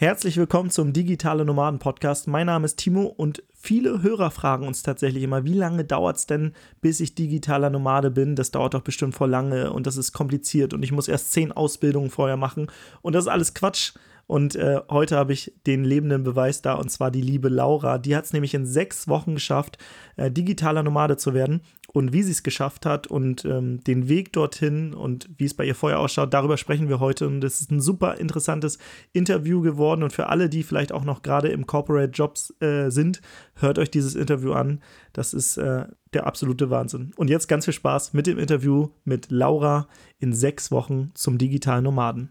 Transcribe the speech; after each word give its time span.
Herzlich 0.00 0.38
willkommen 0.38 0.70
zum 0.70 0.94
Digitale 0.94 1.44
Nomaden 1.44 1.78
Podcast. 1.78 2.26
Mein 2.26 2.46
Name 2.46 2.64
ist 2.64 2.78
Timo 2.78 3.02
und 3.02 3.42
viele 3.52 4.02
Hörer 4.02 4.30
fragen 4.30 4.66
uns 4.66 4.82
tatsächlich 4.82 5.22
immer, 5.22 5.44
wie 5.44 5.52
lange 5.52 5.84
dauert 5.84 6.16
es 6.16 6.24
denn, 6.24 6.54
bis 6.80 7.00
ich 7.00 7.14
digitaler 7.14 7.68
Nomade 7.68 8.10
bin? 8.10 8.34
Das 8.34 8.50
dauert 8.50 8.72
doch 8.72 8.80
bestimmt 8.80 9.14
vor 9.14 9.28
lange 9.28 9.70
und 9.70 9.86
das 9.86 9.98
ist 9.98 10.14
kompliziert 10.14 10.72
und 10.72 10.82
ich 10.82 10.90
muss 10.90 11.06
erst 11.06 11.32
zehn 11.32 11.52
Ausbildungen 11.52 12.08
vorher 12.08 12.38
machen 12.38 12.68
und 13.02 13.14
das 13.14 13.24
ist 13.24 13.30
alles 13.30 13.52
Quatsch. 13.52 13.92
Und 14.30 14.54
äh, 14.54 14.80
heute 14.88 15.16
habe 15.16 15.32
ich 15.32 15.52
den 15.66 15.82
lebenden 15.82 16.22
Beweis 16.22 16.62
da, 16.62 16.74
und 16.74 16.88
zwar 16.88 17.10
die 17.10 17.20
liebe 17.20 17.48
Laura. 17.48 17.98
Die 17.98 18.14
hat 18.14 18.26
es 18.26 18.32
nämlich 18.32 18.54
in 18.54 18.64
sechs 18.64 19.08
Wochen 19.08 19.34
geschafft, 19.34 19.76
äh, 20.14 20.30
digitaler 20.30 20.84
Nomade 20.84 21.16
zu 21.16 21.34
werden. 21.34 21.62
Und 21.92 22.12
wie 22.12 22.22
sie 22.22 22.30
es 22.30 22.44
geschafft 22.44 22.86
hat 22.86 23.08
und 23.08 23.44
ähm, 23.44 23.82
den 23.82 24.08
Weg 24.08 24.32
dorthin 24.32 24.94
und 24.94 25.28
wie 25.36 25.46
es 25.46 25.54
bei 25.54 25.64
ihr 25.64 25.74
vorher 25.74 25.98
ausschaut, 25.98 26.32
darüber 26.32 26.58
sprechen 26.58 26.88
wir 26.88 27.00
heute. 27.00 27.26
Und 27.26 27.42
es 27.42 27.60
ist 27.60 27.72
ein 27.72 27.80
super 27.80 28.18
interessantes 28.18 28.78
Interview 29.12 29.62
geworden. 29.62 30.04
Und 30.04 30.12
für 30.12 30.28
alle, 30.28 30.48
die 30.48 30.62
vielleicht 30.62 30.92
auch 30.92 31.02
noch 31.02 31.22
gerade 31.22 31.48
im 31.48 31.66
Corporate 31.66 32.12
Jobs 32.12 32.54
äh, 32.60 32.88
sind, 32.88 33.22
hört 33.56 33.80
euch 33.80 33.90
dieses 33.90 34.14
Interview 34.14 34.52
an. 34.52 34.80
Das 35.12 35.34
ist 35.34 35.56
äh, 35.56 35.86
der 36.12 36.28
absolute 36.28 36.70
Wahnsinn. 36.70 37.10
Und 37.16 37.30
jetzt 37.30 37.48
ganz 37.48 37.64
viel 37.64 37.74
Spaß 37.74 38.12
mit 38.12 38.28
dem 38.28 38.38
Interview 38.38 38.90
mit 39.02 39.32
Laura 39.32 39.88
in 40.20 40.32
sechs 40.32 40.70
Wochen 40.70 41.10
zum 41.14 41.36
digitalen 41.36 41.82
Nomaden. 41.82 42.30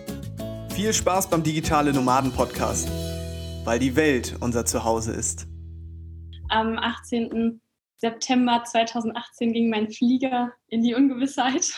Viel 0.75 0.93
Spaß 0.93 1.29
beim 1.29 1.43
Digitale 1.43 1.91
Nomaden 1.91 2.31
Podcast, 2.31 2.89
weil 3.65 3.77
die 3.77 3.95
Welt 3.97 4.37
unser 4.39 4.65
Zuhause 4.65 5.11
ist. 5.11 5.45
Am 6.47 6.77
18. 6.77 7.61
September 7.97 8.63
2018 8.65 9.51
ging 9.51 9.69
mein 9.69 9.91
Flieger 9.91 10.53
in 10.67 10.81
die 10.81 10.95
Ungewissheit. 10.95 11.73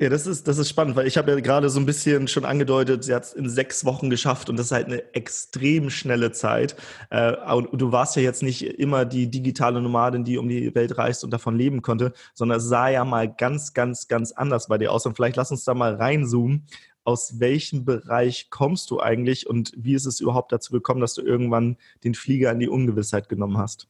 Ja, 0.00 0.08
das 0.08 0.26
ist, 0.26 0.48
das 0.48 0.56
ist 0.56 0.70
spannend, 0.70 0.96
weil 0.96 1.06
ich 1.06 1.18
habe 1.18 1.30
ja 1.30 1.40
gerade 1.40 1.68
so 1.68 1.78
ein 1.78 1.84
bisschen 1.84 2.26
schon 2.26 2.46
angedeutet, 2.46 3.04
sie 3.04 3.14
hat 3.14 3.24
es 3.24 3.32
in 3.34 3.50
sechs 3.50 3.84
Wochen 3.84 4.08
geschafft 4.08 4.48
und 4.48 4.56
das 4.56 4.66
ist 4.68 4.72
halt 4.72 4.86
eine 4.86 5.14
extrem 5.14 5.90
schnelle 5.90 6.32
Zeit. 6.32 6.74
Äh, 7.10 7.36
und 7.52 7.78
du 7.78 7.92
warst 7.92 8.16
ja 8.16 8.22
jetzt 8.22 8.42
nicht 8.42 8.62
immer 8.62 9.04
die 9.04 9.30
digitale 9.30 9.82
Nomadin, 9.82 10.24
die 10.24 10.38
um 10.38 10.48
die 10.48 10.74
Welt 10.74 10.96
reist 10.96 11.22
und 11.22 11.34
davon 11.34 11.54
leben 11.54 11.82
konnte, 11.82 12.14
sondern 12.32 12.56
es 12.56 12.64
sah 12.64 12.88
ja 12.88 13.04
mal 13.04 13.30
ganz, 13.30 13.74
ganz, 13.74 14.08
ganz 14.08 14.32
anders 14.32 14.68
bei 14.68 14.78
dir 14.78 14.90
aus. 14.90 15.04
Und 15.04 15.16
vielleicht 15.16 15.36
lass 15.36 15.50
uns 15.50 15.64
da 15.64 15.74
mal 15.74 15.94
reinzoomen, 15.96 16.66
aus 17.10 17.40
welchem 17.40 17.84
Bereich 17.84 18.50
kommst 18.50 18.90
du 18.92 19.00
eigentlich 19.00 19.48
und 19.48 19.72
wie 19.76 19.94
ist 19.94 20.06
es 20.06 20.20
überhaupt 20.20 20.52
dazu 20.52 20.72
gekommen, 20.72 21.00
dass 21.00 21.14
du 21.14 21.22
irgendwann 21.22 21.76
den 22.04 22.14
Flieger 22.14 22.52
in 22.52 22.60
die 22.60 22.68
Ungewissheit 22.68 23.28
genommen 23.28 23.58
hast? 23.58 23.88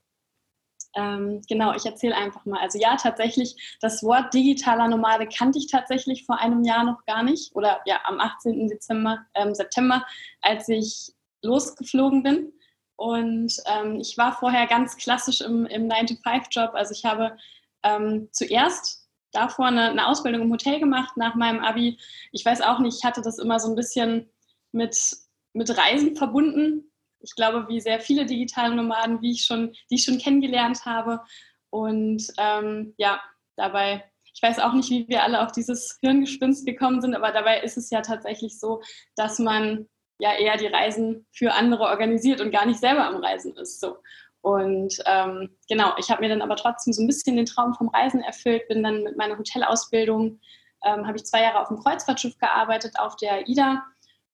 Ähm, 0.96 1.42
genau, 1.46 1.74
ich 1.74 1.84
erzähle 1.84 2.16
einfach 2.16 2.46
mal. 2.46 2.58
Also 2.60 2.78
ja, 2.78 2.96
tatsächlich, 2.96 3.76
das 3.80 4.02
Wort 4.02 4.32
digitaler 4.32 4.88
Nomade 4.88 5.28
kannte 5.28 5.58
ich 5.58 5.70
tatsächlich 5.70 6.24
vor 6.24 6.40
einem 6.40 6.64
Jahr 6.64 6.82
noch 6.84 7.04
gar 7.04 7.22
nicht 7.22 7.54
oder 7.54 7.80
ja, 7.84 8.00
am 8.04 8.18
18. 8.18 8.68
Dezember, 8.68 9.18
ähm, 9.34 9.54
September, 9.54 10.04
als 10.40 10.68
ich 10.68 11.12
losgeflogen 11.42 12.22
bin. 12.22 12.52
Und 12.96 13.54
ähm, 13.66 14.00
ich 14.00 14.16
war 14.18 14.32
vorher 14.32 14.66
ganz 14.66 14.96
klassisch 14.96 15.42
im, 15.42 15.66
im 15.66 15.88
9-to-5-Job. 15.88 16.70
Also 16.74 16.92
ich 16.92 17.04
habe 17.04 17.36
ähm, 17.82 18.28
zuerst 18.32 18.99
davor 19.32 19.66
eine, 19.66 19.90
eine, 19.90 20.06
Ausbildung 20.06 20.42
im 20.42 20.52
Hotel 20.52 20.80
gemacht 20.80 21.16
nach 21.16 21.34
meinem 21.34 21.60
Abi. 21.60 21.98
Ich 22.32 22.44
weiß 22.44 22.60
auch 22.62 22.78
nicht, 22.78 22.98
ich 22.98 23.04
hatte 23.04 23.22
das 23.22 23.38
immer 23.38 23.58
so 23.58 23.68
ein 23.68 23.76
bisschen 23.76 24.30
mit, 24.72 24.96
mit 25.52 25.76
Reisen 25.76 26.16
verbunden. 26.16 26.90
Ich 27.20 27.34
glaube, 27.34 27.68
wie 27.68 27.80
sehr 27.80 28.00
viele 28.00 28.24
digitale 28.24 28.74
Nomaden, 28.74 29.20
wie 29.20 29.32
ich 29.32 29.44
schon, 29.44 29.72
die 29.90 29.96
ich 29.96 30.04
schon 30.04 30.18
kennengelernt 30.18 30.84
habe. 30.84 31.20
Und 31.70 32.26
ähm, 32.38 32.94
ja, 32.96 33.20
dabei, 33.56 34.04
ich 34.34 34.42
weiß 34.42 34.58
auch 34.60 34.72
nicht, 34.72 34.90
wie 34.90 35.08
wir 35.08 35.22
alle 35.22 35.42
auf 35.42 35.52
dieses 35.52 35.98
Hirngespinst 36.00 36.66
gekommen 36.66 37.00
sind, 37.00 37.14
aber 37.14 37.30
dabei 37.32 37.60
ist 37.60 37.76
es 37.76 37.90
ja 37.90 38.00
tatsächlich 38.00 38.58
so, 38.58 38.82
dass 39.16 39.38
man 39.38 39.88
ja 40.18 40.34
eher 40.34 40.56
die 40.56 40.66
Reisen 40.66 41.26
für 41.32 41.52
andere 41.52 41.84
organisiert 41.84 42.40
und 42.40 42.50
gar 42.50 42.66
nicht 42.66 42.80
selber 42.80 43.06
am 43.06 43.16
Reisen 43.16 43.56
ist. 43.56 43.80
So. 43.80 43.96
Und 44.42 44.96
ähm, 45.06 45.50
genau, 45.68 45.92
ich 45.98 46.10
habe 46.10 46.22
mir 46.22 46.28
dann 46.28 46.42
aber 46.42 46.56
trotzdem 46.56 46.92
so 46.92 47.02
ein 47.02 47.06
bisschen 47.06 47.36
den 47.36 47.46
Traum 47.46 47.74
vom 47.74 47.88
Reisen 47.88 48.22
erfüllt, 48.22 48.68
bin 48.68 48.82
dann 48.82 49.02
mit 49.02 49.16
meiner 49.16 49.36
Hotelausbildung, 49.36 50.40
ähm, 50.84 51.06
habe 51.06 51.16
ich 51.16 51.24
zwei 51.24 51.42
Jahre 51.42 51.60
auf 51.60 51.68
dem 51.68 51.78
Kreuzfahrtschiff 51.78 52.38
gearbeitet, 52.38 52.98
auf 52.98 53.16
der 53.16 53.46
IDA 53.48 53.84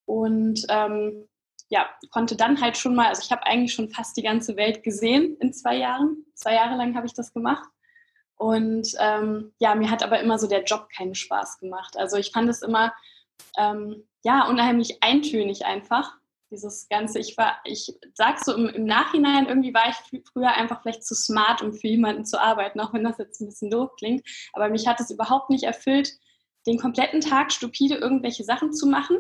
und 0.05 0.65
ähm, 0.69 1.28
ja, 1.69 1.89
konnte 2.11 2.37
dann 2.37 2.61
halt 2.61 2.77
schon 2.77 2.94
mal, 2.94 3.09
also 3.09 3.22
ich 3.25 3.33
habe 3.33 3.44
eigentlich 3.44 3.75
schon 3.75 3.91
fast 3.91 4.17
die 4.17 4.22
ganze 4.22 4.56
Welt 4.56 4.84
gesehen 4.84 5.37
in 5.41 5.53
zwei 5.53 5.77
Jahren. 5.77 6.25
Zwei 6.34 6.55
Jahre 6.55 6.77
lang 6.77 6.94
habe 6.94 7.06
ich 7.06 7.15
das 7.15 7.33
gemacht. 7.33 7.69
Und 8.37 8.88
ähm, 9.00 9.53
ja, 9.59 9.75
mir 9.75 9.91
hat 9.91 10.05
aber 10.05 10.21
immer 10.21 10.38
so 10.38 10.47
der 10.47 10.62
Job 10.62 10.88
keinen 10.94 11.15
Spaß 11.15 11.59
gemacht. 11.59 11.97
Also 11.97 12.17
ich 12.19 12.31
fand 12.31 12.49
es 12.49 12.62
immer 12.62 12.93
ähm, 13.59 14.06
ja 14.23 14.47
unheimlich 14.47 15.03
eintönig 15.03 15.65
einfach 15.65 16.17
dieses 16.56 16.89
Ganze, 16.89 17.19
ich 17.19 17.37
war, 17.37 17.56
ich 17.65 17.94
sag 18.15 18.43
so 18.43 18.55
im, 18.55 18.69
im, 18.69 18.84
Nachhinein, 18.84 19.47
irgendwie 19.47 19.75
war 19.75 19.89
ich 19.89 20.22
früher 20.33 20.53
einfach 20.53 20.83
vielleicht 20.83 21.05
zu 21.05 21.15
smart, 21.15 21.62
um 21.62 21.72
für 21.72 21.89
jemanden 21.89 22.25
zu 22.25 22.41
arbeiten, 22.41 22.81
auch 22.81 22.93
wenn 22.93 23.05
das 23.05 23.19
jetzt 23.19 23.41
ein 23.41 23.47
bisschen 23.47 23.71
doof 23.71 23.91
klingt. 23.97 24.27
Aber 24.53 24.69
mich 24.69 24.87
hat 24.87 25.00
es 25.00 25.11
überhaupt 25.11 25.50
nicht 25.50 25.65
erfüllt, 25.65 26.12
den 26.67 26.78
kompletten 26.78 27.21
Tag 27.21 27.53
stupide 27.53 27.97
irgendwelche 27.97 28.44
Sachen 28.44 28.72
zu 28.72 28.87
machen, 28.87 29.19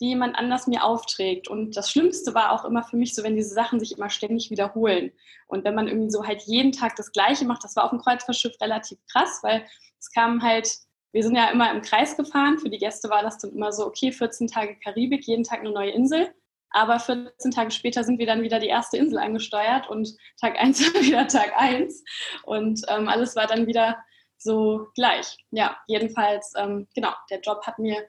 die 0.00 0.08
jemand 0.08 0.36
anders 0.36 0.66
mir 0.66 0.84
aufträgt. 0.84 1.48
Und 1.48 1.76
das 1.76 1.90
Schlimmste 1.90 2.34
war 2.34 2.52
auch 2.52 2.64
immer 2.64 2.82
für 2.82 2.96
mich 2.96 3.14
so, 3.14 3.22
wenn 3.22 3.36
diese 3.36 3.54
Sachen 3.54 3.78
sich 3.78 3.96
immer 3.96 4.10
ständig 4.10 4.50
wiederholen. 4.50 5.12
Und 5.46 5.64
wenn 5.64 5.74
man 5.74 5.88
irgendwie 5.88 6.10
so 6.10 6.26
halt 6.26 6.42
jeden 6.42 6.72
Tag 6.72 6.96
das 6.96 7.12
Gleiche 7.12 7.44
macht, 7.44 7.62
das 7.64 7.76
war 7.76 7.84
auf 7.84 7.90
dem 7.90 8.00
Kreuzfahrtschiff 8.00 8.60
relativ 8.60 8.98
krass, 9.12 9.40
weil 9.42 9.64
es 9.98 10.10
kam 10.10 10.42
halt 10.42 10.68
wir 11.12 11.22
sind 11.22 11.36
ja 11.36 11.50
immer 11.50 11.70
im 11.72 11.82
Kreis 11.82 12.16
gefahren. 12.16 12.58
Für 12.58 12.70
die 12.70 12.78
Gäste 12.78 13.08
war 13.08 13.22
das 13.22 13.38
dann 13.38 13.52
immer 13.52 13.72
so, 13.72 13.86
okay, 13.86 14.12
14 14.12 14.46
Tage 14.48 14.76
Karibik, 14.76 15.26
jeden 15.26 15.44
Tag 15.44 15.60
eine 15.60 15.70
neue 15.70 15.90
Insel. 15.90 16.34
Aber 16.70 17.00
14 17.00 17.50
Tage 17.50 17.70
später 17.70 18.04
sind 18.04 18.18
wir 18.18 18.26
dann 18.26 18.42
wieder 18.42 18.58
die 18.58 18.66
erste 18.66 18.98
Insel 18.98 19.18
angesteuert 19.18 19.88
und 19.88 20.16
Tag 20.40 20.58
1 20.58 20.80
war 20.94 21.02
wieder 21.02 21.26
Tag 21.26 21.52
1. 21.56 22.04
Und 22.44 22.82
ähm, 22.88 23.08
alles 23.08 23.36
war 23.36 23.46
dann 23.46 23.66
wieder 23.66 23.98
so 24.36 24.86
gleich. 24.94 25.36
Ja, 25.50 25.76
jedenfalls, 25.86 26.52
ähm, 26.56 26.86
genau, 26.94 27.12
der 27.30 27.40
Job 27.40 27.66
hat 27.66 27.78
mir 27.78 28.06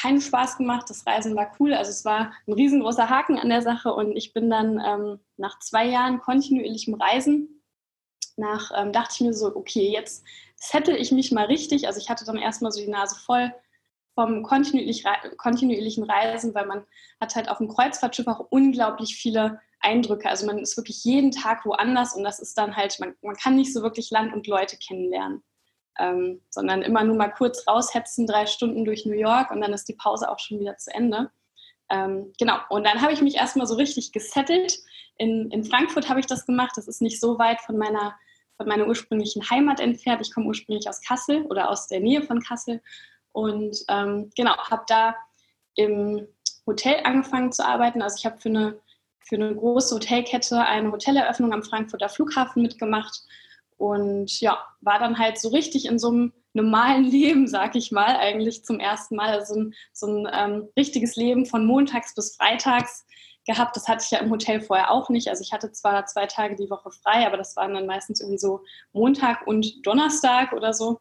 keinen 0.00 0.20
Spaß 0.20 0.58
gemacht. 0.58 0.90
Das 0.90 1.06
Reisen 1.06 1.36
war 1.36 1.52
cool. 1.58 1.72
Also 1.74 1.90
es 1.90 2.04
war 2.04 2.32
ein 2.46 2.52
riesengroßer 2.52 3.08
Haken 3.08 3.38
an 3.38 3.48
der 3.48 3.62
Sache. 3.62 3.92
Und 3.92 4.16
ich 4.16 4.32
bin 4.32 4.50
dann 4.50 4.80
ähm, 4.84 5.20
nach 5.36 5.58
zwei 5.60 5.86
Jahren 5.86 6.20
kontinuierlichem 6.20 6.94
Reisen, 6.94 7.62
nach, 8.36 8.72
ähm, 8.76 8.92
dachte 8.92 9.14
ich 9.14 9.20
mir 9.20 9.32
so, 9.32 9.54
okay, 9.54 9.92
jetzt 9.92 10.24
settle 10.56 10.96
ich 10.96 11.12
mich 11.12 11.30
mal 11.30 11.46
richtig. 11.46 11.86
Also 11.86 12.00
ich 12.00 12.10
hatte 12.10 12.24
dann 12.24 12.36
erstmal 12.36 12.72
so 12.72 12.80
die 12.80 12.90
Nase 12.90 13.16
voll 13.16 13.54
vom 14.14 14.42
kontinuierlich, 14.42 15.04
kontinuierlichen 15.36 16.04
Reisen, 16.04 16.54
weil 16.54 16.66
man 16.66 16.84
hat 17.20 17.34
halt 17.34 17.48
auf 17.48 17.58
dem 17.58 17.68
Kreuzfahrtschiff 17.68 18.26
auch 18.26 18.46
unglaublich 18.50 19.16
viele 19.16 19.60
Eindrücke. 19.80 20.28
Also 20.28 20.46
man 20.46 20.58
ist 20.58 20.76
wirklich 20.76 21.04
jeden 21.04 21.30
Tag 21.30 21.66
woanders 21.66 22.14
und 22.14 22.24
das 22.24 22.38
ist 22.38 22.56
dann 22.56 22.76
halt, 22.76 22.98
man, 23.00 23.14
man 23.22 23.36
kann 23.36 23.56
nicht 23.56 23.72
so 23.72 23.82
wirklich 23.82 24.10
Land 24.10 24.32
und 24.32 24.46
Leute 24.46 24.76
kennenlernen, 24.76 25.42
ähm, 25.98 26.40
sondern 26.48 26.82
immer 26.82 27.04
nur 27.04 27.16
mal 27.16 27.28
kurz 27.28 27.66
raushetzen, 27.66 28.26
drei 28.26 28.46
Stunden 28.46 28.84
durch 28.84 29.04
New 29.04 29.14
York 29.14 29.50
und 29.50 29.60
dann 29.60 29.72
ist 29.72 29.88
die 29.88 29.94
Pause 29.94 30.30
auch 30.30 30.38
schon 30.38 30.60
wieder 30.60 30.76
zu 30.76 30.92
Ende. 30.92 31.30
Ähm, 31.90 32.32
genau, 32.38 32.56
und 32.70 32.84
dann 32.84 33.02
habe 33.02 33.12
ich 33.12 33.20
mich 33.20 33.36
erstmal 33.36 33.66
so 33.66 33.74
richtig 33.74 34.12
gesettelt. 34.12 34.78
In, 35.18 35.50
in 35.50 35.64
Frankfurt 35.64 36.08
habe 36.08 36.20
ich 36.20 36.26
das 36.26 36.46
gemacht. 36.46 36.72
Das 36.76 36.88
ist 36.88 37.02
nicht 37.02 37.20
so 37.20 37.38
weit 37.38 37.60
von 37.60 37.76
meiner, 37.76 38.14
von 38.56 38.66
meiner 38.66 38.86
ursprünglichen 38.86 39.48
Heimat 39.50 39.80
entfernt. 39.80 40.22
Ich 40.22 40.32
komme 40.32 40.46
ursprünglich 40.46 40.88
aus 40.88 41.02
Kassel 41.02 41.42
oder 41.42 41.68
aus 41.68 41.86
der 41.86 42.00
Nähe 42.00 42.22
von 42.22 42.40
Kassel 42.40 42.80
und 43.34 43.84
ähm, 43.88 44.30
genau, 44.36 44.56
habe 44.56 44.84
da 44.86 45.16
im 45.74 46.26
Hotel 46.66 47.00
angefangen 47.02 47.50
zu 47.50 47.66
arbeiten. 47.66 48.00
Also 48.00 48.16
ich 48.18 48.24
habe 48.24 48.40
für 48.40 48.48
eine, 48.48 48.80
für 49.18 49.34
eine 49.34 49.54
große 49.54 49.96
Hotelkette 49.96 50.60
eine 50.60 50.92
Hoteleröffnung 50.92 51.52
am 51.52 51.64
Frankfurter 51.64 52.08
Flughafen 52.08 52.62
mitgemacht 52.62 53.22
und 53.76 54.40
ja, 54.40 54.64
war 54.82 55.00
dann 55.00 55.18
halt 55.18 55.38
so 55.40 55.48
richtig 55.48 55.86
in 55.86 55.98
so 55.98 56.10
einem 56.10 56.32
normalen 56.52 57.04
Leben, 57.10 57.48
sag 57.48 57.74
ich 57.74 57.90
mal, 57.90 58.16
eigentlich 58.16 58.64
zum 58.64 58.78
ersten 58.78 59.16
Mal. 59.16 59.30
Also 59.30 59.56
ein, 59.56 59.74
so 59.92 60.06
ein 60.06 60.28
ähm, 60.32 60.68
richtiges 60.78 61.16
Leben 61.16 61.44
von 61.44 61.66
montags 61.66 62.14
bis 62.14 62.36
freitags 62.36 63.04
gehabt. 63.46 63.74
Das 63.74 63.88
hatte 63.88 64.04
ich 64.04 64.12
ja 64.12 64.20
im 64.20 64.30
Hotel 64.30 64.60
vorher 64.60 64.92
auch 64.92 65.10
nicht. 65.10 65.28
Also 65.28 65.42
ich 65.42 65.52
hatte 65.52 65.72
zwar 65.72 66.06
zwei 66.06 66.26
Tage 66.26 66.54
die 66.54 66.70
Woche 66.70 66.92
frei, 66.92 67.26
aber 67.26 67.36
das 67.36 67.56
waren 67.56 67.74
dann 67.74 67.86
meistens 67.86 68.20
irgendwie 68.20 68.38
so 68.38 68.62
Montag 68.92 69.44
und 69.48 69.84
Donnerstag 69.84 70.52
oder 70.52 70.72
so. 70.72 71.00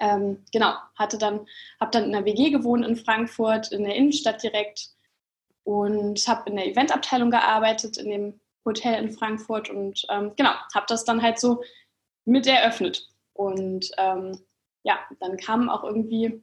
Ähm, 0.00 0.44
genau, 0.52 0.74
hatte 0.96 1.18
dann, 1.18 1.46
habe 1.80 1.90
dann 1.90 2.04
in 2.04 2.12
der 2.12 2.24
WG 2.24 2.50
gewohnt 2.50 2.84
in 2.84 2.96
Frankfurt, 2.96 3.72
in 3.72 3.84
der 3.84 3.94
Innenstadt 3.94 4.42
direkt 4.42 4.90
und 5.64 6.26
habe 6.26 6.50
in 6.50 6.56
der 6.56 6.66
Eventabteilung 6.66 7.30
gearbeitet, 7.30 7.96
in 7.96 8.10
dem 8.10 8.40
Hotel 8.64 9.02
in 9.02 9.10
Frankfurt 9.10 9.70
und 9.70 10.06
ähm, 10.10 10.32
genau, 10.36 10.52
habe 10.74 10.86
das 10.88 11.04
dann 11.04 11.22
halt 11.22 11.38
so 11.38 11.62
mit 12.24 12.46
eröffnet. 12.46 13.08
Und 13.34 13.90
ähm, 13.98 14.38
ja, 14.84 14.98
dann 15.20 15.36
kam 15.36 15.68
auch 15.68 15.84
irgendwie, 15.84 16.42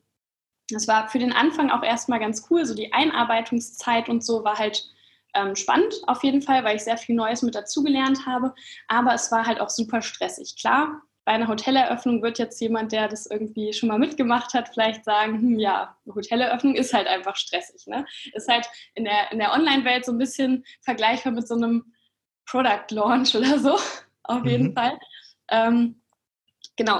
das 0.69 0.87
war 0.87 1.09
für 1.09 1.19
den 1.19 1.33
Anfang 1.33 1.71
auch 1.71 1.83
erstmal 1.83 2.19
ganz 2.19 2.47
cool, 2.49 2.65
so 2.65 2.75
die 2.75 2.93
Einarbeitungszeit 2.93 4.09
und 4.09 4.23
so 4.23 4.43
war 4.43 4.57
halt 4.57 4.87
ähm, 5.33 5.55
spannend 5.55 5.95
auf 6.07 6.23
jeden 6.23 6.41
Fall, 6.41 6.63
weil 6.63 6.75
ich 6.75 6.83
sehr 6.83 6.97
viel 6.97 7.15
Neues 7.15 7.41
mit 7.41 7.55
dazugelernt 7.55 8.25
habe, 8.25 8.53
aber 8.87 9.13
es 9.13 9.31
war 9.31 9.45
halt 9.45 9.61
auch 9.61 9.69
super 9.69 10.01
stressig. 10.01 10.57
Klar, 10.59 11.01
bei 11.31 11.35
einer 11.35 11.47
Hoteleröffnung 11.47 12.21
wird 12.21 12.39
jetzt 12.39 12.59
jemand, 12.59 12.91
der 12.91 13.07
das 13.07 13.25
irgendwie 13.25 13.71
schon 13.71 13.87
mal 13.87 13.97
mitgemacht 13.97 14.53
hat, 14.53 14.67
vielleicht 14.67 15.05
sagen, 15.05 15.39
hm, 15.39 15.59
ja, 15.59 15.95
eine 16.05 16.13
Hoteleröffnung 16.13 16.75
ist 16.75 16.93
halt 16.93 17.07
einfach 17.07 17.37
stressig. 17.37 17.87
Ne? 17.87 18.05
Ist 18.33 18.49
halt 18.49 18.67
in 18.95 19.05
der, 19.05 19.31
in 19.31 19.39
der 19.39 19.53
Online-Welt 19.53 20.03
so 20.03 20.11
ein 20.11 20.17
bisschen 20.17 20.65
vergleichbar 20.81 21.31
mit 21.31 21.47
so 21.47 21.55
einem 21.55 21.93
Product 22.45 22.83
Launch 22.89 23.33
oder 23.37 23.59
so, 23.59 23.77
auf 24.23 24.45
jeden 24.45 24.71
mhm. 24.71 24.73
Fall. 24.73 24.99
Ähm, 25.47 26.01
genau. 26.75 26.99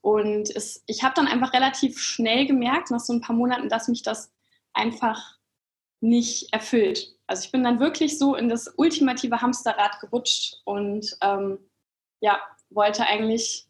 Und 0.00 0.48
es, 0.56 0.82
ich 0.86 1.04
habe 1.04 1.12
dann 1.14 1.28
einfach 1.28 1.52
relativ 1.52 1.98
schnell 1.98 2.46
gemerkt, 2.46 2.90
nach 2.90 3.00
so 3.00 3.12
ein 3.12 3.20
paar 3.20 3.36
Monaten, 3.36 3.68
dass 3.68 3.88
mich 3.88 4.02
das 4.02 4.32
einfach 4.72 5.36
nicht 6.00 6.50
erfüllt. 6.50 7.14
Also 7.26 7.44
ich 7.44 7.52
bin 7.52 7.62
dann 7.62 7.78
wirklich 7.78 8.18
so 8.18 8.36
in 8.36 8.48
das 8.48 8.72
ultimative 8.78 9.42
Hamsterrad 9.42 10.00
gerutscht 10.00 10.62
und 10.64 11.14
ähm, 11.20 11.58
ja, 12.20 12.40
wollte 12.70 13.04
eigentlich, 13.06 13.65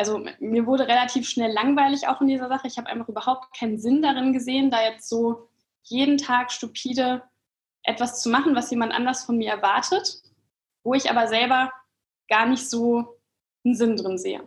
also 0.00 0.24
mir 0.40 0.64
wurde 0.64 0.88
relativ 0.88 1.28
schnell 1.28 1.52
langweilig 1.52 2.08
auch 2.08 2.22
in 2.22 2.28
dieser 2.28 2.48
Sache. 2.48 2.66
Ich 2.66 2.78
habe 2.78 2.88
einfach 2.88 3.10
überhaupt 3.10 3.54
keinen 3.54 3.78
Sinn 3.78 4.00
darin 4.00 4.32
gesehen, 4.32 4.70
da 4.70 4.82
jetzt 4.82 5.06
so 5.10 5.50
jeden 5.82 6.16
Tag 6.16 6.50
stupide 6.50 7.22
etwas 7.82 8.22
zu 8.22 8.30
machen, 8.30 8.56
was 8.56 8.70
jemand 8.70 8.94
anders 8.94 9.24
von 9.24 9.36
mir 9.36 9.50
erwartet, 9.50 10.22
wo 10.84 10.94
ich 10.94 11.10
aber 11.10 11.28
selber 11.28 11.70
gar 12.30 12.46
nicht 12.46 12.70
so 12.70 13.20
einen 13.62 13.74
Sinn 13.74 13.96
drin 13.96 14.16
sehe. 14.16 14.40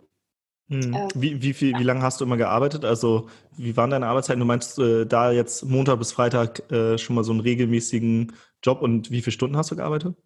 Hm. 0.70 0.92
Ähm, 0.92 1.08
wie, 1.14 1.40
wie, 1.40 1.52
viel, 1.52 1.70
ja. 1.70 1.78
wie 1.78 1.84
lange 1.84 2.02
hast 2.02 2.20
du 2.20 2.24
immer 2.24 2.36
gearbeitet? 2.36 2.84
Also, 2.84 3.28
wie 3.56 3.76
waren 3.76 3.90
deine 3.90 4.08
Arbeitszeiten? 4.08 4.40
Du 4.40 4.46
meinst 4.46 4.80
äh, 4.80 5.06
da 5.06 5.30
jetzt 5.30 5.64
Montag 5.64 6.00
bis 6.00 6.10
Freitag 6.10 6.68
äh, 6.72 6.98
schon 6.98 7.14
mal 7.14 7.22
so 7.22 7.30
einen 7.30 7.42
regelmäßigen 7.42 8.32
Job 8.60 8.82
und 8.82 9.12
wie 9.12 9.22
viele 9.22 9.32
Stunden 9.32 9.56
hast 9.56 9.70
du 9.70 9.76
gearbeitet? 9.76 10.16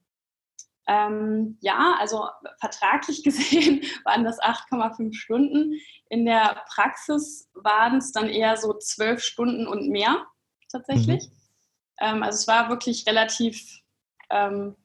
Ähm, 0.89 1.59
ja, 1.61 1.97
also 2.01 2.29
vertraglich 2.59 3.23
gesehen 3.25 3.83
waren 4.05 4.25
das 4.25 4.41
8,5 4.41 5.13
Stunden. 5.15 5.75
In 6.09 6.25
der 6.25 6.65
Praxis 6.75 7.51
waren 7.53 7.99
es 7.99 8.11
dann 8.13 8.29
eher 8.29 8.57
so 8.57 8.73
zwölf 8.73 9.23
Stunden 9.23 9.67
und 9.67 9.91
mehr 9.91 10.27
tatsächlich. 10.73 11.29
Mhm. 11.29 11.33
Ähm, 12.01 12.23
also 12.23 12.37
es 12.37 12.49
war 12.49 12.71
wirklich 12.71 13.07
relativ, 13.07 13.83
ähm, 14.31 14.77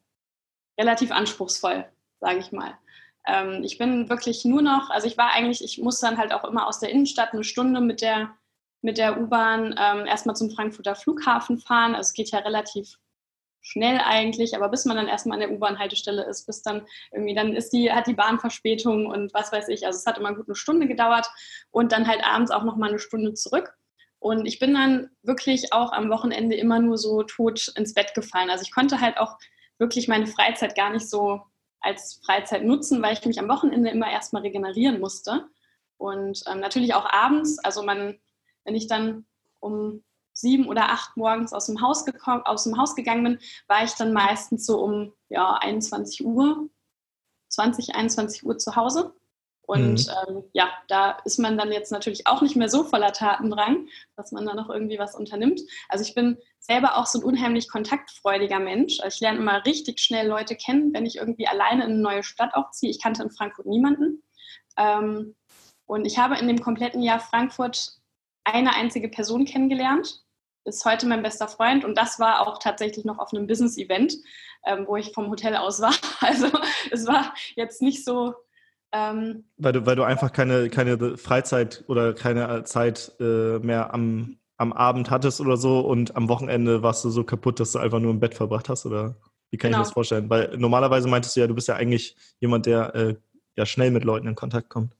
relativ 0.77 1.11
anspruchsvoll, 1.11 1.85
sage 2.19 2.39
ich 2.39 2.51
mal. 2.51 2.77
Ähm, 3.25 3.63
ich 3.63 3.77
bin 3.77 4.09
wirklich 4.09 4.43
nur 4.43 4.61
noch, 4.61 4.89
also 4.89 5.07
ich 5.07 5.17
war 5.17 5.31
eigentlich, 5.31 5.63
ich 5.63 5.77
muss 5.77 6.01
dann 6.01 6.17
halt 6.17 6.33
auch 6.33 6.43
immer 6.43 6.67
aus 6.67 6.79
der 6.79 6.89
Innenstadt 6.89 7.31
eine 7.31 7.45
Stunde 7.45 7.79
mit 7.79 8.01
der, 8.01 8.35
mit 8.81 8.97
der 8.97 9.21
U-Bahn 9.21 9.73
ähm, 9.79 10.05
erstmal 10.05 10.35
zum 10.35 10.51
Frankfurter 10.51 10.95
Flughafen 10.95 11.59
fahren. 11.59 11.95
Also 11.95 12.09
es 12.09 12.13
geht 12.13 12.31
ja 12.31 12.39
relativ 12.39 12.99
schnell 13.63 13.99
eigentlich, 14.03 14.55
aber 14.55 14.69
bis 14.69 14.85
man 14.85 14.97
dann 14.97 15.07
erstmal 15.07 15.41
an 15.41 15.47
der 15.47 15.51
U-Bahn-Haltestelle 15.51 16.23
ist, 16.25 16.45
bis 16.45 16.61
dann 16.61 16.85
irgendwie, 17.11 17.33
dann 17.33 17.55
ist 17.55 17.71
die, 17.71 17.91
hat 17.91 18.07
die 18.07 18.13
Bahn 18.13 18.39
Verspätung 18.39 19.07
und 19.07 19.33
was 19.33 19.51
weiß 19.51 19.69
ich. 19.69 19.85
Also 19.87 19.97
es 19.97 20.05
hat 20.05 20.17
immer 20.17 20.35
gut 20.35 20.47
eine 20.47 20.55
Stunde 20.55 20.87
gedauert 20.87 21.27
und 21.71 21.91
dann 21.93 22.07
halt 22.07 22.23
abends 22.23 22.51
auch 22.51 22.63
nochmal 22.63 22.89
eine 22.89 22.99
Stunde 22.99 23.33
zurück. 23.33 23.73
Und 24.19 24.45
ich 24.45 24.59
bin 24.59 24.73
dann 24.73 25.09
wirklich 25.21 25.73
auch 25.73 25.91
am 25.93 26.09
Wochenende 26.09 26.55
immer 26.55 26.79
nur 26.79 26.97
so 26.97 27.23
tot 27.23 27.69
ins 27.75 27.93
Bett 27.93 28.13
gefallen. 28.13 28.49
Also 28.49 28.63
ich 28.63 28.73
konnte 28.73 28.99
halt 29.01 29.17
auch 29.17 29.37
wirklich 29.79 30.07
meine 30.07 30.27
Freizeit 30.27 30.75
gar 30.75 30.91
nicht 30.91 31.09
so 31.09 31.41
als 31.79 32.21
Freizeit 32.25 32.63
nutzen, 32.63 33.01
weil 33.01 33.13
ich 33.13 33.25
mich 33.25 33.39
am 33.39 33.49
Wochenende 33.49 33.89
immer 33.89 34.11
erstmal 34.11 34.41
regenerieren 34.41 34.99
musste. 34.99 35.47
Und 35.97 36.43
ähm, 36.49 36.59
natürlich 36.59 36.93
auch 36.93 37.05
abends, 37.09 37.59
also 37.59 37.83
man, 37.83 38.19
wenn 38.65 38.75
ich 38.75 38.87
dann 38.87 39.25
um 39.59 40.03
sieben 40.33 40.67
oder 40.67 40.89
acht 40.89 41.15
morgens 41.15 41.53
aus 41.53 41.67
dem 41.67 41.81
Haus, 41.81 42.05
gekommen, 42.05 42.41
aus 42.43 42.63
dem 42.63 42.77
Haus 42.77 42.95
gegangen 42.95 43.23
bin, 43.23 43.39
war 43.67 43.83
ich 43.83 43.93
dann 43.93 44.13
meistens 44.13 44.65
so 44.65 44.83
um 44.83 45.13
ja, 45.29 45.53
21 45.53 46.25
Uhr, 46.25 46.69
20, 47.49 47.95
21 47.95 48.45
Uhr 48.45 48.57
zu 48.57 48.75
Hause. 48.75 49.13
Und 49.65 50.07
mhm. 50.07 50.13
ähm, 50.27 50.43
ja, 50.51 50.69
da 50.89 51.11
ist 51.23 51.39
man 51.39 51.57
dann 51.57 51.71
jetzt 51.71 51.91
natürlich 51.91 52.27
auch 52.27 52.41
nicht 52.41 52.57
mehr 52.57 52.67
so 52.67 52.83
voller 52.83 53.13
Tatendrang, 53.13 53.87
dass 54.17 54.33
man 54.33 54.45
da 54.45 54.53
noch 54.53 54.69
irgendwie 54.69 54.99
was 54.99 55.15
unternimmt. 55.15 55.61
Also 55.87 56.03
ich 56.03 56.13
bin 56.13 56.37
selber 56.59 56.97
auch 56.97 57.05
so 57.05 57.19
ein 57.19 57.23
unheimlich 57.23 57.69
kontaktfreudiger 57.69 58.59
Mensch. 58.59 58.99
Also 58.99 59.15
ich 59.15 59.21
lerne 59.21 59.39
immer 59.39 59.65
richtig 59.65 60.01
schnell 60.01 60.27
Leute 60.27 60.55
kennen, 60.55 60.93
wenn 60.93 61.05
ich 61.05 61.15
irgendwie 61.15 61.47
alleine 61.47 61.85
in 61.85 61.91
eine 61.91 62.01
neue 62.01 62.23
Stadt 62.23 62.55
auch 62.55 62.71
ziehe. 62.71 62.91
Ich 62.91 63.01
kannte 63.01 63.23
in 63.23 63.31
Frankfurt 63.31 63.65
niemanden. 63.65 64.21
Ähm, 64.77 65.35
und 65.85 66.05
ich 66.05 66.17
habe 66.17 66.37
in 66.37 66.47
dem 66.47 66.61
kompletten 66.61 67.01
Jahr 67.01 67.19
Frankfurt 67.19 67.99
eine 68.43 68.75
einzige 68.75 69.07
Person 69.07 69.45
kennengelernt. 69.45 70.22
Ist 70.65 70.85
heute 70.85 71.05
mein 71.07 71.23
bester 71.23 71.47
Freund 71.47 71.83
und 71.83 71.97
das 71.97 72.19
war 72.19 72.47
auch 72.47 72.57
tatsächlich 72.59 73.05
noch 73.05 73.19
auf 73.19 73.33
einem 73.33 73.47
Business-Event, 73.47 74.15
ähm, 74.65 74.85
wo 74.87 74.95
ich 74.95 75.11
vom 75.13 75.29
Hotel 75.29 75.55
aus 75.55 75.81
war. 75.81 75.93
Also 76.21 76.47
es 76.89 77.05
war 77.05 77.33
jetzt 77.55 77.81
nicht 77.81 78.05
so 78.05 78.33
ähm, 78.93 79.45
weil, 79.57 79.73
du, 79.73 79.85
weil 79.87 79.95
du 79.95 80.03
einfach 80.03 80.31
keine, 80.31 80.69
keine 80.69 81.17
Freizeit 81.17 81.83
oder 81.87 82.13
keine 82.13 82.63
Zeit 82.63 83.11
äh, 83.19 83.57
mehr 83.57 83.91
am, 83.91 84.37
am 84.57 84.71
Abend 84.71 85.09
hattest 85.09 85.41
oder 85.41 85.57
so 85.57 85.79
und 85.79 86.15
am 86.15 86.29
Wochenende 86.29 86.83
warst 86.83 87.03
du 87.03 87.09
so 87.09 87.23
kaputt, 87.23 87.59
dass 87.59 87.71
du 87.71 87.79
einfach 87.79 87.99
nur 87.99 88.11
im 88.11 88.19
Bett 88.19 88.35
verbracht 88.35 88.69
hast? 88.69 88.85
Oder 88.85 89.15
wie 89.49 89.57
kann 89.57 89.71
genau. 89.71 89.77
ich 89.77 89.79
mir 89.79 89.85
das 89.85 89.93
vorstellen? 89.93 90.29
Weil 90.29 90.55
normalerweise 90.57 91.07
meintest 91.07 91.35
du 91.35 91.39
ja, 91.39 91.47
du 91.47 91.55
bist 91.55 91.67
ja 91.67 91.75
eigentlich 91.75 92.15
jemand, 92.39 92.67
der 92.67 92.93
äh, 92.93 93.15
ja 93.55 93.65
schnell 93.65 93.89
mit 93.89 94.03
Leuten 94.03 94.27
in 94.27 94.35
Kontakt 94.35 94.69
kommt. 94.69 94.93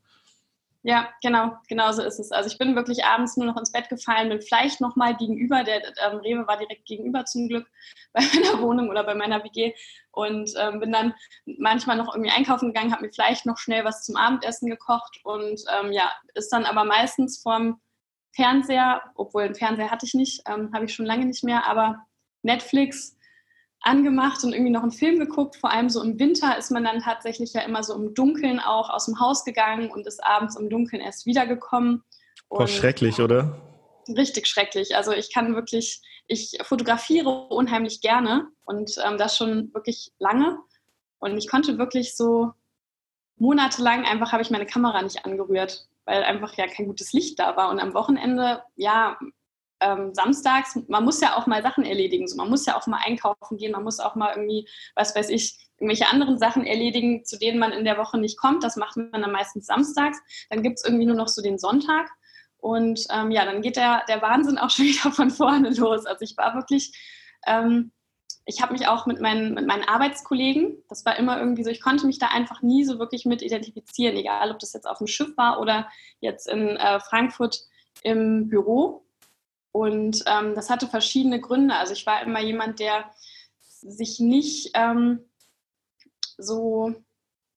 Ja, 0.86 1.10
genau, 1.22 1.54
genau 1.70 1.94
so 1.94 2.04
ist 2.04 2.20
es. 2.20 2.34
Also 2.34 2.50
ich 2.50 2.58
bin 2.58 2.76
wirklich 2.76 3.06
abends 3.06 3.38
nur 3.38 3.48
noch 3.48 3.56
ins 3.56 3.72
Bett 3.72 3.88
gefallen, 3.88 4.28
bin 4.28 4.42
vielleicht 4.42 4.82
nochmal 4.82 5.16
gegenüber, 5.16 5.64
der 5.64 5.82
ähm, 6.06 6.18
Rewe 6.18 6.46
war 6.46 6.58
direkt 6.58 6.86
gegenüber 6.86 7.24
zum 7.24 7.48
Glück 7.48 7.66
bei 8.14 8.22
meiner 8.22 8.62
Wohnung 8.62 8.90
oder 8.90 9.06
bei 9.06 9.16
meiner 9.16 9.42
WG 9.46 9.74
und 10.12 10.52
ähm, 10.60 10.82
bin 10.82 10.92
dann 10.92 11.14
manchmal 11.46 11.96
noch 11.96 12.14
irgendwie 12.14 12.32
einkaufen 12.32 12.74
gegangen, 12.74 12.92
habe 12.92 13.06
mir 13.06 13.14
vielleicht 13.14 13.46
noch 13.46 13.58
schnell 13.58 13.86
was 13.86 14.04
zum 14.04 14.18
Abendessen 14.18 14.70
gekocht 14.70 15.22
und 15.24 15.62
ähm, 15.80 15.94
ja, 15.94 16.12
ist 16.34 16.52
dann 16.52 16.66
aber 16.66 16.84
meistens 16.84 17.42
vorm 17.42 17.80
Fernseher, 18.36 19.02
obwohl 19.16 19.44
einen 19.44 19.56
Fernseher 19.56 19.90
hatte 19.90 20.06
ich 20.06 20.14
nicht, 20.14 20.42
ähm, 20.50 20.72
habe 20.74 20.86
ich 20.86 20.94
schon 20.94 21.06
lange 21.06 21.26
nicht 21.26 21.46
mehr, 21.46 21.66
aber 21.66 22.06
Netflix 22.42 23.16
angemacht 23.84 24.44
und 24.44 24.54
irgendwie 24.54 24.72
noch 24.72 24.82
einen 24.82 24.92
Film 24.92 25.20
geguckt. 25.20 25.58
Vor 25.58 25.72
allem 25.72 25.90
so 25.90 26.02
im 26.02 26.18
Winter 26.18 26.58
ist 26.58 26.72
man 26.72 26.84
dann 26.84 27.02
tatsächlich 27.02 27.54
ja 27.54 27.62
immer 27.62 27.84
so 27.84 27.94
im 27.94 28.14
Dunkeln 28.14 28.60
auch 28.60 28.90
aus 28.90 29.06
dem 29.06 29.20
Haus 29.20 29.44
gegangen 29.44 29.92
und 29.92 30.08
ist 30.08 30.24
abends 30.24 30.56
im 30.56 30.70
Dunkeln 30.70 31.02
erst 31.02 31.26
wiedergekommen. 31.26 32.04
War 32.50 32.68
schrecklich, 32.68 33.20
oder? 33.20 33.62
Richtig 34.08 34.48
schrecklich. 34.48 34.96
Also 34.96 35.12
ich 35.12 35.34
kann 35.34 35.56
wirklich, 35.56 36.02
ich 36.28 36.58
fotografiere 36.64 37.30
unheimlich 37.30 38.02
gerne 38.02 38.48
und 38.64 38.96
ähm, 39.06 39.18
das 39.18 39.38
schon 39.38 39.74
wirklich 39.74 40.14
lange. 40.20 40.58
Und 41.20 41.38
ich 41.38 41.50
konnte 41.50 41.78
wirklich 41.78 42.16
so 42.16 42.52
monatelang 43.38 44.06
einfach 44.06 44.32
habe 44.32 44.44
ich 44.44 44.52
meine 44.52 44.66
Kamera 44.66 45.02
nicht 45.02 45.26
angerührt, 45.26 45.88
weil 46.06 46.24
einfach 46.24 46.54
ja 46.56 46.68
kein 46.68 46.86
gutes 46.86 47.14
Licht 47.14 47.40
da 47.40 47.58
war. 47.58 47.70
Und 47.70 47.80
am 47.80 47.94
Wochenende, 47.94 48.62
ja, 48.76 49.18
ähm, 49.84 50.14
samstags, 50.14 50.80
man 50.88 51.04
muss 51.04 51.22
ja 51.22 51.36
auch 51.36 51.48
mal 51.48 51.62
Sachen 51.62 51.86
erledigen. 51.86 52.28
So, 52.28 52.38
man 52.38 52.50
muss 52.50 52.66
ja 52.66 52.78
auch 52.78 52.88
mal 52.88 53.02
einkaufen 53.04 53.58
gehen, 53.58 53.72
man 53.72 53.84
muss 53.84 54.00
auch 54.00 54.16
mal 54.16 54.34
irgendwie, 54.36 54.68
was 54.96 55.16
weiß 55.16 55.30
ich, 55.30 55.58
irgendwelche 55.78 56.10
anderen 56.10 56.38
Sachen 56.38 56.66
erledigen, 56.66 57.26
zu 57.26 57.38
denen 57.38 57.60
man 57.60 57.72
in 57.72 57.84
der 57.84 57.98
Woche 57.98 58.18
nicht 58.18 58.38
kommt. 58.38 58.64
Das 58.64 58.78
macht 58.78 58.96
man 58.96 59.12
dann 59.12 59.32
meistens 59.32 59.66
samstags. 59.66 60.20
Dann 60.50 60.64
gibt 60.64 60.80
es 60.80 60.86
irgendwie 60.86 61.06
nur 61.06 61.16
noch 61.16 61.28
so 61.28 61.42
den 61.42 61.58
Sonntag. 61.58 62.10
Und 62.58 63.06
ähm, 63.10 63.32
ja, 63.32 63.44
dann 63.44 63.62
geht 63.62 63.76
der, 63.76 64.04
der 64.08 64.22
Wahnsinn 64.22 64.58
auch 64.58 64.70
schon 64.72 64.86
wieder 64.86 65.12
von 65.12 65.30
vorne 65.30 65.70
los. 65.72 66.06
Also 66.06 66.24
ich 66.24 66.38
war 66.38 66.56
wirklich, 66.56 66.94
ähm, 67.46 67.92
ich 68.46 68.62
habe 68.62 68.74
mich 68.74 68.88
auch 68.88 69.06
mit 69.06 69.22
meinen, 69.22 69.54
mit 69.54 69.68
meinen 69.68 69.84
Arbeitskollegen, 69.84 70.84
das 70.90 71.06
war 71.06 71.18
immer 71.18 71.40
irgendwie 71.40 71.64
so, 71.64 71.70
ich 71.70 71.82
konnte 71.82 72.06
mich 72.06 72.20
da 72.20 72.28
einfach 72.28 72.62
nie 72.62 72.84
so 72.84 73.00
wirklich 73.00 73.26
mit 73.26 73.42
identifizieren, 73.42 74.18
egal 74.18 74.52
ob 74.52 74.60
das 74.60 74.74
jetzt 74.74 74.86
auf 74.86 74.98
dem 74.98 75.08
Schiff 75.08 75.36
war 75.38 75.60
oder 75.60 75.90
jetzt 76.20 76.48
in 76.48 76.76
äh, 76.78 77.00
Frankfurt 77.00 77.60
im 78.04 78.50
Büro. 78.50 79.06
Und 79.74 80.24
ähm, 80.28 80.56
das 80.56 80.70
hatte 80.70 80.88
verschiedene 80.88 81.42
Gründe. 81.42 81.76
Also 81.76 81.94
ich 81.94 82.06
war 82.06 82.22
immer 82.22 82.40
jemand, 82.40 82.80
der 82.80 83.12
sich 83.60 84.20
nicht 84.20 84.72
ähm, 84.76 85.20
so, 86.38 86.94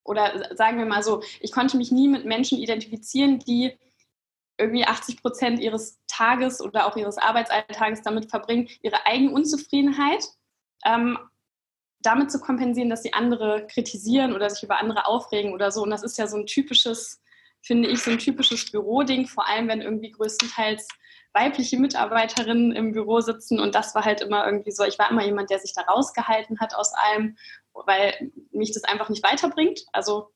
oder 0.02 0.56
sagen 0.56 0.78
wir 0.78 0.86
mal 0.86 1.02
so, 1.02 1.22
ich 1.40 1.52
konnte 1.52 1.76
mich 1.76 1.92
nie 1.92 2.08
mit 2.08 2.24
Menschen 2.24 2.58
identifizieren, 2.58 3.38
die 3.38 3.78
irgendwie 4.58 4.86
80 4.86 5.20
Prozent 5.20 5.60
ihres 5.60 5.98
Tages 6.08 6.62
oder 6.62 6.86
auch 6.86 6.96
ihres 6.96 7.18
Arbeitsalltages 7.18 8.00
damit 8.00 8.30
verbringen, 8.30 8.68
ihre 8.80 9.04
eigene 9.04 9.32
Unzufriedenheit 9.32 10.24
ähm, 10.86 11.18
damit 12.00 12.32
zu 12.32 12.40
kompensieren, 12.40 12.88
dass 12.88 13.02
sie 13.02 13.12
andere 13.12 13.66
kritisieren 13.66 14.32
oder 14.32 14.48
sich 14.48 14.62
über 14.62 14.78
andere 14.78 15.06
aufregen 15.06 15.52
oder 15.52 15.70
so. 15.70 15.82
Und 15.82 15.90
das 15.90 16.02
ist 16.02 16.16
ja 16.16 16.26
so 16.26 16.38
ein 16.38 16.46
typisches 16.46 17.20
finde 17.66 17.88
ich, 17.88 18.00
so 18.00 18.12
ein 18.12 18.18
typisches 18.18 18.70
Büroding, 18.70 19.26
vor 19.26 19.46
allem 19.48 19.66
wenn 19.68 19.82
irgendwie 19.82 20.12
größtenteils 20.12 20.86
weibliche 21.32 21.78
Mitarbeiterinnen 21.78 22.72
im 22.72 22.92
Büro 22.92 23.20
sitzen. 23.20 23.60
Und 23.60 23.74
das 23.74 23.94
war 23.94 24.04
halt 24.04 24.20
immer 24.20 24.46
irgendwie 24.46 24.72
so, 24.72 24.84
ich 24.84 24.98
war 24.98 25.10
immer 25.10 25.24
jemand, 25.24 25.50
der 25.50 25.58
sich 25.58 25.72
da 25.74 25.82
rausgehalten 25.82 26.60
hat 26.60 26.74
aus 26.74 26.92
allem, 26.94 27.36
weil 27.72 28.32
mich 28.52 28.72
das 28.72 28.84
einfach 28.84 29.08
nicht 29.08 29.22
weiterbringt. 29.22 29.80
Also 29.92 30.30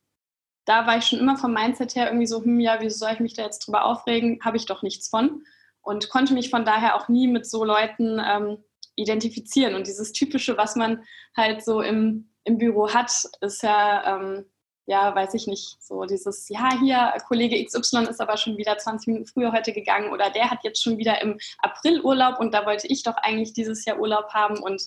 da 0.65 0.87
war 0.87 0.99
ich 0.99 1.07
schon 1.07 1.19
immer 1.19 1.37
vom 1.37 1.53
Mindset 1.53 1.95
her 1.95 2.07
irgendwie 2.07 2.27
so, 2.27 2.43
hm, 2.43 2.61
ja, 2.61 2.79
wieso 2.81 2.99
soll 2.99 3.13
ich 3.13 3.21
mich 3.21 3.35
da 3.35 3.43
jetzt 3.43 3.67
drüber 3.67 3.85
aufregen? 3.85 4.41
Habe 4.45 4.57
ich 4.57 4.67
doch 4.67 4.83
nichts 4.83 5.09
von. 5.09 5.43
Und 5.81 6.11
konnte 6.11 6.35
mich 6.35 6.51
von 6.51 6.65
daher 6.65 6.97
auch 6.97 7.09
nie 7.09 7.27
mit 7.27 7.47
so 7.47 7.65
Leuten 7.65 8.21
ähm, 8.25 8.63
identifizieren. 8.97 9.75
Und 9.75 9.87
dieses 9.87 10.13
Typische, 10.13 10.57
was 10.57 10.77
man 10.77 11.03
halt 11.37 11.65
so 11.65 11.81
im, 11.81 12.31
im 12.45 12.59
Büro 12.59 12.93
hat, 12.93 13.11
ist 13.41 13.63
ja, 13.63 14.17
ähm, 14.17 14.45
ja, 14.91 15.15
weiß 15.15 15.35
ich 15.35 15.47
nicht, 15.47 15.81
so 15.81 16.05
dieses, 16.05 16.49
ja, 16.49 16.69
hier, 16.81 17.15
Kollege 17.29 17.65
XY 17.65 18.09
ist 18.11 18.21
aber 18.21 18.37
schon 18.37 18.57
wieder 18.57 18.77
20 18.77 19.07
Minuten 19.07 19.27
früher 19.27 19.53
heute 19.53 19.73
gegangen 19.73 20.11
oder 20.11 20.31
der 20.31 20.51
hat 20.51 20.65
jetzt 20.65 20.83
schon 20.83 20.99
wieder 20.99 21.23
im 21.23 21.39
April 21.59 22.01
Urlaub 22.01 22.41
und 22.41 22.53
da 22.53 22.67
wollte 22.67 22.89
ich 22.89 23.05
doch 23.05 23.17
eigentlich 23.19 23.53
dieses 23.53 23.85
Jahr 23.85 24.01
Urlaub 24.01 24.35
haben. 24.35 24.59
Und 24.59 24.83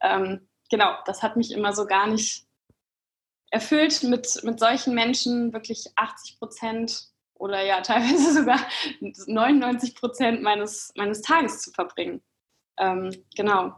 ähm, 0.00 0.48
genau, 0.70 0.94
das 1.04 1.22
hat 1.22 1.36
mich 1.36 1.52
immer 1.52 1.74
so 1.74 1.84
gar 1.84 2.06
nicht 2.06 2.46
erfüllt, 3.50 4.02
mit, 4.04 4.42
mit 4.42 4.58
solchen 4.58 4.94
Menschen 4.94 5.52
wirklich 5.52 5.84
80 5.96 6.38
Prozent 6.38 7.08
oder 7.34 7.62
ja, 7.62 7.80
teilweise 7.82 8.32
sogar 8.32 8.58
99 9.00 9.94
Prozent 9.96 10.40
meines, 10.40 10.94
meines 10.96 11.20
Tages 11.20 11.60
zu 11.60 11.72
verbringen. 11.72 12.22
Ähm, 12.78 13.22
genau. 13.36 13.74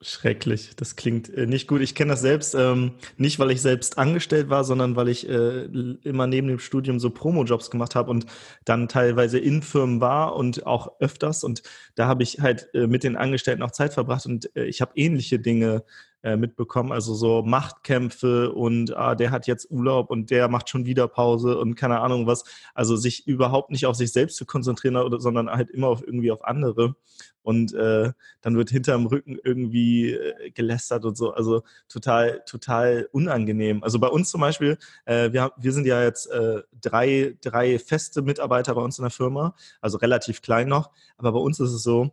Schrecklich, 0.00 0.76
das 0.76 0.94
klingt 0.94 1.28
äh, 1.34 1.46
nicht 1.46 1.66
gut. 1.66 1.80
Ich 1.80 1.96
kenne 1.96 2.12
das 2.12 2.20
selbst, 2.20 2.54
ähm, 2.54 2.92
nicht 3.16 3.40
weil 3.40 3.50
ich 3.50 3.60
selbst 3.60 3.98
angestellt 3.98 4.48
war, 4.48 4.62
sondern 4.62 4.94
weil 4.94 5.08
ich 5.08 5.28
äh, 5.28 5.64
immer 6.04 6.28
neben 6.28 6.46
dem 6.46 6.60
Studium 6.60 7.00
so 7.00 7.10
Promo-Jobs 7.10 7.68
gemacht 7.68 7.96
habe 7.96 8.08
und 8.12 8.26
dann 8.64 8.86
teilweise 8.86 9.40
in 9.40 9.60
Firmen 9.60 10.00
war 10.00 10.36
und 10.36 10.64
auch 10.66 11.00
öfters. 11.00 11.42
Und 11.42 11.64
da 11.96 12.06
habe 12.06 12.22
ich 12.22 12.38
halt 12.40 12.72
äh, 12.74 12.86
mit 12.86 13.02
den 13.02 13.16
Angestellten 13.16 13.64
auch 13.64 13.72
Zeit 13.72 13.92
verbracht 13.92 14.24
und 14.26 14.54
äh, 14.54 14.66
ich 14.66 14.80
habe 14.80 14.92
ähnliche 14.94 15.40
Dinge 15.40 15.82
äh, 16.22 16.36
mitbekommen. 16.36 16.92
Also 16.92 17.14
so 17.14 17.42
Machtkämpfe 17.42 18.52
und 18.52 18.96
ah, 18.96 19.14
der 19.14 19.30
hat 19.30 19.46
jetzt 19.46 19.70
Urlaub 19.70 20.10
und 20.10 20.30
der 20.30 20.48
macht 20.48 20.68
schon 20.68 20.84
wieder 20.84 21.06
Pause 21.08 21.58
und 21.58 21.74
keine 21.74 22.00
Ahnung 22.00 22.26
was. 22.26 22.44
Also 22.74 22.96
sich 22.96 23.26
überhaupt 23.26 23.70
nicht 23.70 23.86
auf 23.86 23.96
sich 23.96 24.12
selbst 24.12 24.36
zu 24.36 24.44
konzentrieren, 24.44 24.96
sondern 25.20 25.48
halt 25.50 25.70
immer 25.70 25.88
auf 25.88 26.02
irgendwie 26.04 26.32
auf 26.32 26.44
andere. 26.44 26.96
Und 27.42 27.72
äh, 27.72 28.12
dann 28.40 28.56
wird 28.56 28.68
hinterm 28.70 29.06
Rücken 29.06 29.38
irgendwie 29.42 30.12
äh, 30.12 30.50
gelästert 30.50 31.04
und 31.04 31.16
so. 31.16 31.32
Also 31.32 31.62
total, 31.88 32.42
total 32.46 33.08
unangenehm. 33.12 33.82
Also 33.82 33.98
bei 33.98 34.08
uns 34.08 34.30
zum 34.30 34.40
Beispiel, 34.40 34.76
äh, 35.06 35.32
wir, 35.32 35.52
wir 35.56 35.72
sind 35.72 35.86
ja 35.86 36.02
jetzt 36.02 36.26
äh, 36.26 36.62
drei, 36.80 37.36
drei 37.40 37.78
feste 37.78 38.22
Mitarbeiter 38.22 38.74
bei 38.74 38.82
uns 38.82 38.98
in 38.98 39.04
der 39.04 39.10
Firma, 39.10 39.54
also 39.80 39.98
relativ 39.98 40.42
klein 40.42 40.68
noch. 40.68 40.90
Aber 41.16 41.32
bei 41.32 41.38
uns 41.38 41.58
ist 41.60 41.72
es 41.72 41.82
so, 41.82 42.10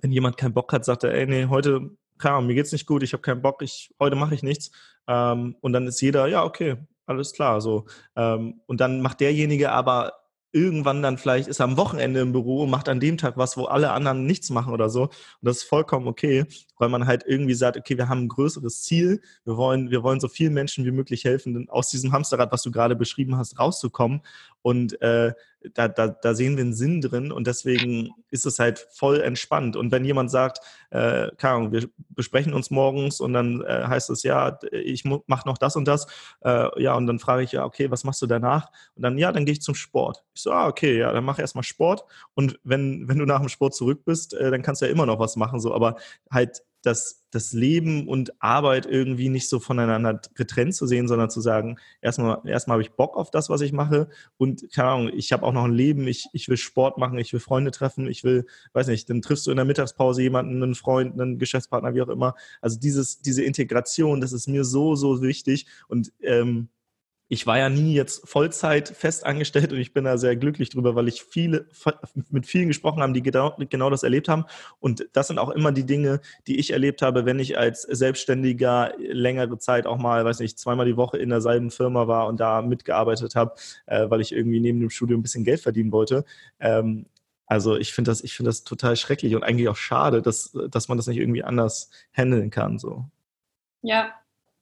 wenn 0.00 0.10
jemand 0.10 0.36
keinen 0.36 0.54
Bock 0.54 0.72
hat, 0.72 0.84
sagt 0.84 1.04
er, 1.04 1.12
ey, 1.12 1.26
nee, 1.26 1.46
heute 1.46 1.90
keine 2.18 2.36
Ahnung, 2.36 2.48
mir 2.48 2.54
geht's 2.54 2.72
nicht 2.72 2.86
gut, 2.86 3.02
ich 3.02 3.12
habe 3.12 3.22
keinen 3.22 3.42
Bock, 3.42 3.62
ich, 3.62 3.94
heute 4.00 4.16
mache 4.16 4.34
ich 4.34 4.42
nichts. 4.42 4.70
Ähm, 5.06 5.56
und 5.60 5.72
dann 5.72 5.86
ist 5.86 6.00
jeder, 6.00 6.26
ja, 6.26 6.44
okay, 6.44 6.76
alles 7.06 7.32
klar. 7.32 7.60
So. 7.60 7.86
Ähm, 8.16 8.60
und 8.66 8.80
dann 8.80 9.00
macht 9.00 9.20
derjenige 9.20 9.70
aber 9.70 10.12
irgendwann 10.52 11.02
dann 11.02 11.18
vielleicht 11.18 11.48
ist 11.48 11.60
am 11.60 11.76
Wochenende 11.76 12.20
im 12.20 12.32
Büro 12.32 12.62
und 12.62 12.70
macht 12.70 12.88
an 12.88 12.98
dem 12.98 13.18
Tag 13.18 13.36
was, 13.36 13.58
wo 13.58 13.66
alle 13.66 13.90
anderen 13.92 14.24
nichts 14.24 14.48
machen 14.48 14.72
oder 14.72 14.88
so. 14.88 15.02
Und 15.02 15.12
das 15.42 15.58
ist 15.58 15.64
vollkommen 15.64 16.08
okay, 16.08 16.46
weil 16.78 16.88
man 16.88 17.06
halt 17.06 17.24
irgendwie 17.26 17.54
sagt, 17.54 17.76
okay, 17.76 17.96
wir 17.96 18.08
haben 18.08 18.24
ein 18.24 18.28
größeres 18.28 18.82
Ziel. 18.82 19.20
Wir 19.44 19.56
wollen, 19.56 19.90
wir 19.90 20.02
wollen 20.02 20.20
so 20.20 20.28
vielen 20.28 20.54
Menschen 20.54 20.84
wie 20.84 20.90
möglich 20.90 21.24
helfen, 21.24 21.68
aus 21.68 21.90
diesem 21.90 22.12
Hamsterrad, 22.12 22.52
was 22.52 22.62
du 22.62 22.70
gerade 22.70 22.96
beschrieben 22.96 23.36
hast, 23.36 23.58
rauszukommen. 23.58 24.22
Und 24.62 25.00
äh, 25.00 25.32
da, 25.74 25.88
da, 25.88 26.08
da 26.08 26.34
sehen 26.34 26.56
wir 26.56 26.64
einen 26.64 26.74
Sinn 26.74 27.00
drin 27.00 27.32
und 27.32 27.46
deswegen 27.46 28.10
ist 28.30 28.46
es 28.46 28.58
halt 28.58 28.86
voll 28.90 29.20
entspannt. 29.20 29.76
Und 29.76 29.92
wenn 29.92 30.04
jemand 30.04 30.30
sagt, 30.30 30.60
äh, 30.90 31.30
keine 31.36 31.54
Ahnung, 31.54 31.72
wir 31.72 31.88
besprechen 32.10 32.52
uns 32.54 32.70
morgens 32.70 33.20
und 33.20 33.32
dann 33.32 33.62
äh, 33.62 33.84
heißt 33.86 34.10
es, 34.10 34.22
ja, 34.22 34.58
ich 34.70 35.04
mache 35.04 35.48
noch 35.48 35.58
das 35.58 35.76
und 35.76 35.86
das, 35.86 36.06
äh, 36.44 36.82
ja, 36.82 36.94
und 36.94 37.06
dann 37.06 37.18
frage 37.18 37.42
ich, 37.42 37.52
ja, 37.52 37.64
okay, 37.64 37.90
was 37.90 38.04
machst 38.04 38.22
du 38.22 38.26
danach? 38.26 38.70
Und 38.94 39.02
dann, 39.02 39.18
ja, 39.18 39.32
dann 39.32 39.44
gehe 39.44 39.52
ich 39.52 39.62
zum 39.62 39.74
Sport. 39.74 40.24
Ich 40.34 40.42
so, 40.42 40.52
ah, 40.52 40.68
okay, 40.68 40.98
ja, 40.98 41.12
dann 41.12 41.24
mach 41.24 41.38
erstmal 41.38 41.64
Sport 41.64 42.04
und 42.34 42.58
wenn, 42.64 43.08
wenn 43.08 43.18
du 43.18 43.24
nach 43.24 43.40
dem 43.40 43.48
Sport 43.48 43.74
zurück 43.74 44.04
bist, 44.04 44.34
äh, 44.34 44.50
dann 44.50 44.62
kannst 44.62 44.82
du 44.82 44.86
ja 44.86 44.92
immer 44.92 45.06
noch 45.06 45.18
was 45.18 45.36
machen, 45.36 45.60
so, 45.60 45.74
aber 45.74 45.96
halt 46.30 46.62
das, 46.86 47.26
das 47.32 47.52
Leben 47.52 48.06
und 48.06 48.40
Arbeit 48.40 48.86
irgendwie 48.86 49.28
nicht 49.28 49.48
so 49.48 49.58
voneinander 49.58 50.20
getrennt 50.34 50.74
zu 50.74 50.86
sehen, 50.86 51.08
sondern 51.08 51.28
zu 51.28 51.40
sagen, 51.40 51.78
erstmal, 52.00 52.40
erstmal 52.46 52.76
habe 52.76 52.82
ich 52.82 52.92
Bock 52.92 53.16
auf 53.16 53.30
das, 53.30 53.50
was 53.50 53.60
ich 53.60 53.72
mache 53.72 54.08
und 54.36 54.72
keine 54.72 54.88
Ahnung, 54.88 55.10
ich 55.12 55.32
habe 55.32 55.44
auch 55.44 55.52
noch 55.52 55.64
ein 55.64 55.72
Leben, 55.72 56.06
ich, 56.06 56.28
ich 56.32 56.48
will 56.48 56.56
Sport 56.56 56.96
machen, 56.98 57.18
ich 57.18 57.32
will 57.32 57.40
Freunde 57.40 57.72
treffen, 57.72 58.06
ich 58.06 58.22
will, 58.22 58.46
weiß 58.72 58.86
nicht, 58.86 59.10
dann 59.10 59.20
triffst 59.20 59.46
du 59.46 59.50
in 59.50 59.56
der 59.56 59.66
Mittagspause 59.66 60.22
jemanden, 60.22 60.62
einen 60.62 60.74
Freund, 60.76 61.20
einen 61.20 61.38
Geschäftspartner, 61.38 61.94
wie 61.94 62.02
auch 62.02 62.08
immer. 62.08 62.36
Also 62.60 62.78
dieses, 62.78 63.20
diese 63.20 63.42
Integration, 63.42 64.20
das 64.20 64.32
ist 64.32 64.46
mir 64.46 64.64
so, 64.64 64.94
so 64.94 65.20
wichtig 65.22 65.66
und 65.88 66.12
ähm, 66.20 66.68
ich 67.28 67.46
war 67.46 67.58
ja 67.58 67.68
nie 67.68 67.94
jetzt 67.94 68.28
Vollzeit 68.28 68.88
fest 68.88 69.26
angestellt 69.26 69.72
und 69.72 69.78
ich 69.78 69.92
bin 69.92 70.04
da 70.04 70.16
sehr 70.16 70.36
glücklich 70.36 70.70
drüber, 70.70 70.94
weil 70.94 71.08
ich 71.08 71.22
viele 71.22 71.66
mit 72.30 72.46
vielen 72.46 72.68
gesprochen 72.68 73.02
habe, 73.02 73.12
die 73.12 73.22
genau, 73.22 73.56
genau 73.68 73.90
das 73.90 74.04
erlebt 74.04 74.28
haben. 74.28 74.44
Und 74.78 75.08
das 75.12 75.26
sind 75.26 75.38
auch 75.38 75.50
immer 75.50 75.72
die 75.72 75.86
Dinge, 75.86 76.20
die 76.46 76.58
ich 76.58 76.72
erlebt 76.72 77.02
habe, 77.02 77.24
wenn 77.24 77.40
ich 77.40 77.58
als 77.58 77.82
Selbstständiger 77.82 78.94
längere 78.98 79.58
Zeit 79.58 79.86
auch 79.86 79.98
mal, 79.98 80.24
weiß 80.24 80.38
nicht, 80.38 80.58
zweimal 80.58 80.86
die 80.86 80.96
Woche 80.96 81.18
in 81.18 81.30
derselben 81.30 81.70
Firma 81.70 82.06
war 82.06 82.28
und 82.28 82.38
da 82.38 82.62
mitgearbeitet 82.62 83.34
habe, 83.34 83.54
äh, 83.86 84.08
weil 84.08 84.20
ich 84.20 84.32
irgendwie 84.32 84.60
neben 84.60 84.78
dem 84.78 84.90
Studium 84.90 85.20
ein 85.20 85.22
bisschen 85.22 85.44
Geld 85.44 85.60
verdienen 85.60 85.90
wollte. 85.90 86.24
Ähm, 86.60 87.06
also 87.46 87.76
ich 87.76 87.92
finde 87.92 88.10
das, 88.10 88.22
ich 88.22 88.36
das 88.38 88.64
total 88.64 88.96
schrecklich 88.96 89.34
und 89.34 89.42
eigentlich 89.42 89.68
auch 89.68 89.76
schade, 89.76 90.22
dass, 90.22 90.56
dass 90.70 90.88
man 90.88 90.96
das 90.96 91.06
nicht 91.08 91.18
irgendwie 91.18 91.44
anders 91.44 91.90
handeln 92.12 92.50
kann. 92.50 92.78
So. 92.78 93.04
Ja, 93.82 94.12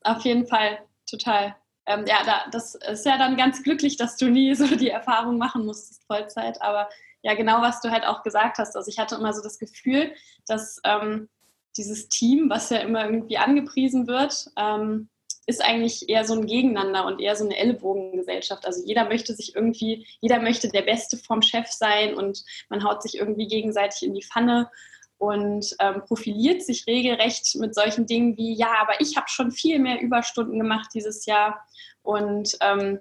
auf 0.02 0.23
jeden 0.25 0.47
Fall, 0.47 0.78
total 1.06 1.54
ähm, 1.86 2.04
ja, 2.06 2.24
da, 2.24 2.50
das 2.50 2.74
ist 2.74 3.04
ja 3.04 3.18
dann 3.18 3.36
ganz 3.36 3.62
glücklich, 3.62 3.96
dass 3.96 4.16
du 4.16 4.26
nie 4.26 4.54
so 4.54 4.66
die 4.66 4.90
Erfahrung 4.90 5.38
machen 5.38 5.66
musstest, 5.66 6.04
Vollzeit. 6.06 6.60
Aber 6.62 6.88
ja, 7.22 7.34
genau 7.34 7.62
was 7.62 7.80
du 7.80 7.90
halt 7.90 8.04
auch 8.04 8.22
gesagt 8.22 8.58
hast. 8.58 8.76
Also 8.76 8.90
ich 8.90 8.98
hatte 8.98 9.16
immer 9.16 9.32
so 9.32 9.42
das 9.42 9.58
Gefühl, 9.58 10.12
dass 10.46 10.80
ähm, 10.84 11.28
dieses 11.76 12.08
Team, 12.08 12.50
was 12.50 12.70
ja 12.70 12.78
immer 12.78 13.04
irgendwie 13.04 13.38
angepriesen 13.38 14.06
wird, 14.06 14.50
ähm, 14.56 15.08
ist 15.46 15.62
eigentlich 15.62 16.08
eher 16.08 16.24
so 16.24 16.34
ein 16.34 16.46
Gegeneinander 16.46 17.04
und 17.04 17.20
eher 17.20 17.36
so 17.36 17.44
eine 17.44 17.56
Ellenbogengesellschaft. 17.56 18.64
Also 18.66 18.82
jeder 18.86 19.06
möchte 19.06 19.34
sich 19.34 19.54
irgendwie, 19.54 20.06
jeder 20.20 20.40
möchte 20.40 20.68
der 20.68 20.82
Beste 20.82 21.18
vom 21.18 21.42
Chef 21.42 21.68
sein 21.68 22.14
und 22.14 22.44
man 22.70 22.84
haut 22.84 23.02
sich 23.02 23.18
irgendwie 23.18 23.46
gegenseitig 23.46 24.02
in 24.04 24.14
die 24.14 24.22
Pfanne 24.22 24.70
und 25.25 25.75
ähm, 25.81 26.02
profiliert 26.07 26.62
sich 26.62 26.87
regelrecht 26.87 27.54
mit 27.57 27.75
solchen 27.75 28.04
Dingen 28.04 28.37
wie, 28.37 28.52
ja, 28.54 28.75
aber 28.78 29.00
ich 29.00 29.16
habe 29.16 29.28
schon 29.28 29.50
viel 29.50 29.78
mehr 29.78 30.00
Überstunden 30.00 30.59
gemacht 30.59 30.90
dieses 30.93 31.25
Jahr 31.25 31.66
und 32.02 32.59
ähm, 32.61 33.00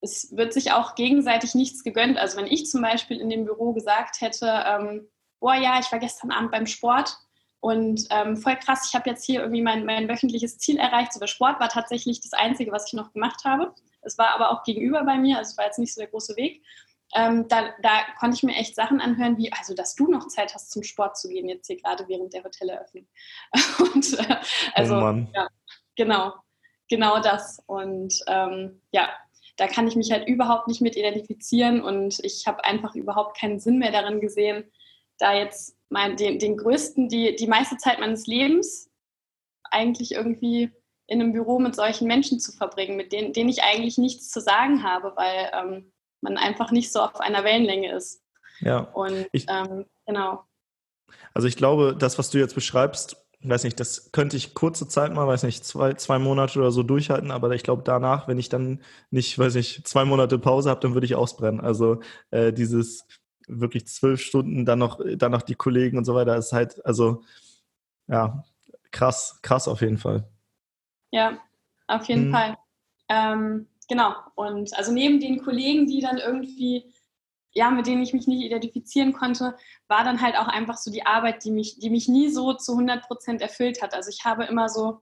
es 0.00 0.36
wird 0.36 0.52
sich 0.52 0.72
auch 0.72 0.96
gegenseitig 0.96 1.54
nichts 1.54 1.84
gegönnt. 1.84 2.18
Also 2.18 2.36
wenn 2.36 2.48
ich 2.48 2.66
zum 2.66 2.82
Beispiel 2.82 3.20
in 3.20 3.30
dem 3.30 3.44
Büro 3.44 3.72
gesagt 3.72 4.20
hätte, 4.20 4.64
ähm, 4.66 5.08
oh 5.38 5.52
ja, 5.52 5.78
ich 5.78 5.90
war 5.92 6.00
gestern 6.00 6.32
Abend 6.32 6.50
beim 6.50 6.66
Sport 6.66 7.16
und 7.60 8.06
ähm, 8.10 8.36
voll 8.36 8.56
krass, 8.56 8.88
ich 8.88 8.94
habe 8.96 9.08
jetzt 9.08 9.24
hier 9.24 9.40
irgendwie 9.40 9.62
mein, 9.62 9.86
mein 9.86 10.08
wöchentliches 10.08 10.58
Ziel 10.58 10.78
erreicht. 10.78 11.12
So 11.12 11.20
der 11.20 11.28
Sport 11.28 11.60
war 11.60 11.68
tatsächlich 11.68 12.20
das 12.20 12.32
Einzige, 12.32 12.72
was 12.72 12.88
ich 12.88 12.92
noch 12.94 13.12
gemacht 13.12 13.44
habe. 13.44 13.72
Es 14.02 14.18
war 14.18 14.34
aber 14.34 14.50
auch 14.50 14.64
gegenüber 14.64 15.04
bei 15.04 15.16
mir, 15.16 15.38
also 15.38 15.50
es 15.50 15.58
war 15.58 15.66
jetzt 15.66 15.78
nicht 15.78 15.94
so 15.94 16.00
der 16.00 16.10
große 16.10 16.36
Weg 16.36 16.62
ähm, 17.14 17.46
da, 17.48 17.72
da, 17.82 18.00
konnte 18.18 18.36
ich 18.36 18.42
mir 18.42 18.56
echt 18.56 18.74
Sachen 18.74 19.00
anhören, 19.00 19.38
wie, 19.38 19.52
also, 19.52 19.74
dass 19.74 19.94
du 19.94 20.10
noch 20.10 20.26
Zeit 20.28 20.54
hast, 20.54 20.70
zum 20.70 20.82
Sport 20.82 21.16
zu 21.16 21.28
gehen, 21.28 21.48
jetzt 21.48 21.66
hier 21.66 21.80
gerade 21.80 22.06
während 22.08 22.32
der 22.34 22.44
Hotelleröffnung. 22.44 23.06
Und 23.94 24.18
äh, 24.18 24.36
also, 24.74 24.96
oh 24.96 25.26
ja, 25.34 25.48
genau, 25.96 26.34
genau 26.88 27.20
das. 27.20 27.62
Und 27.66 28.14
ähm, 28.26 28.82
ja, 28.90 29.08
da 29.56 29.66
kann 29.66 29.86
ich 29.86 29.96
mich 29.96 30.10
halt 30.10 30.28
überhaupt 30.28 30.68
nicht 30.68 30.80
mit 30.80 30.96
identifizieren 30.96 31.82
und 31.82 32.22
ich 32.22 32.46
habe 32.46 32.64
einfach 32.64 32.94
überhaupt 32.94 33.38
keinen 33.38 33.58
Sinn 33.58 33.78
mehr 33.78 33.90
darin 33.90 34.20
gesehen, 34.20 34.70
da 35.18 35.34
jetzt 35.34 35.76
mein, 35.88 36.16
den, 36.16 36.38
den 36.38 36.56
größten, 36.56 37.08
die, 37.08 37.36
die 37.36 37.46
meiste 37.46 37.78
Zeit 37.78 37.98
meines 37.98 38.26
Lebens 38.26 38.90
eigentlich 39.70 40.12
irgendwie 40.12 40.70
in 41.06 41.20
einem 41.20 41.32
Büro 41.32 41.58
mit 41.58 41.74
solchen 41.74 42.06
Menschen 42.06 42.38
zu 42.38 42.52
verbringen, 42.52 42.96
mit 42.96 43.12
denen, 43.12 43.32
denen 43.32 43.48
ich 43.48 43.62
eigentlich 43.62 43.96
nichts 43.96 44.28
zu 44.28 44.40
sagen 44.40 44.82
habe, 44.82 45.12
weil 45.16 45.50
ähm, 45.54 45.92
man 46.26 46.36
einfach 46.36 46.72
nicht 46.72 46.92
so 46.92 47.00
auf 47.00 47.20
einer 47.20 47.44
Wellenlänge 47.44 47.92
ist. 47.92 48.22
Ja. 48.60 48.78
Und 48.78 49.28
ich, 49.32 49.46
ähm, 49.48 49.86
genau. 50.06 50.44
Also 51.34 51.46
ich 51.46 51.56
glaube, 51.56 51.94
das, 51.96 52.18
was 52.18 52.30
du 52.30 52.38
jetzt 52.38 52.54
beschreibst, 52.54 53.16
weiß 53.42 53.64
nicht, 53.64 53.78
das 53.78 54.10
könnte 54.10 54.36
ich 54.36 54.54
kurze 54.54 54.88
Zeit 54.88 55.14
mal, 55.14 55.26
weiß 55.26 55.44
nicht, 55.44 55.64
zwei, 55.64 55.94
zwei 55.94 56.18
Monate 56.18 56.58
oder 56.58 56.72
so 56.72 56.82
durchhalten, 56.82 57.30
aber 57.30 57.50
ich 57.52 57.62
glaube 57.62 57.82
danach, 57.84 58.26
wenn 58.26 58.38
ich 58.38 58.48
dann 58.48 58.82
nicht, 59.10 59.38
weiß 59.38 59.54
nicht, 59.54 59.86
zwei 59.86 60.04
Monate 60.04 60.38
Pause 60.38 60.70
habe, 60.70 60.80
dann 60.80 60.94
würde 60.94 61.06
ich 61.06 61.14
ausbrennen. 61.14 61.60
Also 61.60 62.00
äh, 62.30 62.52
dieses 62.52 63.06
wirklich 63.46 63.86
zwölf 63.86 64.20
Stunden, 64.20 64.64
dann 64.64 64.80
noch, 64.80 65.00
dann 65.16 65.30
noch 65.30 65.42
die 65.42 65.54
Kollegen 65.54 65.98
und 65.98 66.04
so 66.04 66.14
weiter, 66.14 66.36
ist 66.36 66.52
halt, 66.52 66.84
also 66.84 67.22
ja, 68.08 68.44
krass, 68.90 69.38
krass 69.42 69.68
auf 69.68 69.80
jeden 69.80 69.98
Fall. 69.98 70.28
Ja, 71.12 71.38
auf 71.86 72.06
jeden 72.06 72.24
hm. 72.24 72.32
Fall. 72.32 72.56
Ähm, 73.08 73.68
genau. 73.88 74.14
Und 74.34 74.76
also 74.76 74.92
neben 74.92 75.20
den 75.20 75.42
Kollegen, 75.42 75.86
die 75.86 76.00
dann 76.00 76.18
irgendwie, 76.18 76.92
ja, 77.52 77.70
mit 77.70 77.86
denen 77.86 78.02
ich 78.02 78.12
mich 78.12 78.26
nicht 78.26 78.44
identifizieren 78.44 79.12
konnte, 79.12 79.56
war 79.88 80.04
dann 80.04 80.20
halt 80.20 80.36
auch 80.36 80.48
einfach 80.48 80.76
so 80.76 80.90
die 80.90 81.06
Arbeit, 81.06 81.44
die 81.44 81.50
mich, 81.50 81.78
die 81.78 81.90
mich 81.90 82.08
nie 82.08 82.28
so 82.28 82.54
zu 82.54 82.72
100 82.72 83.06
Prozent 83.06 83.40
erfüllt 83.40 83.82
hat. 83.82 83.94
Also 83.94 84.10
ich 84.10 84.24
habe 84.24 84.44
immer 84.44 84.68
so 84.68 85.00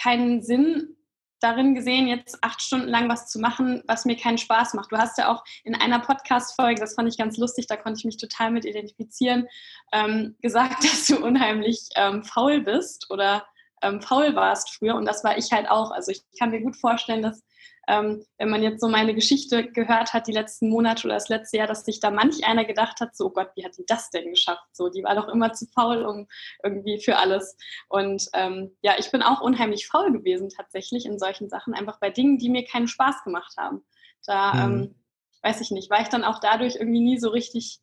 keinen 0.00 0.42
Sinn 0.42 0.96
darin 1.40 1.74
gesehen, 1.74 2.06
jetzt 2.06 2.38
acht 2.42 2.60
Stunden 2.60 2.88
lang 2.88 3.08
was 3.08 3.28
zu 3.28 3.38
machen, 3.40 3.82
was 3.86 4.04
mir 4.04 4.16
keinen 4.16 4.38
Spaß 4.38 4.74
macht. 4.74 4.92
Du 4.92 4.98
hast 4.98 5.18
ja 5.18 5.32
auch 5.32 5.42
in 5.64 5.74
einer 5.74 5.98
Podcast-Folge, 5.98 6.80
das 6.80 6.94
fand 6.94 7.08
ich 7.08 7.18
ganz 7.18 7.38
lustig, 7.38 7.66
da 7.66 7.76
konnte 7.76 7.98
ich 7.98 8.04
mich 8.04 8.18
total 8.18 8.50
mit 8.50 8.64
identifizieren, 8.64 9.48
ähm, 9.92 10.36
gesagt, 10.42 10.84
dass 10.84 11.06
du 11.06 11.24
unheimlich 11.24 11.88
ähm, 11.96 12.22
faul 12.24 12.60
bist 12.60 13.10
oder 13.10 13.46
ähm, 13.82 14.00
faul 14.02 14.34
warst 14.34 14.70
früher. 14.70 14.94
Und 14.94 15.06
das 15.06 15.24
war 15.24 15.38
ich 15.38 15.50
halt 15.50 15.68
auch. 15.68 15.90
Also 15.90 16.12
ich 16.12 16.22
kann 16.38 16.50
mir 16.50 16.60
gut 16.60 16.76
vorstellen, 16.76 17.22
dass 17.22 17.42
ähm, 17.90 18.24
wenn 18.38 18.50
man 18.50 18.62
jetzt 18.62 18.80
so 18.80 18.88
meine 18.88 19.14
Geschichte 19.14 19.68
gehört 19.68 20.12
hat, 20.12 20.28
die 20.28 20.32
letzten 20.32 20.68
Monate 20.68 21.08
oder 21.08 21.14
das 21.14 21.28
letzte 21.28 21.56
Jahr, 21.56 21.66
dass 21.66 21.84
sich 21.84 21.98
da 21.98 22.12
manch 22.12 22.46
einer 22.46 22.64
gedacht 22.64 23.00
hat, 23.00 23.16
so 23.16 23.26
oh 23.26 23.30
Gott, 23.30 23.50
wie 23.56 23.64
hat 23.64 23.76
die 23.76 23.84
das 23.84 24.10
denn 24.10 24.30
geschafft? 24.30 24.64
So, 24.72 24.88
die 24.88 25.02
war 25.02 25.16
doch 25.16 25.26
immer 25.26 25.52
zu 25.52 25.66
faul 25.66 26.04
um 26.04 26.28
irgendwie 26.62 27.00
für 27.02 27.16
alles. 27.16 27.56
Und 27.88 28.28
ähm, 28.32 28.76
ja, 28.82 28.94
ich 28.96 29.10
bin 29.10 29.22
auch 29.22 29.40
unheimlich 29.40 29.88
faul 29.88 30.12
gewesen 30.12 30.50
tatsächlich 30.50 31.04
in 31.04 31.18
solchen 31.18 31.48
Sachen, 31.48 31.74
einfach 31.74 31.98
bei 31.98 32.10
Dingen, 32.10 32.38
die 32.38 32.48
mir 32.48 32.64
keinen 32.64 32.86
Spaß 32.86 33.24
gemacht 33.24 33.54
haben. 33.58 33.84
Da 34.24 34.54
mhm. 34.54 34.82
ähm, 34.82 34.94
weiß 35.42 35.60
ich 35.60 35.72
nicht, 35.72 35.90
war 35.90 36.00
ich 36.00 36.08
dann 36.08 36.22
auch 36.22 36.38
dadurch 36.38 36.76
irgendwie 36.76 37.00
nie 37.00 37.18
so 37.18 37.30
richtig 37.30 37.80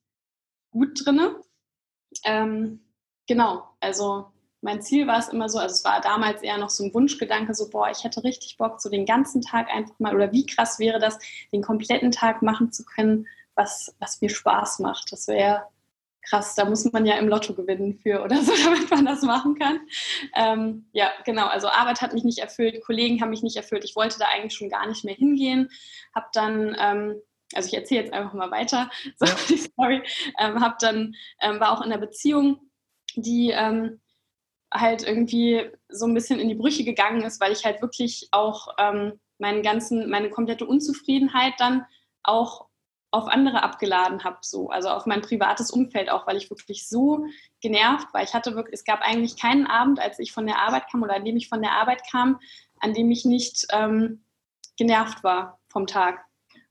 gut 0.71 1.05
drinne. 1.05 1.35
Ähm, 2.23 2.79
genau, 3.27 3.67
also 3.81 4.31
mein 4.61 4.81
Ziel 4.81 5.07
war 5.07 5.19
es 5.19 5.29
immer 5.29 5.49
so, 5.49 5.59
also 5.59 5.73
es 5.73 5.85
war 5.85 6.01
damals 6.01 6.41
eher 6.41 6.57
noch 6.57 6.69
so 6.69 6.83
ein 6.83 6.93
Wunschgedanke, 6.93 7.53
so, 7.53 7.69
boah, 7.69 7.89
ich 7.89 8.03
hätte 8.03 8.23
richtig 8.23 8.57
Bock, 8.57 8.81
so 8.81 8.89
den 8.89 9.05
ganzen 9.05 9.41
Tag 9.41 9.69
einfach 9.69 9.97
mal, 9.99 10.15
oder 10.15 10.31
wie 10.31 10.45
krass 10.45 10.79
wäre 10.79 10.99
das, 10.99 11.19
den 11.51 11.61
kompletten 11.61 12.11
Tag 12.11 12.41
machen 12.41 12.71
zu 12.71 12.83
können, 12.83 13.27
was, 13.55 13.95
was 13.99 14.21
mir 14.21 14.29
Spaß 14.29 14.79
macht. 14.79 15.11
Das 15.11 15.27
wäre 15.27 15.67
krass, 16.23 16.55
da 16.55 16.65
muss 16.65 16.91
man 16.91 17.05
ja 17.05 17.15
im 17.15 17.27
Lotto 17.27 17.53
gewinnen 17.53 17.99
für 18.01 18.23
oder 18.23 18.41
so, 18.41 18.51
damit 18.63 18.89
man 18.89 19.05
das 19.05 19.21
machen 19.21 19.55
kann. 19.55 19.79
Ähm, 20.35 20.87
ja, 20.91 21.11
genau, 21.25 21.47
also 21.47 21.67
Arbeit 21.67 22.01
hat 22.01 22.13
mich 22.13 22.23
nicht 22.23 22.39
erfüllt, 22.39 22.83
Kollegen 22.83 23.21
haben 23.21 23.29
mich 23.29 23.43
nicht 23.43 23.57
erfüllt, 23.57 23.85
ich 23.85 23.95
wollte 23.95 24.19
da 24.19 24.25
eigentlich 24.25 24.55
schon 24.55 24.69
gar 24.69 24.87
nicht 24.87 25.05
mehr 25.05 25.15
hingehen, 25.15 25.69
habe 26.13 26.27
dann 26.33 26.75
ähm, 26.79 27.21
also 27.53 27.67
ich 27.67 27.73
erzähle 27.75 28.01
jetzt 28.01 28.13
einfach 28.13 28.33
mal 28.33 28.51
weiter, 28.51 28.89
so 29.17 29.25
ja. 29.25 29.35
die 29.49 29.57
Story, 29.57 30.03
ähm, 30.39 30.59
habe 30.59 30.75
dann, 30.79 31.15
ähm, 31.41 31.59
war 31.59 31.71
auch 31.71 31.81
in 31.81 31.91
einer 31.91 32.01
Beziehung, 32.01 32.59
die 33.15 33.51
ähm, 33.51 34.01
halt 34.73 35.03
irgendwie 35.03 35.69
so 35.89 36.05
ein 36.05 36.13
bisschen 36.13 36.39
in 36.39 36.49
die 36.49 36.55
Brüche 36.55 36.83
gegangen 36.83 37.21
ist, 37.21 37.39
weil 37.39 37.51
ich 37.51 37.65
halt 37.65 37.81
wirklich 37.81 38.27
auch 38.31 38.69
ähm, 38.77 39.19
meinen 39.37 39.63
ganzen, 39.63 40.09
meine 40.09 40.29
komplette 40.29 40.65
Unzufriedenheit 40.65 41.53
dann 41.59 41.85
auch 42.23 42.67
auf 43.11 43.27
andere 43.27 43.63
abgeladen 43.63 44.23
habe, 44.23 44.39
so, 44.41 44.69
also 44.69 44.89
auf 44.89 45.05
mein 45.05 45.21
privates 45.21 45.71
Umfeld 45.71 46.09
auch, 46.09 46.27
weil 46.27 46.35
ich 46.35 46.49
wirklich 46.49 46.87
so 46.89 47.25
genervt 47.61 48.13
war. 48.13 48.21
Ich 48.21 48.33
hatte 48.33 48.55
wirklich, 48.55 48.73
es 48.73 48.83
gab 48.83 49.01
eigentlich 49.01 49.39
keinen 49.39 49.65
Abend, 49.65 49.99
als 49.99 50.19
ich 50.19 50.33
von 50.33 50.45
der 50.45 50.59
Arbeit 50.59 50.89
kam 50.91 51.03
oder 51.03 51.15
an 51.15 51.23
dem 51.23 51.37
ich 51.37 51.47
von 51.47 51.61
der 51.61 51.71
Arbeit 51.71 52.01
kam, 52.11 52.39
an 52.79 52.93
dem 52.93 53.09
ich 53.09 53.23
nicht 53.23 53.65
ähm, 53.71 54.23
genervt 54.77 55.23
war 55.23 55.59
vom 55.69 55.87
Tag. 55.87 56.25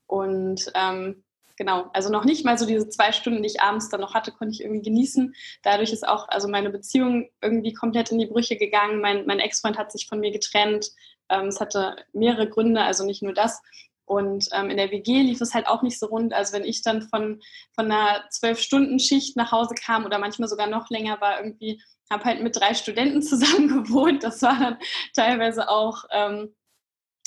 Und 0.05 0.71
ähm, 0.75 1.23
genau, 1.57 1.89
also 1.93 2.09
noch 2.09 2.23
nicht 2.23 2.45
mal 2.45 2.57
so 2.57 2.65
diese 2.65 2.87
zwei 2.87 3.11
Stunden, 3.11 3.41
die 3.43 3.49
ich 3.49 3.61
abends 3.61 3.89
dann 3.89 3.99
noch 3.99 4.13
hatte, 4.13 4.31
konnte 4.31 4.53
ich 4.53 4.61
irgendwie 4.61 4.83
genießen. 4.83 5.35
Dadurch 5.63 5.91
ist 5.91 6.07
auch 6.07 6.29
also 6.29 6.47
meine 6.47 6.69
Beziehung 6.69 7.29
irgendwie 7.41 7.73
komplett 7.73 8.11
in 8.11 8.19
die 8.19 8.27
Brüche 8.27 8.55
gegangen. 8.55 9.01
Mein, 9.01 9.25
mein 9.25 9.39
Ex-Freund 9.39 9.77
hat 9.77 9.91
sich 9.91 10.07
von 10.07 10.19
mir 10.19 10.31
getrennt. 10.31 10.91
Ähm, 11.29 11.47
es 11.47 11.59
hatte 11.59 11.97
mehrere 12.13 12.47
Gründe, 12.47 12.81
also 12.81 13.03
nicht 13.03 13.21
nur 13.21 13.33
das. 13.33 13.61
Und 14.05 14.47
ähm, 14.53 14.69
in 14.69 14.77
der 14.77 14.91
WG 14.91 15.21
lief 15.21 15.41
es 15.41 15.53
halt 15.53 15.67
auch 15.67 15.81
nicht 15.81 15.99
so 15.99 16.05
rund. 16.05 16.33
Also 16.33 16.53
wenn 16.53 16.63
ich 16.63 16.81
dann 16.81 17.01
von, 17.01 17.41
von 17.73 17.91
einer 17.91 18.23
Zwölf-Stunden-Schicht 18.29 19.35
nach 19.35 19.51
Hause 19.51 19.75
kam 19.75 20.05
oder 20.05 20.17
manchmal 20.17 20.47
sogar 20.47 20.67
noch 20.67 20.89
länger 20.89 21.19
war, 21.19 21.39
irgendwie, 21.39 21.81
habe 22.09 22.23
halt 22.23 22.41
mit 22.41 22.55
drei 22.55 22.73
Studenten 22.73 23.21
zusammen 23.23 23.67
gewohnt. 23.67 24.23
Das 24.23 24.41
war 24.41 24.57
dann 24.57 24.77
teilweise 25.13 25.69
auch 25.69 26.05
ähm, 26.11 26.55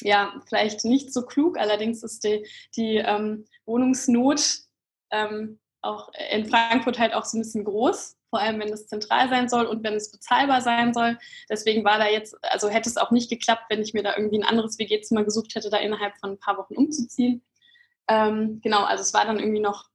ja, 0.02 0.40
vielleicht 0.46 0.84
nicht 0.84 1.12
so 1.12 1.24
klug. 1.24 1.58
Allerdings 1.58 2.02
ist 2.02 2.24
die, 2.24 2.46
die 2.76 2.96
ähm, 2.96 3.44
Wohnungsnot 3.66 4.40
ähm, 5.10 5.58
auch 5.82 6.10
in 6.30 6.46
Frankfurt 6.46 6.98
halt 6.98 7.14
auch 7.14 7.24
so 7.24 7.38
ein 7.38 7.42
bisschen 7.42 7.64
groß, 7.64 8.16
vor 8.28 8.40
allem 8.40 8.60
wenn 8.60 8.72
es 8.72 8.86
zentral 8.86 9.28
sein 9.28 9.48
soll 9.48 9.66
und 9.66 9.82
wenn 9.82 9.94
es 9.94 10.10
bezahlbar 10.10 10.60
sein 10.60 10.92
soll. 10.92 11.18
Deswegen 11.48 11.84
war 11.84 11.98
da 11.98 12.06
jetzt, 12.06 12.36
also 12.42 12.68
hätte 12.68 12.88
es 12.88 12.96
auch 12.96 13.10
nicht 13.10 13.30
geklappt, 13.30 13.64
wenn 13.68 13.82
ich 13.82 13.94
mir 13.94 14.02
da 14.02 14.16
irgendwie 14.16 14.38
ein 14.38 14.48
anderes 14.48 14.78
WG-Zimmer 14.78 15.24
gesucht 15.24 15.54
hätte, 15.54 15.70
da 15.70 15.78
innerhalb 15.78 16.16
von 16.18 16.32
ein 16.32 16.38
paar 16.38 16.58
Wochen 16.58 16.74
umzuziehen. 16.74 17.42
Ähm, 18.08 18.60
genau, 18.62 18.84
also 18.84 19.02
es 19.02 19.14
war 19.14 19.24
dann 19.24 19.38
irgendwie 19.38 19.60
noch 19.60 19.88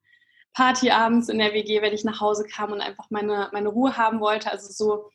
Party 0.54 0.89
abends 0.89 1.30
in 1.30 1.38
der 1.38 1.54
WG, 1.54 1.82
wenn 1.82 1.94
ich 1.94 2.06
nach 2.06 2.22
Hause 2.22 2.46
kam 2.46 2.72
und 2.72 2.82
einfach 2.82 3.10
meine, 3.10 3.50
meine 3.52 3.70
Ruhe 3.70 3.98
haben 3.98 4.22
wollte. 4.22 4.52
Also 4.52 4.72
so 4.72 5.12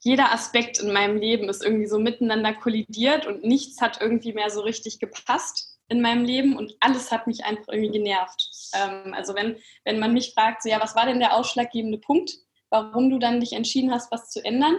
jeder 0.00 0.32
Aspekt 0.32 0.78
in 0.78 0.92
meinem 0.92 1.16
Leben 1.16 1.48
ist 1.48 1.64
irgendwie 1.64 1.86
so 1.86 1.98
miteinander 1.98 2.54
kollidiert 2.54 3.26
und 3.26 3.44
nichts 3.44 3.80
hat 3.80 4.00
irgendwie 4.00 4.32
mehr 4.32 4.50
so 4.50 4.60
richtig 4.60 5.00
gepasst 5.00 5.78
in 5.88 6.00
meinem 6.00 6.24
Leben 6.24 6.56
und 6.56 6.76
alles 6.80 7.10
hat 7.10 7.26
mich 7.26 7.44
einfach 7.44 7.68
irgendwie 7.68 7.98
genervt. 7.98 8.50
Ähm, 8.74 9.14
also 9.14 9.34
wenn, 9.34 9.56
wenn 9.84 9.98
man 9.98 10.12
mich 10.12 10.34
fragt, 10.34 10.62
so 10.62 10.68
ja, 10.68 10.80
was 10.80 10.94
war 10.94 11.06
denn 11.06 11.18
der 11.18 11.34
ausschlaggebende 11.34 11.98
Punkt, 11.98 12.32
warum 12.70 13.10
du 13.10 13.18
dann 13.18 13.40
dich 13.40 13.54
entschieden 13.54 13.90
hast, 13.90 14.12
was 14.12 14.30
zu 14.30 14.44
ändern, 14.44 14.76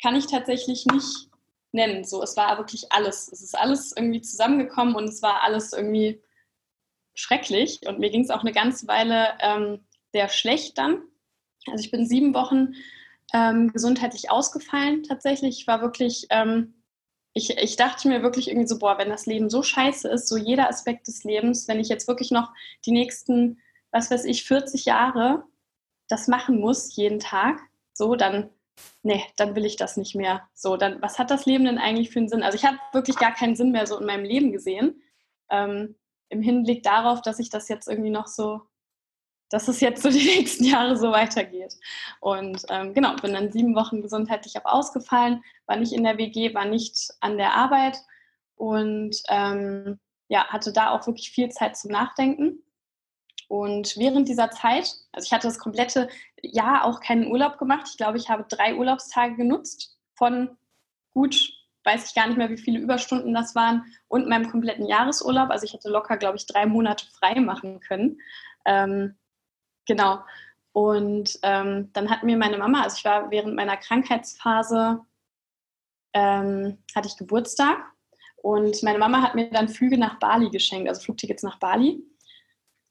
kann 0.00 0.16
ich 0.16 0.26
tatsächlich 0.26 0.86
nicht 0.86 1.28
nennen. 1.72 2.04
So, 2.04 2.22
es 2.22 2.36
war 2.36 2.56
wirklich 2.58 2.92
alles. 2.92 3.28
Es 3.30 3.42
ist 3.42 3.58
alles 3.58 3.92
irgendwie 3.96 4.20
zusammengekommen 4.20 4.94
und 4.94 5.04
es 5.04 5.22
war 5.22 5.42
alles 5.42 5.72
irgendwie 5.72 6.22
schrecklich 7.14 7.80
und 7.86 7.98
mir 7.98 8.10
ging 8.10 8.22
es 8.22 8.30
auch 8.30 8.40
eine 8.40 8.52
ganze 8.52 8.86
Weile 8.86 9.36
ähm, 9.40 9.84
sehr 10.12 10.28
schlecht 10.28 10.78
dann. 10.78 11.02
Also 11.66 11.84
ich 11.84 11.90
bin 11.90 12.06
sieben 12.06 12.34
Wochen 12.34 12.74
ähm, 13.32 13.72
gesundheitlich 13.72 14.30
ausgefallen 14.30 15.02
tatsächlich. 15.02 15.60
Ich 15.60 15.66
war 15.66 15.80
wirklich, 15.80 16.26
ähm, 16.30 16.74
ich, 17.32 17.56
ich 17.58 17.76
dachte 17.76 18.08
mir 18.08 18.22
wirklich 18.22 18.48
irgendwie 18.48 18.68
so, 18.68 18.78
boah, 18.78 18.98
wenn 18.98 19.08
das 19.08 19.26
Leben 19.26 19.50
so 19.50 19.62
scheiße 19.62 20.08
ist, 20.08 20.28
so 20.28 20.36
jeder 20.36 20.68
Aspekt 20.68 21.08
des 21.08 21.24
Lebens, 21.24 21.66
wenn 21.66 21.80
ich 21.80 21.88
jetzt 21.88 22.06
wirklich 22.06 22.30
noch 22.30 22.52
die 22.86 22.92
nächsten, 22.92 23.58
was 23.90 24.10
weiß 24.10 24.24
ich, 24.24 24.44
40 24.44 24.84
Jahre 24.84 25.44
das 26.08 26.28
machen 26.28 26.60
muss, 26.60 26.94
jeden 26.96 27.18
Tag, 27.18 27.60
so, 27.92 28.14
dann, 28.14 28.50
nee, 29.02 29.24
dann 29.36 29.56
will 29.56 29.64
ich 29.64 29.76
das 29.76 29.96
nicht 29.96 30.14
mehr. 30.14 30.48
So, 30.54 30.76
dann, 30.76 31.00
was 31.02 31.18
hat 31.18 31.30
das 31.30 31.46
Leben 31.46 31.64
denn 31.64 31.78
eigentlich 31.78 32.10
für 32.10 32.18
einen 32.18 32.28
Sinn? 32.28 32.42
Also 32.42 32.56
ich 32.56 32.64
habe 32.64 32.78
wirklich 32.92 33.16
gar 33.16 33.32
keinen 33.32 33.56
Sinn 33.56 33.72
mehr 33.72 33.86
so 33.86 33.98
in 33.98 34.06
meinem 34.06 34.24
Leben 34.24 34.52
gesehen. 34.52 35.02
Ähm, 35.50 35.96
Im 36.28 36.42
Hinblick 36.42 36.82
darauf, 36.82 37.22
dass 37.22 37.38
ich 37.38 37.50
das 37.50 37.68
jetzt 37.68 37.88
irgendwie 37.88 38.10
noch 38.10 38.26
so 38.26 38.62
dass 39.50 39.68
es 39.68 39.80
jetzt 39.80 40.02
so 40.02 40.10
die 40.10 40.24
nächsten 40.38 40.64
Jahre 40.64 40.96
so 40.96 41.12
weitergeht. 41.12 41.76
Und 42.20 42.62
ähm, 42.70 42.94
genau, 42.94 43.14
bin 43.16 43.34
dann 43.34 43.52
sieben 43.52 43.74
Wochen 43.74 44.02
gesundheitlich 44.02 44.56
auch 44.58 44.72
ausgefallen, 44.72 45.42
war 45.66 45.76
nicht 45.76 45.92
in 45.92 46.04
der 46.04 46.18
WG, 46.18 46.54
war 46.54 46.64
nicht 46.64 47.10
an 47.20 47.36
der 47.36 47.54
Arbeit 47.54 47.98
und 48.56 49.16
ähm, 49.28 49.98
ja, 50.28 50.46
hatte 50.48 50.72
da 50.72 50.90
auch 50.90 51.06
wirklich 51.06 51.30
viel 51.30 51.50
Zeit 51.50 51.76
zum 51.76 51.90
Nachdenken. 51.90 52.62
Und 53.48 53.96
während 53.98 54.28
dieser 54.28 54.50
Zeit, 54.50 54.90
also 55.12 55.26
ich 55.26 55.32
hatte 55.32 55.46
das 55.46 55.58
komplette 55.58 56.08
Jahr 56.42 56.84
auch 56.84 57.00
keinen 57.00 57.30
Urlaub 57.30 57.58
gemacht. 57.58 57.86
Ich 57.90 57.96
glaube, 57.96 58.18
ich 58.18 58.30
habe 58.30 58.46
drei 58.48 58.74
Urlaubstage 58.74 59.36
genutzt 59.36 59.98
von 60.14 60.56
gut, 61.12 61.36
weiß 61.84 62.08
ich 62.08 62.14
gar 62.14 62.26
nicht 62.26 62.38
mehr, 62.38 62.50
wie 62.50 62.56
viele 62.56 62.80
Überstunden 62.80 63.34
das 63.34 63.54
waren 63.54 63.84
und 64.08 64.28
meinem 64.28 64.50
kompletten 64.50 64.86
Jahresurlaub. 64.86 65.50
Also 65.50 65.66
ich 65.66 65.74
hätte 65.74 65.90
locker, 65.90 66.16
glaube 66.16 66.36
ich, 66.36 66.46
drei 66.46 66.66
Monate 66.66 67.06
frei 67.06 67.38
machen 67.40 67.80
können. 67.80 68.18
Ähm, 68.64 69.16
Genau. 69.86 70.20
Und 70.72 71.38
ähm, 71.42 71.90
dann 71.92 72.10
hat 72.10 72.24
mir 72.24 72.36
meine 72.36 72.58
Mama, 72.58 72.82
also 72.82 72.96
ich 72.98 73.04
war 73.04 73.30
während 73.30 73.54
meiner 73.54 73.76
Krankheitsphase, 73.76 75.00
ähm, 76.14 76.78
hatte 76.94 77.08
ich 77.08 77.16
Geburtstag 77.16 77.78
und 78.36 78.82
meine 78.82 78.98
Mama 78.98 79.22
hat 79.22 79.34
mir 79.34 79.50
dann 79.50 79.68
Flüge 79.68 79.96
nach 79.96 80.18
Bali 80.18 80.50
geschenkt, 80.50 80.88
also 80.88 81.00
Flugtickets 81.00 81.42
nach 81.42 81.58
Bali. 81.58 82.02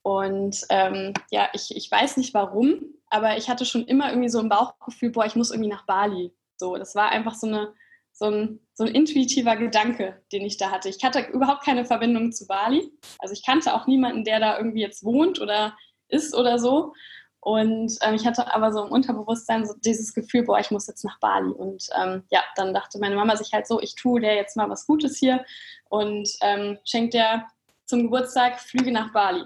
Und 0.01 0.65
ähm, 0.69 1.13
ja, 1.29 1.49
ich, 1.53 1.75
ich 1.75 1.89
weiß 1.89 2.17
nicht 2.17 2.33
warum, 2.33 2.81
aber 3.09 3.37
ich 3.37 3.49
hatte 3.49 3.65
schon 3.65 3.85
immer 3.85 4.09
irgendwie 4.09 4.29
so 4.29 4.39
ein 4.39 4.49
Bauchgefühl, 4.49 5.11
boah, 5.11 5.25
ich 5.25 5.35
muss 5.35 5.51
irgendwie 5.51 5.69
nach 5.69 5.85
Bali. 5.85 6.33
So, 6.57 6.75
das 6.75 6.95
war 6.95 7.09
einfach 7.09 7.35
so, 7.35 7.47
eine, 7.47 7.73
so, 8.11 8.25
ein, 8.25 8.59
so 8.73 8.83
ein 8.83 8.95
intuitiver 8.95 9.55
Gedanke, 9.55 10.21
den 10.31 10.43
ich 10.43 10.57
da 10.57 10.71
hatte. 10.71 10.89
Ich 10.89 11.03
hatte 11.03 11.21
überhaupt 11.31 11.63
keine 11.63 11.85
Verbindung 11.85 12.31
zu 12.31 12.47
Bali. 12.47 12.91
Also 13.19 13.33
ich 13.33 13.45
kannte 13.45 13.73
auch 13.73 13.87
niemanden, 13.87 14.23
der 14.23 14.39
da 14.39 14.57
irgendwie 14.57 14.81
jetzt 14.81 15.03
wohnt 15.03 15.39
oder 15.39 15.77
ist 16.13 16.35
oder 16.35 16.59
so. 16.59 16.93
Und 17.39 17.97
ähm, 18.01 18.15
ich 18.15 18.25
hatte 18.25 18.53
aber 18.53 18.71
so 18.71 18.85
im 18.85 18.91
Unterbewusstsein 18.91 19.65
so 19.65 19.73
dieses 19.83 20.13
Gefühl, 20.13 20.43
boah, 20.43 20.59
ich 20.59 20.71
muss 20.71 20.87
jetzt 20.87 21.03
nach 21.03 21.19
Bali. 21.19 21.51
Und 21.51 21.89
ähm, 22.01 22.23
ja, 22.31 22.41
dann 22.55 22.73
dachte 22.73 22.99
meine 22.99 23.15
Mama 23.15 23.35
sich 23.35 23.51
halt 23.51 23.67
so, 23.67 23.81
ich 23.81 23.95
tue 23.95 24.21
der 24.21 24.35
jetzt 24.35 24.55
mal 24.55 24.69
was 24.69 24.87
Gutes 24.87 25.17
hier 25.17 25.43
und 25.89 26.29
ähm, 26.41 26.77
schenkt 26.85 27.13
der 27.13 27.47
zum 27.85 28.03
Geburtstag 28.03 28.61
Flüge 28.61 28.93
nach 28.93 29.11
Bali. 29.11 29.43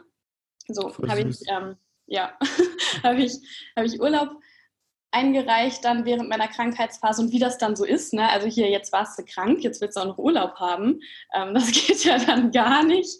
So 0.67 0.93
habe 1.07 1.21
ich, 1.21 1.39
ähm, 1.49 1.75
ja, 2.05 2.37
habe 3.03 3.21
ich, 3.21 3.33
hab 3.75 3.85
ich 3.85 3.99
Urlaub 3.99 4.29
eingereicht 5.11 5.83
dann 5.83 6.05
während 6.05 6.29
meiner 6.29 6.47
Krankheitsphase 6.47 7.23
und 7.23 7.31
wie 7.31 7.39
das 7.39 7.57
dann 7.57 7.75
so 7.75 7.85
ist. 7.85 8.13
Ne? 8.13 8.29
Also 8.29 8.47
hier, 8.47 8.69
jetzt 8.69 8.91
warst 8.91 9.17
du 9.17 9.23
krank, 9.23 9.63
jetzt 9.63 9.81
willst 9.81 9.97
du 9.97 10.01
auch 10.01 10.05
noch 10.05 10.17
Urlaub 10.17 10.55
haben. 10.59 10.99
Ähm, 11.33 11.53
das 11.53 11.71
geht 11.71 12.03
ja 12.03 12.19
dann 12.19 12.51
gar 12.51 12.83
nicht. 12.83 13.17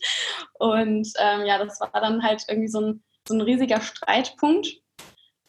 Und 0.60 1.08
ähm, 1.18 1.46
ja, 1.46 1.58
das 1.58 1.80
war 1.80 1.90
dann 1.94 2.22
halt 2.22 2.44
irgendwie 2.48 2.68
so 2.68 2.82
ein, 2.82 3.04
so 3.28 3.34
ein 3.34 3.42
riesiger 3.42 3.82
Streitpunkt. 3.82 4.82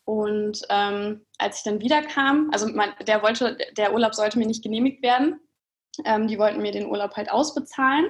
Und 0.05 0.63
ähm, 0.71 1.27
als 1.37 1.59
ich 1.59 1.65
dann 1.65 1.81
wiederkam, 1.81 2.51
also 2.53 2.67
man, 2.69 2.95
der 3.07 3.23
wollte, 3.23 3.59
der 3.77 3.93
Urlaub 3.93 4.15
sollte 4.15 4.39
mir 4.39 4.47
nicht 4.47 4.63
genehmigt 4.63 5.03
werden. 5.03 5.41
Ähm, 6.05 6.29
die 6.29 6.39
wollten 6.39 6.63
mir 6.63 6.73
den 6.73 6.87
Urlaub 6.87 7.17
halt 7.17 7.31
ausbezahlen. 7.31 8.09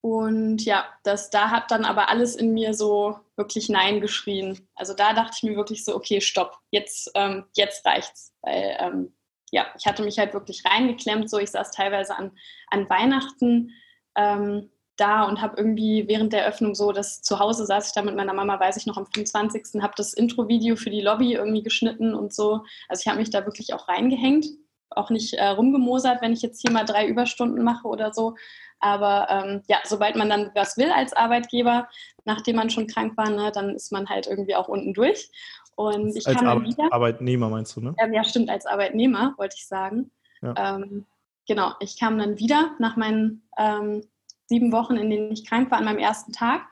Und 0.00 0.64
ja, 0.64 0.86
das, 1.02 1.30
da 1.30 1.50
hat 1.50 1.70
dann 1.70 1.84
aber 1.84 2.08
alles 2.08 2.36
in 2.36 2.54
mir 2.54 2.74
so 2.74 3.18
wirklich 3.36 3.68
Nein 3.68 4.00
geschrien. 4.00 4.68
Also 4.76 4.94
da 4.94 5.12
dachte 5.12 5.34
ich 5.36 5.42
mir 5.42 5.56
wirklich 5.56 5.84
so, 5.84 5.96
okay, 5.96 6.20
stopp, 6.20 6.56
jetzt, 6.70 7.10
ähm, 7.14 7.44
jetzt 7.56 7.84
reicht's. 7.84 8.32
Weil 8.42 8.76
ähm, 8.78 9.12
ja, 9.50 9.66
ich 9.76 9.86
hatte 9.86 10.02
mich 10.04 10.18
halt 10.18 10.34
wirklich 10.34 10.64
reingeklemmt. 10.64 11.28
So, 11.28 11.38
ich 11.38 11.50
saß 11.50 11.72
teilweise 11.72 12.14
an, 12.14 12.36
an 12.68 12.88
Weihnachten 12.88 13.72
ähm, 14.16 14.70
da 15.00 15.24
und 15.24 15.40
habe 15.40 15.56
irgendwie 15.56 16.06
während 16.08 16.32
der 16.32 16.46
Öffnung 16.46 16.74
so, 16.74 16.92
dass 16.92 17.22
zu 17.22 17.38
Hause 17.38 17.66
saß 17.66 17.88
ich 17.88 17.94
da 17.94 18.02
mit 18.02 18.16
meiner 18.16 18.34
Mama, 18.34 18.58
weiß 18.58 18.76
ich 18.76 18.86
noch, 18.86 18.96
am 18.96 19.06
25. 19.06 19.82
habe 19.82 19.94
das 19.96 20.12
Intro-Video 20.12 20.76
für 20.76 20.90
die 20.90 21.00
Lobby 21.00 21.34
irgendwie 21.34 21.62
geschnitten 21.62 22.14
und 22.14 22.34
so. 22.34 22.64
Also 22.88 23.00
ich 23.00 23.08
habe 23.08 23.18
mich 23.18 23.30
da 23.30 23.46
wirklich 23.46 23.74
auch 23.74 23.88
reingehängt, 23.88 24.46
auch 24.90 25.10
nicht 25.10 25.34
äh, 25.34 25.48
rumgemosert, 25.48 26.20
wenn 26.20 26.32
ich 26.32 26.42
jetzt 26.42 26.60
hier 26.60 26.72
mal 26.72 26.84
drei 26.84 27.06
Überstunden 27.06 27.62
mache 27.62 27.86
oder 27.86 28.12
so. 28.12 28.34
Aber 28.80 29.26
ähm, 29.30 29.62
ja, 29.68 29.78
sobald 29.84 30.16
man 30.16 30.28
dann 30.28 30.50
was 30.54 30.76
will 30.76 30.90
als 30.90 31.12
Arbeitgeber, 31.12 31.88
nachdem 32.24 32.56
man 32.56 32.70
schon 32.70 32.86
krank 32.86 33.16
war, 33.16 33.30
ne, 33.30 33.50
dann 33.52 33.74
ist 33.74 33.92
man 33.92 34.08
halt 34.08 34.26
irgendwie 34.26 34.54
auch 34.54 34.68
unten 34.68 34.94
durch. 34.94 35.30
Und 35.74 36.16
ich 36.16 36.26
als 36.26 36.38
kam 36.38 36.46
Ar 36.46 36.62
wieder. 36.62 36.92
Arbeitnehmer 36.92 37.48
meinst 37.48 37.76
du, 37.76 37.80
ne? 37.80 37.94
Ähm, 37.98 38.12
ja, 38.12 38.24
stimmt, 38.24 38.50
als 38.50 38.66
Arbeitnehmer, 38.66 39.34
wollte 39.36 39.56
ich 39.56 39.66
sagen. 39.66 40.10
Ja. 40.42 40.76
Ähm, 40.76 41.06
genau, 41.46 41.72
ich 41.80 41.98
kam 41.98 42.18
dann 42.18 42.38
wieder 42.38 42.72
nach 42.78 42.96
meinen 42.96 43.48
ähm, 43.56 44.02
sieben 44.48 44.72
Wochen, 44.72 44.96
in 44.96 45.10
denen 45.10 45.32
ich 45.32 45.46
krank 45.46 45.70
war, 45.70 45.78
an 45.78 45.84
meinem 45.84 45.98
ersten 45.98 46.32
Tag. 46.32 46.62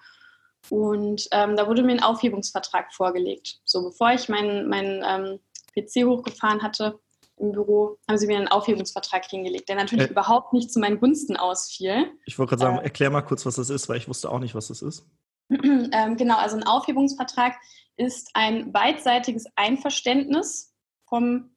Und 0.71 1.29
ähm, 1.31 1.57
da 1.57 1.69
wurde 1.69 1.83
mir 1.83 1.93
ein 1.93 2.03
Aufhebungsvertrag 2.03 2.93
vorgelegt. 2.93 3.61
So, 3.65 3.83
bevor 3.85 4.13
ich 4.13 4.29
meinen 4.29 4.69
mein, 4.69 5.05
ähm, 5.07 5.39
PC 5.77 6.07
hochgefahren 6.07 6.63
hatte, 6.63 6.99
im 7.39 7.53
Büro 7.53 7.99
haben 8.09 8.17
sie 8.19 8.27
mir 8.27 8.39
einen 8.39 8.49
Aufhebungsvertrag 8.49 9.27
hingelegt, 9.27 9.69
der 9.69 9.77
natürlich 9.77 10.07
äh, 10.07 10.11
überhaupt 10.11 10.55
nicht 10.55 10.73
zu 10.73 10.81
meinen 10.81 10.99
Gunsten 10.99 11.37
ausfiel. 11.37 12.11
Ich 12.25 12.39
wollte 12.39 12.51
gerade 12.51 12.63
sagen, 12.63 12.79
äh, 12.79 12.85
erklär 12.85 13.11
mal 13.11 13.23
kurz, 13.23 13.45
was 13.45 13.57
das 13.57 13.69
ist, 13.69 13.89
weil 13.89 13.99
ich 13.99 14.09
wusste 14.09 14.31
auch 14.31 14.39
nicht, 14.39 14.55
was 14.55 14.69
das 14.69 14.81
ist. 14.81 15.07
ähm, 15.51 16.17
genau, 16.17 16.37
also 16.39 16.57
ein 16.57 16.65
Aufhebungsvertrag 16.65 17.55
ist 17.97 18.31
ein 18.35 18.73
beidseitiges 18.73 19.45
Einverständnis 19.55 20.75
vom, 21.09 21.57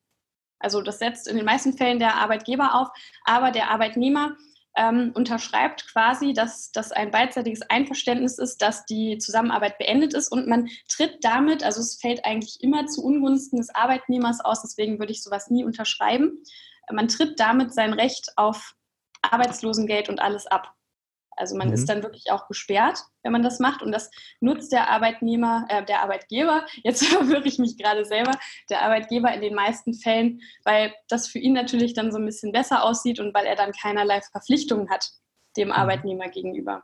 also 0.60 0.82
das 0.82 0.99
setzt 0.99 1.27
in 1.27 1.38
den 1.38 1.45
meisten 1.45 1.73
Fällen 1.73 1.99
der 1.99 2.15
Arbeitgeber 2.15 2.75
auf, 2.75 2.89
aber 3.23 3.51
der 3.51 3.71
Arbeitnehmer 3.71 4.36
ähm, 4.79 5.11
unterschreibt 5.13 5.91
quasi, 5.91 6.31
dass 6.31 6.71
das 6.71 6.93
ein 6.93 7.11
beidseitiges 7.11 7.61
Einverständnis 7.63 8.39
ist, 8.39 8.61
dass 8.61 8.85
die 8.85 9.17
Zusammenarbeit 9.17 9.77
beendet 9.77 10.13
ist 10.13 10.31
und 10.31 10.47
man 10.47 10.69
tritt 10.87 11.17
damit, 11.21 11.63
also 11.63 11.81
es 11.81 11.99
fällt 11.99 12.23
eigentlich 12.23 12.63
immer 12.63 12.87
zu 12.87 13.03
Ungunsten 13.03 13.57
des 13.57 13.75
Arbeitnehmers 13.75 14.39
aus, 14.39 14.61
deswegen 14.61 14.97
würde 14.97 15.11
ich 15.11 15.21
sowas 15.21 15.49
nie 15.49 15.65
unterschreiben. 15.65 16.41
Man 16.89 17.09
tritt 17.09 17.41
damit 17.41 17.73
sein 17.73 17.91
Recht 17.91 18.31
auf 18.37 18.73
Arbeitslosengeld 19.21 20.07
und 20.07 20.21
alles 20.21 20.47
ab. 20.47 20.73
Also 21.39 21.56
man 21.56 21.69
mhm. 21.69 21.73
ist 21.73 21.88
dann 21.88 22.04
wirklich 22.04 22.32
auch 22.32 22.47
gesperrt, 22.47 22.99
wenn 23.23 23.32
man 23.32 23.43
das 23.43 23.60
macht. 23.60 23.82
Und 23.82 23.91
das 23.91 24.12
nutzt 24.41 24.71
der 24.71 24.89
Arbeitnehmer, 24.89 25.65
äh, 25.69 25.84
der 25.86 26.04
Arbeitgeber, 26.04 26.65
jetzt 26.84 27.06
verwirre 27.06 27.47
ich 27.47 27.60
mich 27.60 27.78
gerade 27.78 28.06
selber, 28.06 28.32
der 28.69 28.82
Arbeitgeber 28.82 29.34
in 29.34 29.41
den 29.41 29.56
meisten 29.56 29.93
Fällen, 29.93 30.41
weil 30.65 30.93
das 31.08 31.28
für 31.28 31.39
ihn 31.39 31.54
natürlich 31.54 31.93
dann 31.93 32.12
so 32.12 32.17
ein 32.17 32.25
bisschen 32.25 32.52
besser 32.52 32.84
aussieht 32.84 33.19
und 33.19 33.34
weil 33.34 33.45
er 33.45 33.56
dann 33.56 33.71
keinerlei 33.71 34.21
Verpflichtungen 34.21 34.89
hat 34.89 35.10
dem 35.58 35.69
mhm. 35.69 35.73
Arbeitnehmer 35.73 36.30
gegenüber. 36.30 36.84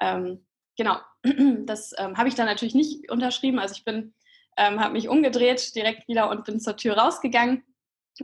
Ähm, 0.00 0.46
genau, 0.76 0.96
das 1.66 1.92
ähm, 1.98 2.16
habe 2.16 2.28
ich 2.28 2.34
dann 2.34 2.46
natürlich 2.46 2.74
nicht 2.74 3.10
unterschrieben. 3.10 3.58
Also 3.58 3.74
ich 3.76 3.84
bin, 3.84 4.14
ähm, 4.56 4.80
habe 4.80 4.94
mich 4.94 5.08
umgedreht 5.08 5.74
direkt 5.74 6.08
wieder 6.08 6.30
und 6.30 6.44
bin 6.44 6.58
zur 6.58 6.76
Tür 6.76 6.96
rausgegangen. 6.96 7.64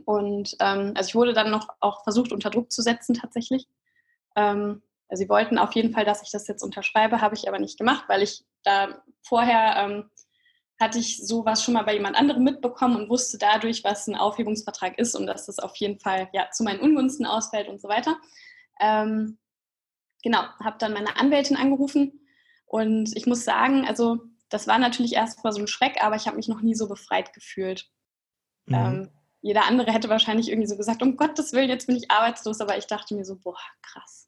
Und 0.05 0.55
ähm, 0.59 0.93
also 0.95 1.07
ich 1.07 1.15
wurde 1.15 1.33
dann 1.33 1.51
noch 1.51 1.69
auch 1.79 2.03
versucht 2.03 2.31
unter 2.31 2.49
Druck 2.49 2.71
zu 2.71 2.81
setzen 2.81 3.13
tatsächlich. 3.13 3.67
Ähm, 4.35 4.81
Sie 5.09 5.29
wollten 5.29 5.57
auf 5.57 5.73
jeden 5.73 5.93
Fall, 5.93 6.05
dass 6.05 6.21
ich 6.21 6.31
das 6.31 6.47
jetzt 6.47 6.63
unterschreibe, 6.63 7.21
habe 7.21 7.35
ich 7.35 7.47
aber 7.47 7.59
nicht 7.59 7.77
gemacht, 7.77 8.05
weil 8.07 8.21
ich 8.21 8.43
da 8.63 9.01
vorher 9.23 9.75
ähm, 9.77 10.09
hatte 10.79 10.99
ich 10.99 11.25
sowas 11.25 11.63
schon 11.63 11.73
mal 11.73 11.83
bei 11.83 11.93
jemand 11.93 12.17
anderem 12.17 12.43
mitbekommen 12.43 12.97
und 12.97 13.09
wusste 13.09 13.37
dadurch, 13.37 13.83
was 13.83 14.07
ein 14.07 14.15
Aufhebungsvertrag 14.15 14.99
ist 14.99 15.15
und 15.15 15.25
dass 15.25 15.45
das 15.45 15.59
auf 15.59 15.75
jeden 15.77 15.99
Fall 15.99 16.29
ja, 16.33 16.49
zu 16.51 16.63
meinen 16.63 16.81
Ungunsten 16.81 17.25
ausfällt 17.25 17.69
und 17.69 17.81
so 17.81 17.87
weiter. 17.87 18.17
Ähm, 18.79 19.39
genau, 20.23 20.43
habe 20.63 20.77
dann 20.77 20.93
meine 20.93 21.17
Anwältin 21.17 21.57
angerufen 21.57 22.19
und 22.65 23.15
ich 23.15 23.25
muss 23.25 23.45
sagen, 23.45 23.87
also 23.87 24.19
das 24.49 24.67
war 24.67 24.77
natürlich 24.77 25.13
erstmal 25.13 25.53
so 25.53 25.59
ein 25.59 25.67
Schreck, 25.67 26.03
aber 26.03 26.15
ich 26.15 26.27
habe 26.27 26.37
mich 26.37 26.49
noch 26.49 26.61
nie 26.61 26.75
so 26.75 26.87
befreit 26.87 27.33
gefühlt. 27.33 27.89
Mhm. 28.65 28.75
Ähm, 28.75 29.11
jeder 29.41 29.65
andere 29.65 29.93
hätte 29.93 30.09
wahrscheinlich 30.09 30.49
irgendwie 30.49 30.67
so 30.67 30.75
gesagt, 30.75 31.01
um 31.01 31.15
Gottes 31.15 31.53
Willen, 31.53 31.69
jetzt 31.69 31.87
bin 31.87 31.95
ich 31.95 32.11
arbeitslos, 32.11 32.59
aber 32.59 32.77
ich 32.77 32.87
dachte 32.87 33.15
mir 33.15 33.23
so, 33.23 33.37
boah, 33.37 33.57
krass 33.81 34.26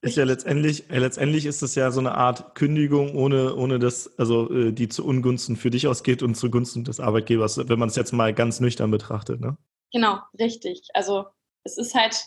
ist 0.00 0.16
ja 0.16 0.24
letztendlich, 0.24 0.90
äh, 0.90 0.98
letztendlich 0.98 1.46
ist 1.46 1.62
es 1.62 1.74
ja 1.74 1.90
so 1.90 2.00
eine 2.00 2.14
Art 2.14 2.54
Kündigung, 2.54 3.16
ohne, 3.16 3.54
ohne 3.54 3.78
dass, 3.78 4.18
also 4.18 4.50
äh, 4.50 4.72
die 4.72 4.88
zu 4.88 5.04
Ungunsten 5.04 5.56
für 5.56 5.70
dich 5.70 5.86
ausgeht 5.86 6.22
und 6.22 6.34
zugunsten 6.34 6.84
des 6.84 7.00
Arbeitgebers, 7.00 7.68
wenn 7.68 7.78
man 7.78 7.88
es 7.88 7.96
jetzt 7.96 8.12
mal 8.12 8.32
ganz 8.32 8.60
nüchtern 8.60 8.90
betrachtet, 8.90 9.40
ne? 9.40 9.56
Genau, 9.92 10.18
richtig. 10.38 10.88
Also 10.94 11.26
es 11.64 11.78
ist 11.78 11.94
halt, 11.94 12.26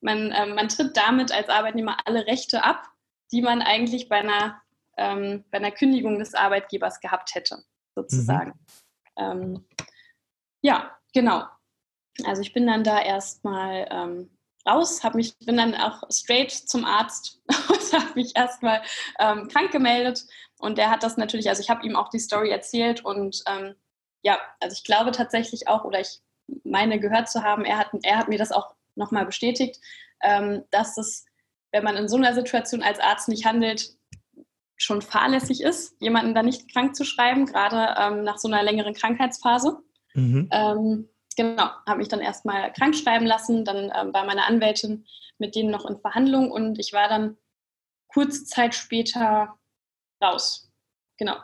man, 0.00 0.30
äh, 0.30 0.46
man 0.46 0.68
tritt 0.68 0.96
damit 0.96 1.32
als 1.32 1.48
Arbeitnehmer 1.48 1.96
alle 2.04 2.26
Rechte 2.26 2.64
ab, 2.64 2.84
die 3.32 3.42
man 3.42 3.62
eigentlich 3.62 4.08
bei 4.08 4.16
einer, 4.16 4.60
ähm, 4.96 5.44
bei 5.50 5.58
einer 5.58 5.70
Kündigung 5.70 6.18
des 6.18 6.34
Arbeitgebers 6.34 7.00
gehabt 7.00 7.34
hätte, 7.34 7.64
sozusagen. 7.94 8.52
Mhm. 9.18 9.24
Ähm, 9.24 9.66
ja, 10.62 10.96
genau. 11.12 11.44
Also 12.24 12.42
ich 12.42 12.52
bin 12.52 12.66
dann 12.66 12.84
da 12.84 13.00
erstmal 13.00 13.88
ähm, 13.90 14.30
raus, 14.66 15.02
habe 15.02 15.16
mich, 15.16 15.36
bin 15.38 15.56
dann 15.56 15.74
auch 15.74 16.02
straight 16.10 16.50
zum 16.50 16.84
Arzt 16.84 17.40
und 17.68 17.92
habe 17.92 18.14
mich 18.14 18.36
erstmal 18.36 18.82
ähm, 19.18 19.48
krank 19.48 19.70
gemeldet. 19.70 20.24
Und 20.58 20.78
der 20.78 20.90
hat 20.90 21.02
das 21.02 21.16
natürlich, 21.16 21.48
also 21.48 21.62
ich 21.62 21.70
habe 21.70 21.86
ihm 21.86 21.96
auch 21.96 22.10
die 22.10 22.18
Story 22.18 22.50
erzählt 22.50 23.04
und 23.04 23.42
ähm, 23.46 23.74
ja, 24.22 24.38
also 24.60 24.74
ich 24.74 24.84
glaube 24.84 25.10
tatsächlich 25.12 25.68
auch, 25.68 25.84
oder 25.84 26.00
ich 26.00 26.20
meine 26.64 27.00
gehört 27.00 27.30
zu 27.30 27.42
haben, 27.42 27.64
er 27.64 27.78
hat, 27.78 27.88
er 28.02 28.18
hat 28.18 28.28
mir 28.28 28.38
das 28.38 28.52
auch 28.52 28.74
nochmal 28.94 29.24
bestätigt, 29.24 29.80
ähm, 30.22 30.64
dass 30.70 30.98
es, 30.98 31.24
wenn 31.72 31.84
man 31.84 31.96
in 31.96 32.08
so 32.08 32.16
einer 32.16 32.34
Situation 32.34 32.82
als 32.82 33.00
Arzt 33.00 33.28
nicht 33.28 33.46
handelt, 33.46 33.94
schon 34.76 35.02
fahrlässig 35.02 35.62
ist, 35.62 35.94
jemanden 36.00 36.34
da 36.34 36.42
nicht 36.42 36.72
krank 36.72 36.96
zu 36.96 37.04
schreiben, 37.04 37.46
gerade 37.46 37.94
ähm, 37.98 38.24
nach 38.24 38.38
so 38.38 38.48
einer 38.48 38.62
längeren 38.62 38.94
Krankheitsphase. 38.94 39.78
Mhm. 40.14 40.48
Genau, 41.40 41.70
habe 41.86 42.00
mich 42.00 42.08
dann 42.08 42.20
erstmal 42.20 42.70
krank 42.74 42.94
schreiben 42.94 43.24
lassen, 43.24 43.64
dann 43.64 43.90
ähm, 43.98 44.12
war 44.12 44.26
meine 44.26 44.44
Anwältin 44.44 45.06
mit 45.38 45.54
denen 45.54 45.70
noch 45.70 45.86
in 45.86 45.98
Verhandlung 45.98 46.50
und 46.50 46.78
ich 46.78 46.92
war 46.92 47.08
dann 47.08 47.38
kurze 48.08 48.44
Zeit 48.44 48.74
später 48.74 49.54
raus. 50.22 50.70
Genau. 51.16 51.36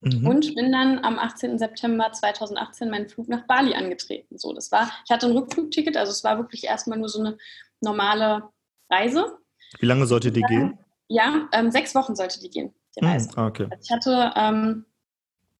Mhm. 0.00 0.26
Und 0.26 0.54
bin 0.54 0.72
dann 0.72 1.04
am 1.04 1.18
18. 1.18 1.58
September 1.58 2.10
2018 2.10 2.88
meinen 2.88 3.10
Flug 3.10 3.28
nach 3.28 3.46
Bali 3.46 3.74
angetreten. 3.74 4.38
So, 4.38 4.54
das 4.54 4.72
war, 4.72 4.90
ich 5.04 5.10
hatte 5.10 5.26
ein 5.26 5.36
Rückflugticket, 5.36 5.98
also 5.98 6.10
es 6.10 6.24
war 6.24 6.38
wirklich 6.38 6.64
erstmal 6.64 6.98
nur 6.98 7.10
so 7.10 7.20
eine 7.20 7.36
normale 7.82 8.48
Reise. 8.90 9.36
Wie 9.78 9.86
lange 9.86 10.06
sollte 10.06 10.32
die 10.32 10.40
gehen? 10.40 10.78
Ja, 11.08 11.50
ähm, 11.52 11.70
sechs 11.70 11.94
Wochen 11.94 12.16
sollte 12.16 12.40
die 12.40 12.48
gehen, 12.48 12.74
die 12.96 13.02
hm, 13.02 13.08
Reise. 13.08 13.28
Mhm, 13.36 13.46
okay. 13.46 13.68
Also 13.70 13.82
ich 13.82 13.90
hatte 13.90 14.32
ähm, 14.36 14.86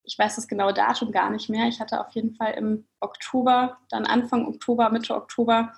ich 0.04 0.18
weiß 0.18 0.36
das 0.36 0.48
genaue 0.48 0.74
Datum 0.74 1.12
gar 1.12 1.30
nicht 1.30 1.48
mehr. 1.48 1.66
Ich 1.66 1.80
hatte 1.80 2.00
auf 2.00 2.10
jeden 2.12 2.34
Fall 2.34 2.52
im 2.52 2.86
Oktober, 3.00 3.78
dann 3.88 4.06
Anfang 4.06 4.46
Oktober, 4.46 4.90
Mitte 4.90 5.14
Oktober 5.14 5.72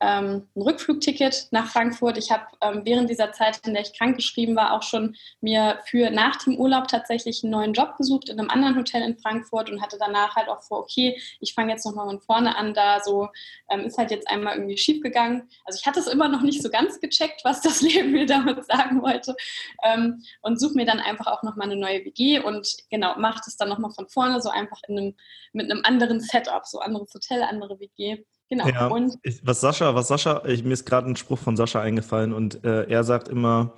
ähm, 0.00 0.48
ein 0.54 0.62
Rückflugticket 0.62 1.48
nach 1.52 1.68
Frankfurt. 1.68 2.18
Ich 2.18 2.30
habe 2.30 2.44
ähm, 2.60 2.82
während 2.84 3.08
dieser 3.08 3.32
Zeit, 3.32 3.60
in 3.66 3.72
der 3.72 3.82
ich 3.82 3.96
krankgeschrieben 3.96 4.54
war, 4.54 4.72
auch 4.72 4.82
schon 4.82 5.16
mir 5.40 5.80
für 5.86 6.10
nach 6.10 6.36
dem 6.44 6.58
Urlaub 6.58 6.88
tatsächlich 6.88 7.42
einen 7.42 7.52
neuen 7.52 7.72
Job 7.72 7.96
gesucht 7.96 8.28
in 8.28 8.38
einem 8.38 8.50
anderen 8.50 8.76
Hotel 8.76 9.02
in 9.02 9.16
Frankfurt 9.18 9.70
und 9.70 9.80
hatte 9.80 9.96
danach 9.98 10.36
halt 10.36 10.48
auch 10.48 10.62
vor, 10.62 10.80
okay, 10.80 11.20
ich 11.40 11.54
fange 11.54 11.72
jetzt 11.72 11.86
nochmal 11.86 12.06
von 12.06 12.20
vorne 12.20 12.56
an, 12.56 12.74
da 12.74 13.00
so 13.00 13.28
ähm, 13.70 13.80
ist 13.80 13.96
halt 13.96 14.10
jetzt 14.10 14.28
einmal 14.28 14.56
irgendwie 14.56 14.76
schief 14.76 15.02
gegangen. 15.02 15.48
Also 15.64 15.78
ich 15.80 15.86
hatte 15.86 16.00
es 16.00 16.06
immer 16.06 16.28
noch 16.28 16.42
nicht 16.42 16.62
so 16.62 16.68
ganz 16.68 17.00
gecheckt, 17.00 17.40
was 17.44 17.62
das 17.62 17.80
Leben 17.86 18.12
mir 18.12 18.26
damit 18.26 18.66
sagen 18.66 19.00
wollte 19.02 19.34
ähm, 19.82 20.22
und 20.42 20.60
suche 20.60 20.74
mir 20.74 20.86
dann 20.86 21.00
einfach 21.00 21.26
auch 21.26 21.42
nochmal 21.42 21.70
eine 21.70 21.80
neue 21.80 22.04
WG 22.04 22.40
und 22.40 22.68
genau, 22.90 23.16
mache 23.18 23.40
das 23.44 23.56
dann 23.56 23.70
nochmal 23.70 23.92
von 23.92 24.08
vorne, 24.08 24.42
so 24.42 24.50
einfach 24.50 24.80
in 24.88 24.98
einem, 24.98 25.14
mit 25.52 25.70
einem 25.70 25.82
anderen 25.84 26.20
Setup, 26.20 26.66
so 26.66 26.80
anderes 26.80 27.14
Hotel, 27.14 27.42
andere 27.42 27.80
WG. 27.80 28.24
Genau. 28.48 28.68
Ja, 28.68 28.86
und 28.86 29.18
ich, 29.22 29.44
was 29.44 29.60
Sascha, 29.60 29.94
was 29.94 30.08
Sascha, 30.08 30.44
ich, 30.46 30.62
mir 30.62 30.72
ist 30.72 30.86
gerade 30.86 31.08
ein 31.10 31.16
Spruch 31.16 31.38
von 31.38 31.56
Sascha 31.56 31.80
eingefallen 31.80 32.32
und 32.32 32.64
äh, 32.64 32.84
er 32.84 33.02
sagt 33.02 33.28
immer, 33.28 33.74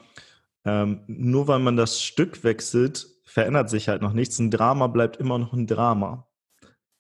ähm, 0.65 1.01
nur 1.07 1.49
weil 1.49 1.59
man 1.59 1.77
das 1.77 2.03
Stück 2.03 2.45
wechselt, 2.45 3.07
verändert 3.25 3.71
sich 3.71 3.89
halt 3.89 4.03
noch 4.03 4.13
nichts. 4.13 4.39
Ein 4.39 4.51
Drama 4.51 4.87
bleibt 4.89 5.17
immer 5.17 5.39
noch 5.39 5.53
ein 5.53 5.67
Drama. 5.67 6.29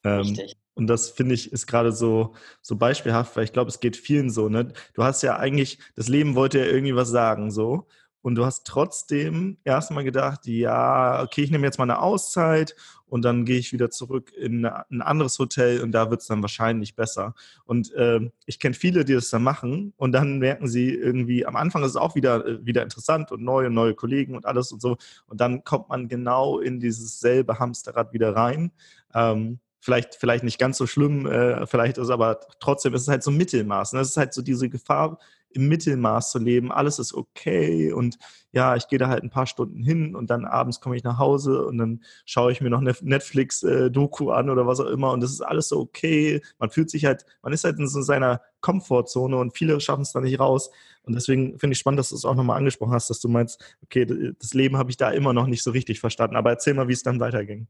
Ähm, 0.04 0.20
Richtig. 0.20 0.56
Und 0.74 0.86
das 0.86 1.10
finde 1.10 1.34
ich 1.34 1.52
ist 1.52 1.66
gerade 1.66 1.90
so, 1.90 2.34
so 2.62 2.76
beispielhaft, 2.76 3.36
weil 3.36 3.44
ich 3.44 3.52
glaube, 3.52 3.68
es 3.68 3.80
geht 3.80 3.96
vielen 3.96 4.30
so. 4.30 4.48
Ne? 4.48 4.72
Du 4.94 5.02
hast 5.02 5.22
ja 5.22 5.36
eigentlich, 5.36 5.80
das 5.96 6.08
Leben 6.08 6.36
wollte 6.36 6.60
ja 6.60 6.66
irgendwie 6.66 6.94
was 6.94 7.08
sagen, 7.08 7.50
so. 7.50 7.88
Und 8.20 8.34
du 8.34 8.44
hast 8.44 8.66
trotzdem 8.66 9.58
erstmal 9.64 10.04
gedacht, 10.04 10.46
ja, 10.46 11.22
okay, 11.22 11.42
ich 11.42 11.50
nehme 11.50 11.66
jetzt 11.66 11.78
mal 11.78 11.84
eine 11.84 12.00
Auszeit 12.00 12.74
und 13.06 13.24
dann 13.24 13.44
gehe 13.44 13.58
ich 13.58 13.72
wieder 13.72 13.90
zurück 13.90 14.32
in 14.36 14.66
ein 14.66 15.02
anderes 15.02 15.38
Hotel 15.38 15.80
und 15.80 15.92
da 15.92 16.10
wird 16.10 16.20
es 16.20 16.26
dann 16.26 16.42
wahrscheinlich 16.42 16.94
besser. 16.94 17.34
Und 17.64 17.92
äh, 17.94 18.20
ich 18.46 18.58
kenne 18.58 18.74
viele, 18.74 19.04
die 19.04 19.14
das 19.14 19.30
dann 19.30 19.42
machen 19.42 19.94
und 19.96 20.12
dann 20.12 20.38
merken 20.38 20.68
sie 20.68 20.90
irgendwie, 20.90 21.46
am 21.46 21.56
Anfang 21.56 21.82
ist 21.82 21.90
es 21.90 21.96
auch 21.96 22.14
wieder, 22.14 22.46
äh, 22.46 22.66
wieder 22.66 22.82
interessant 22.82 23.32
und 23.32 23.42
neu 23.42 23.66
und 23.66 23.74
neue 23.74 23.94
Kollegen 23.94 24.36
und 24.36 24.46
alles 24.46 24.72
und 24.72 24.82
so. 24.82 24.96
Und 25.26 25.40
dann 25.40 25.64
kommt 25.64 25.88
man 25.88 26.08
genau 26.08 26.58
in 26.58 26.80
dieses 26.80 27.20
selbe 27.20 27.58
Hamsterrad 27.58 28.12
wieder 28.12 28.34
rein. 28.34 28.72
Ähm, 29.14 29.60
vielleicht, 29.80 30.16
vielleicht 30.16 30.44
nicht 30.44 30.58
ganz 30.58 30.76
so 30.76 30.86
schlimm, 30.86 31.26
äh, 31.26 31.66
vielleicht 31.66 31.98
ist 31.98 32.10
aber 32.10 32.40
trotzdem 32.60 32.94
ist 32.94 33.02
es 33.02 33.08
halt 33.08 33.22
so 33.22 33.30
Mittelmaß. 33.30 33.94
Ne? 33.94 34.00
Es 34.00 34.10
ist 34.10 34.16
halt 34.16 34.34
so 34.34 34.42
diese 34.42 34.68
Gefahr, 34.68 35.18
im 35.50 35.68
Mittelmaß 35.68 36.30
zu 36.30 36.38
leben. 36.38 36.72
Alles 36.72 36.98
ist 36.98 37.14
okay 37.14 37.92
und 37.92 38.18
ja, 38.52 38.76
ich 38.76 38.88
gehe 38.88 38.98
da 38.98 39.08
halt 39.08 39.22
ein 39.22 39.30
paar 39.30 39.46
Stunden 39.46 39.82
hin 39.82 40.14
und 40.14 40.30
dann 40.30 40.44
abends 40.44 40.80
komme 40.80 40.96
ich 40.96 41.04
nach 41.04 41.18
Hause 41.18 41.66
und 41.66 41.78
dann 41.78 42.02
schaue 42.24 42.50
ich 42.52 42.60
mir 42.60 42.70
noch 42.70 42.80
eine 42.80 42.94
Netflix-Doku 43.00 44.30
an 44.30 44.50
oder 44.50 44.66
was 44.66 44.80
auch 44.80 44.86
immer 44.86 45.12
und 45.12 45.20
das 45.20 45.30
ist 45.30 45.42
alles 45.42 45.68
so 45.68 45.78
okay. 45.78 46.40
Man 46.58 46.70
fühlt 46.70 46.90
sich 46.90 47.04
halt, 47.04 47.26
man 47.42 47.52
ist 47.52 47.64
halt 47.64 47.78
in 47.78 47.88
so 47.88 48.00
seiner 48.02 48.40
Komfortzone 48.60 49.36
und 49.36 49.56
viele 49.56 49.80
schaffen 49.80 50.02
es 50.02 50.12
da 50.12 50.20
nicht 50.20 50.40
raus. 50.40 50.70
Und 51.02 51.14
deswegen 51.14 51.58
finde 51.58 51.72
ich 51.72 51.78
spannend, 51.78 52.00
dass 52.00 52.10
du 52.10 52.16
es 52.16 52.24
auch 52.24 52.34
nochmal 52.34 52.58
angesprochen 52.58 52.92
hast, 52.92 53.10
dass 53.10 53.20
du 53.20 53.28
meinst, 53.28 53.62
okay, 53.82 54.04
das 54.38 54.54
Leben 54.54 54.76
habe 54.76 54.90
ich 54.90 54.96
da 54.96 55.10
immer 55.10 55.32
noch 55.32 55.46
nicht 55.46 55.62
so 55.62 55.70
richtig 55.70 56.00
verstanden. 56.00 56.36
Aber 56.36 56.50
erzähl 56.50 56.74
mal, 56.74 56.88
wie 56.88 56.92
es 56.92 57.02
dann 57.02 57.20
weiterging. 57.20 57.68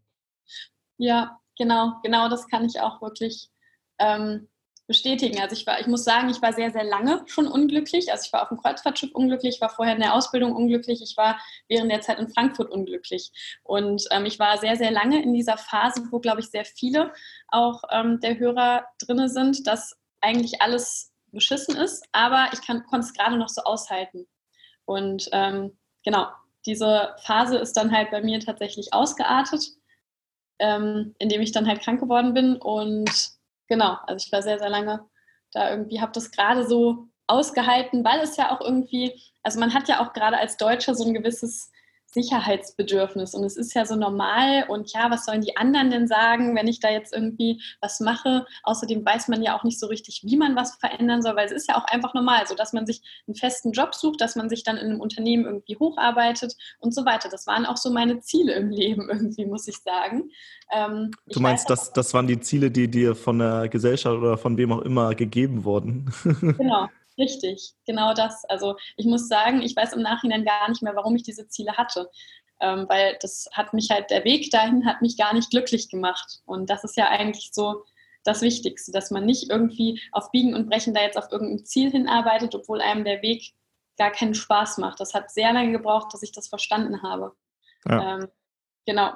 Ja, 0.97 1.39
genau, 1.57 1.95
genau 2.03 2.29
das 2.29 2.49
kann 2.49 2.65
ich 2.65 2.81
auch 2.81 3.01
wirklich 3.03 3.51
ähm, 3.99 4.49
bestätigen. 4.89 5.41
Also 5.41 5.55
ich 5.55 5.67
war, 5.67 5.79
ich 5.79 5.87
muss 5.87 6.03
sagen, 6.03 6.31
ich 6.31 6.43
war 6.43 6.53
sehr, 6.55 6.73
sehr 6.73 6.83
lange 6.83 7.23
schon 7.27 7.47
unglücklich. 7.47 8.11
Also 8.11 8.25
ich 8.27 8.33
war 8.33 8.43
auf 8.43 8.49
dem 8.49 8.57
Kreuzfahrtschiff 8.57 9.13
unglücklich, 9.13 9.57
ich 9.57 9.61
war 9.61 9.69
vorher 9.69 9.95
in 9.95 10.01
der 10.01 10.15
Ausbildung 10.15 10.57
unglücklich, 10.57 11.03
ich 11.03 11.17
war 11.17 11.39
während 11.69 11.93
der 11.93 12.01
Zeit 12.01 12.19
in 12.19 12.31
Frankfurt 12.31 12.71
unglücklich. 12.71 13.31
Und 13.63 14.07
ähm, 14.11 14.25
ich 14.25 14.39
war 14.39 14.57
sehr, 14.57 14.77
sehr 14.77 14.91
lange 14.91 15.23
in 15.23 15.35
dieser 15.35 15.59
Phase, 15.59 16.03
wo, 16.11 16.19
glaube 16.19 16.41
ich, 16.41 16.51
sehr 16.51 16.65
viele 16.65 17.13
auch 17.49 17.83
ähm, 17.91 18.19
der 18.21 18.39
Hörer 18.39 18.87
drin 18.99 19.29
sind, 19.29 19.67
dass 19.67 19.95
eigentlich 20.21 20.63
alles 20.63 21.13
beschissen 21.31 21.77
ist, 21.77 22.05
aber 22.13 22.49
ich 22.53 22.67
konnte 22.67 22.99
es 22.99 23.13
gerade 23.13 23.37
noch 23.37 23.51
so 23.51 23.63
aushalten. 23.63 24.27
Und 24.87 25.29
ähm, 25.33 25.77
genau, 26.03 26.29
diese 26.65 27.15
Phase 27.25 27.59
ist 27.59 27.75
dann 27.75 27.93
halt 27.93 28.11
bei 28.11 28.23
mir 28.23 28.41
tatsächlich 28.41 28.95
ausgeartet, 28.95 29.67
ähm, 30.59 31.15
indem 31.19 31.43
ich 31.43 31.53
dann 31.53 31.69
halt 31.69 31.83
krank 31.83 32.01
geworden 32.01 32.33
bin 32.33 32.57
und 32.57 33.38
genau, 33.69 33.97
also 34.07 34.25
ich 34.25 34.33
war 34.33 34.43
sehr, 34.43 34.59
sehr 34.59 34.71
lange 34.71 35.07
da 35.53 35.71
irgendwie, 35.71 36.01
habe 36.01 36.13
das 36.13 36.31
gerade 36.31 36.67
so 36.67 37.09
ausgehalten, 37.27 38.05
weil 38.05 38.21
es 38.21 38.37
ja 38.37 38.51
auch 38.51 38.61
irgendwie, 38.61 39.13
also 39.43 39.61
man 39.61 39.75
hat 39.75 39.89
ja 39.89 40.01
auch 40.01 40.13
gerade 40.13 40.39
als 40.39 40.57
Deutscher 40.57 40.95
so 40.95 41.07
ein 41.07 41.15
gewisses 41.15 41.71
Sicherheitsbedürfnis. 42.21 43.35
Und 43.35 43.45
es 43.45 43.57
ist 43.57 43.75
ja 43.75 43.87
so 43.87 43.95
normal 43.95 44.65
und 44.69 44.93
ja, 44.93 45.11
was 45.11 45.25
sollen 45.25 45.41
die 45.41 45.57
anderen 45.57 45.91
denn 45.91 46.09
sagen, 46.09 46.57
wenn 46.57 46.67
ich 46.67 46.81
da 46.81 46.91
jetzt 46.91 47.15
irgendwie 47.15 47.63
was 47.81 48.01
mache? 48.01 48.45
Außerdem 48.65 49.05
weiß 49.05 49.29
man 49.29 49.43
ja 49.43 49.57
auch 49.57 49.63
nicht 49.63 49.79
so 49.79 49.87
richtig, 49.87 50.23
wie 50.25 50.37
man 50.37 50.57
was 50.57 50.77
verändern 50.77 51.23
soll, 51.23 51.37
weil 51.37 51.47
es 51.47 51.53
ist 51.53 51.69
ja 51.69 51.77
auch 51.77 51.85
einfach 51.85 52.15
normal, 52.15 52.47
so 52.47 52.55
dass 52.55 52.73
man 52.73 52.87
sich 52.87 53.03
einen 53.27 53.37
festen 53.37 53.73
Job 53.73 53.95
sucht, 53.95 54.21
dass 54.21 54.35
man 54.35 54.49
sich 54.49 54.65
dann 54.65 54.77
in 54.77 54.91
einem 54.91 55.01
Unternehmen 55.01 55.45
irgendwie 55.45 55.77
hocharbeitet 55.77 56.57
und 56.81 56.95
so 56.95 57.05
weiter. 57.05 57.29
Das 57.29 57.47
waren 57.47 57.67
auch 57.67 57.77
so 57.77 57.91
meine 57.91 58.21
Ziele 58.21 58.55
im 58.55 58.71
Leben 58.71 59.09
irgendwie, 59.13 59.47
muss 59.47 59.69
ich 59.69 59.79
sagen. 59.79 60.31
Ähm, 60.73 61.13
du 61.29 61.41
meinst, 61.41 61.71
das, 61.71 61.93
das 61.93 62.13
waren 62.15 62.27
die 62.27 62.41
Ziele, 62.41 62.71
die 62.71 62.89
dir 62.89 63.15
von 63.15 63.39
der 63.39 63.69
Gesellschaft 63.69 64.17
oder 64.17 64.37
von 64.37 64.57
wem 64.57 64.73
auch 64.73 64.83
immer 64.83 65.15
gegeben 65.15 65.65
wurden? 65.65 66.13
Genau, 66.59 66.89
Richtig, 67.19 67.73
genau 67.85 68.15
das. 68.15 68.45
Also 68.45 68.77
ich 68.97 69.07
muss 69.07 69.29
sagen, 69.29 69.61
ich 69.63 69.75
weiß 69.75 69.93
im 69.93 70.03
Nachhinein 70.03 70.45
gar 70.45 70.69
nicht 70.69 70.83
mehr, 70.83 70.95
warum 70.95 71.17
ich 71.17 71.25
diese 71.25 71.49
Ziele 71.49 71.77
hatte. 71.77 72.11
Ähm, 72.61 72.87
weil 72.89 73.17
das 73.21 73.49
hat 73.53 73.73
mich 73.73 73.91
halt, 73.91 74.11
der 74.11 74.25
Weg 74.25 74.51
dahin 74.51 74.87
hat 74.87 75.03
mich 75.03 75.17
gar 75.17 75.33
nicht 75.35 75.51
glücklich 75.51 75.89
gemacht. 75.89 76.41
Und 76.45 76.71
das 76.71 76.85
ist 76.85 76.97
ja 76.97 77.09
eigentlich 77.09 77.51
so 77.53 77.85
das 78.25 78.43
Wichtigste, 78.43 78.93
dass 78.93 79.11
man 79.11 79.25
nicht 79.25 79.51
irgendwie 79.51 80.01
auf 80.13 80.31
Biegen 80.31 80.55
und 80.55 80.69
Brechen 80.69 80.95
da 80.95 81.01
jetzt 81.03 81.17
auf 81.17 81.31
irgendein 81.31 81.65
Ziel 81.65 81.91
hinarbeitet, 81.91 82.55
obwohl 82.55 82.81
einem 82.81 83.05
der 83.05 83.23
Weg 83.23 83.53
gar 83.97 84.11
keinen 84.11 84.35
Spaß 84.35 84.79
macht. 84.79 85.01
Das 85.01 85.15
hat 85.15 85.31
sehr 85.31 85.53
lange 85.53 85.73
gebraucht, 85.73 86.13
dass 86.13 86.23
ich 86.23 86.33
das 86.33 86.49
verstanden 86.49 87.03
habe. 87.03 87.35
Ja. 87.87 88.17
Ähm, 88.17 88.29
genau. 88.87 89.13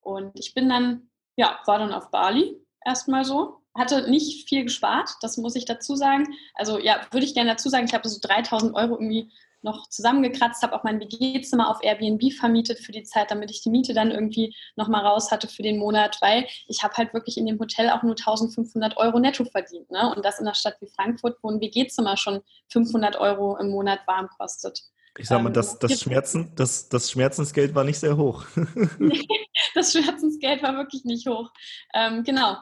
Und 0.00 0.38
ich 0.38 0.54
bin 0.54 0.68
dann, 0.68 1.10
ja, 1.36 1.58
war 1.66 1.78
dann 1.78 1.92
auf 1.92 2.10
Bali 2.10 2.56
erstmal 2.84 3.24
so 3.24 3.57
hatte 3.74 4.10
nicht 4.10 4.48
viel 4.48 4.64
gespart, 4.64 5.10
das 5.22 5.36
muss 5.36 5.54
ich 5.54 5.64
dazu 5.64 5.96
sagen. 5.96 6.26
Also 6.54 6.78
ja, 6.78 7.00
würde 7.10 7.24
ich 7.24 7.34
gerne 7.34 7.50
dazu 7.50 7.68
sagen, 7.68 7.86
ich 7.86 7.94
habe 7.94 8.08
so 8.08 8.18
3000 8.20 8.74
Euro 8.74 8.94
irgendwie 8.94 9.30
noch 9.62 9.88
zusammengekratzt, 9.88 10.62
habe 10.62 10.74
auch 10.74 10.84
mein 10.84 11.00
WG-Zimmer 11.00 11.68
auf 11.68 11.82
Airbnb 11.82 12.32
vermietet 12.32 12.78
für 12.78 12.92
die 12.92 13.02
Zeit, 13.02 13.30
damit 13.30 13.50
ich 13.50 13.62
die 13.62 13.70
Miete 13.70 13.92
dann 13.92 14.10
irgendwie 14.10 14.54
nochmal 14.76 15.04
raus 15.04 15.30
hatte 15.30 15.48
für 15.48 15.62
den 15.62 15.78
Monat, 15.78 16.18
weil 16.20 16.46
ich 16.68 16.82
habe 16.82 16.94
halt 16.94 17.12
wirklich 17.12 17.38
in 17.38 17.46
dem 17.46 17.58
Hotel 17.58 17.90
auch 17.90 18.02
nur 18.02 18.12
1500 18.12 18.96
Euro 18.96 19.18
netto 19.18 19.44
verdient. 19.44 19.90
Ne? 19.90 20.12
Und 20.14 20.24
das 20.24 20.38
in 20.38 20.46
einer 20.46 20.54
Stadt 20.54 20.76
wie 20.80 20.88
Frankfurt, 20.88 21.38
wo 21.42 21.50
ein 21.50 21.60
WG-Zimmer 21.60 22.16
schon 22.16 22.40
500 22.72 23.16
Euro 23.16 23.56
im 23.58 23.70
Monat 23.70 24.00
warm 24.06 24.28
kostet. 24.38 24.80
Ich 25.18 25.26
sag 25.26 25.42
mal, 25.42 25.50
das, 25.50 25.72
ähm, 25.72 25.78
das, 25.80 26.00
Schmerzen, 26.00 26.52
das, 26.54 26.88
das 26.88 27.10
Schmerzensgeld 27.10 27.74
war 27.74 27.82
nicht 27.82 27.98
sehr 27.98 28.16
hoch. 28.16 28.44
das 29.74 29.92
Schmerzensgeld 29.92 30.62
war 30.62 30.76
wirklich 30.76 31.04
nicht 31.04 31.26
hoch. 31.26 31.50
Ähm, 31.92 32.22
genau. 32.22 32.58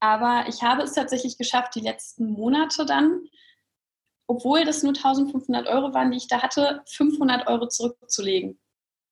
Aber 0.00 0.44
ich 0.48 0.62
habe 0.62 0.82
es 0.82 0.92
tatsächlich 0.92 1.38
geschafft, 1.38 1.74
die 1.74 1.80
letzten 1.80 2.30
Monate 2.32 2.86
dann, 2.86 3.28
obwohl 4.26 4.64
das 4.64 4.82
nur 4.82 4.94
1500 4.94 5.66
Euro 5.68 5.94
waren, 5.94 6.10
die 6.10 6.18
ich 6.18 6.28
da 6.28 6.42
hatte, 6.42 6.82
500 6.86 7.46
Euro 7.46 7.68
zurückzulegen 7.68 8.58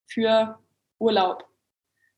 für 0.07 0.59
Urlaub. 0.99 1.49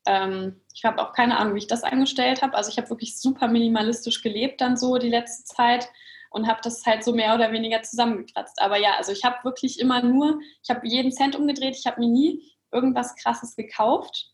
Ähm, 0.07 0.61
ich 0.75 0.85
habe 0.85 1.03
auch 1.03 1.13
keine 1.13 1.39
Ahnung, 1.39 1.55
wie 1.55 1.59
ich 1.59 1.67
das 1.67 1.85
angestellt 1.85 2.43
habe. 2.43 2.55
Also 2.55 2.71
ich 2.71 2.79
habe 2.79 2.91
wirklich 2.91 3.19
super 3.19 3.49
minimalistisch 3.49 4.23
gelebt 4.23 4.61
dann 4.61 4.77
so 4.77 4.99
die 4.99 5.09
letzte 5.09 5.45
Zeit 5.45 5.89
und 6.31 6.47
habe 6.47 6.61
das 6.63 6.85
halt 6.87 7.05
so 7.05 7.13
mehr 7.13 7.35
oder 7.35 7.53
weniger 7.53 7.83
zusammengekratzt. 7.83 8.61
Aber 8.61 8.79
ja, 8.79 8.95
also 8.97 9.13
ich 9.13 9.25
habe 9.25 9.45
wirklich 9.45 9.79
immer 9.81 10.03
nur, 10.03 10.41
ich 10.63 10.71
habe 10.71 10.87
jeden 10.87 11.13
Cent 11.13 11.37
umgedreht, 11.37 11.77
ich 11.77 11.87
habe 11.87 12.01
mir 12.01 12.09
nie 12.09 12.43
irgendwas 12.73 13.17
Krasses 13.17 13.57
gekauft. 13.57 14.33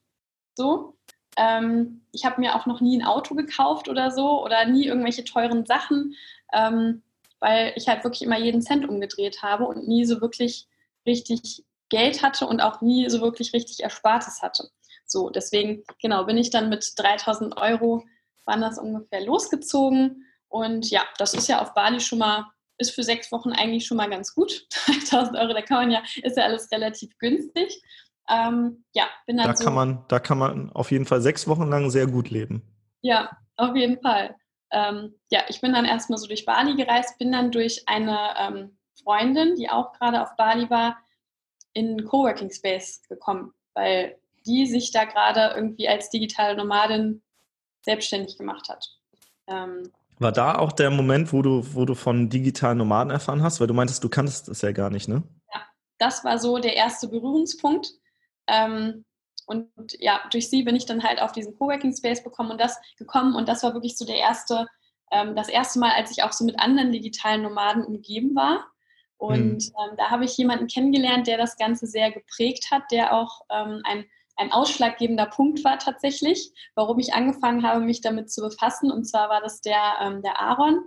So. 0.56 0.96
Ähm, 1.36 2.02
ich 2.12 2.24
habe 2.24 2.40
mir 2.40 2.54
auch 2.54 2.66
noch 2.66 2.80
nie 2.80 2.98
ein 2.98 3.06
Auto 3.06 3.34
gekauft 3.34 3.88
oder 3.88 4.10
so 4.10 4.42
oder 4.44 4.64
nie 4.66 4.86
irgendwelche 4.86 5.24
teuren 5.24 5.66
Sachen, 5.66 6.14
ähm, 6.52 7.02
weil 7.40 7.72
ich 7.76 7.88
halt 7.88 8.04
wirklich 8.04 8.22
immer 8.22 8.38
jeden 8.38 8.62
Cent 8.62 8.88
umgedreht 8.88 9.42
habe 9.42 9.66
und 9.66 9.88
nie 9.88 10.04
so 10.04 10.20
wirklich 10.20 10.68
richtig 11.06 11.64
Geld 11.88 12.22
hatte 12.22 12.46
und 12.46 12.60
auch 12.60 12.80
nie 12.80 13.08
so 13.10 13.20
wirklich 13.20 13.52
richtig 13.52 13.82
Erspartes 13.82 14.42
hatte. 14.42 14.70
So, 15.06 15.30
deswegen, 15.30 15.84
genau, 16.00 16.24
bin 16.24 16.38
ich 16.38 16.50
dann 16.50 16.68
mit 16.68 16.92
3000 16.96 17.56
Euro, 17.56 18.04
waren 18.46 18.60
das 18.60 18.78
ungefähr 18.78 19.24
losgezogen. 19.24 20.24
Und 20.48 20.90
ja, 20.90 21.02
das 21.18 21.34
ist 21.34 21.48
ja 21.48 21.60
auf 21.60 21.74
Bali 21.74 22.00
schon 22.00 22.18
mal, 22.18 22.46
ist 22.78 22.92
für 22.92 23.02
sechs 23.02 23.30
Wochen 23.30 23.52
eigentlich 23.52 23.86
schon 23.86 23.96
mal 23.96 24.08
ganz 24.08 24.34
gut. 24.34 24.66
3000 24.86 25.36
Euro, 25.36 25.52
da 25.52 25.62
kann 25.62 25.78
man 25.78 25.90
ja, 25.90 26.02
ist 26.22 26.36
ja 26.36 26.44
alles 26.44 26.70
relativ 26.70 27.16
günstig. 27.18 27.82
Ähm, 28.28 28.84
ja, 28.92 29.04
bin 29.26 29.36
dann 29.36 29.46
da 29.48 29.56
so, 29.56 29.64
kann 29.64 29.74
man, 29.74 30.04
Da 30.08 30.18
kann 30.18 30.38
man 30.38 30.70
auf 30.72 30.90
jeden 30.90 31.04
Fall 31.04 31.20
sechs 31.20 31.46
Wochen 31.46 31.68
lang 31.68 31.90
sehr 31.90 32.06
gut 32.06 32.30
leben. 32.30 32.62
Ja, 33.02 33.30
auf 33.56 33.76
jeden 33.76 34.00
Fall. 34.00 34.34
Ähm, 34.70 35.14
ja, 35.30 35.42
ich 35.48 35.60
bin 35.60 35.72
dann 35.72 35.84
erstmal 35.84 36.18
so 36.18 36.26
durch 36.26 36.44
Bali 36.44 36.74
gereist, 36.74 37.18
bin 37.18 37.32
dann 37.32 37.52
durch 37.52 37.82
eine 37.86 38.34
ähm, 38.38 38.78
Freundin, 39.02 39.54
die 39.56 39.68
auch 39.68 39.92
gerade 39.92 40.22
auf 40.22 40.36
Bali 40.36 40.68
war, 40.70 40.96
in 41.74 42.04
Coworking 42.04 42.50
Space 42.50 43.02
gekommen, 43.08 43.52
weil 43.74 44.16
die 44.46 44.66
sich 44.66 44.90
da 44.90 45.04
gerade 45.04 45.54
irgendwie 45.54 45.88
als 45.88 46.10
digitale 46.10 46.56
Nomadin 46.56 47.22
selbstständig 47.82 48.38
gemacht 48.38 48.68
hat. 48.68 48.88
Ähm, 49.46 49.92
war 50.18 50.32
da 50.32 50.58
auch 50.58 50.72
der 50.72 50.90
Moment, 50.90 51.32
wo 51.32 51.42
du, 51.42 51.74
wo 51.74 51.84
du 51.84 51.94
von 51.94 52.28
digitalen 52.28 52.78
Nomaden 52.78 53.10
erfahren 53.10 53.42
hast? 53.42 53.60
Weil 53.60 53.66
du 53.66 53.74
meintest, 53.74 54.02
du 54.04 54.08
kanntest 54.08 54.48
das 54.48 54.62
ja 54.62 54.72
gar 54.72 54.90
nicht, 54.90 55.08
ne? 55.08 55.22
Ja, 55.52 55.60
das 55.98 56.24
war 56.24 56.38
so 56.38 56.58
der 56.58 56.76
erste 56.76 57.08
Berührungspunkt. 57.08 57.92
Ähm, 58.46 59.04
und 59.46 59.70
ja, 59.98 60.20
durch 60.30 60.48
sie 60.48 60.62
bin 60.62 60.76
ich 60.76 60.86
dann 60.86 61.02
halt 61.02 61.20
auf 61.20 61.32
diesen 61.32 61.56
Coworking 61.56 61.94
Space 61.94 62.22
bekommen 62.22 62.50
und 62.50 62.60
das 62.60 62.78
gekommen 62.96 63.34
und 63.36 63.48
das 63.48 63.62
war 63.62 63.74
wirklich 63.74 63.96
so 63.96 64.06
der 64.06 64.16
erste, 64.16 64.66
ähm, 65.10 65.36
das 65.36 65.48
erste 65.48 65.78
Mal, 65.78 65.92
als 65.92 66.10
ich 66.10 66.22
auch 66.22 66.32
so 66.32 66.44
mit 66.44 66.58
anderen 66.58 66.92
digitalen 66.92 67.42
Nomaden 67.42 67.84
umgeben 67.84 68.34
war. 68.34 68.66
Und 69.16 69.56
mhm. 69.56 69.58
ähm, 69.58 69.96
da 69.96 70.10
habe 70.10 70.24
ich 70.24 70.36
jemanden 70.36 70.66
kennengelernt, 70.66 71.26
der 71.26 71.38
das 71.38 71.56
Ganze 71.56 71.86
sehr 71.86 72.10
geprägt 72.10 72.70
hat, 72.70 72.82
der 72.90 73.14
auch 73.14 73.42
ähm, 73.50 73.80
ein, 73.84 74.04
ein 74.36 74.52
ausschlaggebender 74.52 75.26
Punkt 75.26 75.62
war 75.64 75.78
tatsächlich, 75.78 76.52
warum 76.74 76.98
ich 76.98 77.14
angefangen 77.14 77.66
habe, 77.66 77.80
mich 77.80 78.00
damit 78.00 78.30
zu 78.30 78.42
befassen. 78.42 78.90
Und 78.90 79.04
zwar 79.04 79.28
war 79.28 79.40
das 79.40 79.60
der, 79.60 79.96
ähm, 80.00 80.22
der 80.22 80.40
Aaron. 80.40 80.80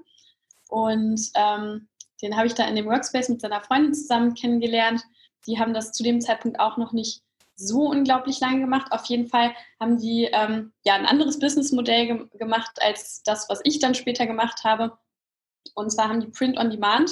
Und 0.67 1.21
ähm, 1.35 1.87
den 2.21 2.35
habe 2.35 2.47
ich 2.47 2.53
da 2.53 2.65
in 2.65 2.75
dem 2.75 2.87
Workspace 2.87 3.29
mit 3.29 3.41
seiner 3.41 3.61
Freundin 3.61 3.93
zusammen 3.93 4.33
kennengelernt. 4.33 5.03
Die 5.45 5.59
haben 5.59 5.73
das 5.73 5.93
zu 5.93 6.03
dem 6.03 6.19
Zeitpunkt 6.19 6.59
auch 6.59 6.77
noch 6.77 6.91
nicht 6.91 7.21
so 7.57 7.89
unglaublich 7.89 8.39
lange 8.39 8.61
gemacht. 8.61 8.91
Auf 8.91 9.05
jeden 9.05 9.27
Fall 9.27 9.51
haben 9.79 9.97
die 9.97 10.29
ähm, 10.31 10.71
ja 10.85 10.93
ein 10.93 11.05
anderes 11.05 11.39
Businessmodell 11.39 12.07
ge 12.07 12.27
gemacht 12.37 12.79
als 12.81 13.23
das, 13.23 13.49
was 13.49 13.59
ich 13.63 13.79
dann 13.79 13.95
später 13.95 14.27
gemacht 14.27 14.63
habe. 14.63 14.97
Und 15.73 15.91
zwar 15.91 16.07
haben 16.07 16.21
die 16.21 16.27
Print 16.27 16.57
on 16.57 16.69
Demand 16.69 17.11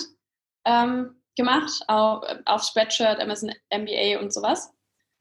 ähm, 0.66 1.16
gemacht 1.36 1.84
auf, 1.88 2.24
auf 2.46 2.64
Spreadshirt, 2.64 3.20
Amazon 3.20 3.52
MBA 3.72 4.20
und 4.22 4.32
sowas. 4.32 4.72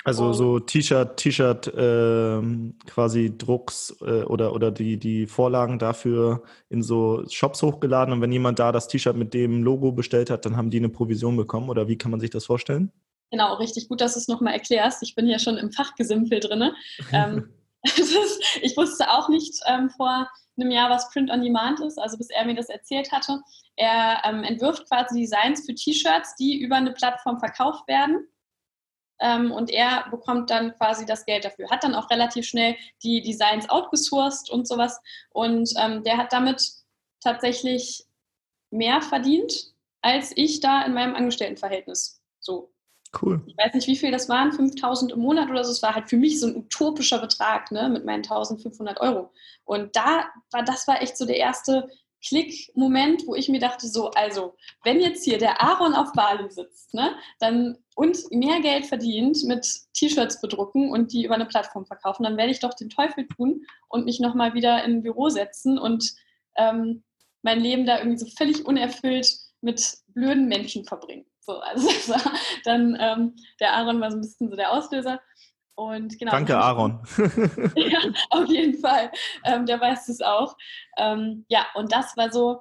Also 0.07 0.35
so 0.35 0.61
T-Shirt, 0.61 1.17
T-Shirt 1.17 1.67
äh, 1.69 2.43
quasi 2.87 3.39
Drucks 3.39 3.97
äh, 4.03 4.23
oder, 4.25 4.53
oder 4.53 4.71
die, 4.71 4.99
die 4.99 5.27
Vorlagen 5.27 5.79
dafür 5.79 6.43
in 6.69 6.83
so 6.83 7.25
Shops 7.31 7.63
hochgeladen 7.63 8.13
und 8.13 8.21
wenn 8.21 8.31
jemand 8.31 8.59
da 8.59 8.71
das 8.71 8.87
T-Shirt 8.87 9.17
mit 9.17 9.33
dem 9.33 9.63
Logo 9.63 9.93
bestellt 9.93 10.29
hat, 10.29 10.45
dann 10.45 10.59
haben 10.59 10.69
die 10.69 10.77
eine 10.77 10.91
Provision 10.91 11.39
bekommen 11.39 11.71
oder 11.71 11.89
wie 11.89 11.97
kann 11.97 12.11
man 12.11 12.21
sich 12.21 12.29
das 12.29 12.45
vorstellen? 12.45 12.93
Genau, 13.35 13.55
richtig 13.55 13.89
gut, 13.89 14.01
dass 14.01 14.13
du 14.13 14.21
es 14.21 14.29
nochmal 14.29 14.53
erklärst. 14.53 15.03
Ich 15.03 15.17
bin 15.17 15.27
ja 15.27 15.41
schon 15.41 15.57
im 15.57 15.73
Fachgesimpel 15.73 16.39
drin. 16.39 16.71
ähm, 17.13 17.53
ich 18.63 18.77
wusste 18.77 19.11
auch 19.11 19.29
nicht 19.29 19.61
ähm, 19.67 19.91
vor 19.91 20.31
einem 20.57 20.71
Jahr, 20.71 20.89
was 20.89 21.11
Print 21.11 21.33
on 21.33 21.43
Demand 21.43 21.81
ist, 21.81 21.99
also 21.99 22.17
bis 22.17 22.31
er 22.31 22.45
mir 22.45 22.55
das 22.55 22.69
erzählt 22.69 23.11
hatte. 23.11 23.43
Er 23.75 24.23
ähm, 24.25 24.45
entwirft 24.45 24.89
quasi 24.89 25.19
Designs 25.19 25.67
für 25.67 25.75
T-Shirts, 25.75 26.37
die 26.37 26.61
über 26.61 26.77
eine 26.77 26.93
Plattform 26.93 27.41
verkauft 27.41 27.89
werden 27.89 28.29
ähm, 29.19 29.51
und 29.51 29.69
er 29.69 30.09
bekommt 30.13 30.51
dann 30.51 30.73
quasi 30.77 31.05
das 31.05 31.25
Geld 31.25 31.45
dafür. 31.45 31.71
Hat 31.71 31.83
dann 31.83 31.97
auch 31.97 32.09
relativ 32.11 32.47
schnell 32.47 32.77
die 33.03 33.21
Designs 33.21 33.69
outgesourced 33.69 34.49
und 34.49 34.69
sowas. 34.69 35.01
Und 35.31 35.75
ähm, 35.77 36.05
der 36.05 36.19
hat 36.19 36.33
damit 36.33 36.63
tatsächlich 37.21 38.05
mehr 38.71 39.03
verdient 39.03 39.75
als 40.05 40.33
ich 40.37 40.61
da 40.61 40.83
in 40.83 40.93
meinem 40.93 41.17
Angestelltenverhältnis. 41.17 42.23
So. 42.39 42.74
Cool. 43.21 43.43
Ich 43.47 43.57
weiß 43.57 43.75
nicht, 43.75 43.87
wie 43.87 43.97
viel 43.97 44.11
das 44.11 44.29
waren, 44.29 44.53
5000 44.53 45.13
im 45.13 45.21
Monat 45.21 45.51
oder 45.51 45.65
so. 45.65 45.71
Es 45.71 45.83
war 45.83 45.95
halt 45.95 46.09
für 46.09 46.17
mich 46.17 46.41
so 46.41 46.47
ein 46.47 46.57
utopischer 46.57 47.19
Betrag 47.19 47.71
ne, 47.71 47.89
mit 47.89 48.05
meinen 48.05 48.23
1500 48.23 49.01
Euro. 49.01 49.31
Und 49.65 49.95
da 49.95 50.25
war, 50.51 50.65
das 50.65 50.89
war 50.89 51.03
echt 51.03 51.17
so 51.17 51.27
der 51.27 51.37
erste 51.37 51.89
Klick-Moment, 52.27 53.27
wo 53.27 53.35
ich 53.35 53.49
mir 53.49 53.61
dachte, 53.61 53.87
so, 53.87 54.11
also, 54.13 54.57
wenn 54.83 55.01
jetzt 55.01 55.25
hier 55.25 55.37
der 55.37 55.61
Aaron 55.63 55.95
auf 55.95 56.13
Bali 56.13 56.51
sitzt, 56.51 56.95
ne, 56.95 57.15
dann 57.39 57.77
und 57.95 58.19
mehr 58.31 58.61
Geld 58.61 58.87
verdient 58.87 59.45
mit 59.45 59.69
T-Shirts 59.93 60.41
bedrucken 60.41 60.91
und 60.91 61.13
die 61.13 61.25
über 61.25 61.35
eine 61.35 61.47
Plattform 61.47 61.87
verkaufen, 61.87 62.25
dann 62.25 62.37
werde 62.37 62.51
ich 62.51 62.61
doch 62.61 62.75
den 62.75 62.89
Teufel 62.89 63.29
tun 63.29 63.67
und 63.89 64.07
mich 64.07 64.21
nochmal 64.21 64.55
wieder 64.55 64.83
in 64.85 64.93
ein 64.93 65.03
Büro 65.03 65.29
setzen 65.29 65.79
und 65.79 66.15
ähm, 66.57 67.05
mein 67.43 67.61
Leben 67.61 67.85
da 67.85 67.99
irgendwie 67.99 68.19
so 68.19 68.27
völlig 68.27 68.65
unerfüllt 68.65 69.31
mit 69.61 69.99
blöden 70.09 70.49
Menschen 70.49 70.85
verbringen. 70.85 71.27
So, 71.45 71.59
also 71.61 71.89
dann 72.65 72.97
ähm, 72.99 73.37
der 73.61 73.75
Aaron 73.75 74.01
war 74.01 74.11
so 74.11 74.17
ein 74.17 74.23
bisschen 74.23 74.51
so 74.51 74.57
der 74.57 74.73
Auslöser. 74.73 75.21
Und 75.77 76.19
genau. 76.19 76.31
Danke, 76.31 76.57
Aaron. 76.57 77.01
ja, 77.77 77.99
auf 78.31 78.47
jeden 78.49 78.79
Fall. 78.79 79.11
Ähm, 79.45 79.67
der 79.67 79.81
weiß 79.81 80.09
es 80.09 80.21
auch. 80.21 80.57
Ähm, 80.97 81.45
ja, 81.49 81.67
und 81.75 81.93
das 81.93 82.17
war 82.17 82.31
so, 82.31 82.61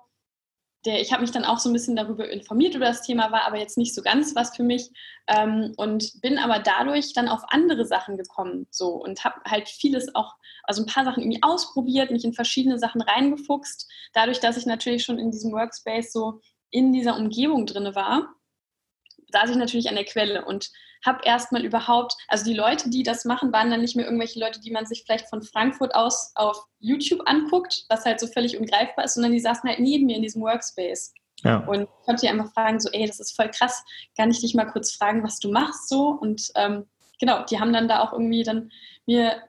der, 0.85 0.99
ich 0.99 1.11
habe 1.11 1.21
mich 1.21 1.31
dann 1.31 1.45
auch 1.45 1.59
so 1.59 1.69
ein 1.69 1.73
bisschen 1.73 1.95
darüber 1.95 2.27
informiert 2.29 2.73
über 2.75 2.85
das 2.85 3.03
Thema, 3.03 3.31
war 3.31 3.45
aber 3.45 3.59
jetzt 3.59 3.77
nicht 3.77 3.93
so 3.93 4.01
ganz 4.01 4.35
was 4.35 4.55
für 4.55 4.63
mich 4.63 4.89
ähm, 5.27 5.73
und 5.77 6.21
bin 6.21 6.39
aber 6.39 6.59
dadurch 6.59 7.13
dann 7.13 7.29
auf 7.29 7.41
andere 7.49 7.85
Sachen 7.85 8.17
gekommen 8.17 8.67
so 8.71 8.89
und 8.89 9.23
habe 9.23 9.39
halt 9.45 9.69
vieles 9.69 10.13
auch, 10.15 10.33
also 10.63 10.81
ein 10.81 10.87
paar 10.87 11.05
Sachen 11.05 11.21
irgendwie 11.21 11.43
ausprobiert, 11.43 12.11
mich 12.11 12.25
in 12.25 12.33
verschiedene 12.33 12.79
Sachen 12.79 13.01
reingefuchst, 13.01 13.89
dadurch, 14.13 14.39
dass 14.39 14.57
ich 14.57 14.65
natürlich 14.65 15.03
schon 15.03 15.19
in 15.19 15.31
diesem 15.31 15.53
Workspace 15.53 16.11
so 16.11 16.41
in 16.71 16.91
dieser 16.91 17.15
Umgebung 17.15 17.67
drin 17.67 17.93
war, 17.93 18.33
saß 19.33 19.49
ich 19.49 19.57
natürlich 19.57 19.89
an 19.89 19.95
der 19.95 20.05
Quelle 20.05 20.45
und 20.45 20.71
habe 21.05 21.19
erstmal 21.25 21.65
überhaupt, 21.65 22.15
also 22.29 22.45
die 22.45 22.53
Leute, 22.53 22.89
die 22.89 23.03
das 23.03 23.25
machen, 23.25 23.51
waren 23.51 23.69
dann 23.69 23.81
nicht 23.81 23.95
mehr 23.95 24.05
irgendwelche 24.05 24.39
Leute, 24.39 24.61
die 24.61 24.71
man 24.71 24.85
sich 24.85 25.03
vielleicht 25.03 25.27
von 25.27 25.41
Frankfurt 25.41 25.93
aus 25.95 26.31
auf 26.35 26.65
YouTube 26.79 27.21
anguckt, 27.25 27.85
was 27.89 28.05
halt 28.05 28.19
so 28.19 28.27
völlig 28.27 28.57
ungreifbar 28.57 29.05
ist, 29.05 29.15
sondern 29.15 29.33
die 29.33 29.41
saßen 29.41 29.69
halt 29.69 29.79
neben 29.79 30.05
mir 30.05 30.15
in 30.15 30.21
diesem 30.21 30.41
Workspace. 30.41 31.13
Ja. 31.43 31.57
Und 31.57 31.81
ich 31.81 32.05
konnte 32.05 32.21
die 32.21 32.29
einfach 32.29 32.53
fragen, 32.53 32.79
so, 32.79 32.89
ey, 32.91 33.05
das 33.05 33.19
ist 33.19 33.35
voll 33.35 33.49
krass, 33.49 33.83
kann 34.15 34.31
ich 34.31 34.39
dich 34.39 34.55
mal 34.55 34.65
kurz 34.65 34.93
fragen, 34.93 35.23
was 35.23 35.39
du 35.39 35.51
machst 35.51 35.89
so? 35.89 36.07
Und 36.07 36.49
ähm, 36.55 36.85
genau, 37.19 37.43
die 37.43 37.59
haben 37.59 37.73
dann 37.73 37.89
da 37.89 37.99
auch 37.99 38.13
irgendwie 38.13 38.43
dann 38.43 38.71
mir 39.05 39.43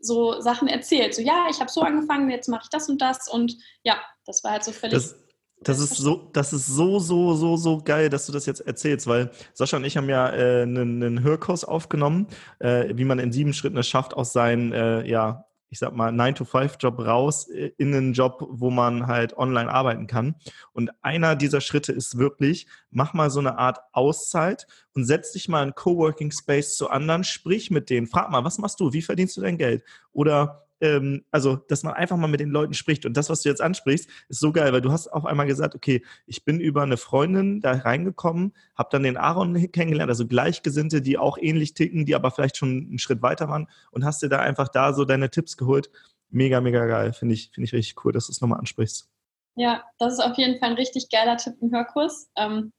so 0.00 0.40
Sachen 0.40 0.68
erzählt. 0.68 1.14
So, 1.14 1.22
ja, 1.22 1.46
ich 1.50 1.58
habe 1.58 1.70
so 1.70 1.80
angefangen, 1.80 2.30
jetzt 2.30 2.48
mache 2.48 2.62
ich 2.64 2.70
das 2.70 2.88
und 2.88 3.00
das. 3.02 3.28
Und 3.28 3.56
ja, 3.82 4.00
das 4.24 4.44
war 4.44 4.52
halt 4.52 4.62
so 4.62 4.70
völlig. 4.70 4.94
Das 4.94 5.16
das 5.62 5.78
ist 5.78 5.96
so, 5.96 6.28
das 6.32 6.52
ist 6.52 6.66
so, 6.66 6.98
so, 6.98 7.34
so, 7.34 7.56
so 7.56 7.78
geil, 7.78 8.08
dass 8.10 8.26
du 8.26 8.32
das 8.32 8.46
jetzt 8.46 8.60
erzählst, 8.60 9.06
weil 9.06 9.30
Sascha 9.54 9.76
und 9.76 9.84
ich 9.84 9.96
haben 9.96 10.08
ja 10.08 10.28
äh, 10.30 10.62
einen, 10.62 11.02
einen 11.02 11.22
Hörkurs 11.22 11.64
aufgenommen, 11.64 12.28
äh, 12.58 12.94
wie 12.94 13.04
man 13.04 13.18
in 13.18 13.32
sieben 13.32 13.52
Schritten 13.52 13.78
es 13.78 13.88
schafft, 13.88 14.14
aus 14.14 14.32
seinem, 14.32 14.72
äh, 14.72 15.08
ja, 15.08 15.46
ich 15.68 15.80
sag 15.80 15.96
mal, 15.96 16.12
9-to-5-Job 16.12 17.00
raus 17.00 17.48
äh, 17.48 17.72
in 17.78 17.94
einen 17.94 18.12
Job, 18.12 18.46
wo 18.50 18.70
man 18.70 19.06
halt 19.06 19.36
online 19.36 19.70
arbeiten 19.70 20.06
kann. 20.06 20.36
Und 20.72 20.90
einer 21.02 21.34
dieser 21.36 21.60
Schritte 21.60 21.92
ist 21.92 22.18
wirklich, 22.18 22.66
mach 22.90 23.14
mal 23.14 23.30
so 23.30 23.40
eine 23.40 23.58
Art 23.58 23.78
Auszeit 23.92 24.66
und 24.94 25.04
setz 25.04 25.32
dich 25.32 25.48
mal 25.48 25.66
in 25.66 25.74
Coworking 25.74 26.30
Space 26.30 26.76
zu 26.76 26.90
anderen, 26.90 27.24
sprich 27.24 27.70
mit 27.70 27.90
denen, 27.90 28.06
frag 28.06 28.30
mal, 28.30 28.44
was 28.44 28.58
machst 28.58 28.78
du, 28.80 28.92
wie 28.92 29.02
verdienst 29.02 29.36
du 29.36 29.40
dein 29.40 29.58
Geld? 29.58 29.82
Oder 30.12 30.65
ähm, 30.80 31.24
also, 31.30 31.56
dass 31.56 31.82
man 31.82 31.94
einfach 31.94 32.16
mal 32.16 32.26
mit 32.26 32.40
den 32.40 32.50
Leuten 32.50 32.74
spricht. 32.74 33.06
Und 33.06 33.16
das, 33.16 33.30
was 33.30 33.42
du 33.42 33.48
jetzt 33.48 33.62
ansprichst, 33.62 34.08
ist 34.28 34.40
so 34.40 34.52
geil, 34.52 34.72
weil 34.72 34.80
du 34.80 34.92
hast 34.92 35.08
auf 35.08 35.24
einmal 35.24 35.46
gesagt, 35.46 35.74
okay, 35.74 36.02
ich 36.26 36.44
bin 36.44 36.60
über 36.60 36.82
eine 36.82 36.96
Freundin 36.96 37.60
da 37.60 37.72
reingekommen, 37.72 38.52
habe 38.76 38.88
dann 38.92 39.02
den 39.02 39.16
Aaron 39.16 39.54
kennengelernt, 39.72 40.10
also 40.10 40.26
Gleichgesinnte, 40.26 41.02
die 41.02 41.18
auch 41.18 41.38
ähnlich 41.38 41.74
ticken, 41.74 42.04
die 42.04 42.14
aber 42.14 42.30
vielleicht 42.30 42.56
schon 42.56 42.86
einen 42.88 42.98
Schritt 42.98 43.22
weiter 43.22 43.48
waren 43.48 43.68
und 43.90 44.04
hast 44.04 44.22
dir 44.22 44.28
da 44.28 44.40
einfach 44.40 44.68
da 44.68 44.92
so 44.92 45.04
deine 45.04 45.30
Tipps 45.30 45.56
geholt. 45.56 45.90
Mega, 46.30 46.60
mega 46.60 46.84
geil. 46.86 47.12
Finde 47.12 47.34
ich, 47.34 47.50
finde 47.52 47.66
ich 47.66 47.72
richtig 47.72 48.04
cool, 48.04 48.12
dass 48.12 48.26
du 48.26 48.32
es 48.32 48.40
nochmal 48.40 48.58
ansprichst. 48.58 49.08
Ja, 49.54 49.84
das 49.98 50.14
ist 50.14 50.20
auf 50.20 50.36
jeden 50.36 50.58
Fall 50.58 50.70
ein 50.70 50.76
richtig 50.76 51.08
geiler 51.10 51.38
Tipp 51.38 51.54
im 51.62 51.72
Hörkurs. 51.72 52.28
Ähm, 52.36 52.72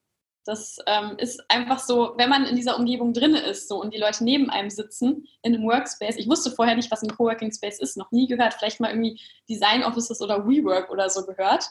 das 0.48 0.78
ähm, 0.86 1.18
ist 1.18 1.44
einfach 1.50 1.80
so, 1.80 2.14
wenn 2.18 2.30
man 2.30 2.46
in 2.46 2.56
dieser 2.56 2.78
Umgebung 2.78 3.14
drin 3.14 3.36
ist 3.36 3.68
so, 3.68 3.82
und 3.82 3.94
die 3.94 4.00
Leute 4.00 4.24
neben 4.24 4.50
einem 4.50 4.70
sitzen 4.70 5.28
in 5.42 5.54
einem 5.54 5.66
Workspace. 5.66 6.16
Ich 6.18 6.30
wusste 6.30 6.52
vorher 6.52 6.76
nicht, 6.76 6.90
was 6.90 7.04
ein 7.04 7.16
Coworking 7.16 7.52
Space 7.52 7.80
ist, 7.80 7.98
noch 7.98 8.12
nie 8.12 8.28
gehört. 8.28 8.54
Vielleicht 8.54 8.80
mal 8.80 8.90
irgendwie 8.90 9.20
Design 9.50 9.84
Offices 9.84 10.22
oder 10.22 10.48
WeWork 10.48 10.90
oder 10.90 11.10
so 11.10 11.26
gehört. 11.26 11.66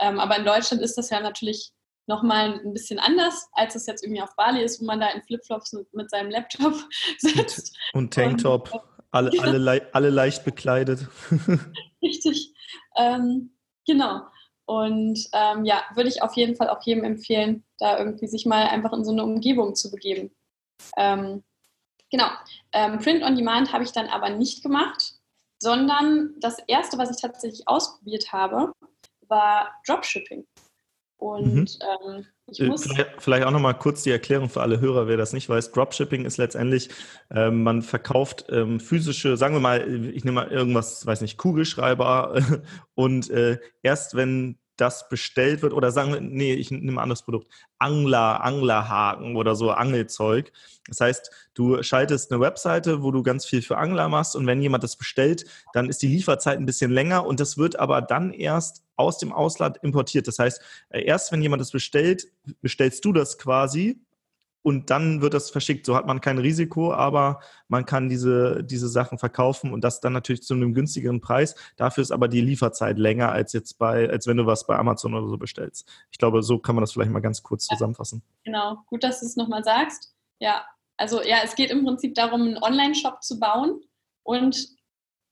Ähm, 0.00 0.18
aber 0.18 0.38
in 0.38 0.46
Deutschland 0.46 0.82
ist 0.82 0.96
das 0.96 1.10
ja 1.10 1.20
natürlich 1.20 1.72
nochmal 2.06 2.60
ein 2.64 2.72
bisschen 2.72 2.98
anders, 2.98 3.48
als 3.52 3.74
es 3.74 3.86
jetzt 3.86 4.02
irgendwie 4.02 4.22
auf 4.22 4.34
Bali 4.34 4.62
ist, 4.62 4.80
wo 4.80 4.86
man 4.86 5.00
da 5.00 5.08
in 5.08 5.22
Flipflops 5.22 5.74
mit, 5.74 5.92
mit 5.92 6.10
seinem 6.10 6.30
Laptop 6.30 6.74
sitzt. 7.18 7.76
Und 7.92 8.14
Tanktop, 8.14 8.72
und, 8.72 8.80
äh, 8.80 8.82
alle, 9.10 9.30
alle, 9.42 9.88
alle 9.92 10.10
leicht 10.10 10.44
bekleidet. 10.44 11.06
Richtig. 12.02 12.54
Ähm, 12.96 13.54
genau. 13.86 14.22
Und 14.64 15.28
ähm, 15.32 15.64
ja, 15.64 15.82
würde 15.94 16.08
ich 16.08 16.22
auf 16.22 16.34
jeden 16.34 16.56
Fall 16.56 16.70
auch 16.70 16.82
jedem 16.82 17.04
empfehlen, 17.04 17.64
da 17.78 17.98
irgendwie 17.98 18.26
sich 18.26 18.46
mal 18.46 18.66
einfach 18.68 18.92
in 18.92 19.04
so 19.04 19.10
eine 19.10 19.24
Umgebung 19.24 19.74
zu 19.74 19.90
begeben. 19.90 20.30
Ähm, 20.96 21.42
genau. 22.10 22.28
Ähm, 22.72 22.98
Print 22.98 23.22
on 23.22 23.36
Demand 23.36 23.72
habe 23.72 23.84
ich 23.84 23.92
dann 23.92 24.06
aber 24.06 24.30
nicht 24.30 24.62
gemacht, 24.62 25.14
sondern 25.58 26.34
das 26.40 26.58
erste, 26.66 26.98
was 26.98 27.10
ich 27.10 27.20
tatsächlich 27.20 27.66
ausprobiert 27.66 28.32
habe, 28.32 28.72
war 29.28 29.70
Dropshipping. 29.86 30.46
Und 31.22 31.54
mhm. 31.54 31.66
ähm, 32.16 32.26
ich 32.48 32.60
äh, 32.60 32.66
muss. 32.66 32.82
Vielleicht, 32.82 33.22
vielleicht 33.22 33.46
auch 33.46 33.52
nochmal 33.52 33.78
kurz 33.78 34.02
die 34.02 34.10
Erklärung 34.10 34.48
für 34.48 34.60
alle 34.60 34.80
Hörer, 34.80 35.06
wer 35.06 35.16
das 35.16 35.32
nicht 35.32 35.48
weiß. 35.48 35.70
Dropshipping 35.70 36.24
ist 36.24 36.36
letztendlich, 36.36 36.88
ähm, 37.30 37.62
man 37.62 37.82
verkauft 37.82 38.46
ähm, 38.48 38.80
physische, 38.80 39.36
sagen 39.36 39.54
wir 39.54 39.60
mal, 39.60 39.88
ich 40.12 40.24
nehme 40.24 40.42
mal 40.42 40.48
irgendwas, 40.48 41.06
weiß 41.06 41.20
nicht, 41.20 41.38
Kugelschreiber 41.38 42.42
und 42.94 43.30
äh, 43.30 43.58
erst 43.82 44.16
wenn 44.16 44.58
das 44.82 45.08
bestellt 45.08 45.62
wird 45.62 45.72
oder 45.72 45.92
sagen 45.92 46.12
wir, 46.12 46.20
nee, 46.20 46.54
ich 46.54 46.72
nehme 46.72 46.94
ein 46.94 46.98
anderes 46.98 47.22
Produkt, 47.22 47.46
Angler, 47.78 48.42
Anglerhaken 48.42 49.36
oder 49.36 49.54
so 49.54 49.70
Angelzeug. 49.70 50.52
Das 50.88 51.00
heißt, 51.00 51.30
du 51.54 51.84
schaltest 51.84 52.32
eine 52.32 52.40
Webseite, 52.40 53.04
wo 53.04 53.12
du 53.12 53.22
ganz 53.22 53.46
viel 53.46 53.62
für 53.62 53.78
Angler 53.78 54.08
machst 54.08 54.34
und 54.34 54.48
wenn 54.48 54.60
jemand 54.60 54.82
das 54.82 54.96
bestellt, 54.96 55.44
dann 55.72 55.88
ist 55.88 56.02
die 56.02 56.08
Lieferzeit 56.08 56.58
ein 56.58 56.66
bisschen 56.66 56.90
länger 56.90 57.24
und 57.24 57.38
das 57.38 57.56
wird 57.56 57.78
aber 57.78 58.02
dann 58.02 58.32
erst 58.32 58.82
aus 58.96 59.18
dem 59.18 59.32
Ausland 59.32 59.78
importiert. 59.82 60.26
Das 60.26 60.40
heißt, 60.40 60.60
äh, 60.90 61.04
erst 61.04 61.30
wenn 61.30 61.42
jemand 61.42 61.60
das 61.60 61.70
bestellt, 61.70 62.26
bestellst 62.60 63.04
du 63.04 63.12
das 63.12 63.38
quasi 63.38 64.00
und 64.62 64.90
dann 64.90 65.20
wird 65.20 65.34
das 65.34 65.50
verschickt. 65.50 65.86
So 65.86 65.96
hat 65.96 66.06
man 66.06 66.20
kein 66.20 66.38
Risiko, 66.38 66.94
aber 66.94 67.40
man 67.68 67.84
kann 67.84 68.08
diese, 68.08 68.62
diese 68.62 68.88
Sachen 68.88 69.18
verkaufen 69.18 69.72
und 69.72 69.82
das 69.82 70.00
dann 70.00 70.12
natürlich 70.12 70.42
zu 70.42 70.54
einem 70.54 70.72
günstigeren 70.72 71.20
Preis. 71.20 71.56
Dafür 71.76 72.02
ist 72.02 72.12
aber 72.12 72.28
die 72.28 72.40
Lieferzeit 72.40 72.98
länger 72.98 73.32
als 73.32 73.52
jetzt 73.52 73.78
bei, 73.78 74.08
als 74.08 74.26
wenn 74.26 74.36
du 74.36 74.46
was 74.46 74.66
bei 74.66 74.76
Amazon 74.76 75.14
oder 75.14 75.28
so 75.28 75.36
bestellst. 75.36 75.88
Ich 76.10 76.18
glaube, 76.18 76.42
so 76.42 76.58
kann 76.58 76.76
man 76.76 76.82
das 76.82 76.92
vielleicht 76.92 77.10
mal 77.10 77.20
ganz 77.20 77.42
kurz 77.42 77.66
zusammenfassen. 77.66 78.22
Genau, 78.44 78.78
gut, 78.86 79.02
dass 79.02 79.20
du 79.20 79.26
es 79.26 79.36
nochmal 79.36 79.64
sagst. 79.64 80.14
Ja, 80.38 80.64
also 80.96 81.22
ja, 81.22 81.38
es 81.42 81.56
geht 81.56 81.70
im 81.70 81.84
Prinzip 81.84 82.14
darum, 82.14 82.42
einen 82.42 82.58
Online-Shop 82.58 83.22
zu 83.22 83.40
bauen 83.40 83.80
und 84.22 84.68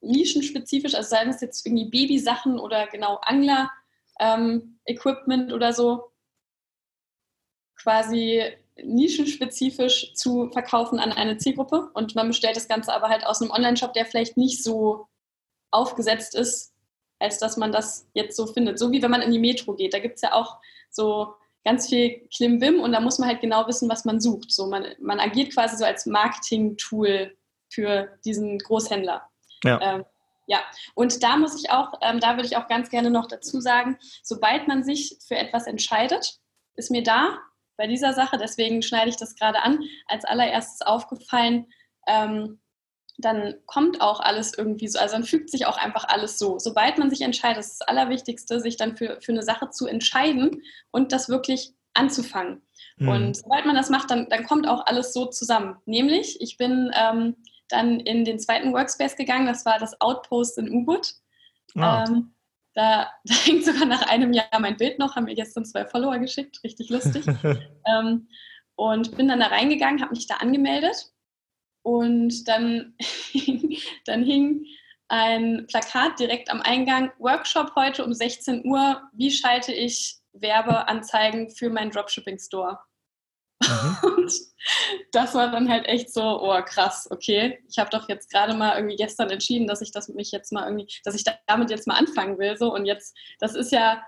nischenspezifisch, 0.01 0.95
also 0.95 1.09
seien 1.09 1.29
es 1.29 1.41
jetzt 1.41 1.65
irgendwie 1.65 1.89
Babysachen 1.89 2.59
oder 2.59 2.87
genau 2.87 3.19
Angler-Equipment 3.21 5.49
ähm, 5.49 5.55
oder 5.55 5.73
so, 5.73 6.11
quasi 7.75 8.43
nischenspezifisch 8.83 10.13
zu 10.13 10.49
verkaufen 10.51 10.99
an 10.99 11.11
eine 11.11 11.37
Zielgruppe 11.37 11.89
und 11.93 12.15
man 12.15 12.27
bestellt 12.27 12.55
das 12.55 12.67
Ganze 12.67 12.93
aber 12.93 13.09
halt 13.09 13.25
aus 13.25 13.41
einem 13.41 13.51
Online-Shop, 13.51 13.93
der 13.93 14.05
vielleicht 14.05 14.37
nicht 14.37 14.63
so 14.63 15.07
aufgesetzt 15.71 16.35
ist, 16.35 16.73
als 17.19 17.37
dass 17.37 17.57
man 17.57 17.71
das 17.71 18.07
jetzt 18.13 18.35
so 18.35 18.47
findet. 18.47 18.79
So 18.79 18.91
wie 18.91 19.01
wenn 19.01 19.11
man 19.11 19.21
in 19.21 19.31
die 19.31 19.39
Metro 19.39 19.73
geht. 19.73 19.93
Da 19.93 19.99
gibt 19.99 20.15
es 20.15 20.21
ja 20.21 20.33
auch 20.33 20.57
so 20.89 21.33
ganz 21.63 21.89
viel 21.89 22.27
Klimbim 22.35 22.79
und 22.79 22.91
da 22.91 22.99
muss 22.99 23.19
man 23.19 23.29
halt 23.29 23.41
genau 23.41 23.67
wissen, 23.67 23.89
was 23.89 24.05
man 24.05 24.19
sucht. 24.19 24.51
So 24.51 24.67
man, 24.67 24.85
man 24.99 25.19
agiert 25.19 25.53
quasi 25.53 25.77
so 25.77 25.85
als 25.85 26.05
Marketing-Tool 26.05 27.35
für 27.69 28.09
diesen 28.25 28.57
Großhändler. 28.57 29.23
Ja. 29.63 29.79
Ähm, 29.81 30.05
ja, 30.47 30.59
und 30.95 31.23
da 31.23 31.37
muss 31.37 31.57
ich 31.57 31.71
auch, 31.71 31.93
ähm, 32.01 32.19
da 32.19 32.35
würde 32.35 32.47
ich 32.47 32.57
auch 32.57 32.67
ganz 32.67 32.89
gerne 32.89 33.09
noch 33.09 33.27
dazu 33.27 33.61
sagen, 33.61 33.97
sobald 34.23 34.67
man 34.67 34.83
sich 34.83 35.17
für 35.25 35.37
etwas 35.37 35.67
entscheidet, 35.67 36.39
ist 36.75 36.91
mir 36.91 37.03
da 37.03 37.37
bei 37.81 37.87
dieser 37.87 38.13
Sache, 38.13 38.37
deswegen 38.37 38.83
schneide 38.83 39.09
ich 39.09 39.17
das 39.17 39.35
gerade 39.35 39.63
an, 39.63 39.79
als 40.05 40.23
allererstes 40.23 40.83
aufgefallen, 40.85 41.65
ähm, 42.05 42.59
dann 43.17 43.55
kommt 43.65 44.01
auch 44.01 44.19
alles 44.19 44.55
irgendwie 44.55 44.87
so, 44.87 44.99
also 44.99 45.15
dann 45.15 45.23
fügt 45.23 45.49
sich 45.49 45.65
auch 45.65 45.79
einfach 45.79 46.03
alles 46.07 46.37
so. 46.37 46.59
Sobald 46.59 46.99
man 46.99 47.09
sich 47.09 47.21
entscheidet, 47.21 47.57
das 47.57 47.71
ist 47.71 47.81
das 47.81 47.87
Allerwichtigste, 47.87 48.59
sich 48.59 48.77
dann 48.77 48.95
für, 48.97 49.19
für 49.19 49.31
eine 49.31 49.41
Sache 49.41 49.71
zu 49.71 49.87
entscheiden 49.87 50.61
und 50.91 51.11
das 51.11 51.27
wirklich 51.27 51.73
anzufangen. 51.95 52.61
Mhm. 52.97 53.09
Und 53.09 53.37
sobald 53.37 53.65
man 53.65 53.75
das 53.75 53.89
macht, 53.89 54.11
dann, 54.11 54.29
dann 54.29 54.45
kommt 54.45 54.67
auch 54.67 54.85
alles 54.85 55.11
so 55.11 55.25
zusammen. 55.25 55.77
Nämlich, 55.85 56.39
ich 56.39 56.57
bin 56.57 56.91
ähm, 56.95 57.35
dann 57.67 57.99
in 57.99 58.25
den 58.25 58.37
zweiten 58.37 58.73
Workspace 58.73 59.15
gegangen, 59.15 59.47
das 59.47 59.65
war 59.65 59.79
das 59.79 59.99
Outpost 60.01 60.59
in 60.59 60.71
Ubud. 60.71 61.15
Ah. 61.75 62.05
Ähm, 62.07 62.35
da, 62.73 63.11
da, 63.23 63.35
hängt 63.45 63.65
sogar 63.65 63.85
nach 63.85 64.07
einem 64.09 64.33
Jahr 64.33 64.59
mein 64.59 64.77
Bild 64.77 64.99
noch, 64.99 65.15
haben 65.15 65.25
mir 65.25 65.35
gestern 65.35 65.65
zwei 65.65 65.85
Follower 65.85 66.17
geschickt, 66.19 66.63
richtig 66.63 66.89
lustig. 66.89 67.25
ähm, 67.87 68.27
und 68.75 69.15
bin 69.15 69.27
dann 69.27 69.39
da 69.39 69.47
reingegangen, 69.47 70.01
habe 70.01 70.15
mich 70.15 70.27
da 70.27 70.35
angemeldet 70.35 71.11
und 71.83 72.47
dann, 72.47 72.95
dann 74.05 74.23
hing 74.23 74.65
ein 75.07 75.67
Plakat 75.67 76.19
direkt 76.19 76.49
am 76.49 76.61
Eingang, 76.61 77.11
Workshop 77.19 77.73
heute 77.75 78.05
um 78.05 78.13
16 78.13 78.65
Uhr, 78.65 79.01
wie 79.13 79.31
schalte 79.31 79.73
ich 79.73 80.15
Werbeanzeigen 80.33 81.49
für 81.49 81.69
meinen 81.69 81.91
Dropshipping-Store? 81.91 82.79
Mhm. 83.61 83.97
Und 84.17 84.33
das 85.11 85.33
war 85.33 85.51
dann 85.51 85.69
halt 85.69 85.87
echt 85.87 86.13
so, 86.13 86.21
oh 86.21 86.61
krass, 86.63 87.07
okay, 87.11 87.59
ich 87.69 87.77
habe 87.79 87.89
doch 87.89 88.07
jetzt 88.09 88.31
gerade 88.31 88.53
mal 88.53 88.75
irgendwie 88.75 88.95
gestern 88.95 89.29
entschieden, 89.29 89.67
dass 89.67 89.81
ich 89.81 89.91
das 89.91 90.09
mich 90.09 90.31
jetzt 90.31 90.51
mal 90.51 90.65
irgendwie, 90.65 90.87
dass 91.03 91.15
ich 91.15 91.23
damit 91.47 91.69
jetzt 91.69 91.87
mal 91.87 91.97
anfangen 91.97 92.37
will, 92.37 92.57
so 92.57 92.73
und 92.73 92.85
jetzt, 92.85 93.15
das 93.39 93.55
ist 93.55 93.71
ja, 93.71 94.03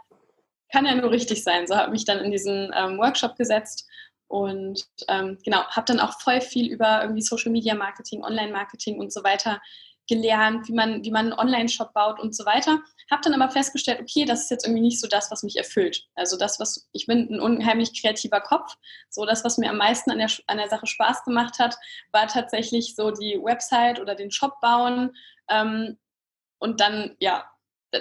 kann 0.72 0.86
ja 0.86 0.96
nur 0.96 1.12
richtig 1.12 1.44
sein. 1.44 1.68
So 1.68 1.76
habe 1.76 1.88
ich 1.88 1.92
mich 1.92 2.06
dann 2.06 2.20
in 2.20 2.32
diesen 2.32 2.72
ähm, 2.76 2.98
Workshop 2.98 3.36
gesetzt 3.36 3.88
und 4.28 4.88
ähm, 5.08 5.38
genau, 5.44 5.64
habe 5.68 5.86
dann 5.86 6.00
auch 6.00 6.20
voll 6.20 6.42
viel 6.42 6.72
über 6.72 7.02
irgendwie 7.02 7.22
Social 7.22 7.52
Media 7.52 7.76
Marketing, 7.76 8.24
Online 8.24 8.52
Marketing 8.52 9.00
und 9.00 9.14
so 9.14 9.24
weiter 9.24 9.62
gelernt, 10.08 10.68
wie 10.68 10.74
man, 10.74 11.04
wie 11.04 11.12
man 11.12 11.32
einen 11.32 11.40
Online-Shop 11.40 11.94
baut 11.94 12.20
und 12.20 12.36
so 12.36 12.46
weiter. 12.46 12.80
Habe 13.10 13.22
dann 13.24 13.40
aber 13.40 13.52
festgestellt, 13.52 14.02
okay, 14.02 14.26
das 14.26 14.44
ist 14.44 14.52
jetzt 14.52 14.66
irgendwie 14.66 14.82
nicht 14.82 15.00
so 15.00 15.08
das, 15.08 15.32
was 15.32 15.44
mich 15.44 15.58
erfüllt. 15.58 16.06
Also 16.16 16.38
das, 16.38 16.60
was 16.60 16.88
ich 16.92 17.06
bin 17.06 17.28
ein 17.30 17.40
unheimlich 17.40 18.00
kreativer 18.00 18.42
Kopf. 18.42 18.76
So 19.10 19.26
das, 19.26 19.44
was 19.44 19.58
mir 19.58 19.70
am 19.70 19.78
meisten 19.78 20.12
an 20.12 20.18
der, 20.18 20.30
an 20.48 20.58
der 20.58 20.70
Sache 20.70 20.88
Spaß 20.88 21.24
gemacht 21.24 21.60
hat, 21.60 21.76
war 22.12 22.28
tatsächlich 22.28 22.96
so 22.96 23.12
die 23.12 23.40
Website 23.42 24.00
oder 24.00 24.16
den 24.16 24.32
Shop 24.32 24.60
bauen. 24.62 25.16
Ähm, 25.50 25.98
und 26.60 26.80
dann, 26.80 27.16
ja, 27.20 27.46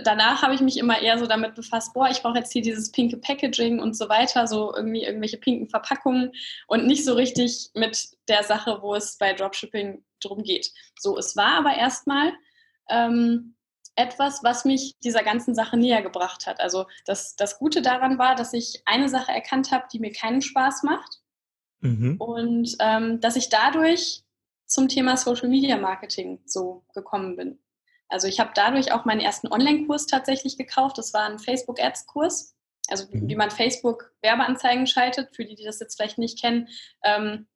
danach 0.04 0.42
habe 0.42 0.54
ich 0.54 0.60
mich 0.60 0.78
immer 0.78 1.00
eher 1.00 1.18
so 1.18 1.26
damit 1.26 1.54
befasst, 1.54 1.92
boah, 1.92 2.08
ich 2.08 2.22
brauche 2.22 2.38
jetzt 2.38 2.52
hier 2.52 2.62
dieses 2.62 2.90
pinke 2.90 3.18
Packaging 3.18 3.80
und 3.80 3.96
so 3.96 4.08
weiter, 4.08 4.46
so 4.46 4.74
irgendwie 4.74 5.04
irgendwelche 5.04 5.36
pinken 5.36 5.68
Verpackungen 5.68 6.32
und 6.66 6.86
nicht 6.86 7.04
so 7.04 7.14
richtig 7.14 7.70
mit 7.74 8.08
der 8.28 8.42
Sache, 8.42 8.78
wo 8.80 8.94
es 8.94 9.18
bei 9.18 9.32
Dropshipping 9.32 10.02
drum 10.24 10.42
geht. 10.42 10.72
So, 10.98 11.18
es 11.18 11.36
war 11.36 11.58
aber 11.58 11.76
erstmal 11.76 12.32
ähm, 12.88 13.54
etwas, 13.94 14.42
was 14.42 14.64
mich 14.64 14.98
dieser 15.00 15.22
ganzen 15.22 15.54
Sache 15.54 15.76
näher 15.76 16.02
gebracht 16.02 16.46
hat. 16.46 16.60
Also 16.60 16.86
das, 17.04 17.36
das 17.36 17.58
Gute 17.58 17.82
daran 17.82 18.18
war, 18.18 18.34
dass 18.34 18.52
ich 18.52 18.82
eine 18.86 19.08
Sache 19.08 19.32
erkannt 19.32 19.70
habe, 19.70 19.86
die 19.92 19.98
mir 19.98 20.12
keinen 20.12 20.42
Spaß 20.42 20.82
macht 20.82 21.20
mhm. 21.80 22.16
und 22.18 22.76
ähm, 22.80 23.20
dass 23.20 23.36
ich 23.36 23.48
dadurch 23.50 24.22
zum 24.66 24.88
Thema 24.88 25.16
Social 25.16 25.48
Media 25.48 25.76
Marketing 25.76 26.40
so 26.46 26.84
gekommen 26.94 27.36
bin. 27.36 27.58
Also 28.08 28.28
ich 28.28 28.40
habe 28.40 28.52
dadurch 28.54 28.92
auch 28.92 29.04
meinen 29.04 29.20
ersten 29.20 29.48
Online-Kurs 29.48 30.06
tatsächlich 30.06 30.56
gekauft. 30.56 30.98
Das 30.98 31.12
war 31.12 31.24
ein 31.24 31.38
Facebook-Ads-Kurs, 31.38 32.54
also 32.88 33.06
mhm. 33.10 33.28
wie 33.28 33.36
man 33.36 33.50
Facebook-Werbeanzeigen 33.50 34.86
schaltet, 34.86 35.34
für 35.34 35.44
die, 35.44 35.54
die 35.54 35.64
das 35.64 35.80
jetzt 35.80 35.96
vielleicht 35.96 36.18
nicht 36.18 36.40
kennen. 36.40 36.68
Ähm, 37.04 37.46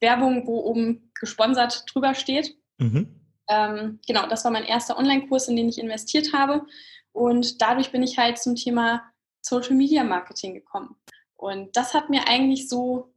Werbung, 0.00 0.46
wo 0.46 0.60
oben 0.60 1.10
gesponsert 1.18 1.84
drüber 1.92 2.14
steht. 2.14 2.56
Mhm. 2.78 3.14
Ähm, 3.48 3.98
genau, 4.06 4.26
das 4.26 4.44
war 4.44 4.52
mein 4.52 4.64
erster 4.64 4.98
Online-Kurs, 4.98 5.48
in 5.48 5.56
den 5.56 5.68
ich 5.68 5.78
investiert 5.78 6.32
habe. 6.32 6.66
Und 7.12 7.60
dadurch 7.60 7.90
bin 7.90 8.02
ich 8.02 8.18
halt 8.18 8.38
zum 8.38 8.54
Thema 8.54 9.02
Social 9.40 9.74
Media 9.74 10.04
Marketing 10.04 10.54
gekommen. 10.54 10.96
Und 11.36 11.76
das 11.76 11.94
hat 11.94 12.10
mir 12.10 12.28
eigentlich 12.28 12.68
so 12.68 13.12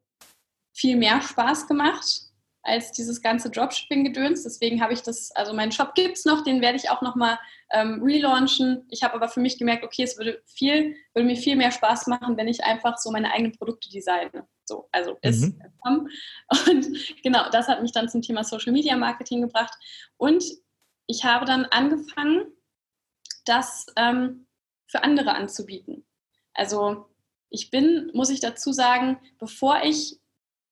viel 0.74 0.96
mehr 0.96 1.22
Spaß 1.22 1.68
gemacht 1.68 2.32
als 2.64 2.92
dieses 2.92 3.22
ganze 3.22 3.50
Dropshipping-Gedöns. 3.50 4.44
Deswegen 4.44 4.82
habe 4.82 4.94
ich 4.94 5.02
das, 5.02 5.32
also 5.32 5.54
meinen 5.54 5.72
Shop 5.72 5.96
gibt 5.96 6.18
es 6.18 6.26
noch, 6.26 6.44
den 6.44 6.62
werde 6.62 6.78
ich 6.78 6.90
auch 6.90 7.02
nochmal 7.02 7.40
ähm, 7.72 8.02
relaunchen. 8.04 8.86
Ich 8.90 9.04
habe 9.04 9.16
aber 9.16 9.30
für 9.30 9.40
mich 9.40 9.58
gemerkt, 9.58 9.84
okay, 9.84 10.04
es 10.04 10.18
würde 10.18 10.42
viel, 10.46 10.96
würde 11.14 11.28
mir 11.28 11.36
viel 11.36 11.56
mehr 11.56 11.72
Spaß 11.72 12.08
machen, 12.08 12.38
wenn 12.38 12.48
ich 12.48 12.64
einfach 12.64 12.98
so 12.98 13.12
meine 13.12 13.32
eigenen 13.32 13.54
Produkte 13.54 13.90
designe. 13.90 14.48
So, 14.72 14.88
also 14.94 15.18
ist. 15.22 15.42
Mhm. 15.42 15.62
Und 16.70 17.22
genau, 17.24 17.50
das 17.52 17.68
hat 17.68 17.82
mich 17.82 17.92
dann 17.92 18.08
zum 18.08 18.22
Thema 18.22 18.46
Social 18.46 18.72
Media 18.72 18.96
Marketing 18.96 19.42
gebracht. 19.42 19.74
Und 20.16 20.46
ich 21.08 21.26
habe 21.26 21.46
dann 21.46 21.66
angefangen, 21.66 22.46
das 23.44 23.88
ähm, 23.98 24.48
für 24.88 25.04
andere 25.04 25.34
anzubieten. 25.34 26.06
Also 26.54 27.10
ich 27.50 27.70
bin, 27.70 28.12
muss 28.14 28.30
ich 28.30 28.40
dazu 28.40 28.72
sagen, 28.72 29.20
bevor 29.40 29.82
ich 29.84 30.22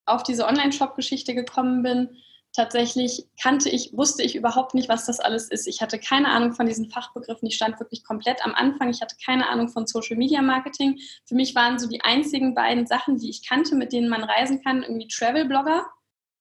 auf 0.05 0.23
diese 0.23 0.45
Online-Shop-Geschichte 0.47 1.35
gekommen 1.35 1.83
bin, 1.83 2.17
tatsächlich 2.59 3.25
kannte 3.41 3.69
ich, 3.69 3.95
wusste 3.95 4.21
ich 4.21 4.35
überhaupt 4.35 4.73
nicht, 4.73 4.89
was 4.89 5.05
das 5.05 5.21
alles 5.21 5.49
ist. 5.49 5.65
Ich 5.65 5.81
hatte 5.81 5.97
keine 5.97 6.27
Ahnung 6.27 6.51
von 6.51 6.65
diesen 6.65 6.89
Fachbegriffen. 6.89 7.47
Ich 7.47 7.55
stand 7.55 7.79
wirklich 7.79 8.03
komplett 8.03 8.45
am 8.45 8.53
Anfang. 8.53 8.89
Ich 8.89 9.01
hatte 9.01 9.15
keine 9.23 9.47
Ahnung 9.47 9.69
von 9.69 9.87
Social 9.87 10.17
Media 10.17 10.41
Marketing. 10.41 10.99
Für 11.25 11.35
mich 11.35 11.55
waren 11.55 11.79
so 11.79 11.87
die 11.87 12.01
einzigen 12.01 12.53
beiden 12.53 12.85
Sachen, 12.85 13.17
die 13.17 13.29
ich 13.29 13.47
kannte, 13.47 13.75
mit 13.75 13.93
denen 13.93 14.09
man 14.09 14.25
reisen 14.25 14.61
kann, 14.61 14.83
irgendwie 14.83 15.07
Travel-Blogger 15.07 15.85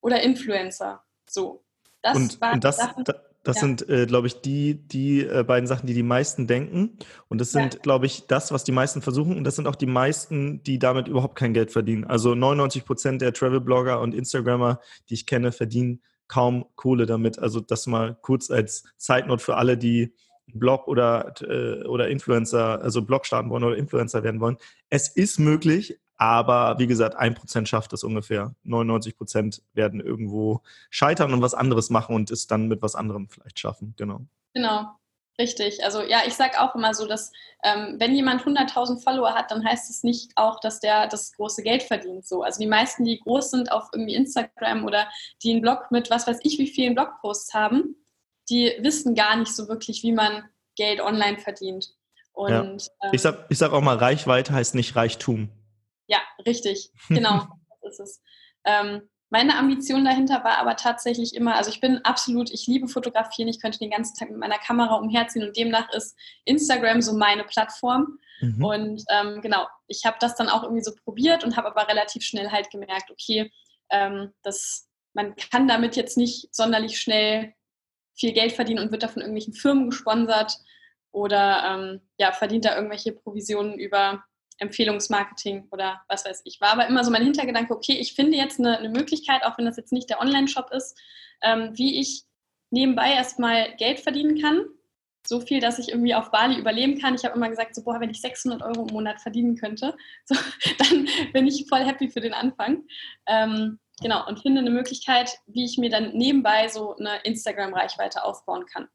oder 0.01 0.21
Influencer. 0.21 1.05
So. 1.31 1.65
Das 2.03 2.17
und, 2.17 2.41
waren 2.41 2.55
und 2.55 2.65
das, 2.65 2.79
Sachen, 2.79 3.05
das 3.49 3.57
ja. 3.57 3.61
sind, 3.63 3.89
äh, 3.89 4.05
glaube 4.05 4.27
ich, 4.27 4.43
die, 4.43 4.75
die 4.75 5.25
äh, 5.25 5.43
beiden 5.43 5.67
Sachen, 5.67 5.87
die 5.87 5.95
die 5.95 6.03
meisten 6.03 6.47
denken. 6.47 6.99
Und 7.29 7.41
das 7.41 7.51
sind, 7.51 7.75
ja. 7.75 7.81
glaube 7.81 8.05
ich, 8.05 8.27
das, 8.27 8.53
was 8.53 8.63
die 8.63 8.73
meisten 8.73 9.01
versuchen. 9.01 9.39
Und 9.39 9.45
das 9.45 9.57
sind 9.57 9.67
auch 9.67 9.75
die 9.75 9.87
meisten, 9.87 10.63
die 10.65 10.79
damit 10.79 11.09
überhaupt 11.09 11.35
kein 11.35 11.55
Geld 11.55 11.73
verdienen. 11.73 12.05
Also 12.05 12.35
99 12.35 12.85
Prozent 12.85 13.23
der 13.23 13.33
Travel-Blogger 13.33 14.03
und 14.03 14.15
Instagrammer, 14.15 14.81
die 15.09 15.15
ich 15.15 15.25
kenne, 15.25 15.51
verdienen 15.51 16.03
kaum 16.27 16.67
Kohle 16.77 17.07
damit. 17.07 17.39
Also 17.39 17.61
das 17.61 17.87
mal 17.87 18.19
kurz 18.21 18.51
als 18.51 18.85
Zeitnot 18.99 19.41
für 19.41 19.57
alle, 19.57 19.79
die 19.79 20.13
Blog 20.53 20.87
oder, 20.87 21.33
äh, 21.41 21.87
oder 21.87 22.11
Influencer, 22.11 22.83
also 22.83 23.01
Blog 23.01 23.25
starten 23.25 23.49
wollen 23.49 23.65
oder 23.65 23.79
Influencer 23.79 24.23
werden 24.25 24.43
wollen. 24.43 24.59
Es 24.91 25.09
ist 25.09 25.39
möglich, 25.39 25.99
aber 26.19 26.79
wie 26.79 26.89
gesagt, 26.89 27.17
ein 27.17 27.35
Prozent 27.35 27.69
schafft 27.69 27.93
es 27.93 28.03
ungefähr. 28.03 28.55
99 28.65 29.17
Prozent 29.17 29.63
werden 29.73 30.01
irgendwo 30.01 30.63
scheitern 30.91 31.33
und 31.33 31.41
was 31.41 31.55
anderes 31.55 31.91
machen 31.91 32.15
und 32.15 32.31
es 32.31 32.49
dann 32.49 32.67
mit 32.67 32.83
was 32.83 32.97
anderem 32.97 33.29
vielleicht 33.29 33.59
schaffen. 33.59 33.95
Genau. 33.97 34.27
Genau. 34.53 34.89
Richtig. 35.41 35.85
Also 35.85 36.03
ja, 36.03 36.23
ich 36.27 36.35
sage 36.35 36.61
auch 36.61 36.75
immer 36.75 36.93
so, 36.95 37.07
dass 37.07 37.31
ähm, 37.63 37.95
wenn 37.99 38.17
jemand 38.17 38.43
100.000 38.43 39.01
Follower 39.01 39.35
hat, 39.35 39.53
dann 39.53 39.65
heißt 39.65 39.89
es 39.89 40.03
nicht 40.03 40.33
auch, 40.35 40.59
dass 40.59 40.81
der 40.81 41.07
das 41.07 41.33
große 41.35 41.63
Geld 41.63 41.85
verdient. 41.85 42.27
So, 42.27 42.43
also 42.43 42.59
die 42.59 42.67
meisten, 42.67 43.05
die 43.05 43.21
groß 43.21 43.53
sind 43.53 43.71
auf 43.71 43.89
irgendwie 43.93 44.17
Instagram 44.17 44.85
oder 44.85 45.09
die 45.45 45.53
einen 45.53 45.63
Blog 45.63 45.93
mit 45.93 46.11
was 46.11 46.27
weiß 46.27 46.41
ich 46.43 46.59
wie 46.59 46.67
vielen 46.67 46.97
Blogposts 46.97 47.55
haben, 47.55 47.95
die 48.51 48.73
wissen 48.81 49.15
gar 49.15 49.37
nicht 49.37 49.55
so 49.55 49.69
wirklich, 49.69 50.03
wie 50.03 50.11
man 50.11 50.43
Geld 50.75 51.01
online 51.01 51.39
verdient. 51.39 51.95
Und 52.33 52.51
ja. 52.51 52.63
ähm, 52.65 52.79
ich 53.13 53.23
sag, 53.23 53.47
ich 53.49 53.59
sag 53.59 53.73
auch 53.73 53.81
mal, 53.81 53.97
Reichweite 53.97 54.53
heißt 54.53 54.75
nicht 54.75 54.97
Reichtum. 54.97 55.51
Ja, 56.09 56.19
richtig, 56.45 56.91
genau, 57.09 57.47
das 57.83 57.99
ist 57.99 58.01
es. 58.01 58.23
Ähm, 58.65 59.09
meine 59.31 59.59
Ambition 59.59 60.05
dahinter 60.05 60.43
war 60.43 60.57
aber 60.57 60.77
tatsächlich 60.77 61.35
immer, 61.35 61.57
also 61.57 61.71
ich 61.71 61.81
bin 61.81 61.99
absolut, 62.05 62.51
ich 62.51 62.67
liebe 62.67 62.89
Fotografieren, 62.89 63.49
ich 63.49 63.61
könnte 63.61 63.79
den 63.79 63.91
ganzen 63.91 64.17
Tag 64.17 64.31
mit 64.31 64.39
meiner 64.39 64.59
Kamera 64.59 64.95
umherziehen 64.95 65.47
und 65.47 65.57
demnach 65.57 65.93
ist 65.93 66.17
Instagram 66.47 67.03
so 67.03 67.13
meine 67.13 67.45
Plattform. 67.45 68.19
Mhm. 68.41 68.65
Und 68.65 69.05
ähm, 69.11 69.43
genau, 69.43 69.67
ich 69.87 70.07
habe 70.07 70.17
das 70.19 70.35
dann 70.35 70.49
auch 70.49 70.63
irgendwie 70.63 70.83
so 70.83 70.93
probiert 71.05 71.45
und 71.45 71.57
habe 71.57 71.69
aber 71.69 71.89
relativ 71.89 72.23
schnell 72.23 72.51
halt 72.51 72.71
gemerkt, 72.71 73.11
okay, 73.11 73.53
ähm, 73.91 74.33
das, 74.43 74.89
man 75.13 75.37
kann 75.37 75.69
damit 75.69 75.97
jetzt 75.97 76.17
nicht 76.17 76.55
sonderlich 76.55 76.99
schnell 76.99 77.53
viel 78.15 78.33
Geld 78.33 78.53
verdienen 78.53 78.81
und 78.81 78.91
wird 78.91 79.03
da 79.03 79.09
von 79.09 79.21
irgendwelchen 79.21 79.53
Firmen 79.53 79.91
gesponsert 79.91 80.57
oder 81.13 81.65
ähm, 81.65 82.01
ja, 82.19 82.33
verdient 82.33 82.65
da 82.65 82.75
irgendwelche 82.77 83.13
Provisionen 83.13 83.79
über 83.79 84.25
Empfehlungsmarketing 84.59 85.69
oder 85.71 86.03
was 86.09 86.25
weiß 86.25 86.43
ich. 86.45 86.61
War 86.61 86.73
aber 86.73 86.87
immer 86.87 87.05
so 87.05 87.11
mein 87.11 87.23
Hintergedanke, 87.23 87.75
okay, 87.75 87.97
ich 87.99 88.15
finde 88.15 88.37
jetzt 88.37 88.59
eine, 88.59 88.79
eine 88.79 88.89
Möglichkeit, 88.89 89.45
auch 89.45 89.59
wenn 89.59 89.65
das 89.65 89.77
jetzt 89.77 89.93
nicht 89.93 90.11
der 90.11 90.21
Online-Shop 90.21 90.71
ist, 90.73 90.99
ähm, 91.43 91.71
wie 91.75 92.01
ich 92.01 92.25
nebenbei 92.71 93.13
erstmal 93.13 93.75
Geld 93.77 94.01
verdienen 94.01 94.41
kann. 94.41 94.67
So 95.27 95.41
viel, 95.41 95.61
dass 95.61 95.79
ich 95.79 95.91
irgendwie 95.91 96.15
auf 96.15 96.31
Bali 96.31 96.59
überleben 96.59 96.99
kann. 96.99 97.15
Ich 97.15 97.25
habe 97.25 97.37
immer 97.37 97.49
gesagt, 97.49 97.75
so, 97.75 97.83
boah, 97.83 98.01
wenn 98.01 98.11
ich 98.11 98.21
600 98.21 98.63
Euro 98.63 98.87
im 98.87 98.95
Monat 98.95 99.21
verdienen 99.21 99.57
könnte, 99.57 99.95
so, 100.25 100.35
dann 100.79 101.09
bin 101.33 101.47
ich 101.47 101.67
voll 101.69 101.85
happy 101.85 102.09
für 102.09 102.21
den 102.21 102.35
Anfang. 102.35 102.85
Ähm, 103.27 103.79
genau, 104.01 104.27
und 104.27 104.41
finde 104.41 104.61
eine 104.61 104.71
Möglichkeit, 104.71 105.39
wie 105.47 105.65
ich 105.65 105.79
mir 105.79 105.91
dann 105.91 106.13
nebenbei 106.17 106.69
so 106.69 106.97
eine 106.97 107.19
Instagram-Reichweite 107.25 108.25
aufbauen 108.25 108.67
kann. 108.67 108.89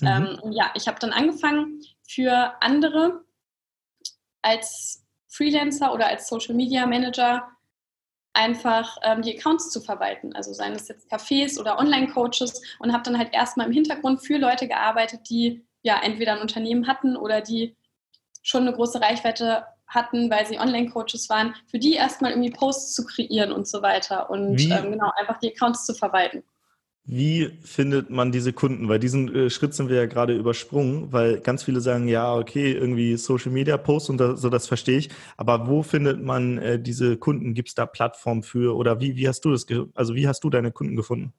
Mhm. 0.00 0.06
Ähm, 0.06 0.52
ja, 0.52 0.70
ich 0.74 0.88
habe 0.88 0.98
dann 1.00 1.12
angefangen, 1.12 1.82
für 2.08 2.54
andere 2.60 3.24
als 4.46 5.04
Freelancer 5.28 5.92
oder 5.92 6.06
als 6.06 6.28
Social 6.28 6.54
Media 6.54 6.86
Manager 6.86 7.48
einfach 8.32 8.96
ähm, 9.02 9.22
die 9.22 9.36
Accounts 9.36 9.70
zu 9.70 9.80
verwalten. 9.80 10.34
Also 10.34 10.52
seien 10.52 10.74
es 10.74 10.88
jetzt 10.88 11.10
Cafés 11.10 11.58
oder 11.58 11.78
Online-Coaches 11.78 12.62
und 12.78 12.92
habe 12.92 13.02
dann 13.02 13.18
halt 13.18 13.34
erstmal 13.34 13.66
im 13.66 13.72
Hintergrund 13.72 14.22
für 14.22 14.38
Leute 14.38 14.68
gearbeitet, 14.68 15.28
die 15.28 15.64
ja 15.82 16.00
entweder 16.02 16.34
ein 16.34 16.40
Unternehmen 16.40 16.86
hatten 16.86 17.16
oder 17.16 17.40
die 17.40 17.76
schon 18.42 18.62
eine 18.62 18.74
große 18.74 19.00
Reichweite 19.00 19.66
hatten, 19.88 20.30
weil 20.30 20.46
sie 20.46 20.60
Online-Coaches 20.60 21.28
waren, 21.28 21.54
für 21.66 21.78
die 21.78 21.94
erstmal 21.94 22.32
irgendwie 22.32 22.50
Posts 22.50 22.94
zu 22.94 23.04
kreieren 23.04 23.52
und 23.52 23.66
so 23.66 23.82
weiter 23.82 24.30
und 24.30 24.60
ähm, 24.60 24.92
genau 24.92 25.10
einfach 25.16 25.38
die 25.38 25.52
Accounts 25.52 25.86
zu 25.86 25.94
verwalten. 25.94 26.44
Wie 27.08 27.50
findet 27.62 28.10
man 28.10 28.32
diese 28.32 28.52
Kunden? 28.52 28.88
Weil 28.88 28.98
diesen 28.98 29.32
äh, 29.32 29.50
Schritt 29.50 29.74
sind 29.74 29.88
wir 29.88 29.96
ja 29.96 30.06
gerade 30.06 30.34
übersprungen, 30.34 31.12
weil 31.12 31.38
ganz 31.40 31.62
viele 31.62 31.80
sagen, 31.80 32.08
ja, 32.08 32.34
okay, 32.34 32.72
irgendwie 32.72 33.16
Social 33.16 33.52
Media 33.52 33.76
Posts 33.76 34.10
und 34.10 34.18
da, 34.18 34.36
so, 34.36 34.50
das 34.50 34.66
verstehe 34.66 34.98
ich. 34.98 35.10
Aber 35.36 35.68
wo 35.68 35.84
findet 35.84 36.22
man 36.22 36.58
äh, 36.58 36.80
diese 36.80 37.16
Kunden? 37.16 37.54
Gibt 37.54 37.68
es 37.68 37.74
da 37.76 37.86
Plattformen 37.86 38.42
für 38.42 38.76
oder 38.76 39.00
wie, 39.00 39.16
wie 39.16 39.28
hast 39.28 39.44
du 39.44 39.52
das, 39.52 39.66
also 39.94 40.14
wie 40.16 40.26
hast 40.26 40.42
du 40.42 40.50
deine 40.50 40.72
Kunden 40.72 40.96
gefunden? 40.96 41.32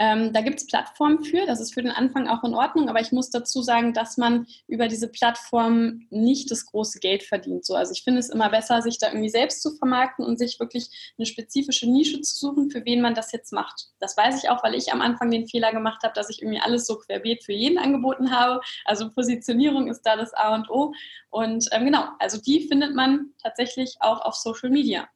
Ähm, 0.00 0.32
da 0.32 0.40
gibt 0.40 0.58
es 0.60 0.66
Plattformen 0.66 1.22
für, 1.22 1.44
das 1.44 1.60
ist 1.60 1.74
für 1.74 1.82
den 1.82 1.90
Anfang 1.90 2.26
auch 2.26 2.42
in 2.42 2.54
Ordnung, 2.54 2.88
aber 2.88 3.02
ich 3.02 3.12
muss 3.12 3.28
dazu 3.28 3.60
sagen, 3.60 3.92
dass 3.92 4.16
man 4.16 4.46
über 4.66 4.88
diese 4.88 5.08
Plattform 5.08 6.06
nicht 6.08 6.50
das 6.50 6.64
große 6.64 7.00
Geld 7.00 7.22
verdient. 7.22 7.66
So, 7.66 7.74
also 7.74 7.92
ich 7.92 8.02
finde 8.02 8.20
es 8.20 8.30
immer 8.30 8.48
besser, 8.48 8.80
sich 8.80 8.98
da 8.98 9.08
irgendwie 9.08 9.28
selbst 9.28 9.60
zu 9.60 9.76
vermarkten 9.76 10.24
und 10.24 10.38
sich 10.38 10.58
wirklich 10.58 11.12
eine 11.18 11.26
spezifische 11.26 11.86
Nische 11.86 12.22
zu 12.22 12.34
suchen, 12.34 12.70
für 12.70 12.82
wen 12.86 13.02
man 13.02 13.14
das 13.14 13.30
jetzt 13.30 13.52
macht. 13.52 13.88
Das 13.98 14.16
weiß 14.16 14.42
ich 14.42 14.48
auch, 14.48 14.64
weil 14.64 14.74
ich 14.74 14.90
am 14.90 15.02
Anfang 15.02 15.30
den 15.30 15.46
Fehler 15.46 15.70
gemacht 15.70 16.02
habe, 16.02 16.14
dass 16.14 16.30
ich 16.30 16.40
irgendwie 16.40 16.60
alles 16.60 16.86
so 16.86 16.96
querbeet 16.96 17.44
für 17.44 17.52
jeden 17.52 17.76
angeboten 17.76 18.30
habe. 18.30 18.62
Also 18.86 19.10
Positionierung 19.10 19.86
ist 19.88 20.00
da 20.00 20.16
das 20.16 20.32
A 20.32 20.54
und 20.54 20.70
O. 20.70 20.94
Und 21.28 21.68
ähm, 21.72 21.84
genau, 21.84 22.06
also 22.18 22.40
die 22.40 22.66
findet 22.66 22.94
man 22.94 23.34
tatsächlich 23.42 23.96
auch 24.00 24.22
auf 24.22 24.34
Social 24.34 24.70
Media. 24.70 25.10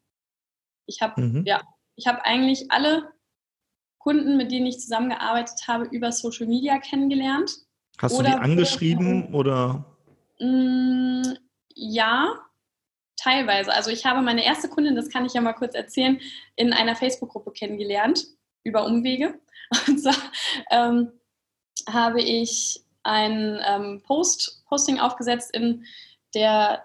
Ich 0.84 1.00
habe 1.00 1.22
mhm. 1.22 1.44
ja, 1.46 1.62
ich 1.96 2.06
habe 2.06 2.22
eigentlich 2.26 2.70
alle 2.70 3.13
Kunden, 4.04 4.36
mit 4.36 4.52
denen 4.52 4.66
ich 4.66 4.78
zusammengearbeitet 4.80 5.66
habe, 5.66 5.86
über 5.86 6.12
Social 6.12 6.46
Media 6.46 6.78
kennengelernt. 6.78 7.50
Hast 7.98 8.12
oder 8.12 8.32
du 8.32 8.36
die 8.36 8.42
angeschrieben 8.42 9.34
oder? 9.34 9.82
Mh, 10.40 10.46
mm, 10.46 11.36
ja, 11.74 12.34
teilweise. 13.16 13.72
Also 13.72 13.90
ich 13.90 14.04
habe 14.04 14.20
meine 14.20 14.44
erste 14.44 14.68
Kundin, 14.68 14.94
das 14.94 15.08
kann 15.08 15.24
ich 15.24 15.32
ja 15.32 15.40
mal 15.40 15.54
kurz 15.54 15.74
erzählen, 15.74 16.20
in 16.54 16.74
einer 16.74 16.96
Facebook-Gruppe 16.96 17.52
kennengelernt, 17.52 18.26
über 18.62 18.84
Umwege. 18.84 19.40
Und 19.88 19.98
zwar 19.98 20.16
ähm, 20.70 21.10
habe 21.88 22.20
ich 22.20 22.84
ein 23.04 23.58
ähm, 23.66 24.02
Post, 24.02 24.64
Posting 24.66 25.00
aufgesetzt 25.00 25.54
in 25.54 25.86
der 26.34 26.84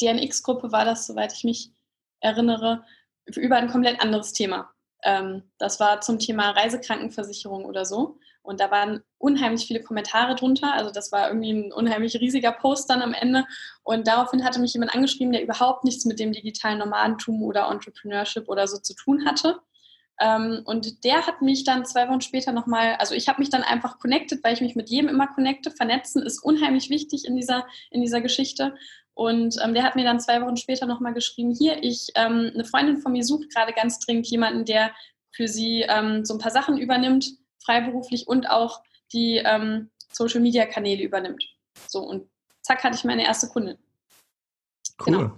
DNX-Gruppe, 0.00 0.70
war 0.70 0.84
das, 0.84 1.08
soweit 1.08 1.32
ich 1.32 1.42
mich 1.42 1.72
erinnere, 2.20 2.84
über 3.26 3.56
ein 3.56 3.68
komplett 3.68 4.00
anderes 4.00 4.32
Thema. 4.32 4.70
Ähm, 5.02 5.42
das 5.58 5.80
war 5.80 6.00
zum 6.00 6.18
Thema 6.18 6.50
Reisekrankenversicherung 6.50 7.64
oder 7.64 7.84
so. 7.84 8.18
Und 8.42 8.60
da 8.60 8.70
waren 8.70 9.02
unheimlich 9.18 9.66
viele 9.66 9.82
Kommentare 9.82 10.34
drunter. 10.34 10.72
Also 10.72 10.90
das 10.90 11.12
war 11.12 11.28
irgendwie 11.28 11.52
ein 11.52 11.72
unheimlich 11.72 12.16
riesiger 12.20 12.52
Post 12.52 12.88
dann 12.88 13.02
am 13.02 13.12
Ende. 13.12 13.44
Und 13.82 14.06
daraufhin 14.06 14.44
hatte 14.44 14.60
mich 14.60 14.72
jemand 14.72 14.94
angeschrieben, 14.94 15.32
der 15.32 15.42
überhaupt 15.42 15.84
nichts 15.84 16.04
mit 16.04 16.18
dem 16.18 16.32
digitalen 16.32 16.78
Nomadentum 16.78 17.42
oder 17.42 17.68
Entrepreneurship 17.70 18.48
oder 18.48 18.66
so 18.66 18.78
zu 18.78 18.94
tun 18.94 19.26
hatte. 19.26 19.60
Ähm, 20.20 20.62
und 20.64 21.04
der 21.04 21.26
hat 21.26 21.42
mich 21.42 21.64
dann 21.64 21.86
zwei 21.86 22.08
Wochen 22.08 22.20
später 22.20 22.52
nochmal, 22.52 22.96
also 22.98 23.14
ich 23.14 23.28
habe 23.28 23.40
mich 23.40 23.50
dann 23.50 23.62
einfach 23.62 23.98
connected, 23.98 24.42
weil 24.44 24.54
ich 24.54 24.60
mich 24.60 24.74
mit 24.74 24.90
jedem 24.90 25.08
immer 25.08 25.28
connecte. 25.28 25.70
Vernetzen 25.70 26.22
ist 26.22 26.42
unheimlich 26.42 26.90
wichtig 26.90 27.26
in 27.26 27.36
dieser, 27.36 27.66
in 27.90 28.02
dieser 28.02 28.20
Geschichte. 28.20 28.74
Und 29.20 29.58
ähm, 29.62 29.74
der 29.74 29.82
hat 29.82 29.96
mir 29.96 30.04
dann 30.04 30.18
zwei 30.18 30.40
Wochen 30.40 30.56
später 30.56 30.86
nochmal 30.86 31.12
geschrieben, 31.12 31.54
hier, 31.54 31.84
ich, 31.84 32.08
ähm, 32.14 32.52
eine 32.54 32.64
Freundin 32.64 32.96
von 32.96 33.12
mir 33.12 33.22
sucht 33.22 33.52
gerade 33.52 33.74
ganz 33.74 33.98
dringend 33.98 34.26
jemanden, 34.28 34.64
der 34.64 34.92
für 35.30 35.46
sie 35.46 35.84
ähm, 35.86 36.24
so 36.24 36.32
ein 36.32 36.38
paar 36.38 36.50
Sachen 36.52 36.78
übernimmt, 36.78 37.26
freiberuflich 37.62 38.28
und 38.28 38.48
auch 38.48 38.82
die 39.12 39.36
ähm, 39.44 39.90
Social-Media-Kanäle 40.10 41.02
übernimmt. 41.02 41.44
So, 41.86 42.00
und 42.00 42.30
zack, 42.62 42.82
hatte 42.82 42.96
ich 42.96 43.04
meine 43.04 43.22
erste 43.22 43.48
Kundin. 43.48 43.76
Cool. 45.06 45.12
Genau. 45.12 45.32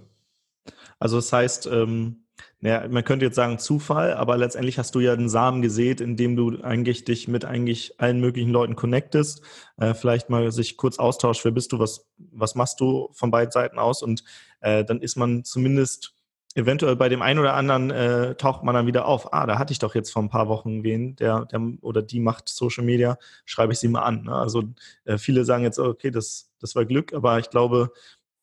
Also 0.99 1.17
das 1.17 1.33
heißt, 1.33 1.65
ähm, 1.65 2.22
ja, 2.63 2.87
man 2.87 3.03
könnte 3.03 3.25
jetzt 3.25 3.35
sagen 3.35 3.59
Zufall, 3.59 4.13
aber 4.13 4.37
letztendlich 4.37 4.79
hast 4.79 4.95
du 4.95 5.01
ja 5.01 5.17
den 5.17 5.27
Samen 5.27 5.61
gesät, 5.61 5.99
indem 5.99 6.37
du 6.37 6.61
eigentlich 6.61 7.03
dich 7.03 7.27
mit 7.27 7.43
eigentlich 7.43 7.99
allen 7.99 8.21
möglichen 8.21 8.51
Leuten 8.51 8.77
connectest, 8.77 9.41
äh, 9.77 9.93
vielleicht 9.93 10.29
mal 10.29 10.49
sich 10.53 10.77
kurz 10.77 10.97
austauscht, 10.97 11.43
wer 11.43 11.51
bist 11.51 11.73
du, 11.73 11.79
was, 11.79 12.07
was 12.31 12.55
machst 12.55 12.79
du 12.79 13.09
von 13.11 13.31
beiden 13.31 13.51
Seiten 13.51 13.79
aus 13.79 14.01
und 14.01 14.23
äh, 14.61 14.85
dann 14.85 15.01
ist 15.01 15.17
man 15.17 15.43
zumindest 15.43 16.13
eventuell 16.55 16.95
bei 16.95 17.09
dem 17.09 17.21
einen 17.21 17.39
oder 17.39 17.55
anderen 17.55 17.91
äh, 17.91 18.35
taucht 18.35 18.63
man 18.63 18.75
dann 18.75 18.87
wieder 18.87 19.07
auf. 19.07 19.33
Ah, 19.33 19.45
da 19.45 19.57
hatte 19.57 19.73
ich 19.73 19.79
doch 19.79 19.93
jetzt 19.93 20.11
vor 20.11 20.21
ein 20.21 20.29
paar 20.29 20.47
Wochen 20.47 20.83
wen, 20.83 21.17
der, 21.17 21.45
der 21.45 21.59
oder 21.81 22.01
die 22.01 22.21
macht 22.21 22.47
Social 22.47 22.85
Media, 22.85 23.17
schreibe 23.43 23.73
ich 23.73 23.79
sie 23.79 23.89
mal 23.89 24.03
an. 24.03 24.23
Ne? 24.23 24.35
Also 24.35 24.63
äh, 25.03 25.17
viele 25.17 25.43
sagen 25.43 25.63
jetzt, 25.63 25.79
okay, 25.79 26.11
das, 26.11 26.51
das 26.61 26.75
war 26.75 26.85
Glück, 26.85 27.13
aber 27.13 27.39
ich 27.39 27.49
glaube, 27.49 27.91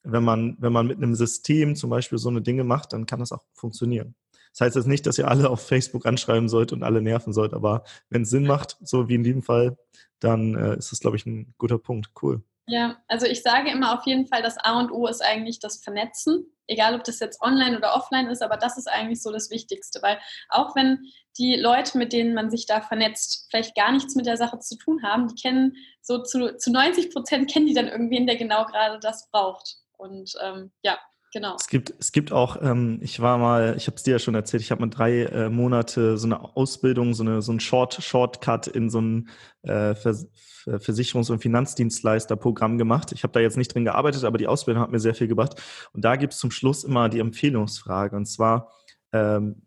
wenn 0.03 0.25
man, 0.25 0.57
wenn 0.61 0.73
man 0.73 0.87
mit 0.87 0.99
einem 0.99 1.15
System 1.15 1.77
zum 1.77 1.91
Beispiel 1.91 2.19
so 2.19 2.29
eine 2.29 2.43
Dinge 2.43 2.65
macht, 2.65 2.93
dann 2.93 3.07
kann 3.07 3.21
das 3.21 3.33
auch 3.33 3.45
funktionieren. 3.55 4.15
Das 4.53 4.67
heißt 4.67 4.77
jetzt 4.77 4.89
nicht, 4.89 5.07
dass 5.07 5.19
ihr 5.19 5.29
alle 5.29 5.49
auf 5.49 5.67
Facebook 5.67 6.07
anschreiben 6.07 6.49
sollt 6.49 6.73
und 6.73 6.83
alle 6.83 7.03
nerven 7.03 7.33
sollt, 7.33 7.55
aber 7.55 7.85
wenn 8.09 8.23
es 8.23 8.31
Sinn 8.31 8.47
macht, 8.47 8.77
so 8.81 9.09
wie 9.09 9.15
in 9.15 9.23
diesem 9.23 9.43
Fall, 9.43 9.77
dann 10.19 10.55
äh, 10.55 10.77
ist 10.77 10.91
das, 10.91 11.01
glaube 11.01 11.17
ich, 11.17 11.27
ein 11.27 11.55
guter 11.57 11.79
Punkt. 11.79 12.11
Cool. 12.21 12.43
Ja, 12.67 12.99
also 13.09 13.27
ich 13.27 13.43
sage 13.43 13.71
immer 13.71 13.99
auf 13.99 14.07
jeden 14.07 14.27
Fall, 14.27 14.43
das 14.43 14.59
A 14.59 14.79
und 14.79 14.93
O 14.93 15.07
ist 15.07 15.23
eigentlich 15.25 15.59
das 15.59 15.83
Vernetzen, 15.83 16.47
egal 16.69 16.95
ob 16.95 17.05
das 17.05 17.19
jetzt 17.19 17.41
online 17.43 17.77
oder 17.77 17.95
offline 17.95 18.29
ist, 18.29 18.43
aber 18.43 18.57
das 18.57 18.79
ist 18.79 18.89
eigentlich 18.89 19.23
so 19.23 19.33
das 19.33 19.51
Wichtigste, 19.51 20.01
weil 20.03 20.19
auch 20.49 20.77
wenn 20.77 21.01
die 21.37 21.57
Leute, 21.57 21.99
mit 21.99 22.13
denen 22.13 22.33
man 22.33 22.51
sich 22.51 22.67
da 22.67 22.81
vernetzt, 22.81 23.49
vielleicht 23.51 23.75
gar 23.75 23.91
nichts 23.91 24.15
mit 24.15 24.27
der 24.27 24.37
Sache 24.37 24.61
zu 24.61 24.77
tun 24.77 25.03
haben, 25.03 25.27
die 25.29 25.41
kennen 25.41 25.75
so 26.01 26.23
zu, 26.23 26.57
zu 26.57 26.71
90 26.71 27.13
Prozent 27.13 27.51
kennen 27.51 27.67
die 27.67 27.75
dann 27.75 27.89
irgendwen, 27.89 28.27
der 28.27 28.37
genau 28.37 28.65
gerade 28.67 29.01
das 29.01 29.29
braucht. 29.31 29.80
Und 30.01 30.35
ähm, 30.43 30.71
ja, 30.83 30.99
genau. 31.33 31.57
Es 31.59 31.69
gibt, 31.69 31.93
es 31.99 32.13
gibt 32.13 32.33
auch, 32.33 32.61
ähm, 32.63 32.99
ich 33.03 33.21
war 33.21 33.39
mal, 33.39 33.75
ich 33.77 33.87
habe 33.87 33.97
es 33.97 34.03
dir 34.03 34.13
ja 34.13 34.19
schon 34.19 34.35
erzählt, 34.35 34.63
ich 34.63 34.71
habe 34.71 34.81
mal 34.81 34.91
drei 34.91 35.25
äh, 35.25 35.51
Monate 35.51 36.17
so 36.17 36.27
eine 36.27 36.57
Ausbildung, 36.57 37.15
so, 37.15 37.23
eine, 37.23 37.43
so 37.43 37.53
ein 37.53 37.61
Short, 37.61 38.03
Shortcut 38.03 38.67
in 38.67 38.91
so 38.91 39.01
ein 39.01 39.29
äh, 39.63 39.95
Vers 39.95 40.27
Versicherungs- 40.67 41.33
und 41.33 41.41
Finanzdienstleister-Programm 41.41 42.77
gemacht. 42.77 43.13
Ich 43.13 43.23
habe 43.23 43.33
da 43.33 43.41
jetzt 43.41 43.57
nicht 43.57 43.75
drin 43.75 43.87
gearbeitet, 43.87 44.25
aber 44.25 44.37
die 44.37 44.47
Ausbildung 44.47 44.83
hat 44.83 44.91
mir 44.91 45.01
sehr 45.01 45.15
viel 45.15 45.27
gebracht. 45.27 45.61
Und 45.95 46.05
da 46.05 46.17
gibt 46.17 46.35
es 46.35 46.39
zum 46.39 46.51
Schluss 46.51 46.85
immer 46.85 47.09
die 47.09 47.19
Empfehlungsfrage. 47.19 48.15
Und 48.15 48.27
zwar, 48.27 48.71
ähm, 49.13 49.63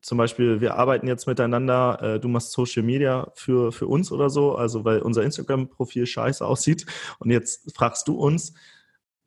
zum 0.00 0.16
Beispiel, 0.16 0.62
wir 0.62 0.76
arbeiten 0.76 1.06
jetzt 1.06 1.26
miteinander, 1.26 1.98
äh, 2.02 2.20
du 2.20 2.28
machst 2.28 2.52
Social 2.52 2.82
Media 2.82 3.30
für, 3.34 3.70
für 3.70 3.86
uns 3.86 4.10
oder 4.10 4.30
so, 4.30 4.54
also 4.54 4.84
weil 4.84 5.00
unser 5.00 5.22
Instagram-Profil 5.24 6.06
scheiße 6.06 6.44
aussieht. 6.44 6.86
Und 7.18 7.30
jetzt 7.30 7.76
fragst 7.76 8.08
du 8.08 8.14
uns, 8.14 8.54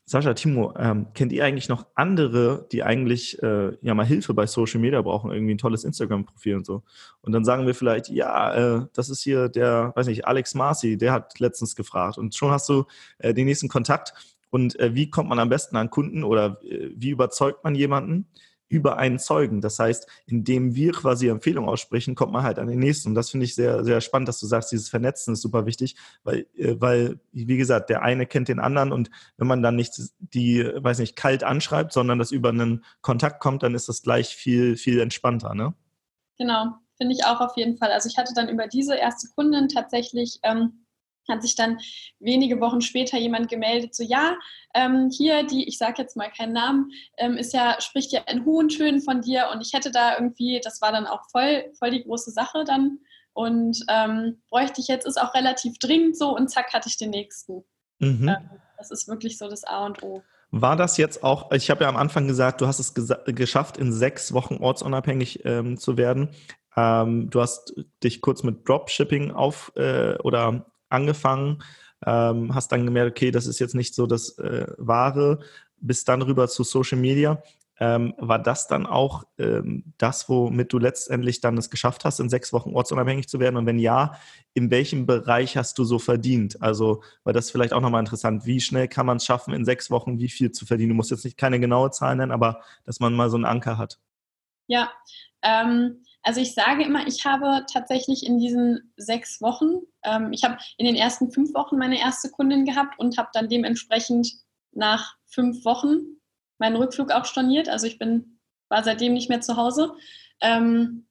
Sascha, 0.05 0.33
Timo, 0.33 0.73
ähm, 0.77 1.07
kennt 1.13 1.31
ihr 1.31 1.45
eigentlich 1.45 1.69
noch 1.69 1.85
andere, 1.95 2.67
die 2.71 2.83
eigentlich 2.83 3.41
äh, 3.41 3.77
ja 3.81 3.93
mal 3.93 4.05
Hilfe 4.05 4.33
bei 4.33 4.45
Social 4.47 4.81
Media 4.81 5.01
brauchen, 5.01 5.31
irgendwie 5.31 5.53
ein 5.53 5.57
tolles 5.57 5.85
Instagram-Profil 5.85 6.57
und 6.57 6.65
so? 6.65 6.83
Und 7.21 7.31
dann 7.31 7.45
sagen 7.45 7.65
wir 7.65 7.73
vielleicht, 7.73 8.09
ja, 8.09 8.53
äh, 8.81 8.85
das 8.93 9.09
ist 9.09 9.21
hier 9.21 9.47
der, 9.47 9.93
weiß 9.95 10.07
nicht, 10.07 10.25
Alex 10.27 10.55
Marcy, 10.55 10.97
der 10.97 11.13
hat 11.13 11.39
letztens 11.39 11.75
gefragt. 11.75 12.17
Und 12.17 12.35
schon 12.35 12.51
hast 12.51 12.67
du 12.67 12.85
äh, 13.19 13.33
den 13.33 13.45
nächsten 13.45 13.69
Kontakt. 13.69 14.13
Und 14.49 14.77
äh, 14.79 14.93
wie 14.93 15.09
kommt 15.09 15.29
man 15.29 15.39
am 15.39 15.49
besten 15.49 15.77
an 15.77 15.89
Kunden 15.89 16.23
oder 16.23 16.61
äh, 16.63 16.89
wie 16.95 17.09
überzeugt 17.09 17.63
man 17.63 17.73
jemanden? 17.73 18.27
Über 18.73 18.97
einen 18.97 19.19
Zeugen. 19.19 19.61
Das 19.61 19.77
heißt, 19.77 20.07
indem 20.25 20.73
wir 20.73 20.93
quasi 20.93 21.27
Empfehlungen 21.27 21.69
aussprechen, 21.69 22.15
kommt 22.15 22.33
man 22.33 22.41
halt 22.41 22.57
an 22.57 22.67
den 22.67 22.79
nächsten. 22.79 23.09
Und 23.09 23.15
das 23.15 23.29
finde 23.29 23.45
ich 23.45 23.53
sehr, 23.53 23.83
sehr 23.83 24.01
spannend, 24.01 24.27
dass 24.27 24.39
du 24.39 24.47
sagst, 24.47 24.71
dieses 24.71 24.89
Vernetzen 24.89 25.35
ist 25.35 25.41
super 25.41 25.67
wichtig, 25.67 25.95
weil, 26.23 26.47
äh, 26.57 26.75
weil, 26.79 27.19
wie 27.31 27.57
gesagt, 27.57 27.91
der 27.91 28.01
eine 28.01 28.25
kennt 28.25 28.47
den 28.47 28.59
anderen 28.59 28.91
und 28.91 29.11
wenn 29.37 29.45
man 29.45 29.61
dann 29.61 29.75
nicht 29.75 29.93
die, 30.17 30.65
weiß 30.75 30.97
nicht, 30.97 31.15
kalt 31.15 31.43
anschreibt, 31.43 31.93
sondern 31.93 32.17
das 32.17 32.31
über 32.31 32.49
einen 32.49 32.83
Kontakt 33.01 33.39
kommt, 33.39 33.61
dann 33.61 33.75
ist 33.75 33.89
das 33.89 34.01
gleich 34.01 34.35
viel, 34.35 34.75
viel 34.75 34.99
entspannter, 34.99 35.53
ne? 35.53 35.75
Genau, 36.39 36.73
finde 36.97 37.13
ich 37.13 37.25
auch 37.25 37.41
auf 37.41 37.55
jeden 37.55 37.77
Fall. 37.77 37.91
Also 37.91 38.09
ich 38.09 38.17
hatte 38.17 38.33
dann 38.33 38.49
über 38.49 38.67
diese 38.67 38.95
erste 38.95 39.27
Kundin 39.35 39.67
tatsächlich 39.69 40.39
ähm, 40.41 40.82
hat 41.29 41.41
sich 41.41 41.55
dann 41.55 41.79
wenige 42.19 42.59
Wochen 42.59 42.81
später 42.81 43.17
jemand 43.17 43.49
gemeldet, 43.49 43.95
so 43.95 44.03
ja, 44.03 44.35
ähm, 44.73 45.09
hier 45.15 45.43
die, 45.43 45.67
ich 45.67 45.77
sage 45.77 46.01
jetzt 46.01 46.17
mal 46.17 46.29
keinen 46.29 46.53
Namen, 46.53 46.91
ähm, 47.17 47.37
ist 47.37 47.53
ja, 47.53 47.79
spricht 47.79 48.11
ja 48.11 48.21
in 48.21 48.45
hohen 48.45 48.69
Tönen 48.69 49.01
von 49.01 49.21
dir 49.21 49.49
und 49.53 49.61
ich 49.61 49.73
hätte 49.73 49.91
da 49.91 50.15
irgendwie, 50.15 50.59
das 50.63 50.81
war 50.81 50.91
dann 50.91 51.07
auch 51.07 51.29
voll, 51.31 51.65
voll 51.77 51.91
die 51.91 52.03
große 52.03 52.31
Sache 52.31 52.63
dann 52.65 52.99
und 53.33 53.83
ähm, 53.89 54.41
bräuchte 54.49 54.81
ich 54.81 54.87
jetzt, 54.87 55.05
ist 55.05 55.21
auch 55.21 55.33
relativ 55.33 55.77
dringend 55.79 56.17
so 56.17 56.35
und 56.35 56.49
zack 56.49 56.73
hatte 56.73 56.89
ich 56.89 56.97
den 56.97 57.09
nächsten. 57.09 57.63
Mhm. 57.99 58.27
Ähm, 58.27 58.49
das 58.77 58.91
ist 58.91 59.07
wirklich 59.07 59.37
so 59.37 59.49
das 59.49 59.63
A 59.63 59.85
und 59.85 60.03
O. 60.03 60.23
War 60.51 60.75
das 60.75 60.97
jetzt 60.97 61.23
auch, 61.23 61.51
ich 61.51 61.71
habe 61.71 61.83
ja 61.83 61.89
am 61.89 61.97
Anfang 61.97 62.27
gesagt, 62.27 62.61
du 62.61 62.67
hast 62.67 62.79
es 62.79 62.93
geschafft, 63.25 63.77
in 63.77 63.91
sechs 63.91 64.33
Wochen 64.33 64.57
ortsunabhängig 64.57 65.45
ähm, 65.45 65.77
zu 65.77 65.97
werden. 65.97 66.29
Ähm, 66.75 67.29
du 67.31 67.41
hast 67.41 67.73
dich 68.03 68.21
kurz 68.21 68.43
mit 68.43 68.67
Dropshipping 68.67 69.31
auf 69.31 69.71
äh, 69.75 70.15
oder 70.19 70.71
angefangen, 70.93 71.63
ähm, 72.05 72.53
hast 72.53 72.71
dann 72.71 72.85
gemerkt, 72.85 73.11
okay, 73.11 73.31
das 73.31 73.47
ist 73.47 73.59
jetzt 73.59 73.75
nicht 73.75 73.95
so 73.95 74.07
das 74.07 74.37
äh, 74.39 74.67
Wahre, 74.77 75.39
bis 75.77 76.05
dann 76.05 76.21
rüber 76.21 76.47
zu 76.47 76.63
Social 76.63 76.97
Media. 76.97 77.41
Ähm, 77.79 78.13
war 78.17 78.39
das 78.39 78.67
dann 78.67 78.85
auch 78.85 79.23
ähm, 79.39 79.83
das, 79.97 80.29
womit 80.29 80.71
du 80.71 80.77
letztendlich 80.77 81.41
dann 81.41 81.57
es 81.57 81.71
geschafft 81.71 82.05
hast, 82.05 82.19
in 82.19 82.29
sechs 82.29 82.53
Wochen 82.53 82.75
ortsunabhängig 82.75 83.27
zu 83.27 83.39
werden? 83.39 83.57
Und 83.57 83.65
wenn 83.65 83.79
ja, 83.79 84.13
in 84.53 84.69
welchem 84.69 85.07
Bereich 85.07 85.57
hast 85.57 85.79
du 85.79 85.83
so 85.83 85.97
verdient? 85.97 86.61
Also, 86.61 87.01
weil 87.23 87.33
das 87.33 87.49
vielleicht 87.49 87.73
auch 87.73 87.81
nochmal 87.81 88.01
interessant. 88.01 88.45
Wie 88.45 88.61
schnell 88.61 88.87
kann 88.87 89.07
man 89.07 89.17
es 89.17 89.25
schaffen, 89.25 89.53
in 89.53 89.65
sechs 89.65 89.89
Wochen 89.89 90.19
wie 90.19 90.29
viel 90.29 90.51
zu 90.51 90.65
verdienen? 90.65 90.89
Du 90.89 90.95
musst 90.95 91.11
jetzt 91.11 91.25
nicht 91.25 91.37
keine 91.37 91.59
genaue 91.59 91.89
Zahl 91.89 92.15
nennen, 92.15 92.31
aber 92.31 92.61
dass 92.85 92.99
man 92.99 93.13
mal 93.15 93.29
so 93.29 93.37
einen 93.37 93.45
Anker 93.45 93.77
hat. 93.77 93.99
Ja, 94.67 94.91
ähm, 95.41 96.03
also 96.23 96.39
ich 96.39 96.53
sage 96.53 96.83
immer, 96.83 97.05
ich 97.05 97.25
habe 97.25 97.65
tatsächlich 97.71 98.25
in 98.25 98.39
diesen 98.39 98.93
sechs 98.95 99.41
Wochen, 99.41 99.81
ähm, 100.03 100.31
ich 100.31 100.43
habe 100.43 100.57
in 100.77 100.85
den 100.85 100.95
ersten 100.95 101.31
fünf 101.31 101.53
Wochen 101.53 101.77
meine 101.77 101.99
erste 101.99 102.29
Kundin 102.29 102.65
gehabt 102.65 102.97
und 102.97 103.17
habe 103.17 103.29
dann 103.33 103.49
dementsprechend 103.49 104.31
nach 104.71 105.15
fünf 105.27 105.65
Wochen 105.65 105.99
meinen 106.59 106.77
Rückflug 106.77 107.11
auch 107.11 107.25
storniert. 107.25 107.67
Also 107.67 107.87
ich 107.87 107.99
bin, 107.99 108.39
war 108.69 108.83
seitdem 108.83 109.13
nicht 109.13 109.29
mehr 109.29 109.41
zu 109.41 109.57
Hause. 109.57 109.93
Ähm, 110.41 111.07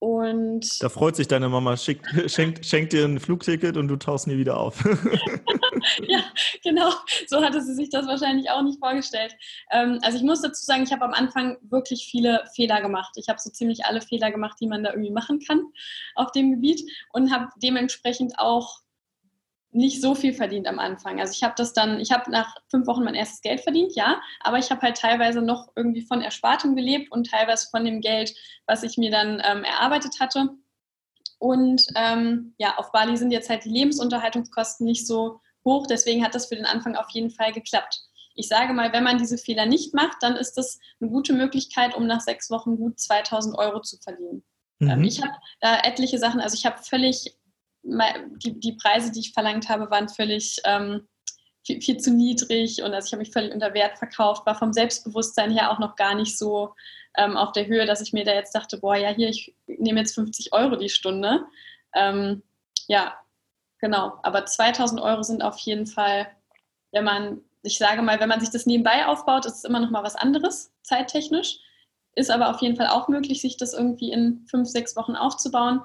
und 0.00 0.82
da 0.82 0.88
freut 0.88 1.16
sich 1.16 1.28
deine 1.28 1.48
Mama, 1.48 1.76
schickt, 1.76 2.06
schenkt, 2.30 2.64
schenkt 2.64 2.92
dir 2.92 3.04
ein 3.04 3.20
Flugticket 3.20 3.76
und 3.76 3.88
du 3.88 3.96
tauchst 3.96 4.26
nie 4.26 4.38
wieder 4.38 4.56
auf. 4.56 4.82
ja, 6.08 6.24
genau. 6.62 6.90
So 7.26 7.42
hatte 7.42 7.62
sie 7.62 7.74
sich 7.74 7.90
das 7.90 8.06
wahrscheinlich 8.06 8.50
auch 8.50 8.62
nicht 8.62 8.78
vorgestellt. 8.78 9.34
Ähm, 9.70 9.98
also 10.02 10.18
ich 10.18 10.24
muss 10.24 10.42
dazu 10.42 10.64
sagen, 10.64 10.82
ich 10.82 10.92
habe 10.92 11.04
am 11.04 11.14
Anfang 11.14 11.56
wirklich 11.62 12.08
viele 12.10 12.44
Fehler 12.54 12.80
gemacht. 12.80 13.12
Ich 13.16 13.28
habe 13.28 13.38
so 13.40 13.50
ziemlich 13.50 13.84
alle 13.84 14.00
Fehler 14.00 14.30
gemacht, 14.30 14.58
die 14.60 14.66
man 14.66 14.82
da 14.82 14.90
irgendwie 14.90 15.12
machen 15.12 15.40
kann 15.40 15.62
auf 16.14 16.32
dem 16.32 16.52
Gebiet 16.52 16.82
und 17.12 17.32
habe 17.32 17.48
dementsprechend 17.62 18.38
auch 18.38 18.80
nicht 19.70 20.00
so 20.00 20.14
viel 20.14 20.32
verdient 20.32 20.66
am 20.66 20.78
Anfang. 20.78 21.20
Also 21.20 21.32
ich 21.32 21.42
habe 21.42 21.54
das 21.56 21.72
dann, 21.72 22.00
ich 22.00 22.10
habe 22.10 22.30
nach 22.30 22.56
fünf 22.68 22.86
Wochen 22.86 23.04
mein 23.04 23.14
erstes 23.14 23.42
Geld 23.42 23.60
verdient, 23.60 23.94
ja, 23.94 24.20
aber 24.40 24.58
ich 24.58 24.70
habe 24.70 24.80
halt 24.80 24.96
teilweise 24.96 25.42
noch 25.42 25.68
irgendwie 25.76 26.02
von 26.02 26.22
Erspartem 26.22 26.74
gelebt 26.74 27.12
und 27.12 27.28
teilweise 27.30 27.68
von 27.70 27.84
dem 27.84 28.00
Geld, 28.00 28.34
was 28.66 28.82
ich 28.82 28.96
mir 28.96 29.10
dann 29.10 29.42
ähm, 29.44 29.64
erarbeitet 29.64 30.20
hatte. 30.20 30.48
Und 31.38 31.86
ähm, 31.96 32.54
ja, 32.58 32.76
auf 32.78 32.90
Bali 32.92 33.16
sind 33.16 33.30
jetzt 33.30 33.50
halt 33.50 33.64
die 33.64 33.70
Lebensunterhaltungskosten 33.70 34.86
nicht 34.86 35.06
so 35.06 35.40
hoch, 35.68 35.86
deswegen 35.86 36.24
hat 36.24 36.34
das 36.34 36.46
für 36.46 36.56
den 36.56 36.66
Anfang 36.66 36.96
auf 36.96 37.10
jeden 37.10 37.30
Fall 37.30 37.52
geklappt. 37.52 38.02
Ich 38.34 38.48
sage 38.48 38.72
mal, 38.72 38.92
wenn 38.92 39.04
man 39.04 39.18
diese 39.18 39.36
Fehler 39.36 39.66
nicht 39.66 39.94
macht, 39.94 40.18
dann 40.20 40.36
ist 40.36 40.54
das 40.54 40.78
eine 41.00 41.10
gute 41.10 41.32
Möglichkeit, 41.32 41.96
um 41.96 42.06
nach 42.06 42.20
sechs 42.20 42.50
Wochen 42.50 42.76
gut 42.76 42.98
2000 42.98 43.58
Euro 43.58 43.80
zu 43.80 43.98
verdienen. 43.98 44.44
Mhm. 44.78 44.90
Ähm, 44.90 45.04
ich 45.04 45.22
habe 45.22 45.32
da 45.60 45.80
etliche 45.80 46.18
Sachen, 46.18 46.40
also 46.40 46.54
ich 46.54 46.64
habe 46.64 46.78
völlig 46.82 47.34
die, 47.82 48.58
die 48.58 48.72
Preise, 48.72 49.10
die 49.12 49.20
ich 49.20 49.32
verlangt 49.32 49.68
habe, 49.68 49.90
waren 49.90 50.08
völlig 50.08 50.60
ähm, 50.64 51.06
viel, 51.64 51.80
viel, 51.80 51.98
zu 51.98 52.12
niedrig 52.12 52.82
und 52.82 52.92
also 52.92 53.06
ich 53.06 53.12
habe 53.12 53.20
mich 53.20 53.32
völlig 53.32 53.52
unter 53.52 53.74
Wert 53.74 53.98
verkauft, 53.98 54.46
war 54.46 54.54
vom 54.54 54.72
Selbstbewusstsein 54.72 55.50
her 55.50 55.70
auch 55.70 55.78
noch 55.78 55.96
gar 55.96 56.14
nicht 56.14 56.36
so 56.36 56.74
ähm, 57.16 57.36
auf 57.36 57.52
der 57.52 57.66
Höhe, 57.66 57.86
dass 57.86 58.00
ich 58.00 58.12
mir 58.12 58.24
da 58.24 58.34
jetzt 58.34 58.54
dachte, 58.54 58.78
boah, 58.78 58.96
ja, 58.96 59.10
hier, 59.10 59.28
ich 59.28 59.54
nehme 59.66 60.00
jetzt 60.00 60.14
50 60.14 60.52
Euro 60.52 60.76
die 60.76 60.88
Stunde. 60.88 61.44
Ähm, 61.94 62.42
ja, 62.86 63.18
genau. 63.80 64.18
Aber 64.22 64.46
2000 64.46 65.00
Euro 65.00 65.22
sind 65.22 65.42
auf 65.42 65.58
jeden 65.58 65.86
Fall, 65.86 66.28
wenn 66.92 67.04
man, 67.04 67.40
ich 67.62 67.78
sage 67.78 68.02
mal, 68.02 68.20
wenn 68.20 68.28
man 68.28 68.40
sich 68.40 68.50
das 68.50 68.66
nebenbei 68.66 69.06
aufbaut, 69.06 69.46
ist 69.46 69.58
es 69.58 69.64
immer 69.64 69.80
noch 69.80 69.90
mal 69.90 70.02
was 70.02 70.16
anderes, 70.16 70.72
zeittechnisch. 70.82 71.58
Ist 72.14 72.30
aber 72.30 72.50
auf 72.50 72.60
jeden 72.60 72.76
Fall 72.76 72.88
auch 72.88 73.08
möglich, 73.08 73.40
sich 73.40 73.56
das 73.56 73.74
irgendwie 73.74 74.10
in 74.10 74.44
fünf, 74.50 74.68
sechs 74.68 74.96
Wochen 74.96 75.14
aufzubauen. 75.14 75.82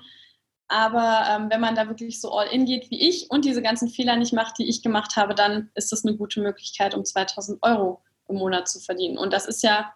Aber 0.67 1.27
ähm, 1.29 1.49
wenn 1.51 1.61
man 1.61 1.75
da 1.75 1.87
wirklich 1.87 2.19
so 2.19 2.31
all 2.31 2.47
in 2.47 2.65
geht 2.65 2.89
wie 2.89 3.07
ich 3.07 3.29
und 3.29 3.45
diese 3.45 3.61
ganzen 3.61 3.89
Fehler 3.89 4.15
nicht 4.15 4.33
macht, 4.33 4.57
die 4.57 4.67
ich 4.67 4.81
gemacht 4.81 5.15
habe, 5.15 5.35
dann 5.35 5.69
ist 5.75 5.91
das 5.91 6.03
eine 6.03 6.15
gute 6.15 6.41
Möglichkeit, 6.41 6.95
um 6.95 7.05
2000 7.05 7.61
Euro 7.61 8.01
im 8.27 8.37
Monat 8.37 8.67
zu 8.67 8.79
verdienen. 8.79 9.17
Und 9.17 9.33
das 9.33 9.45
ist 9.45 9.61
ja 9.61 9.93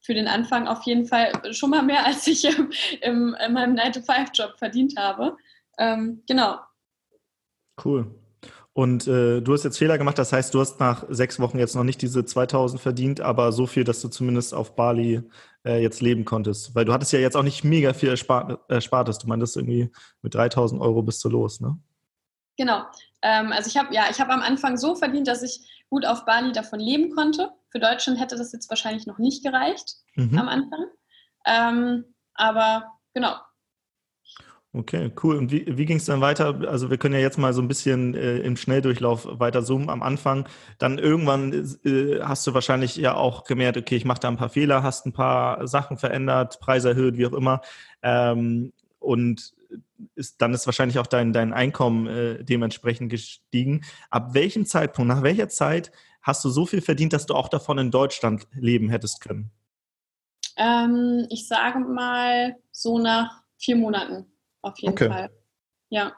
für 0.00 0.14
den 0.14 0.28
Anfang 0.28 0.66
auf 0.66 0.82
jeden 0.82 1.06
Fall 1.06 1.32
schon 1.52 1.70
mal 1.70 1.82
mehr, 1.82 2.04
als 2.06 2.26
ich 2.26 2.44
im, 2.44 2.72
in 3.34 3.52
meinem 3.52 3.76
9-to-5-Job 3.76 4.58
verdient 4.58 4.94
habe. 4.98 5.36
Ähm, 5.78 6.22
genau. 6.26 6.58
Cool. 7.84 8.14
Und 8.72 9.08
äh, 9.08 9.40
du 9.40 9.54
hast 9.54 9.64
jetzt 9.64 9.78
Fehler 9.78 9.98
gemacht, 9.98 10.18
das 10.18 10.32
heißt, 10.32 10.54
du 10.54 10.60
hast 10.60 10.78
nach 10.78 11.04
sechs 11.08 11.40
Wochen 11.40 11.58
jetzt 11.58 11.74
noch 11.74 11.82
nicht 11.82 12.00
diese 12.00 12.24
2000 12.24 12.80
verdient, 12.80 13.20
aber 13.20 13.50
so 13.50 13.66
viel, 13.66 13.82
dass 13.82 14.00
du 14.00 14.08
zumindest 14.08 14.54
auf 14.54 14.76
Bali 14.76 15.22
äh, 15.64 15.82
jetzt 15.82 16.00
leben 16.00 16.24
konntest. 16.24 16.76
Weil 16.76 16.84
du 16.84 16.92
hattest 16.92 17.12
ja 17.12 17.18
jetzt 17.18 17.36
auch 17.36 17.42
nicht 17.42 17.64
mega 17.64 17.92
viel 17.92 18.10
erspart, 18.10 18.60
erspartes. 18.68 19.18
Du 19.18 19.26
meintest 19.26 19.56
irgendwie 19.56 19.90
mit 20.22 20.34
3000 20.34 20.80
Euro 20.80 21.02
bist 21.02 21.24
du 21.24 21.28
los, 21.28 21.60
ne? 21.60 21.76
Genau. 22.56 22.84
Ähm, 23.22 23.52
also 23.52 23.68
ich 23.68 23.76
habe 23.76 23.92
ja, 23.92 24.04
ich 24.10 24.20
habe 24.20 24.32
am 24.32 24.42
Anfang 24.42 24.76
so 24.76 24.94
verdient, 24.94 25.26
dass 25.26 25.42
ich 25.42 25.84
gut 25.90 26.06
auf 26.06 26.24
Bali 26.24 26.52
davon 26.52 26.78
leben 26.78 27.14
konnte. 27.14 27.50
Für 27.70 27.80
Deutschland 27.80 28.20
hätte 28.20 28.36
das 28.36 28.52
jetzt 28.52 28.70
wahrscheinlich 28.70 29.06
noch 29.06 29.18
nicht 29.18 29.44
gereicht 29.44 29.96
mhm. 30.14 30.38
am 30.38 30.48
Anfang. 30.48 30.84
Ähm, 31.46 32.04
aber 32.34 32.92
genau, 33.14 33.34
Okay, 34.78 35.10
cool. 35.24 35.36
Und 35.36 35.50
wie, 35.50 35.76
wie 35.76 35.86
ging 35.86 35.96
es 35.96 36.04
dann 36.04 36.20
weiter? 36.20 36.60
Also 36.68 36.88
wir 36.88 36.98
können 36.98 37.14
ja 37.14 37.20
jetzt 37.20 37.36
mal 37.36 37.52
so 37.52 37.60
ein 37.60 37.66
bisschen 37.66 38.14
äh, 38.14 38.38
im 38.38 38.56
Schnelldurchlauf 38.56 39.26
weiter 39.40 39.64
zoomen 39.64 39.90
am 39.90 40.04
Anfang. 40.04 40.48
Dann 40.78 40.98
irgendwann 40.98 41.52
äh, 41.84 42.20
hast 42.22 42.46
du 42.46 42.54
wahrscheinlich 42.54 42.94
ja 42.94 43.14
auch 43.14 43.42
gemerkt, 43.42 43.76
okay, 43.76 43.96
ich 43.96 44.04
mache 44.04 44.20
da 44.20 44.28
ein 44.28 44.36
paar 44.36 44.50
Fehler, 44.50 44.84
hast 44.84 45.04
ein 45.04 45.12
paar 45.12 45.66
Sachen 45.66 45.96
verändert, 45.96 46.60
Preis 46.60 46.84
erhöht, 46.84 47.16
wie 47.16 47.26
auch 47.26 47.32
immer. 47.32 47.60
Ähm, 48.02 48.72
und 49.00 49.52
ist, 50.14 50.40
dann 50.40 50.54
ist 50.54 50.66
wahrscheinlich 50.66 51.00
auch 51.00 51.08
dein, 51.08 51.32
dein 51.32 51.52
Einkommen 51.52 52.06
äh, 52.06 52.44
dementsprechend 52.44 53.10
gestiegen. 53.10 53.80
Ab 54.10 54.32
welchem 54.34 54.64
Zeitpunkt, 54.64 55.08
nach 55.08 55.24
welcher 55.24 55.48
Zeit 55.48 55.90
hast 56.22 56.44
du 56.44 56.50
so 56.50 56.66
viel 56.66 56.82
verdient, 56.82 57.12
dass 57.12 57.26
du 57.26 57.34
auch 57.34 57.48
davon 57.48 57.78
in 57.78 57.90
Deutschland 57.90 58.46
leben 58.52 58.90
hättest 58.90 59.22
können? 59.22 59.50
Ähm, 60.56 61.26
ich 61.30 61.48
sage 61.48 61.80
mal 61.80 62.54
so 62.70 63.00
nach 63.00 63.42
vier 63.56 63.74
Monaten 63.74 64.26
auf 64.62 64.78
jeden 64.78 64.92
okay. 64.92 65.08
Fall. 65.08 65.30
Ja. 65.90 66.16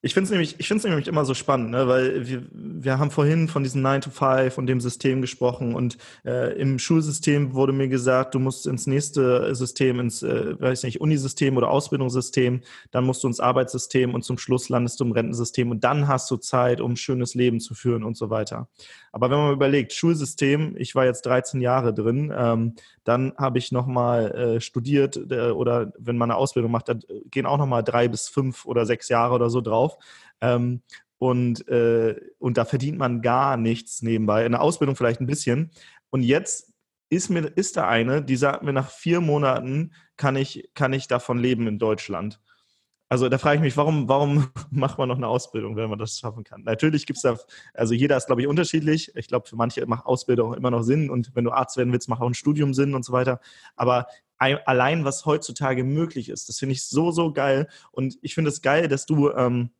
Ich 0.00 0.14
finde 0.14 0.26
es 0.26 0.30
nämlich, 0.30 0.84
nämlich 0.84 1.08
immer 1.08 1.24
so 1.24 1.34
spannend, 1.34 1.70
ne? 1.70 1.88
weil 1.88 2.28
wir, 2.28 2.46
wir 2.52 3.00
haben 3.00 3.10
vorhin 3.10 3.48
von 3.48 3.64
diesem 3.64 3.82
9 3.82 4.02
to 4.02 4.10
5 4.10 4.56
und 4.56 4.68
dem 4.68 4.80
System 4.80 5.20
gesprochen 5.20 5.74
und 5.74 5.98
äh, 6.24 6.56
im 6.56 6.78
Schulsystem 6.78 7.52
wurde 7.52 7.72
mir 7.72 7.88
gesagt, 7.88 8.36
du 8.36 8.38
musst 8.38 8.68
ins 8.68 8.86
nächste 8.86 9.52
System, 9.56 9.98
ins, 9.98 10.22
äh, 10.22 10.60
weiß 10.60 10.84
nicht, 10.84 11.00
Unisystem 11.00 11.56
oder 11.56 11.68
Ausbildungssystem, 11.70 12.60
dann 12.92 13.04
musst 13.04 13.24
du 13.24 13.26
ins 13.26 13.40
Arbeitssystem 13.40 14.14
und 14.14 14.22
zum 14.22 14.38
Schluss 14.38 14.68
landest 14.68 15.00
du 15.00 15.04
im 15.04 15.10
Rentensystem 15.10 15.68
und 15.72 15.82
dann 15.82 16.06
hast 16.06 16.30
du 16.30 16.36
Zeit, 16.36 16.80
um 16.80 16.92
ein 16.92 16.96
schönes 16.96 17.34
Leben 17.34 17.58
zu 17.58 17.74
führen 17.74 18.04
und 18.04 18.16
so 18.16 18.30
weiter. 18.30 18.68
Aber 19.10 19.30
wenn 19.30 19.38
man 19.38 19.52
überlegt, 19.52 19.92
Schulsystem, 19.92 20.76
ich 20.78 20.94
war 20.94 21.06
jetzt 21.06 21.26
13 21.26 21.60
Jahre 21.60 21.92
drin, 21.92 22.32
ähm, 22.36 22.74
dann 23.04 23.32
habe 23.38 23.58
ich 23.58 23.72
nochmal 23.72 24.32
äh, 24.32 24.60
studiert 24.60 25.18
äh, 25.30 25.50
oder 25.50 25.92
wenn 25.98 26.18
man 26.18 26.30
eine 26.30 26.38
Ausbildung 26.38 26.70
macht, 26.70 26.88
dann 26.88 27.00
gehen 27.30 27.46
auch 27.46 27.56
nochmal 27.56 27.82
drei 27.82 28.06
bis 28.06 28.28
fünf 28.28 28.66
oder 28.66 28.84
sechs 28.84 29.08
Jahre 29.08 29.34
oder 29.34 29.48
so 29.48 29.62
drauf. 29.62 29.87
Ähm, 30.40 30.82
und, 31.18 31.66
äh, 31.68 32.16
und 32.38 32.56
da 32.56 32.64
verdient 32.64 32.98
man 32.98 33.22
gar 33.22 33.56
nichts 33.56 34.02
nebenbei. 34.02 34.44
In 34.44 34.52
der 34.52 34.62
Ausbildung 34.62 34.96
vielleicht 34.96 35.20
ein 35.20 35.26
bisschen. 35.26 35.70
Und 36.10 36.22
jetzt 36.22 36.72
ist 37.10 37.30
mir 37.30 37.40
ist 37.40 37.76
da 37.76 37.88
eine, 37.88 38.22
die 38.22 38.36
sagt 38.36 38.62
mir, 38.62 38.72
nach 38.72 38.90
vier 38.90 39.20
Monaten 39.20 39.92
kann 40.16 40.36
ich, 40.36 40.70
kann 40.74 40.92
ich 40.92 41.08
davon 41.08 41.38
leben 41.38 41.66
in 41.66 41.78
Deutschland. 41.78 42.40
Also 43.10 43.30
da 43.30 43.38
frage 43.38 43.56
ich 43.56 43.62
mich, 43.62 43.76
warum, 43.78 44.08
warum 44.08 44.48
macht 44.70 44.98
man 44.98 45.08
noch 45.08 45.16
eine 45.16 45.28
Ausbildung, 45.28 45.76
wenn 45.76 45.88
man 45.88 45.98
das 45.98 46.18
schaffen 46.18 46.44
kann? 46.44 46.62
Natürlich 46.62 47.06
gibt 47.06 47.16
es 47.16 47.22
da, 47.22 47.38
also 47.72 47.94
jeder 47.94 48.16
ist, 48.16 48.26
glaube 48.26 48.42
ich, 48.42 48.46
unterschiedlich. 48.46 49.12
Ich 49.14 49.28
glaube, 49.28 49.48
für 49.48 49.56
manche 49.56 49.86
macht 49.86 50.04
Ausbildung 50.04 50.52
immer 50.54 50.70
noch 50.70 50.82
Sinn 50.82 51.08
und 51.08 51.34
wenn 51.34 51.44
du 51.44 51.50
Arzt 51.50 51.78
werden 51.78 51.92
willst, 51.92 52.08
macht 52.08 52.20
auch 52.20 52.26
ein 52.26 52.34
Studium 52.34 52.74
Sinn 52.74 52.94
und 52.94 53.04
so 53.04 53.12
weiter. 53.12 53.40
Aber 53.76 54.06
allein, 54.36 55.04
was 55.04 55.24
heutzutage 55.24 55.84
möglich 55.84 56.28
ist, 56.28 56.48
das 56.48 56.58
finde 56.58 56.74
ich 56.74 56.84
so, 56.84 57.10
so 57.10 57.32
geil. 57.32 57.68
Und 57.90 58.18
ich 58.20 58.34
finde 58.34 58.50
es 58.50 58.60
geil, 58.60 58.88
dass 58.88 59.06
du 59.06 59.30
ähm, 59.30 59.70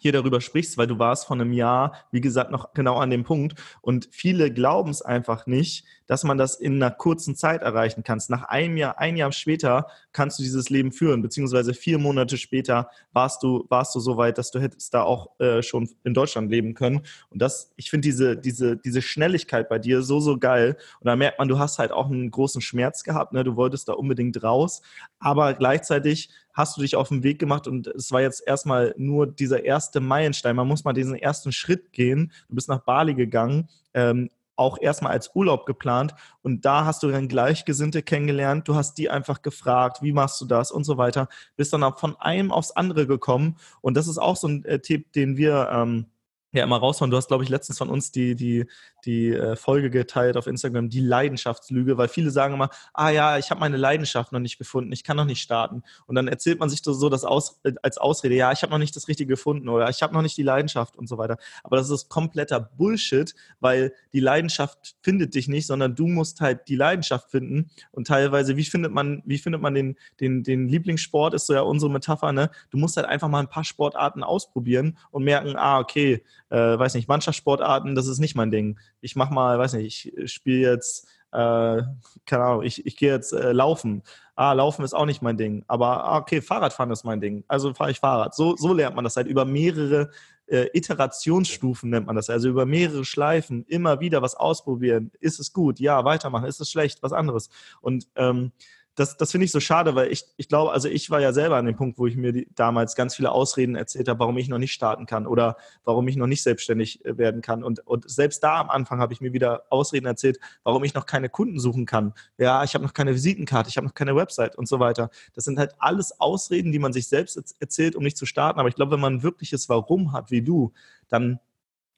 hier 0.00 0.12
darüber 0.12 0.40
sprichst, 0.40 0.78
weil 0.78 0.86
du 0.86 0.98
warst 0.98 1.26
vor 1.26 1.36
einem 1.36 1.52
Jahr, 1.52 1.94
wie 2.10 2.20
gesagt, 2.20 2.50
noch 2.50 2.72
genau 2.72 2.96
an 2.96 3.10
dem 3.10 3.22
Punkt. 3.22 3.54
Und 3.82 4.08
viele 4.10 4.52
glauben 4.52 4.90
es 4.90 5.02
einfach 5.02 5.46
nicht, 5.46 5.84
dass 6.06 6.24
man 6.24 6.38
das 6.38 6.56
in 6.56 6.82
einer 6.82 6.90
kurzen 6.90 7.36
Zeit 7.36 7.62
erreichen 7.62 8.02
kann. 8.02 8.20
Nach 8.28 8.44
einem 8.44 8.76
Jahr, 8.76 8.98
ein 8.98 9.16
Jahr 9.16 9.30
später 9.30 9.86
kannst 10.12 10.38
du 10.38 10.42
dieses 10.42 10.68
Leben 10.68 10.90
führen, 10.90 11.22
beziehungsweise 11.22 11.72
vier 11.74 11.98
Monate 11.98 12.36
später 12.36 12.90
warst 13.12 13.42
du, 13.42 13.66
warst 13.68 13.94
du 13.94 14.00
so 14.00 14.16
weit, 14.16 14.36
dass 14.36 14.50
du 14.50 14.58
hättest 14.58 14.92
da 14.92 15.02
auch 15.02 15.38
äh, 15.38 15.62
schon 15.62 15.88
in 16.02 16.14
Deutschland 16.14 16.50
leben 16.50 16.74
können. 16.74 17.02
Und 17.28 17.40
das, 17.40 17.72
ich 17.76 17.90
finde 17.90 18.08
diese, 18.08 18.36
diese, 18.36 18.76
diese 18.76 19.02
Schnelligkeit 19.02 19.68
bei 19.68 19.78
dir 19.78 20.02
so, 20.02 20.18
so 20.18 20.38
geil. 20.38 20.76
Und 20.98 21.06
da 21.06 21.14
merkt 21.14 21.38
man, 21.38 21.46
du 21.46 21.58
hast 21.58 21.78
halt 21.78 21.92
auch 21.92 22.10
einen 22.10 22.30
großen 22.30 22.60
Schmerz 22.60 23.04
gehabt, 23.04 23.32
ne? 23.32 23.44
Du 23.44 23.54
wolltest 23.54 23.88
da 23.88 23.92
unbedingt 23.92 24.42
raus, 24.42 24.82
aber 25.20 25.54
gleichzeitig 25.54 26.30
hast 26.52 26.76
du 26.76 26.82
dich 26.82 26.96
auf 26.96 27.08
den 27.08 27.22
Weg 27.22 27.38
gemacht 27.38 27.66
und 27.66 27.86
es 27.86 28.12
war 28.12 28.20
jetzt 28.20 28.46
erstmal 28.46 28.94
nur 28.96 29.26
dieser 29.26 29.64
erste 29.64 30.00
Meilenstein. 30.00 30.56
Man 30.56 30.68
muss 30.68 30.84
mal 30.84 30.92
diesen 30.92 31.14
ersten 31.14 31.52
Schritt 31.52 31.92
gehen. 31.92 32.32
Du 32.48 32.54
bist 32.54 32.68
nach 32.68 32.80
Bali 32.80 33.14
gegangen, 33.14 33.68
ähm, 33.94 34.30
auch 34.56 34.76
erstmal 34.78 35.12
als 35.12 35.34
Urlaub 35.34 35.64
geplant 35.64 36.14
und 36.42 36.66
da 36.66 36.84
hast 36.84 37.02
du 37.02 37.08
dann 37.08 37.28
Gleichgesinnte 37.28 38.02
kennengelernt. 38.02 38.68
Du 38.68 38.74
hast 38.74 38.98
die 38.98 39.08
einfach 39.08 39.40
gefragt, 39.40 40.02
wie 40.02 40.12
machst 40.12 40.40
du 40.40 40.44
das 40.44 40.70
und 40.70 40.84
so 40.84 40.98
weiter. 40.98 41.28
Bist 41.56 41.72
dann 41.72 41.96
von 41.96 42.16
einem 42.16 42.52
aufs 42.52 42.70
andere 42.70 43.06
gekommen 43.06 43.56
und 43.80 43.96
das 43.96 44.06
ist 44.06 44.18
auch 44.18 44.36
so 44.36 44.48
ein 44.48 44.64
äh, 44.66 44.78
Tipp, 44.80 45.12
den 45.12 45.38
wir 45.38 45.70
ähm, 45.72 46.06
ja 46.52 46.64
immer 46.64 46.78
raushauen. 46.78 47.10
Du 47.10 47.16
hast, 47.16 47.28
glaube 47.28 47.44
ich, 47.44 47.50
letztens 47.50 47.78
von 47.78 47.88
uns 47.88 48.10
die, 48.10 48.34
die, 48.34 48.66
die 49.04 49.28
äh, 49.28 49.56
Folge 49.56 49.90
geteilt 49.90 50.36
auf 50.36 50.46
Instagram, 50.46 50.88
die 50.88 51.00
Leidenschaftslüge, 51.00 51.96
weil 51.96 52.08
viele 52.08 52.30
sagen 52.30 52.54
immer, 52.54 52.70
ah 52.92 53.10
ja, 53.10 53.38
ich 53.38 53.50
habe 53.50 53.60
meine 53.60 53.76
Leidenschaft 53.76 54.32
noch 54.32 54.40
nicht 54.40 54.58
gefunden, 54.58 54.92
ich 54.92 55.04
kann 55.04 55.16
noch 55.16 55.24
nicht 55.24 55.40
starten. 55.40 55.82
Und 56.06 56.16
dann 56.16 56.28
erzählt 56.28 56.58
man 56.58 56.68
sich 56.68 56.80
so 56.82 57.08
das 57.08 57.24
aus, 57.24 57.60
äh, 57.62 57.72
als 57.82 57.98
Ausrede, 57.98 58.34
ja, 58.34 58.50
ich 58.52 58.62
habe 58.62 58.72
noch 58.72 58.78
nicht 58.78 58.96
das 58.96 59.08
Richtige 59.08 59.30
gefunden 59.30 59.68
oder 59.68 59.88
ich 59.88 60.02
habe 60.02 60.12
noch 60.12 60.22
nicht 60.22 60.36
die 60.36 60.42
Leidenschaft 60.42 60.96
und 60.96 61.08
so 61.08 61.18
weiter. 61.18 61.36
Aber 61.62 61.76
das 61.76 61.88
ist 61.90 62.08
kompletter 62.08 62.60
Bullshit, 62.60 63.34
weil 63.60 63.92
die 64.12 64.20
Leidenschaft 64.20 64.96
findet 65.02 65.34
dich 65.34 65.46
nicht, 65.46 65.66
sondern 65.66 65.94
du 65.94 66.06
musst 66.06 66.40
halt 66.40 66.68
die 66.68 66.76
Leidenschaft 66.76 67.30
finden. 67.30 67.70
Und 67.92 68.08
teilweise, 68.08 68.56
wie 68.56 68.64
findet 68.64 68.92
man, 68.92 69.22
wie 69.24 69.38
findet 69.38 69.62
man 69.62 69.74
den, 69.74 69.96
den, 70.18 70.42
den 70.42 70.68
Lieblingssport, 70.68 71.34
ist 71.34 71.46
so 71.46 71.54
ja 71.54 71.60
unsere 71.60 71.90
Metapher, 71.90 72.32
ne? 72.32 72.50
Du 72.70 72.78
musst 72.78 72.96
halt 72.96 73.06
einfach 73.06 73.28
mal 73.28 73.40
ein 73.40 73.48
paar 73.48 73.64
Sportarten 73.64 74.22
ausprobieren 74.22 74.98
und 75.10 75.24
merken, 75.24 75.56
ah, 75.56 75.78
okay, 75.78 76.24
äh, 76.50 76.78
weiß 76.78 76.94
nicht, 76.94 77.08
Mannschaftssportarten, 77.08 77.94
das 77.94 78.06
ist 78.06 78.18
nicht 78.18 78.34
mein 78.34 78.50
Ding. 78.50 78.78
Ich 79.00 79.16
mach 79.16 79.30
mal, 79.30 79.58
weiß 79.58 79.74
nicht, 79.74 80.12
ich 80.14 80.32
spiele 80.32 80.70
jetzt, 80.70 81.08
äh, 81.32 81.82
keine 82.26 82.44
Ahnung, 82.44 82.62
ich, 82.62 82.84
ich 82.86 82.96
gehe 82.96 83.12
jetzt 83.12 83.32
äh, 83.32 83.52
laufen. 83.52 84.02
Ah, 84.34 84.52
laufen 84.52 84.84
ist 84.84 84.94
auch 84.94 85.06
nicht 85.06 85.22
mein 85.22 85.36
Ding. 85.36 85.64
Aber 85.68 86.04
ah, 86.04 86.18
okay, 86.18 86.40
Fahrradfahren 86.42 86.90
ist 86.90 87.04
mein 87.04 87.20
Ding. 87.20 87.44
Also 87.46 87.74
fahre 87.74 87.90
ich 87.90 88.00
Fahrrad. 88.00 88.34
So, 88.34 88.56
so 88.56 88.72
lernt 88.72 88.96
man 88.96 89.04
das 89.04 89.16
halt 89.16 89.26
über 89.26 89.44
mehrere 89.44 90.10
äh, 90.50 90.68
Iterationsstufen 90.76 91.90
nennt 91.90 92.06
man 92.06 92.16
das, 92.16 92.28
also 92.28 92.48
über 92.48 92.66
mehrere 92.66 93.04
Schleifen 93.04 93.64
immer 93.66 94.00
wieder 94.00 94.20
was 94.20 94.34
ausprobieren. 94.34 95.12
Ist 95.20 95.38
es 95.38 95.52
gut? 95.52 95.78
Ja, 95.78 96.04
weitermachen. 96.04 96.46
Ist 96.46 96.60
es 96.60 96.70
schlecht? 96.70 97.02
Was 97.02 97.12
anderes. 97.12 97.50
Und 97.80 98.08
ähm, 98.16 98.52
das, 99.00 99.16
das 99.16 99.30
finde 99.30 99.46
ich 99.46 99.50
so 99.50 99.60
schade, 99.60 99.94
weil 99.94 100.12
ich, 100.12 100.24
ich 100.36 100.46
glaube, 100.48 100.72
also 100.72 100.86
ich 100.86 101.08
war 101.08 101.20
ja 101.20 101.32
selber 101.32 101.56
an 101.56 101.64
dem 101.64 101.74
Punkt, 101.74 101.98
wo 101.98 102.06
ich 102.06 102.16
mir 102.16 102.32
die, 102.32 102.48
damals 102.54 102.94
ganz 102.94 103.16
viele 103.16 103.32
Ausreden 103.32 103.74
erzählt 103.74 104.08
habe, 104.08 104.20
warum 104.20 104.36
ich 104.36 104.48
noch 104.48 104.58
nicht 104.58 104.72
starten 104.72 105.06
kann 105.06 105.26
oder 105.26 105.56
warum 105.84 106.06
ich 106.06 106.16
noch 106.16 106.26
nicht 106.26 106.42
selbstständig 106.42 107.02
äh, 107.06 107.16
werden 107.16 107.40
kann. 107.40 107.64
Und, 107.64 107.86
und 107.86 108.08
selbst 108.10 108.44
da 108.44 108.60
am 108.60 108.68
Anfang 108.68 109.00
habe 109.00 109.14
ich 109.14 109.22
mir 109.22 109.32
wieder 109.32 109.62
Ausreden 109.70 110.04
erzählt, 110.04 110.38
warum 110.64 110.84
ich 110.84 110.92
noch 110.92 111.06
keine 111.06 111.30
Kunden 111.30 111.58
suchen 111.58 111.86
kann. 111.86 112.12
Ja, 112.36 112.62
ich 112.62 112.74
habe 112.74 112.84
noch 112.84 112.92
keine 112.92 113.14
Visitenkarte, 113.14 113.70
ich 113.70 113.78
habe 113.78 113.86
noch 113.86 113.94
keine 113.94 114.14
Website 114.14 114.56
und 114.56 114.68
so 114.68 114.80
weiter. 114.80 115.08
Das 115.32 115.44
sind 115.44 115.58
halt 115.58 115.74
alles 115.78 116.20
Ausreden, 116.20 116.70
die 116.70 116.78
man 116.78 116.92
sich 116.92 117.08
selbst 117.08 117.56
erzählt, 117.58 117.96
um 117.96 118.02
nicht 118.02 118.18
zu 118.18 118.26
starten. 118.26 118.60
Aber 118.60 118.68
ich 118.68 118.74
glaube, 118.74 118.92
wenn 118.92 119.00
man 119.00 119.14
ein 119.14 119.22
wirkliches 119.22 119.70
Warum 119.70 120.12
hat, 120.12 120.30
wie 120.30 120.42
du, 120.42 120.74
dann 121.08 121.40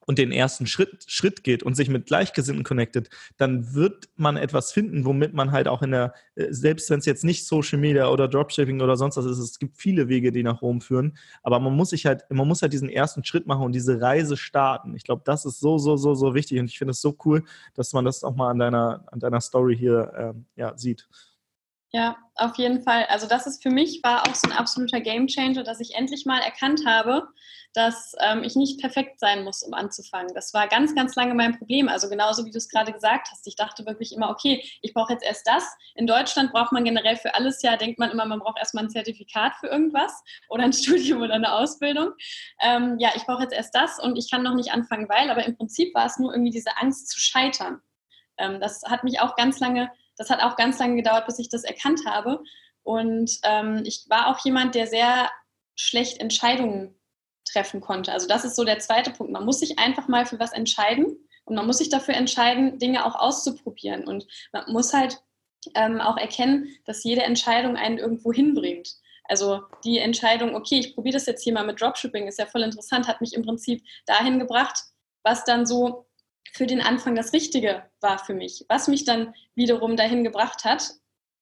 und 0.06 0.18
den 0.18 0.32
ersten 0.32 0.66
Schritt, 0.66 1.04
Schritt 1.06 1.44
geht 1.44 1.62
und 1.62 1.74
sich 1.74 1.88
mit 1.88 2.06
Gleichgesinnten 2.06 2.64
connectet, 2.64 3.08
dann 3.36 3.74
wird 3.74 4.08
man 4.16 4.36
etwas 4.36 4.72
finden, 4.72 5.04
womit 5.04 5.34
man 5.34 5.52
halt 5.52 5.68
auch 5.68 5.82
in 5.82 5.92
der, 5.92 6.14
äh, 6.34 6.46
selbst 6.50 6.90
wenn 6.90 6.98
es 6.98 7.06
jetzt 7.06 7.24
nicht 7.24 7.46
Social 7.46 7.78
Media 7.78 8.08
oder 8.08 8.28
Dropshipping 8.28 8.80
oder 8.80 8.96
sonst 8.96 9.16
was 9.16 9.24
ist, 9.26 9.38
es 9.38 9.58
gibt 9.58 9.76
viele 9.76 10.08
Wege, 10.08 10.32
die 10.32 10.42
nach 10.42 10.62
Rom 10.62 10.80
führen, 10.80 11.16
aber 11.42 11.60
man 11.60 11.74
muss 11.74 11.90
sich 11.90 12.06
halt, 12.06 12.24
man 12.30 12.48
muss 12.48 12.62
halt 12.62 12.72
diesen 12.72 12.88
ersten 12.88 13.24
Schritt 13.24 13.46
machen 13.46 13.64
und 13.64 13.72
diese 13.72 14.00
Reise 14.00 14.36
starten. 14.36 14.94
Ich 14.94 15.04
glaube, 15.04 15.22
das 15.24 15.44
ist 15.44 15.60
so, 15.60 15.78
so, 15.78 15.96
so, 15.96 16.14
so 16.14 16.34
wichtig 16.34 16.58
und 16.58 16.66
ich 16.66 16.78
finde 16.78 16.92
es 16.92 17.00
so 17.00 17.16
cool, 17.24 17.44
dass 17.74 17.92
man 17.92 18.04
das 18.04 18.24
auch 18.24 18.34
mal 18.34 18.50
an 18.50 18.58
deiner, 18.58 19.04
an 19.06 19.20
deiner 19.20 19.40
Story 19.40 19.76
hier 19.76 20.12
ähm, 20.16 20.46
ja, 20.56 20.76
sieht. 20.76 21.08
Ja, 21.94 22.16
auf 22.36 22.56
jeden 22.56 22.82
Fall. 22.82 23.04
Also 23.10 23.26
das 23.28 23.46
ist 23.46 23.62
für 23.62 23.68
mich 23.68 24.00
war 24.02 24.22
auch 24.22 24.34
so 24.34 24.48
ein 24.48 24.56
absoluter 24.56 25.00
Gamechanger, 25.00 25.62
dass 25.62 25.78
ich 25.78 25.94
endlich 25.94 26.24
mal 26.24 26.40
erkannt 26.40 26.86
habe, 26.86 27.28
dass 27.74 28.14
ähm, 28.20 28.44
ich 28.44 28.56
nicht 28.56 28.80
perfekt 28.80 29.20
sein 29.20 29.44
muss, 29.44 29.62
um 29.62 29.74
anzufangen. 29.74 30.32
Das 30.34 30.54
war 30.54 30.68
ganz, 30.68 30.94
ganz 30.94 31.14
lange 31.16 31.34
mein 31.34 31.58
Problem. 31.58 31.90
Also 31.90 32.08
genauso 32.08 32.46
wie 32.46 32.50
du 32.50 32.56
es 32.56 32.70
gerade 32.70 32.92
gesagt 32.92 33.28
hast. 33.30 33.46
Ich 33.46 33.56
dachte 33.56 33.84
wirklich 33.84 34.14
immer, 34.14 34.30
okay, 34.30 34.64
ich 34.80 34.94
brauche 34.94 35.12
jetzt 35.12 35.22
erst 35.22 35.46
das. 35.46 35.64
In 35.94 36.06
Deutschland 36.06 36.52
braucht 36.52 36.72
man 36.72 36.84
generell 36.84 37.16
für 37.16 37.34
alles 37.34 37.60
ja, 37.60 37.76
denkt 37.76 37.98
man 37.98 38.10
immer, 38.10 38.24
man 38.24 38.40
braucht 38.40 38.58
erstmal 38.58 38.84
ein 38.84 38.90
Zertifikat 38.90 39.54
für 39.56 39.66
irgendwas 39.66 40.22
oder 40.48 40.64
ein 40.64 40.72
Studium 40.72 41.20
oder 41.20 41.34
eine 41.34 41.52
Ausbildung. 41.52 42.12
Ähm, 42.62 42.96
ja, 43.00 43.10
ich 43.14 43.24
brauche 43.26 43.42
jetzt 43.42 43.54
erst 43.54 43.74
das 43.74 43.98
und 43.98 44.16
ich 44.16 44.30
kann 44.30 44.42
noch 44.42 44.54
nicht 44.54 44.72
anfangen, 44.72 45.10
weil, 45.10 45.30
aber 45.30 45.44
im 45.44 45.58
Prinzip 45.58 45.94
war 45.94 46.06
es 46.06 46.18
nur 46.18 46.32
irgendwie 46.32 46.52
diese 46.52 46.78
Angst 46.78 47.10
zu 47.10 47.20
scheitern. 47.20 47.82
Ähm, 48.38 48.60
das 48.60 48.82
hat 48.84 49.04
mich 49.04 49.20
auch 49.20 49.36
ganz 49.36 49.60
lange 49.60 49.90
das 50.16 50.30
hat 50.30 50.42
auch 50.42 50.56
ganz 50.56 50.78
lange 50.78 50.96
gedauert, 50.96 51.26
bis 51.26 51.38
ich 51.38 51.48
das 51.48 51.64
erkannt 51.64 52.00
habe. 52.06 52.42
Und 52.82 53.38
ähm, 53.44 53.82
ich 53.84 54.06
war 54.08 54.28
auch 54.28 54.44
jemand, 54.44 54.74
der 54.74 54.86
sehr 54.86 55.30
schlecht 55.74 56.20
Entscheidungen 56.20 56.94
treffen 57.44 57.80
konnte. 57.80 58.12
Also 58.12 58.26
das 58.26 58.44
ist 58.44 58.56
so 58.56 58.64
der 58.64 58.78
zweite 58.78 59.10
Punkt. 59.10 59.32
Man 59.32 59.44
muss 59.44 59.60
sich 59.60 59.78
einfach 59.78 60.08
mal 60.08 60.26
für 60.26 60.38
was 60.38 60.52
entscheiden 60.52 61.16
und 61.44 61.54
man 61.54 61.66
muss 61.66 61.78
sich 61.78 61.88
dafür 61.88 62.14
entscheiden, 62.14 62.78
Dinge 62.78 63.04
auch 63.04 63.14
auszuprobieren. 63.14 64.06
Und 64.06 64.26
man 64.52 64.64
muss 64.72 64.92
halt 64.92 65.22
ähm, 65.74 66.00
auch 66.00 66.16
erkennen, 66.16 66.68
dass 66.84 67.04
jede 67.04 67.22
Entscheidung 67.22 67.76
einen 67.76 67.98
irgendwo 67.98 68.32
hinbringt. 68.32 68.96
Also 69.24 69.62
die 69.84 69.98
Entscheidung, 69.98 70.54
okay, 70.54 70.78
ich 70.78 70.94
probiere 70.94 71.14
das 71.14 71.26
jetzt 71.26 71.42
hier 71.42 71.52
mal 71.52 71.64
mit 71.64 71.80
Dropshipping, 71.80 72.26
ist 72.26 72.38
ja 72.38 72.46
voll 72.46 72.62
interessant, 72.62 73.06
hat 73.06 73.20
mich 73.20 73.34
im 73.34 73.42
Prinzip 73.42 73.84
dahin 74.06 74.38
gebracht, 74.38 74.78
was 75.22 75.44
dann 75.44 75.66
so 75.66 76.06
für 76.52 76.66
den 76.66 76.80
Anfang 76.80 77.14
das 77.14 77.32
Richtige 77.32 77.84
war 78.00 78.18
für 78.18 78.34
mich. 78.34 78.64
Was 78.68 78.88
mich 78.88 79.04
dann 79.04 79.34
wiederum 79.54 79.96
dahin 79.96 80.24
gebracht 80.24 80.64
hat, 80.64 80.90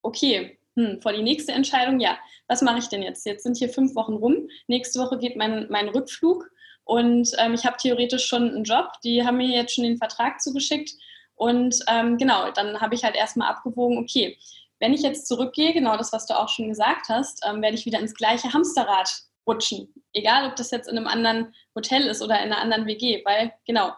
okay, 0.03 0.59
hm, 0.77 1.01
vor 1.01 1.13
die 1.13 1.23
nächste 1.23 1.53
Entscheidung, 1.53 2.01
ja, 2.01 2.19
was 2.47 2.63
mache 2.63 2.79
ich 2.79 2.89
denn 2.89 3.03
jetzt? 3.03 3.27
Jetzt 3.27 3.43
sind 3.43 3.57
hier 3.57 3.69
fünf 3.69 3.95
Wochen 3.95 4.15
rum, 4.15 4.49
nächste 4.67 5.01
Woche 5.01 5.19
geht 5.19 5.37
mein, 5.37 5.67
mein 5.71 5.89
Rückflug 5.89 6.49
und 6.85 7.33
ähm, 7.39 7.55
ich 7.55 7.65
habe 7.65 7.77
theoretisch 7.77 8.27
schon 8.27 8.49
einen 8.49 8.65
Job, 8.65 8.93
die 9.05 9.25
haben 9.25 9.39
mir 9.39 9.49
jetzt 9.49 9.75
schon 9.75 9.85
den 9.85 9.99
Vertrag 9.99 10.41
zugeschickt 10.41 10.93
und 11.35 11.77
ähm, 11.89 12.19
genau, 12.19 12.51
dann 12.53 12.81
habe 12.81 12.95
ich 12.95 13.03
halt 13.03 13.17
erstmal 13.17 13.51
abgewogen, 13.51 13.99
okay, 13.99 14.39
wenn 14.79 14.95
ich 14.95 15.03
jetzt 15.03 15.27
zurückgehe, 15.27 15.73
genau 15.73 15.97
das, 15.97 16.13
was 16.13 16.27
du 16.27 16.39
auch 16.39 16.49
schon 16.49 16.69
gesagt 16.69 17.09
hast, 17.09 17.45
ähm, 17.47 17.63
werde 17.63 17.77
ich 17.77 17.87
wieder 17.87 17.99
ins 17.99 18.15
gleiche 18.15 18.53
Hamsterrad 18.53 19.11
rutschen. 19.47 19.93
Egal, 20.13 20.49
ob 20.49 20.57
das 20.57 20.71
jetzt 20.71 20.89
in 20.89 20.97
einem 20.97 21.07
anderen 21.07 21.55
Hotel 21.75 22.03
ist 22.03 22.23
oder 22.23 22.37
in 22.39 22.53
einer 22.53 22.61
anderen 22.61 22.87
WG, 22.87 23.23
weil 23.25 23.53
genau, 23.67 23.93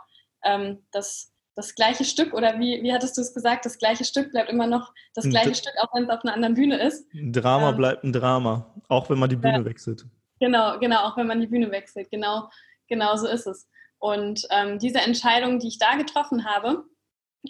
ähm, 0.45 0.85
das, 0.91 1.33
das 1.55 1.75
gleiche 1.75 2.05
Stück 2.05 2.33
oder 2.35 2.59
wie, 2.59 2.83
wie 2.83 2.93
hattest 2.93 3.17
du 3.17 3.21
es 3.21 3.35
gesagt, 3.35 3.67
das 3.67 3.79
gleiche 3.79 4.05
Stück 4.05 4.31
bleibt 4.33 4.51
immer 4.51 4.67
noch 4.67 4.93
das 5.15 5.29
gleiche 5.29 5.51
D 5.51 5.55
Stück, 5.55 5.75
auch 5.81 5.95
wenn 5.95 6.05
es 6.05 6.11
auf 6.11 6.25
einer 6.25 6.35
anderen 6.35 6.55
Bühne 6.55 6.81
ist. 6.83 7.07
Ein 7.15 7.33
Drama 7.33 7.71
ähm, 7.71 7.77
bleibt 7.77 8.05
ein 8.05 8.13
Drama, 8.13 8.75
auch 8.89 9.11
wenn 9.11 9.19
man 9.19 9.29
die 9.29 9.37
Bühne 9.37 9.59
ja, 9.59 9.65
wechselt. 9.65 10.07
Genau, 10.41 10.79
genau, 10.79 11.05
auch 11.05 11.17
wenn 11.17 11.27
man 11.27 11.41
die 11.41 11.47
Bühne 11.47 11.71
wechselt. 11.71 12.11
Genau, 12.11 12.49
genau 12.89 13.17
so 13.17 13.27
ist 13.27 13.47
es. 13.47 13.69
Und 13.99 14.47
ähm, 14.51 14.79
diese 14.79 15.01
Entscheidung, 15.01 15.59
die 15.61 15.69
ich 15.69 15.79
da 15.79 15.95
getroffen 15.97 16.45
habe, 16.45 16.85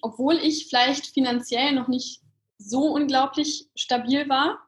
obwohl 0.03 0.35
ich 0.35 0.69
vielleicht 0.69 1.07
finanziell 1.07 1.73
noch 1.73 1.89
nicht 1.89 2.21
so 2.59 2.93
unglaublich 2.93 3.69
stabil 3.75 4.29
war, 4.29 4.59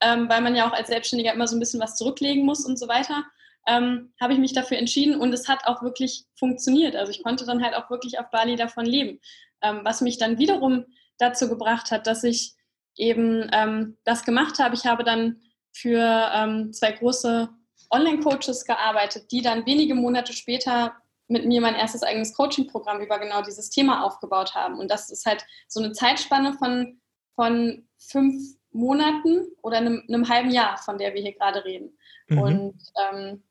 ähm, 0.00 0.28
weil 0.28 0.40
man 0.40 0.54
ja 0.54 0.68
auch 0.68 0.72
als 0.72 0.88
Selbstständiger 0.88 1.32
immer 1.32 1.46
so 1.46 1.56
ein 1.56 1.60
bisschen 1.60 1.80
was 1.80 1.96
zurücklegen 1.96 2.44
muss 2.44 2.64
und 2.64 2.78
so 2.78 2.88
weiter, 2.88 3.24
ähm, 3.66 4.12
habe 4.20 4.32
ich 4.32 4.38
mich 4.38 4.52
dafür 4.52 4.78
entschieden 4.78 5.20
und 5.20 5.32
es 5.32 5.48
hat 5.48 5.66
auch 5.66 5.82
wirklich 5.82 6.24
funktioniert. 6.38 6.96
Also 6.96 7.10
ich 7.10 7.22
konnte 7.22 7.44
dann 7.44 7.62
halt 7.62 7.74
auch 7.74 7.90
wirklich 7.90 8.18
auf 8.18 8.30
Bali 8.30 8.56
davon 8.56 8.86
leben, 8.86 9.20
ähm, 9.62 9.80
was 9.84 10.00
mich 10.00 10.18
dann 10.18 10.38
wiederum 10.38 10.84
dazu 11.18 11.48
gebracht 11.48 11.90
hat, 11.90 12.06
dass 12.06 12.24
ich 12.24 12.54
eben 12.96 13.48
ähm, 13.52 13.96
das 14.04 14.24
gemacht 14.24 14.58
habe. 14.58 14.74
Ich 14.74 14.86
habe 14.86 15.04
dann 15.04 15.40
für 15.72 16.30
ähm, 16.34 16.72
zwei 16.72 16.92
große 16.92 17.48
Online-Coaches 17.90 18.64
gearbeitet, 18.64 19.30
die 19.30 19.42
dann 19.42 19.66
wenige 19.66 19.94
Monate 19.94 20.32
später 20.32 20.94
mit 21.28 21.46
mir 21.46 21.60
mein 21.60 21.76
erstes 21.76 22.02
eigenes 22.02 22.34
Coaching-Programm 22.34 23.00
über 23.00 23.18
genau 23.18 23.42
dieses 23.42 23.70
Thema 23.70 24.04
aufgebaut 24.04 24.54
haben. 24.54 24.78
Und 24.78 24.90
das 24.90 25.10
ist 25.10 25.26
halt 25.26 25.44
so 25.68 25.80
eine 25.80 25.92
Zeitspanne 25.92 26.54
von, 26.54 27.00
von 27.36 27.86
fünf 27.98 28.56
Monaten 28.72 29.46
oder 29.62 29.78
einem, 29.78 30.02
einem 30.08 30.28
halben 30.28 30.50
Jahr, 30.50 30.78
von 30.78 30.98
der 30.98 31.14
wir 31.14 31.22
hier 31.22 31.34
gerade 31.34 31.64
reden. 31.64 31.96
Mhm. 32.28 32.38
Und 32.38 32.82
ähm, 33.12 33.42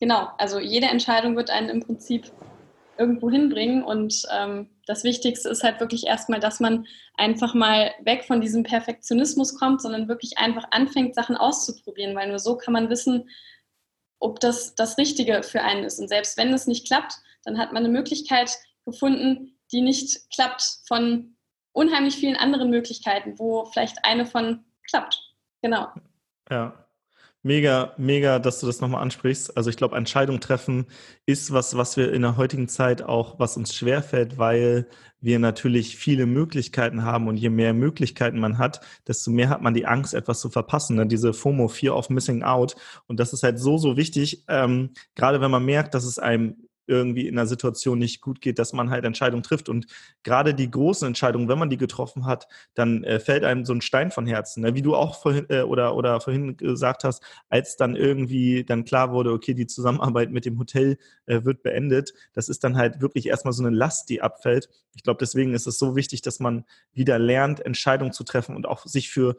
genau, 0.00 0.28
also 0.38 0.58
jede 0.58 0.86
Entscheidung 0.86 1.36
wird 1.36 1.50
einen 1.50 1.68
im 1.68 1.80
Prinzip 1.82 2.30
irgendwo 2.98 3.30
hinbringen. 3.30 3.82
Und 3.82 4.22
ähm, 4.32 4.68
das 4.86 5.04
Wichtigste 5.04 5.48
ist 5.48 5.62
halt 5.62 5.80
wirklich 5.80 6.06
erstmal, 6.06 6.40
dass 6.40 6.60
man 6.60 6.86
einfach 7.16 7.54
mal 7.54 7.92
weg 8.02 8.24
von 8.24 8.40
diesem 8.40 8.64
Perfektionismus 8.64 9.58
kommt, 9.58 9.80
sondern 9.80 10.08
wirklich 10.08 10.38
einfach 10.38 10.64
anfängt, 10.70 11.14
Sachen 11.14 11.36
auszuprobieren, 11.36 12.16
weil 12.16 12.28
nur 12.28 12.38
so 12.38 12.56
kann 12.56 12.72
man 12.72 12.90
wissen, 12.90 13.30
ob 14.18 14.40
das 14.40 14.74
das 14.74 14.98
Richtige 14.98 15.42
für 15.42 15.62
einen 15.62 15.84
ist. 15.84 16.00
Und 16.00 16.08
selbst 16.08 16.36
wenn 16.36 16.52
es 16.52 16.66
nicht 16.66 16.86
klappt, 16.86 17.14
dann 17.44 17.58
hat 17.58 17.72
man 17.72 17.84
eine 17.84 17.92
Möglichkeit 17.92 18.58
gefunden, 18.84 19.56
die 19.70 19.80
nicht 19.80 20.30
klappt 20.30 20.80
von 20.86 21.36
unheimlich 21.72 22.16
vielen 22.16 22.36
anderen 22.36 22.70
Möglichkeiten, 22.70 23.38
wo 23.38 23.64
vielleicht 23.66 24.04
eine 24.04 24.26
von 24.26 24.64
klappt. 24.88 25.20
Genau. 25.62 25.88
Ja. 26.50 26.87
Mega, 27.44 27.94
mega, 27.98 28.40
dass 28.40 28.58
du 28.58 28.66
das 28.66 28.80
nochmal 28.80 29.00
ansprichst. 29.00 29.56
Also 29.56 29.70
ich 29.70 29.76
glaube, 29.76 29.96
Entscheidung 29.96 30.40
treffen 30.40 30.86
ist 31.24 31.52
was, 31.52 31.76
was 31.76 31.96
wir 31.96 32.12
in 32.12 32.22
der 32.22 32.36
heutigen 32.36 32.66
Zeit 32.68 33.00
auch, 33.00 33.38
was 33.38 33.56
uns 33.56 33.74
schwerfällt, 33.74 34.38
weil 34.38 34.88
wir 35.20 35.38
natürlich 35.38 35.96
viele 35.96 36.26
Möglichkeiten 36.26 37.04
haben 37.04 37.28
und 37.28 37.36
je 37.36 37.48
mehr 37.48 37.74
Möglichkeiten 37.74 38.40
man 38.40 38.58
hat, 38.58 38.80
desto 39.06 39.30
mehr 39.30 39.48
hat 39.50 39.62
man 39.62 39.74
die 39.74 39.86
Angst, 39.86 40.14
etwas 40.14 40.40
zu 40.40 40.50
verpassen. 40.50 40.96
Ne? 40.96 41.06
Diese 41.06 41.32
FOMO, 41.32 41.68
Fear 41.68 41.96
of 41.96 42.10
Missing 42.10 42.42
Out. 42.42 42.74
Und 43.06 43.20
das 43.20 43.32
ist 43.32 43.44
halt 43.44 43.60
so, 43.60 43.78
so 43.78 43.96
wichtig, 43.96 44.44
ähm, 44.48 44.90
gerade 45.14 45.40
wenn 45.40 45.50
man 45.50 45.64
merkt, 45.64 45.94
dass 45.94 46.04
es 46.04 46.18
einem 46.18 46.67
irgendwie 46.88 47.28
in 47.28 47.38
einer 47.38 47.46
Situation 47.46 47.98
nicht 47.98 48.20
gut 48.20 48.40
geht, 48.40 48.58
dass 48.58 48.72
man 48.72 48.90
halt 48.90 49.04
Entscheidungen 49.04 49.42
trifft. 49.42 49.68
Und 49.68 49.86
gerade 50.22 50.54
die 50.54 50.70
großen 50.70 51.06
Entscheidungen, 51.06 51.48
wenn 51.48 51.58
man 51.58 51.70
die 51.70 51.76
getroffen 51.76 52.26
hat, 52.26 52.48
dann 52.74 53.04
äh, 53.04 53.20
fällt 53.20 53.44
einem 53.44 53.64
so 53.64 53.72
ein 53.72 53.80
Stein 53.80 54.10
von 54.10 54.26
Herzen. 54.26 54.62
Ne? 54.62 54.74
Wie 54.74 54.82
du 54.82 54.94
auch 54.94 55.20
vorhin 55.20 55.46
äh, 55.50 55.62
oder, 55.62 55.94
oder 55.96 56.20
vorhin 56.20 56.56
gesagt 56.56 57.04
hast, 57.04 57.22
als 57.48 57.76
dann 57.76 57.94
irgendwie 57.94 58.64
dann 58.64 58.84
klar 58.84 59.12
wurde, 59.12 59.32
okay, 59.32 59.54
die 59.54 59.66
Zusammenarbeit 59.66 60.30
mit 60.30 60.44
dem 60.44 60.58
Hotel 60.58 60.98
äh, 61.26 61.44
wird 61.44 61.62
beendet, 61.62 62.14
das 62.32 62.48
ist 62.48 62.64
dann 62.64 62.76
halt 62.76 63.00
wirklich 63.00 63.26
erstmal 63.26 63.52
so 63.52 63.62
eine 63.62 63.76
Last, 63.76 64.08
die 64.08 64.22
abfällt. 64.22 64.68
Ich 64.94 65.02
glaube, 65.02 65.18
deswegen 65.20 65.54
ist 65.54 65.66
es 65.66 65.78
so 65.78 65.94
wichtig, 65.94 66.22
dass 66.22 66.40
man 66.40 66.64
wieder 66.92 67.18
lernt, 67.18 67.64
Entscheidungen 67.64 68.12
zu 68.12 68.24
treffen 68.24 68.56
und 68.56 68.66
auch 68.66 68.86
sich 68.86 69.10
für 69.10 69.36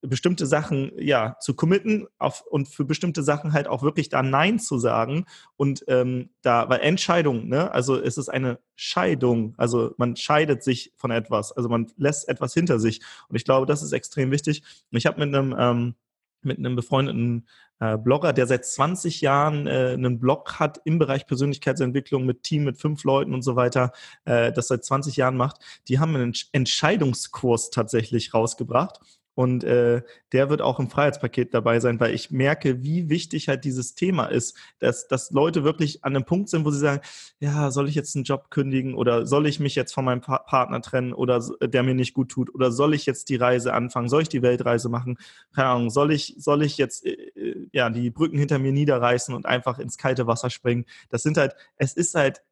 bestimmte 0.00 0.46
Sachen 0.46 0.92
ja 0.98 1.36
zu 1.40 1.54
committen 1.54 2.06
auf, 2.18 2.42
und 2.42 2.68
für 2.68 2.84
bestimmte 2.84 3.22
Sachen 3.22 3.52
halt 3.52 3.68
auch 3.68 3.82
wirklich 3.82 4.08
da 4.08 4.22
Nein 4.22 4.58
zu 4.58 4.78
sagen 4.78 5.26
und 5.56 5.84
ähm, 5.88 6.30
da, 6.42 6.68
weil 6.68 6.80
Entscheidung, 6.80 7.48
ne? 7.48 7.70
Also 7.72 8.00
es 8.00 8.18
ist 8.18 8.28
eine 8.28 8.58
Scheidung. 8.74 9.54
Also 9.56 9.94
man 9.96 10.16
scheidet 10.16 10.62
sich 10.62 10.92
von 10.96 11.10
etwas. 11.10 11.52
Also 11.52 11.68
man 11.68 11.86
lässt 11.96 12.28
etwas 12.28 12.54
hinter 12.54 12.80
sich. 12.80 13.00
Und 13.28 13.36
ich 13.36 13.44
glaube, 13.44 13.66
das 13.66 13.82
ist 13.82 13.92
extrem 13.92 14.30
wichtig. 14.30 14.62
Ich 14.90 15.06
habe 15.06 15.24
mit 15.24 15.34
einem 15.34 15.54
ähm, 15.58 15.94
mit 16.42 16.58
einem 16.58 16.76
befreundeten 16.76 17.46
äh, 17.80 17.96
Blogger, 17.96 18.32
der 18.32 18.46
seit 18.46 18.64
20 18.64 19.20
Jahren 19.20 19.66
äh, 19.66 19.92
einen 19.92 20.18
Blog 20.18 20.58
hat 20.58 20.80
im 20.84 20.98
Bereich 20.98 21.26
Persönlichkeitsentwicklung 21.26 22.26
mit 22.26 22.42
Team 22.42 22.64
mit 22.64 22.78
fünf 22.78 23.04
Leuten 23.04 23.34
und 23.34 23.42
so 23.42 23.56
weiter, 23.56 23.92
äh, 24.24 24.52
das 24.52 24.68
seit 24.68 24.84
20 24.84 25.16
Jahren 25.16 25.36
macht. 25.36 25.58
Die 25.88 25.98
haben 25.98 26.14
einen 26.14 26.32
Entscheidungskurs 26.52 27.70
tatsächlich 27.70 28.34
rausgebracht. 28.34 29.00
Und 29.38 29.62
äh, 29.62 30.02
der 30.32 30.50
wird 30.50 30.60
auch 30.62 30.80
im 30.80 30.90
Freiheitspaket 30.90 31.54
dabei 31.54 31.78
sein, 31.78 32.00
weil 32.00 32.12
ich 32.12 32.32
merke, 32.32 32.82
wie 32.82 33.08
wichtig 33.08 33.46
halt 33.46 33.64
dieses 33.64 33.94
Thema 33.94 34.24
ist, 34.24 34.56
dass, 34.80 35.06
dass 35.06 35.30
Leute 35.30 35.62
wirklich 35.62 36.02
an 36.02 36.16
einem 36.16 36.24
Punkt 36.24 36.48
sind, 36.48 36.64
wo 36.64 36.72
sie 36.72 36.80
sagen, 36.80 37.02
ja, 37.38 37.70
soll 37.70 37.88
ich 37.88 37.94
jetzt 37.94 38.16
einen 38.16 38.24
Job 38.24 38.50
kündigen 38.50 38.94
oder 38.94 39.26
soll 39.26 39.46
ich 39.46 39.60
mich 39.60 39.76
jetzt 39.76 39.94
von 39.94 40.04
meinem 40.04 40.22
pa 40.22 40.38
Partner 40.38 40.82
trennen 40.82 41.12
oder 41.12 41.40
der 41.62 41.84
mir 41.84 41.94
nicht 41.94 42.14
gut 42.14 42.30
tut 42.30 42.52
oder 42.52 42.72
soll 42.72 42.94
ich 42.94 43.06
jetzt 43.06 43.28
die 43.28 43.36
Reise 43.36 43.74
anfangen, 43.74 44.08
soll 44.08 44.22
ich 44.22 44.28
die 44.28 44.42
Weltreise 44.42 44.88
machen, 44.88 45.18
keine 45.54 45.68
Ahnung, 45.68 45.90
soll 45.90 46.10
ich, 46.10 46.34
soll 46.38 46.64
ich 46.64 46.76
jetzt 46.76 47.06
äh, 47.06 47.12
äh 47.36 47.68
ja 47.70 47.90
die 47.90 48.10
Brücken 48.10 48.38
hinter 48.38 48.58
mir 48.58 48.72
niederreißen 48.72 49.32
und 49.36 49.46
einfach 49.46 49.78
ins 49.78 49.98
kalte 49.98 50.26
Wasser 50.26 50.50
springen. 50.50 50.84
Das 51.10 51.22
sind 51.22 51.36
halt, 51.36 51.54
es 51.76 51.92
ist 51.92 52.16
halt 52.16 52.42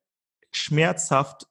schmerzhaft 0.52 1.48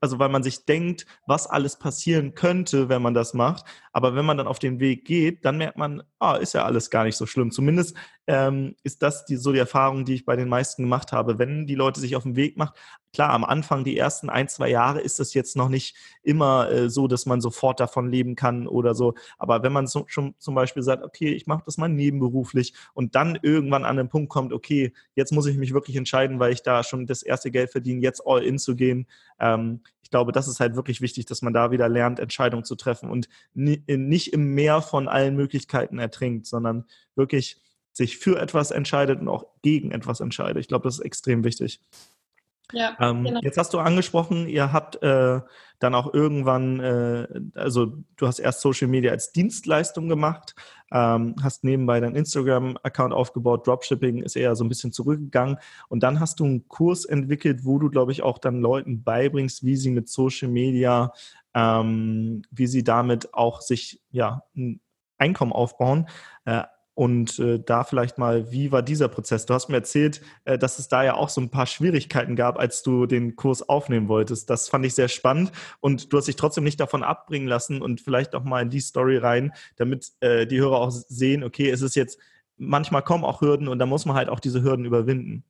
also 0.00 0.18
weil 0.18 0.28
man 0.28 0.42
sich 0.42 0.64
denkt, 0.64 1.06
was 1.26 1.46
alles 1.46 1.78
passieren 1.78 2.34
könnte, 2.34 2.88
wenn 2.88 3.02
man 3.02 3.14
das 3.14 3.34
macht. 3.34 3.64
Aber 3.92 4.14
wenn 4.14 4.24
man 4.24 4.36
dann 4.36 4.46
auf 4.46 4.58
den 4.58 4.80
Weg 4.80 5.04
geht, 5.04 5.44
dann 5.44 5.58
merkt 5.58 5.76
man, 5.76 6.02
ah, 6.18 6.36
ist 6.36 6.54
ja 6.54 6.64
alles 6.64 6.90
gar 6.90 7.04
nicht 7.04 7.16
so 7.16 7.26
schlimm. 7.26 7.50
Zumindest 7.50 7.96
ähm, 8.26 8.76
ist 8.82 9.02
das 9.02 9.24
die, 9.24 9.36
so 9.36 9.52
die 9.52 9.58
Erfahrung, 9.58 10.04
die 10.04 10.14
ich 10.14 10.24
bei 10.24 10.36
den 10.36 10.48
meisten 10.48 10.82
gemacht 10.82 11.12
habe. 11.12 11.38
Wenn 11.38 11.66
die 11.66 11.74
Leute 11.74 12.00
sich 12.00 12.16
auf 12.16 12.22
den 12.22 12.36
Weg 12.36 12.56
machen, 12.56 12.74
klar, 13.12 13.30
am 13.30 13.44
Anfang, 13.44 13.84
die 13.84 13.96
ersten 13.96 14.28
ein, 14.28 14.48
zwei 14.48 14.68
Jahre 14.68 15.00
ist 15.00 15.18
das 15.18 15.34
jetzt 15.34 15.56
noch 15.56 15.68
nicht 15.68 15.96
immer 16.22 16.70
äh, 16.70 16.90
so, 16.90 17.08
dass 17.08 17.26
man 17.26 17.40
sofort 17.40 17.80
davon 17.80 18.10
leben 18.10 18.36
kann 18.36 18.66
oder 18.66 18.94
so. 18.94 19.14
Aber 19.38 19.62
wenn 19.62 19.72
man 19.72 19.86
so, 19.86 20.04
schon 20.06 20.34
zum 20.38 20.54
Beispiel 20.54 20.82
sagt, 20.82 21.02
okay, 21.02 21.32
ich 21.32 21.46
mache 21.46 21.62
das 21.64 21.78
mal 21.78 21.88
nebenberuflich 21.88 22.74
und 22.94 23.14
dann 23.14 23.38
irgendwann 23.40 23.84
an 23.84 23.96
den 23.96 24.08
Punkt 24.08 24.28
kommt, 24.28 24.52
okay, 24.52 24.92
jetzt 25.14 25.32
muss 25.32 25.46
ich 25.46 25.56
mich 25.56 25.72
wirklich 25.72 25.96
entscheiden, 25.96 26.38
weil 26.38 26.52
ich 26.52 26.62
da 26.62 26.82
schon 26.82 27.06
das 27.06 27.22
erste 27.22 27.50
Geld 27.50 27.70
verdiene, 27.70 28.00
jetzt 28.02 28.22
all 28.26 28.42
in 28.42 28.58
zu 28.58 28.76
gehen. 28.76 29.06
Ähm, 29.40 29.80
ich 30.02 30.10
glaube, 30.10 30.30
das 30.30 30.46
ist 30.46 30.60
halt 30.60 30.76
wirklich 30.76 31.00
wichtig, 31.00 31.26
dass 31.26 31.42
man 31.42 31.52
da 31.52 31.72
wieder 31.72 31.88
lernt, 31.88 32.20
Entscheidungen 32.20 32.64
zu 32.64 32.76
treffen 32.76 33.10
und 33.10 33.28
nicht 33.54 34.32
im 34.32 34.54
Meer 34.54 34.80
von 34.80 35.08
allen 35.08 35.34
Möglichkeiten 35.34 35.98
ertrinkt, 35.98 36.46
sondern 36.46 36.84
wirklich 37.16 37.60
sich 37.92 38.18
für 38.18 38.38
etwas 38.38 38.70
entscheidet 38.70 39.20
und 39.20 39.28
auch 39.28 39.46
gegen 39.62 39.90
etwas 39.90 40.20
entscheidet. 40.20 40.58
Ich 40.58 40.68
glaube, 40.68 40.84
das 40.84 40.98
ist 40.98 41.04
extrem 41.04 41.44
wichtig. 41.44 41.80
Ja, 42.72 42.96
ähm, 42.98 43.24
genau. 43.24 43.40
Jetzt 43.42 43.58
hast 43.58 43.72
du 43.74 43.78
angesprochen, 43.78 44.48
ihr 44.48 44.72
habt 44.72 45.00
äh, 45.02 45.40
dann 45.78 45.94
auch 45.94 46.12
irgendwann, 46.12 46.80
äh, 46.80 47.26
also 47.54 47.98
du 48.16 48.26
hast 48.26 48.40
erst 48.40 48.60
Social 48.60 48.88
Media 48.88 49.12
als 49.12 49.30
Dienstleistung 49.32 50.08
gemacht, 50.08 50.56
ähm, 50.90 51.36
hast 51.42 51.62
nebenbei 51.62 52.00
deinen 52.00 52.16
Instagram-Account 52.16 53.14
aufgebaut, 53.14 53.66
Dropshipping 53.66 54.22
ist 54.22 54.36
eher 54.36 54.56
so 54.56 54.64
ein 54.64 54.68
bisschen 54.68 54.90
zurückgegangen 54.90 55.58
und 55.88 56.02
dann 56.02 56.18
hast 56.18 56.40
du 56.40 56.44
einen 56.44 56.68
Kurs 56.68 57.04
entwickelt, 57.04 57.64
wo 57.64 57.78
du, 57.78 57.88
glaube 57.88 58.12
ich, 58.12 58.22
auch 58.22 58.38
dann 58.38 58.60
Leuten 58.60 59.04
beibringst, 59.04 59.64
wie 59.64 59.76
sie 59.76 59.90
mit 59.90 60.08
Social 60.08 60.48
Media, 60.48 61.12
ähm, 61.54 62.42
wie 62.50 62.66
sie 62.66 62.82
damit 62.82 63.32
auch 63.32 63.60
sich 63.60 64.00
ja 64.10 64.42
ein 64.56 64.80
Einkommen 65.18 65.52
aufbauen. 65.52 66.08
Äh, 66.44 66.64
und 66.96 67.38
äh, 67.38 67.60
da 67.60 67.84
vielleicht 67.84 68.16
mal, 68.16 68.50
wie 68.50 68.72
war 68.72 68.80
dieser 68.80 69.08
Prozess? 69.08 69.44
Du 69.44 69.52
hast 69.52 69.68
mir 69.68 69.76
erzählt, 69.76 70.22
äh, 70.46 70.56
dass 70.56 70.78
es 70.78 70.88
da 70.88 71.04
ja 71.04 71.14
auch 71.14 71.28
so 71.28 71.42
ein 71.42 71.50
paar 71.50 71.66
Schwierigkeiten 71.66 72.36
gab, 72.36 72.58
als 72.58 72.82
du 72.82 73.04
den 73.04 73.36
Kurs 73.36 73.68
aufnehmen 73.68 74.08
wolltest. 74.08 74.48
Das 74.48 74.70
fand 74.70 74.86
ich 74.86 74.94
sehr 74.94 75.08
spannend 75.08 75.52
und 75.80 76.10
du 76.10 76.16
hast 76.16 76.26
dich 76.26 76.36
trotzdem 76.36 76.64
nicht 76.64 76.80
davon 76.80 77.04
abbringen 77.04 77.48
lassen 77.48 77.82
und 77.82 78.00
vielleicht 78.00 78.34
auch 78.34 78.44
mal 78.44 78.62
in 78.62 78.70
die 78.70 78.80
Story 78.80 79.18
rein, 79.18 79.52
damit 79.76 80.12
äh, 80.20 80.46
die 80.46 80.58
Hörer 80.58 80.80
auch 80.80 80.90
sehen, 80.90 81.44
okay, 81.44 81.68
es 81.68 81.82
ist 81.82 81.96
jetzt, 81.96 82.18
manchmal 82.56 83.02
kommen 83.02 83.24
auch 83.24 83.42
Hürden 83.42 83.68
und 83.68 83.78
da 83.78 83.84
muss 83.84 84.06
man 84.06 84.16
halt 84.16 84.30
auch 84.30 84.40
diese 84.40 84.62
Hürden 84.62 84.86
überwinden. 84.86 85.44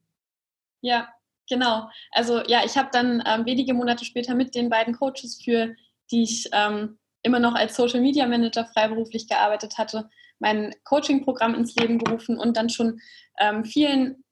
Ja, 0.81 1.07
genau. 1.49 1.89
Also 2.11 2.41
ja, 2.45 2.65
ich 2.65 2.77
habe 2.77 2.89
dann 2.91 3.23
ähm, 3.25 3.45
wenige 3.45 3.73
Monate 3.73 4.03
später 4.03 4.35
mit 4.35 4.53
den 4.53 4.69
beiden 4.69 4.93
Coaches, 4.93 5.39
für 5.41 5.73
die 6.11 6.23
ich 6.23 6.49
ähm, 6.51 6.97
immer 7.21 7.39
noch 7.39 7.55
als 7.55 7.77
Social 7.77 8.01
Media 8.01 8.27
Manager 8.27 8.65
freiberuflich 8.65 9.29
gearbeitet 9.29 9.77
hatte, 9.77 10.09
mein 10.39 10.73
Coaching-Programm 10.83 11.55
ins 11.55 11.75
Leben 11.75 11.97
gerufen 11.97 12.37
und 12.37 12.57
dann 12.57 12.69
schon 12.69 12.99
ähm, 13.39 13.65
vielen 13.65 14.23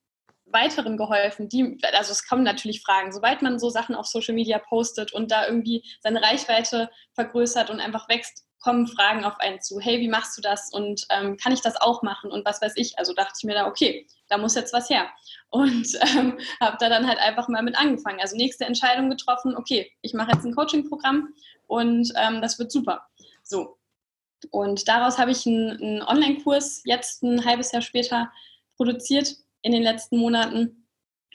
weiteren 0.45 0.95
geholfen, 0.95 1.49
die, 1.49 1.77
also 1.93 2.11
es 2.11 2.27
kommen 2.27 2.43
natürlich 2.43 2.81
Fragen, 2.81 3.11
sobald 3.11 3.41
man 3.41 3.59
so 3.59 3.69
Sachen 3.69 3.95
auf 3.95 4.05
Social 4.05 4.35
Media 4.35 4.59
postet 4.59 5.11
und 5.13 5.31
da 5.31 5.47
irgendwie 5.47 5.83
seine 6.01 6.21
Reichweite 6.21 6.89
vergrößert 7.13 7.69
und 7.69 7.79
einfach 7.79 8.07
wächst, 8.09 8.45
kommen 8.65 8.87
Fragen 8.87 9.25
auf 9.25 9.39
einen 9.39 9.61
zu. 9.61 9.79
Hey, 9.79 9.99
wie 9.99 10.07
machst 10.07 10.35
du 10.37 10.41
das? 10.41 10.71
Und 10.73 11.05
ähm, 11.11 11.37
kann 11.37 11.51
ich 11.51 11.61
das 11.61 11.79
auch 11.79 12.01
machen? 12.01 12.31
Und 12.31 12.45
was 12.45 12.63
weiß 12.63 12.73
ich? 12.77 12.97
Also 12.97 13.13
dachte 13.13 13.33
ich 13.37 13.43
mir 13.43 13.53
da, 13.53 13.67
okay, 13.67 14.07
da 14.27 14.39
muss 14.39 14.55
jetzt 14.55 14.73
was 14.73 14.89
her. 14.89 15.07
Und 15.49 15.87
ähm, 16.17 16.39
habe 16.59 16.77
da 16.79 16.89
dann 16.89 17.07
halt 17.07 17.19
einfach 17.19 17.47
mal 17.47 17.61
mit 17.61 17.77
angefangen. 17.77 18.19
Also 18.19 18.35
nächste 18.35 18.65
Entscheidung 18.65 19.11
getroffen, 19.11 19.55
okay, 19.55 19.91
ich 20.01 20.15
mache 20.15 20.31
jetzt 20.31 20.45
ein 20.45 20.55
Coaching-Programm 20.55 21.29
und 21.67 22.11
ähm, 22.15 22.41
das 22.41 22.57
wird 22.57 22.71
super. 22.71 23.05
So, 23.43 23.77
und 24.51 24.87
daraus 24.87 25.17
habe 25.17 25.31
ich 25.31 25.45
einen, 25.45 25.71
einen 25.71 26.01
Online-Kurs 26.01 26.81
jetzt 26.85 27.23
ein 27.23 27.45
halbes 27.45 27.71
Jahr 27.71 27.81
später 27.81 28.31
produziert 28.77 29.35
in 29.61 29.71
den 29.71 29.83
letzten 29.83 30.17
Monaten. 30.17 30.87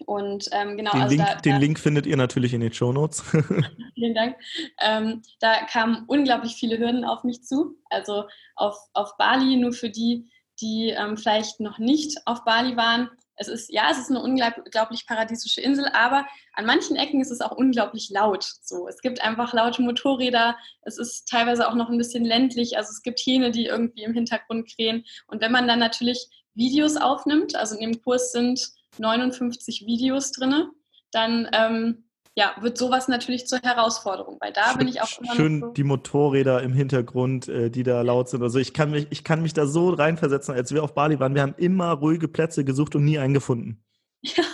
Und 0.06 0.48
ähm, 0.52 0.76
genau, 0.76 0.92
den, 0.92 1.02
also 1.02 1.16
Link, 1.16 1.28
da, 1.28 1.34
den 1.36 1.60
Link 1.60 1.78
findet 1.78 2.06
ihr 2.06 2.16
natürlich 2.16 2.54
in 2.54 2.60
den 2.60 2.72
Show 2.72 2.92
Notes. 2.92 3.22
vielen 3.94 4.14
Dank. 4.14 4.36
Ähm, 4.80 5.22
da 5.40 5.64
kamen 5.66 6.04
unglaublich 6.06 6.54
viele 6.54 6.78
Hürden 6.78 7.04
auf 7.04 7.22
mich 7.24 7.42
zu. 7.42 7.76
Also 7.90 8.24
auf, 8.56 8.76
auf 8.94 9.16
Bali, 9.18 9.56
nur 9.56 9.72
für 9.72 9.90
die, 9.90 10.30
die 10.60 10.94
ähm, 10.96 11.16
vielleicht 11.16 11.60
noch 11.60 11.78
nicht 11.78 12.18
auf 12.26 12.44
Bali 12.44 12.76
waren, 12.76 13.10
es 13.40 13.48
ist, 13.48 13.72
ja, 13.72 13.88
es 13.90 13.98
ist 13.98 14.10
eine 14.10 14.22
unglaublich 14.22 15.06
paradiesische 15.06 15.62
Insel, 15.62 15.86
aber 15.94 16.26
an 16.52 16.66
manchen 16.66 16.96
Ecken 16.96 17.22
ist 17.22 17.30
es 17.30 17.40
auch 17.40 17.52
unglaublich 17.52 18.10
laut. 18.10 18.44
So, 18.60 18.86
es 18.86 19.00
gibt 19.00 19.22
einfach 19.22 19.54
laute 19.54 19.80
Motorräder, 19.80 20.58
es 20.82 20.98
ist 20.98 21.26
teilweise 21.26 21.66
auch 21.66 21.74
noch 21.74 21.88
ein 21.88 21.96
bisschen 21.96 22.26
ländlich, 22.26 22.76
also 22.76 22.90
es 22.90 23.00
gibt 23.00 23.18
Hähne, 23.18 23.50
die 23.50 23.64
irgendwie 23.64 24.02
im 24.02 24.12
Hintergrund 24.12 24.70
krähen. 24.70 25.04
Und 25.26 25.40
wenn 25.40 25.52
man 25.52 25.66
dann 25.66 25.78
natürlich 25.78 26.28
Videos 26.54 26.98
aufnimmt, 26.98 27.56
also 27.56 27.76
in 27.76 27.92
dem 27.92 28.02
Kurs 28.02 28.30
sind 28.30 28.62
59 28.98 29.86
Videos 29.86 30.32
drin, 30.32 30.68
dann 31.10 31.48
ähm, 31.54 32.09
ja, 32.36 32.54
wird 32.60 32.78
sowas 32.78 33.08
natürlich 33.08 33.46
zur 33.46 33.58
Herausforderung, 33.60 34.38
weil 34.40 34.52
da 34.52 34.70
schön, 34.70 34.78
bin 34.78 34.88
ich 34.88 35.02
auch 35.02 35.18
immer 35.18 35.34
Schön 35.34 35.60
so 35.60 35.66
die 35.72 35.84
Motorräder 35.84 36.62
im 36.62 36.72
Hintergrund, 36.72 37.48
äh, 37.48 37.70
die 37.70 37.82
da 37.82 38.02
laut 38.02 38.28
sind. 38.28 38.42
Also 38.42 38.58
ich 38.58 38.72
kann 38.72 38.90
mich, 38.90 39.08
ich 39.10 39.24
kann 39.24 39.42
mich 39.42 39.52
da 39.52 39.66
so 39.66 39.90
reinversetzen, 39.90 40.54
als 40.54 40.72
wir 40.72 40.84
auf 40.84 40.94
Bali 40.94 41.18
waren. 41.18 41.34
Wir 41.34 41.42
haben 41.42 41.54
immer 41.56 41.92
ruhige 41.92 42.28
Plätze 42.28 42.64
gesucht 42.64 42.94
und 42.94 43.04
nie 43.04 43.18
einen 43.18 43.34
gefunden. 43.34 43.84
Ja, 44.36 44.44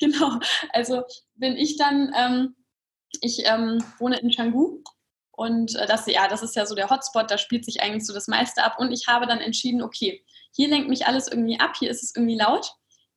genau. 0.00 0.38
Also 0.74 1.02
bin 1.36 1.56
ich 1.56 1.78
dann, 1.78 2.12
ähm, 2.14 2.54
ich 3.22 3.44
ähm, 3.46 3.82
wohne 3.98 4.18
in 4.18 4.30
Canggu 4.30 4.82
und 5.30 5.74
äh, 5.76 5.86
das, 5.86 6.06
ja, 6.06 6.28
das 6.28 6.42
ist 6.42 6.54
ja 6.54 6.66
so 6.66 6.74
der 6.74 6.90
Hotspot, 6.90 7.30
da 7.30 7.38
spielt 7.38 7.64
sich 7.64 7.80
eigentlich 7.80 8.04
so 8.04 8.12
das 8.12 8.28
meiste 8.28 8.62
ab. 8.62 8.76
Und 8.78 8.92
ich 8.92 9.06
habe 9.08 9.26
dann 9.26 9.38
entschieden, 9.38 9.80
okay, 9.80 10.22
hier 10.54 10.68
lenkt 10.68 10.90
mich 10.90 11.06
alles 11.06 11.26
irgendwie 11.26 11.58
ab, 11.58 11.74
hier 11.78 11.90
ist 11.90 12.02
es 12.02 12.14
irgendwie 12.14 12.36
laut 12.36 12.70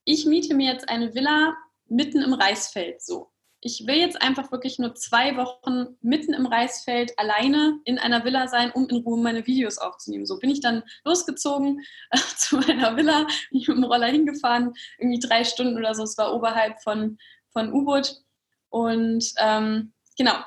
ich 0.07 0.25
miete 0.25 0.55
mir 0.55 0.71
jetzt 0.71 0.89
eine 0.89 1.13
Villa 1.13 1.55
mitten 1.85 2.21
im 2.21 2.33
Reisfeld 2.33 3.03
so. 3.03 3.29
Ich 3.67 3.85
will 3.85 3.97
jetzt 3.97 4.21
einfach 4.21 4.49
wirklich 4.53 4.79
nur 4.79 4.95
zwei 4.95 5.35
Wochen 5.35 5.97
mitten 5.99 6.33
im 6.33 6.45
Reisfeld 6.45 7.19
alleine 7.19 7.81
in 7.83 7.99
einer 7.99 8.23
Villa 8.23 8.47
sein, 8.47 8.71
um 8.71 8.87
in 8.87 9.03
Ruhe 9.03 9.21
meine 9.21 9.45
Videos 9.45 9.77
aufzunehmen. 9.77 10.25
So 10.25 10.39
bin 10.39 10.49
ich 10.49 10.61
dann 10.61 10.83
losgezogen 11.03 11.81
äh, 12.11 12.17
zu 12.37 12.59
meiner 12.59 12.95
Villa, 12.95 13.27
bin 13.51 13.59
mit 13.59 13.67
dem 13.67 13.83
Roller 13.83 14.07
hingefahren, 14.07 14.73
irgendwie 14.97 15.19
drei 15.19 15.43
Stunden 15.43 15.77
oder 15.77 15.93
so. 15.93 16.03
Es 16.03 16.17
war 16.17 16.33
oberhalb 16.33 16.81
von, 16.81 17.17
von 17.49 17.73
U-Boot. 17.73 18.15
Und 18.69 19.33
ähm, 19.37 19.91
genau, 20.17 20.37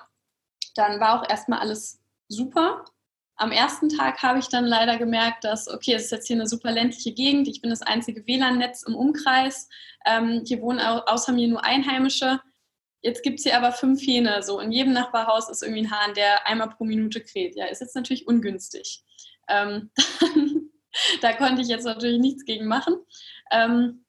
dann 0.74 0.98
war 0.98 1.20
auch 1.20 1.28
erstmal 1.28 1.58
alles 1.58 2.00
super. 2.28 2.86
Am 3.36 3.52
ersten 3.52 3.90
Tag 3.90 4.22
habe 4.22 4.38
ich 4.38 4.48
dann 4.48 4.64
leider 4.64 4.96
gemerkt, 4.96 5.44
dass, 5.44 5.68
okay, 5.68 5.92
es 5.92 6.04
ist 6.04 6.12
jetzt 6.12 6.26
hier 6.26 6.36
eine 6.36 6.46
super 6.46 6.72
ländliche 6.72 7.12
Gegend, 7.12 7.48
ich 7.48 7.60
bin 7.60 7.68
das 7.68 7.82
einzige 7.82 8.26
WLAN-Netz 8.26 8.84
im 8.84 8.94
Umkreis, 8.94 9.68
ähm, 10.06 10.42
hier 10.46 10.62
wohnen 10.62 10.80
außer 10.80 11.32
mir 11.32 11.48
nur 11.48 11.62
Einheimische. 11.62 12.40
Jetzt 13.02 13.22
gibt 13.22 13.38
es 13.38 13.44
hier 13.44 13.56
aber 13.56 13.72
fünf 13.72 14.00
Hähne, 14.00 14.42
so 14.42 14.60
in 14.60 14.72
jedem 14.72 14.92
Nachbarhaus 14.92 15.48
ist 15.48 15.62
irgendwie 15.62 15.82
ein 15.82 15.90
Hahn, 15.90 16.14
der 16.14 16.46
einmal 16.46 16.68
pro 16.68 16.84
Minute 16.84 17.22
kräht. 17.22 17.56
Ja, 17.56 17.66
ist 17.66 17.80
jetzt 17.80 17.96
natürlich 17.96 18.26
ungünstig. 18.26 19.02
Ähm, 19.48 19.90
da 21.22 21.32
konnte 21.32 21.62
ich 21.62 21.68
jetzt 21.68 21.84
natürlich 21.84 22.20
nichts 22.20 22.44
gegen 22.44 22.66
machen. 22.66 22.96
Ähm, 23.50 24.04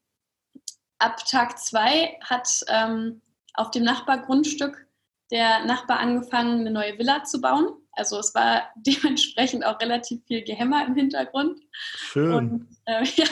ab 0.99 1.25
Tag 1.25 1.57
zwei 1.57 2.17
hat 2.21 2.47
ähm, 2.67 3.21
auf 3.53 3.71
dem 3.71 3.83
Nachbargrundstück 3.83 4.87
der 5.31 5.65
Nachbar 5.65 5.99
angefangen, 5.99 6.61
eine 6.61 6.71
neue 6.71 6.97
Villa 6.97 7.23
zu 7.23 7.39
bauen. 7.41 7.69
Also 7.93 8.19
es 8.19 8.35
war 8.35 8.69
dementsprechend 8.75 9.65
auch 9.65 9.79
relativ 9.79 10.23
viel 10.25 10.43
Gehämmer 10.43 10.85
im 10.85 10.95
Hintergrund. 10.95 11.59
Schön. 11.71 12.33
Und, 12.33 12.77
äh, 12.85 13.03
ja. 13.15 13.25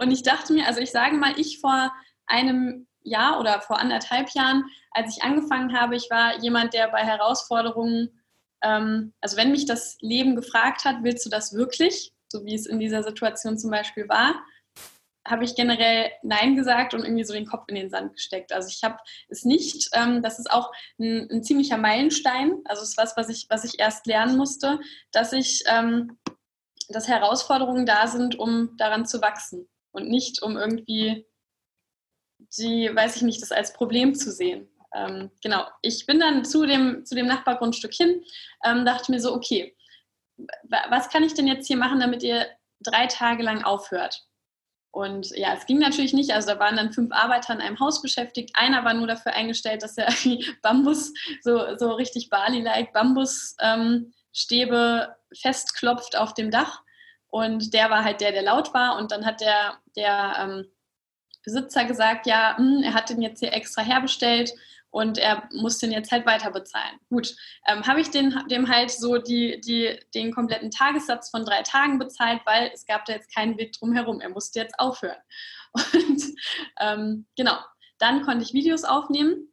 und 0.00 0.10
ich 0.10 0.22
dachte 0.22 0.52
mir, 0.52 0.66
also 0.66 0.80
ich 0.80 0.90
sage 0.90 1.16
mal, 1.16 1.38
ich 1.38 1.60
vor 1.60 1.92
einem 2.26 2.86
Jahr 3.08 3.40
oder 3.40 3.60
vor 3.60 3.78
anderthalb 3.78 4.30
Jahren, 4.30 4.64
als 4.92 5.16
ich 5.16 5.22
angefangen 5.22 5.78
habe, 5.78 5.96
ich 5.96 6.10
war 6.10 6.38
jemand, 6.40 6.74
der 6.74 6.88
bei 6.88 7.04
Herausforderungen, 7.04 8.22
ähm, 8.62 9.12
also 9.20 9.36
wenn 9.36 9.50
mich 9.50 9.66
das 9.66 9.96
Leben 10.00 10.36
gefragt 10.36 10.84
hat, 10.84 10.96
willst 11.02 11.24
du 11.26 11.30
das 11.30 11.54
wirklich, 11.54 12.12
so 12.28 12.44
wie 12.44 12.54
es 12.54 12.66
in 12.66 12.78
dieser 12.78 13.02
Situation 13.02 13.58
zum 13.58 13.70
Beispiel 13.70 14.08
war, 14.08 14.34
habe 15.30 15.44
ich 15.44 15.54
generell 15.54 16.10
Nein 16.22 16.56
gesagt 16.56 16.94
und 16.94 17.04
irgendwie 17.04 17.24
so 17.24 17.34
den 17.34 17.46
Kopf 17.46 17.64
in 17.68 17.74
den 17.74 17.90
Sand 17.90 18.14
gesteckt. 18.14 18.52
Also 18.52 18.68
ich 18.68 18.82
habe 18.82 18.96
es 19.28 19.44
nicht, 19.44 19.90
ähm, 19.92 20.22
das 20.22 20.38
ist 20.38 20.50
auch 20.50 20.72
ein, 20.98 21.28
ein, 21.30 21.42
ziemlicher 21.42 21.76
Meilenstein, 21.76 22.60
also 22.64 22.82
es 22.82 22.90
ist 22.90 22.98
was, 22.98 23.16
was 23.16 23.28
ich, 23.28 23.46
was 23.50 23.64
ich 23.64 23.78
erst 23.78 24.06
lernen 24.06 24.36
musste, 24.36 24.80
dass 25.12 25.32
ich, 25.32 25.64
ähm, 25.66 26.18
dass 26.88 27.08
Herausforderungen 27.08 27.84
da 27.84 28.06
sind, 28.06 28.38
um 28.38 28.76
daran 28.78 29.06
zu 29.06 29.20
wachsen 29.20 29.68
und 29.92 30.08
nicht 30.08 30.42
um 30.42 30.56
irgendwie 30.56 31.26
die, 32.56 32.94
weiß 32.94 33.16
ich 33.16 33.22
nicht, 33.22 33.42
das 33.42 33.52
als 33.52 33.72
Problem 33.72 34.14
zu 34.14 34.30
sehen. 34.32 34.68
Ähm, 34.94 35.30
genau, 35.42 35.66
ich 35.82 36.06
bin 36.06 36.18
dann 36.18 36.44
zu 36.44 36.64
dem, 36.64 37.04
zu 37.04 37.14
dem 37.14 37.26
Nachbargrundstück 37.26 37.92
hin, 37.92 38.24
ähm, 38.64 38.84
dachte 38.84 39.12
mir 39.12 39.20
so, 39.20 39.34
okay, 39.34 39.76
was 40.88 41.10
kann 41.10 41.24
ich 41.24 41.34
denn 41.34 41.48
jetzt 41.48 41.66
hier 41.66 41.76
machen, 41.76 42.00
damit 42.00 42.22
ihr 42.22 42.46
drei 42.80 43.06
Tage 43.06 43.42
lang 43.42 43.64
aufhört? 43.64 44.28
Und 44.90 45.30
ja, 45.36 45.54
es 45.54 45.66
ging 45.66 45.78
natürlich 45.78 46.12
nicht. 46.12 46.32
Also 46.32 46.48
da 46.48 46.58
waren 46.58 46.76
dann 46.76 46.92
fünf 46.92 47.12
Arbeiter 47.12 47.52
in 47.52 47.60
einem 47.60 47.78
Haus 47.78 48.00
beschäftigt. 48.00 48.50
Einer 48.54 48.84
war 48.84 48.94
nur 48.94 49.06
dafür 49.06 49.32
eingestellt, 49.32 49.82
dass 49.82 49.98
er 49.98 50.08
irgendwie 50.24 50.46
Bambus, 50.62 51.12
so, 51.42 51.76
so 51.76 51.92
richtig 51.92 52.30
Bali-like, 52.30 52.92
Bambusstäbe 52.92 53.56
ähm, 53.62 55.14
festklopft 55.36 56.16
auf 56.16 56.34
dem 56.34 56.50
Dach. 56.50 56.82
Und 57.28 57.74
der 57.74 57.90
war 57.90 58.04
halt 58.04 58.20
der, 58.20 58.32
der 58.32 58.42
laut 58.42 58.72
war. 58.72 58.96
Und 58.96 59.12
dann 59.12 59.26
hat 59.26 59.40
der, 59.40 59.78
der 59.94 60.36
ähm, 60.40 60.66
Besitzer 61.48 61.86
gesagt, 61.86 62.26
ja, 62.26 62.56
mh, 62.58 62.58
hm, 62.58 62.82
er 62.82 62.94
hat 62.94 63.08
den 63.08 63.22
jetzt 63.22 63.40
hier 63.40 63.54
extra 63.54 63.80
herbestellt 63.80 64.52
und 64.90 65.16
er 65.16 65.48
muss 65.52 65.78
den 65.78 65.92
jetzt 65.92 66.12
halt 66.12 66.26
weiter 66.26 66.50
bezahlen. 66.50 66.98
Gut, 67.08 67.34
ähm, 67.66 67.86
habe 67.86 68.02
ich 68.02 68.10
den, 68.10 68.34
dem 68.50 68.68
halt 68.68 68.90
so 68.90 69.16
die, 69.16 69.58
die, 69.62 69.98
den 70.14 70.30
kompletten 70.30 70.70
Tagessatz 70.70 71.30
von 71.30 71.46
drei 71.46 71.62
Tagen 71.62 71.98
bezahlt, 71.98 72.42
weil 72.44 72.70
es 72.74 72.84
gab 72.84 73.06
da 73.06 73.14
jetzt 73.14 73.34
keinen 73.34 73.56
Weg 73.56 73.72
drum 73.72 73.94
herum. 73.94 74.20
Er 74.20 74.28
musste 74.28 74.60
jetzt 74.60 74.78
aufhören. 74.78 75.16
Und 75.72 76.22
ähm, 76.80 77.26
genau, 77.34 77.56
dann 77.98 78.22
konnte 78.22 78.44
ich 78.44 78.52
Videos 78.52 78.84
aufnehmen. 78.84 79.50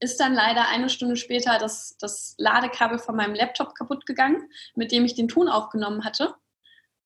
Ist 0.00 0.20
dann 0.20 0.32
leider 0.32 0.68
eine 0.68 0.88
Stunde 0.88 1.16
später 1.16 1.58
das, 1.58 1.96
das 1.98 2.34
Ladekabel 2.38 2.98
von 2.98 3.16
meinem 3.16 3.34
Laptop 3.34 3.74
kaputt 3.74 4.06
gegangen, 4.06 4.50
mit 4.74 4.92
dem 4.92 5.04
ich 5.04 5.14
den 5.14 5.28
Ton 5.28 5.48
aufgenommen 5.48 6.04
hatte. 6.04 6.34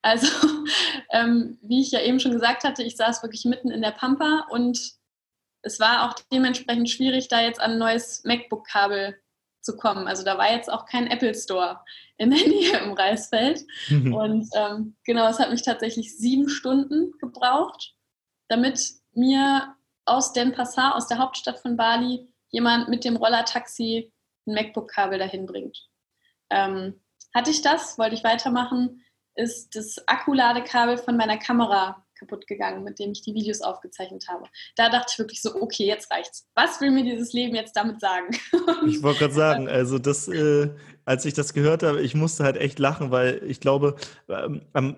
Also, 0.03 0.27
ähm, 1.13 1.59
wie 1.63 1.81
ich 1.81 1.93
ja 1.93 2.01
eben 2.01 2.21
schon 2.21 2.33
gesagt 2.33 2.65
hatte, 2.65 2.83
ich 2.83 2.97
saß 2.97 3.23
wirklich 3.23 3.45
mitten 3.45 3.71
in 3.71 3.83
der 3.83 3.93
Pampa 3.93 4.47
und 4.51 4.79
es 5.63 5.79
war 5.79 6.09
auch 6.09 6.15
dementsprechend 6.33 6.91
schwierig, 6.91 7.29
da 7.29 7.41
jetzt 7.41 7.61
an 7.61 7.73
ein 7.73 7.79
neues 7.79 8.25
MacBook-Kabel 8.25 9.17
zu 9.61 9.77
kommen. 9.77 10.09
Also 10.09 10.25
da 10.25 10.37
war 10.37 10.51
jetzt 10.51 10.71
auch 10.71 10.87
kein 10.87 11.07
Apple 11.07 11.35
Store 11.35 11.81
in 12.19 12.31
der 12.31 12.41
Nähe 12.49 12.79
im 12.79 12.93
Reisfeld. 12.93 13.63
Mhm. 13.89 14.15
Und 14.15 14.49
ähm, 14.55 14.97
genau, 15.05 15.29
es 15.29 15.39
hat 15.39 15.51
mich 15.51 15.63
tatsächlich 15.63 16.17
sieben 16.19 16.49
Stunden 16.49 17.13
gebraucht, 17.21 17.95
damit 18.49 18.81
mir 19.13 19.77
aus 20.05 20.33
Den 20.33 20.53
Passar, 20.53 20.97
aus 20.97 21.07
der 21.07 21.19
Hauptstadt 21.19 21.61
von 21.61 21.77
Bali, 21.77 22.29
jemand 22.51 22.89
mit 22.89 23.05
dem 23.05 23.17
Rollertaxi 23.17 24.13
ein 24.47 24.55
MacBook-Kabel 24.55 25.19
dahin 25.19 25.47
bringt. 25.47 25.79
Ähm, 26.51 27.01
hatte 27.33 27.51
ich 27.51 27.63
das, 27.63 27.99
wollte 27.99 28.15
ich 28.15 28.25
weitermachen, 28.25 29.05
ist 29.35 29.75
das 29.75 29.97
Akkuladekabel 30.07 30.99
von 30.99 31.17
meiner 31.17 31.39
Kamera 31.39 32.05
kaputt 32.23 32.47
gegangen, 32.47 32.85
mit 32.85 32.99
dem 32.99 33.13
ich 33.13 33.23
die 33.23 33.35
Videos 33.35 33.61
aufgezeichnet 33.61 34.27
habe. 34.29 34.45
Da 34.77 34.89
dachte 34.89 35.09
ich 35.13 35.19
wirklich 35.19 35.43
so, 35.43 35.55
okay, 35.61 35.87
jetzt 35.87 36.11
reicht's. 36.11 36.49
Was 36.55 36.81
will 36.81 36.91
mir 36.91 37.03
dieses 37.03 37.33
Leben 37.33 37.55
jetzt 37.55 37.77
damit 37.77 38.01
sagen? 38.01 38.29
ich 38.87 39.03
wollte 39.03 39.21
gerade 39.21 39.35
sagen, 39.35 39.69
also 39.69 39.99
das, 39.99 40.29
äh, 40.29 40.71
als 41.05 41.25
ich 41.25 41.35
das 41.35 41.53
gehört 41.53 41.83
habe, 41.83 42.01
ich 42.01 42.15
musste 42.15 42.45
halt 42.45 42.57
echt 42.57 42.79
lachen, 42.79 43.11
weil 43.11 43.43
ich 43.45 43.61
glaube, 43.61 43.97
ähm, 44.29 44.97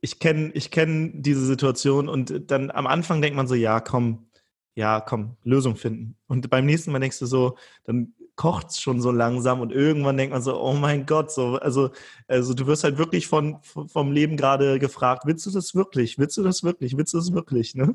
ich 0.00 0.20
kenne 0.20 0.52
ich 0.54 0.70
kenn 0.70 1.22
diese 1.22 1.44
Situation 1.44 2.08
und 2.08 2.50
dann 2.50 2.70
am 2.70 2.86
Anfang 2.86 3.20
denkt 3.20 3.36
man 3.36 3.48
so, 3.48 3.54
ja, 3.54 3.80
komm, 3.80 4.30
ja, 4.74 5.00
komm, 5.00 5.36
Lösung 5.42 5.76
finden. 5.76 6.16
Und 6.26 6.48
beim 6.50 6.66
nächsten 6.66 6.92
Mal 6.92 7.00
denkst 7.00 7.18
du 7.18 7.26
so, 7.26 7.56
dann 7.84 8.14
kocht 8.40 8.70
es 8.70 8.80
schon 8.80 9.02
so 9.02 9.10
langsam 9.10 9.60
und 9.60 9.70
irgendwann 9.70 10.16
denkt 10.16 10.32
man 10.32 10.40
so, 10.40 10.58
oh 10.58 10.72
mein 10.72 11.04
Gott, 11.04 11.30
so, 11.30 11.56
also, 11.56 11.90
also 12.26 12.54
du 12.54 12.66
wirst 12.66 12.84
halt 12.84 12.96
wirklich 12.96 13.26
von, 13.26 13.60
vom 13.62 14.12
Leben 14.12 14.38
gerade 14.38 14.78
gefragt, 14.78 15.24
willst 15.26 15.44
du 15.44 15.50
das 15.50 15.74
wirklich? 15.74 16.18
Willst 16.18 16.38
du 16.38 16.42
das 16.42 16.64
wirklich? 16.64 16.96
Willst 16.96 17.12
du 17.12 17.18
das 17.18 17.34
wirklich? 17.34 17.74
Ne? 17.74 17.94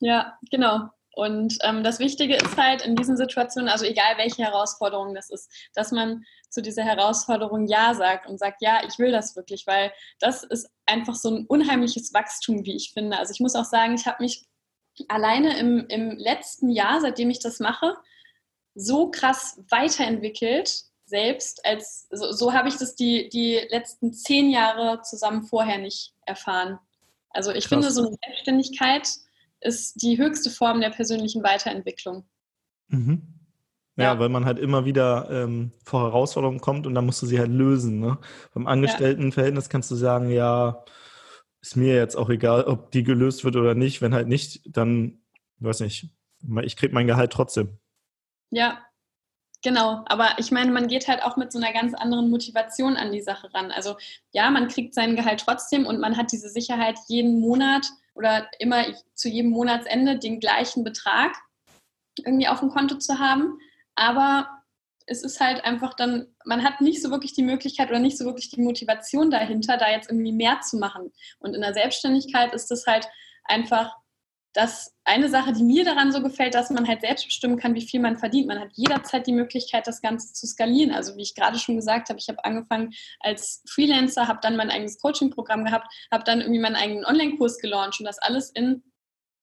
Ja, 0.00 0.38
genau. 0.50 0.90
Und 1.14 1.56
ähm, 1.62 1.82
das 1.82 1.98
Wichtige 1.98 2.36
ist 2.36 2.58
halt 2.58 2.82
in 2.82 2.94
diesen 2.94 3.16
Situationen, 3.16 3.70
also 3.70 3.86
egal 3.86 4.18
welche 4.18 4.42
Herausforderung 4.42 5.14
das 5.14 5.30
ist, 5.30 5.50
dass 5.72 5.92
man 5.92 6.26
zu 6.50 6.60
dieser 6.60 6.84
Herausforderung 6.84 7.66
Ja 7.66 7.94
sagt 7.94 8.26
und 8.26 8.38
sagt, 8.38 8.60
ja, 8.60 8.82
ich 8.86 8.98
will 8.98 9.12
das 9.12 9.34
wirklich, 9.34 9.66
weil 9.66 9.92
das 10.20 10.44
ist 10.44 10.68
einfach 10.84 11.14
so 11.14 11.30
ein 11.30 11.46
unheimliches 11.46 12.12
Wachstum, 12.12 12.66
wie 12.66 12.76
ich 12.76 12.92
finde. 12.92 13.16
Also 13.16 13.32
ich 13.32 13.40
muss 13.40 13.54
auch 13.54 13.64
sagen, 13.64 13.94
ich 13.94 14.04
habe 14.04 14.22
mich 14.22 14.44
alleine 15.08 15.58
im, 15.58 15.86
im 15.88 16.18
letzten 16.18 16.68
Jahr, 16.68 17.00
seitdem 17.00 17.30
ich 17.30 17.38
das 17.38 17.60
mache, 17.60 17.96
so 18.74 19.10
krass 19.10 19.60
weiterentwickelt 19.68 20.84
selbst, 21.04 21.64
als 21.66 22.06
so, 22.10 22.32
so 22.32 22.52
habe 22.52 22.68
ich 22.68 22.76
das 22.76 22.94
die, 22.94 23.28
die 23.28 23.60
letzten 23.68 24.14
zehn 24.14 24.50
Jahre 24.50 25.02
zusammen 25.02 25.42
vorher 25.42 25.78
nicht 25.78 26.14
erfahren. 26.24 26.78
Also 27.30 27.50
ich 27.50 27.64
krass. 27.64 27.84
finde, 27.84 27.90
so 27.90 28.06
eine 28.06 28.16
Selbstständigkeit 28.24 29.08
ist 29.60 30.02
die 30.02 30.18
höchste 30.18 30.50
Form 30.50 30.80
der 30.80 30.90
persönlichen 30.90 31.42
Weiterentwicklung. 31.42 32.24
Mhm. 32.88 33.32
Ja, 33.96 34.14
ja, 34.14 34.18
weil 34.18 34.30
man 34.30 34.46
halt 34.46 34.58
immer 34.58 34.86
wieder 34.86 35.28
ähm, 35.30 35.72
vor 35.84 36.02
Herausforderungen 36.04 36.60
kommt 36.60 36.86
und 36.86 36.94
dann 36.94 37.04
musst 37.04 37.20
du 37.20 37.26
sie 37.26 37.38
halt 37.38 37.50
lösen. 37.50 38.00
Ne? 38.00 38.18
Beim 38.54 38.66
Angestelltenverhältnis 38.66 39.68
kannst 39.68 39.90
du 39.90 39.96
sagen, 39.96 40.30
ja, 40.30 40.82
ist 41.60 41.76
mir 41.76 41.94
jetzt 41.94 42.16
auch 42.16 42.30
egal, 42.30 42.64
ob 42.64 42.90
die 42.90 43.02
gelöst 43.02 43.44
wird 43.44 43.56
oder 43.56 43.74
nicht. 43.74 44.00
Wenn 44.00 44.14
halt 44.14 44.28
nicht, 44.28 44.62
dann, 44.64 45.20
weiß 45.58 45.80
nicht, 45.80 46.10
ich 46.62 46.76
kriege 46.76 46.94
mein 46.94 47.06
Gehalt 47.06 47.32
trotzdem. 47.32 47.78
Ja, 48.52 48.84
genau. 49.62 50.04
Aber 50.06 50.38
ich 50.38 50.50
meine, 50.50 50.70
man 50.70 50.86
geht 50.86 51.08
halt 51.08 51.22
auch 51.22 51.36
mit 51.36 51.50
so 51.50 51.58
einer 51.58 51.72
ganz 51.72 51.94
anderen 51.94 52.30
Motivation 52.30 52.96
an 52.96 53.10
die 53.10 53.22
Sache 53.22 53.52
ran. 53.54 53.72
Also 53.72 53.96
ja, 54.32 54.50
man 54.50 54.68
kriegt 54.68 54.94
sein 54.94 55.16
Gehalt 55.16 55.40
trotzdem 55.40 55.86
und 55.86 56.00
man 56.00 56.16
hat 56.16 56.30
diese 56.32 56.50
Sicherheit, 56.50 56.98
jeden 57.08 57.40
Monat 57.40 57.88
oder 58.14 58.48
immer 58.58 58.84
zu 59.14 59.28
jedem 59.28 59.50
Monatsende 59.50 60.18
den 60.18 60.38
gleichen 60.38 60.84
Betrag 60.84 61.34
irgendwie 62.24 62.46
auf 62.46 62.60
dem 62.60 62.68
Konto 62.68 62.96
zu 62.98 63.18
haben. 63.18 63.58
Aber 63.94 64.48
es 65.06 65.24
ist 65.24 65.40
halt 65.40 65.64
einfach 65.64 65.94
dann, 65.94 66.34
man 66.44 66.62
hat 66.62 66.82
nicht 66.82 67.02
so 67.02 67.10
wirklich 67.10 67.32
die 67.32 67.42
Möglichkeit 67.42 67.88
oder 67.88 67.98
nicht 67.98 68.18
so 68.18 68.26
wirklich 68.26 68.50
die 68.50 68.60
Motivation 68.60 69.30
dahinter, 69.30 69.78
da 69.78 69.90
jetzt 69.90 70.10
irgendwie 70.10 70.32
mehr 70.32 70.60
zu 70.60 70.76
machen. 70.76 71.10
Und 71.38 71.54
in 71.54 71.62
der 71.62 71.72
Selbstständigkeit 71.72 72.52
ist 72.52 72.70
es 72.70 72.86
halt 72.86 73.08
einfach 73.44 73.96
dass 74.52 74.94
eine 75.04 75.28
Sache, 75.28 75.52
die 75.52 75.62
mir 75.62 75.84
daran 75.84 76.12
so 76.12 76.22
gefällt, 76.22 76.54
dass 76.54 76.70
man 76.70 76.86
halt 76.86 77.00
selbst 77.00 77.24
bestimmen 77.24 77.56
kann, 77.56 77.74
wie 77.74 77.86
viel 77.86 78.00
man 78.00 78.18
verdient. 78.18 78.48
Man 78.48 78.60
hat 78.60 78.70
jederzeit 78.74 79.26
die 79.26 79.32
Möglichkeit, 79.32 79.86
das 79.86 80.02
Ganze 80.02 80.32
zu 80.34 80.46
skalieren. 80.46 80.92
Also 80.92 81.16
wie 81.16 81.22
ich 81.22 81.34
gerade 81.34 81.58
schon 81.58 81.76
gesagt 81.76 82.10
habe, 82.10 82.18
ich 82.18 82.28
habe 82.28 82.44
angefangen 82.44 82.92
als 83.20 83.62
Freelancer, 83.68 84.28
habe 84.28 84.40
dann 84.42 84.56
mein 84.56 84.70
eigenes 84.70 85.00
Coaching-Programm 85.00 85.64
gehabt, 85.64 85.86
habe 86.10 86.24
dann 86.24 86.40
irgendwie 86.40 86.60
meinen 86.60 86.76
eigenen 86.76 87.04
Online-Kurs 87.04 87.58
gelauncht 87.58 88.00
und 88.00 88.06
das 88.06 88.18
alles 88.18 88.50
in 88.50 88.82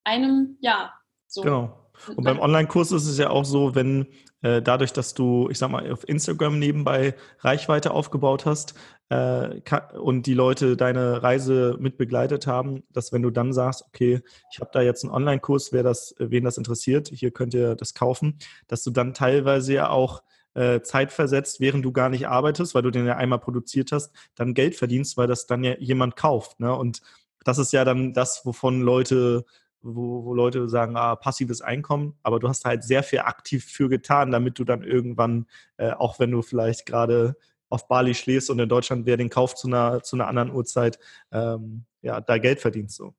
einem 0.04 0.56
Jahr. 0.60 0.94
So. 1.26 1.42
Genau. 1.42 1.79
Und 2.08 2.24
beim 2.24 2.38
Online-Kurs 2.38 2.92
ist 2.92 3.06
es 3.06 3.18
ja 3.18 3.30
auch 3.30 3.44
so, 3.44 3.74
wenn 3.74 4.06
äh, 4.42 4.62
dadurch, 4.62 4.92
dass 4.92 5.14
du, 5.14 5.48
ich 5.50 5.58
sag 5.58 5.70
mal, 5.70 5.90
auf 5.92 6.08
Instagram 6.08 6.58
nebenbei 6.58 7.14
Reichweite 7.40 7.90
aufgebaut 7.92 8.46
hast 8.46 8.74
äh, 9.10 9.60
und 9.98 10.26
die 10.26 10.34
Leute 10.34 10.76
deine 10.76 11.22
Reise 11.22 11.76
mit 11.78 11.98
begleitet 11.98 12.46
haben, 12.46 12.82
dass 12.92 13.12
wenn 13.12 13.22
du 13.22 13.30
dann 13.30 13.52
sagst, 13.52 13.84
okay, 13.86 14.20
ich 14.52 14.60
habe 14.60 14.70
da 14.72 14.80
jetzt 14.80 15.04
einen 15.04 15.12
Online-Kurs, 15.12 15.72
wer 15.72 15.82
das, 15.82 16.14
wen 16.18 16.44
das 16.44 16.58
interessiert, 16.58 17.08
hier 17.08 17.30
könnt 17.30 17.54
ihr 17.54 17.74
das 17.74 17.94
kaufen, 17.94 18.38
dass 18.66 18.82
du 18.82 18.90
dann 18.90 19.14
teilweise 19.14 19.74
ja 19.74 19.90
auch 19.90 20.22
äh, 20.54 20.80
Zeit 20.80 21.12
versetzt, 21.12 21.60
während 21.60 21.84
du 21.84 21.92
gar 21.92 22.08
nicht 22.08 22.26
arbeitest, 22.26 22.74
weil 22.74 22.82
du 22.82 22.90
den 22.90 23.06
ja 23.06 23.16
einmal 23.16 23.38
produziert 23.38 23.92
hast, 23.92 24.12
dann 24.34 24.54
Geld 24.54 24.74
verdienst, 24.74 25.16
weil 25.16 25.26
das 25.26 25.46
dann 25.46 25.62
ja 25.62 25.76
jemand 25.78 26.16
kauft. 26.16 26.60
Ne? 26.60 26.74
Und 26.74 27.02
das 27.44 27.58
ist 27.58 27.72
ja 27.72 27.84
dann 27.84 28.12
das, 28.12 28.44
wovon 28.44 28.82
Leute 28.82 29.44
wo, 29.82 30.24
wo 30.24 30.34
Leute 30.34 30.68
sagen, 30.68 30.96
ah, 30.96 31.16
passives 31.16 31.62
Einkommen, 31.62 32.18
aber 32.22 32.38
du 32.38 32.48
hast 32.48 32.64
halt 32.64 32.84
sehr 32.84 33.02
viel 33.02 33.20
aktiv 33.20 33.64
für 33.64 33.88
getan, 33.88 34.30
damit 34.30 34.58
du 34.58 34.64
dann 34.64 34.82
irgendwann, 34.82 35.46
äh, 35.76 35.92
auch 35.92 36.18
wenn 36.18 36.30
du 36.30 36.42
vielleicht 36.42 36.86
gerade 36.86 37.36
auf 37.68 37.88
Bali 37.88 38.14
schläfst 38.14 38.50
und 38.50 38.58
in 38.58 38.68
Deutschland 38.68 39.06
wer 39.06 39.16
den 39.16 39.30
kauft 39.30 39.58
zu 39.58 39.68
einer, 39.68 40.02
zu 40.02 40.16
einer 40.16 40.26
anderen 40.26 40.52
Uhrzeit, 40.52 40.98
ähm, 41.32 41.84
ja, 42.02 42.20
da 42.20 42.38
Geld 42.38 42.60
verdienst 42.60 42.96
so. 42.96 43.14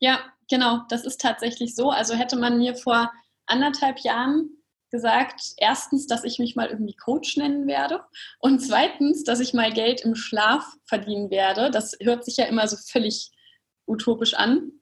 Ja, 0.00 0.20
genau, 0.50 0.80
das 0.88 1.04
ist 1.04 1.20
tatsächlich 1.20 1.74
so. 1.74 1.90
Also 1.90 2.14
hätte 2.14 2.36
man 2.36 2.58
mir 2.58 2.74
vor 2.74 3.10
anderthalb 3.46 4.00
Jahren 4.00 4.50
gesagt, 4.90 5.40
erstens, 5.58 6.06
dass 6.06 6.24
ich 6.24 6.38
mich 6.38 6.56
mal 6.56 6.68
irgendwie 6.68 6.96
Coach 6.96 7.36
nennen 7.36 7.66
werde 7.66 8.02
und 8.38 8.60
zweitens, 8.60 9.22
dass 9.22 9.40
ich 9.40 9.54
mal 9.54 9.72
Geld 9.72 10.00
im 10.00 10.14
Schlaf 10.14 10.64
verdienen 10.84 11.30
werde. 11.30 11.70
Das 11.70 11.96
hört 12.00 12.24
sich 12.24 12.36
ja 12.38 12.46
immer 12.46 12.66
so 12.68 12.76
völlig 12.76 13.30
utopisch 13.86 14.34
an 14.34 14.72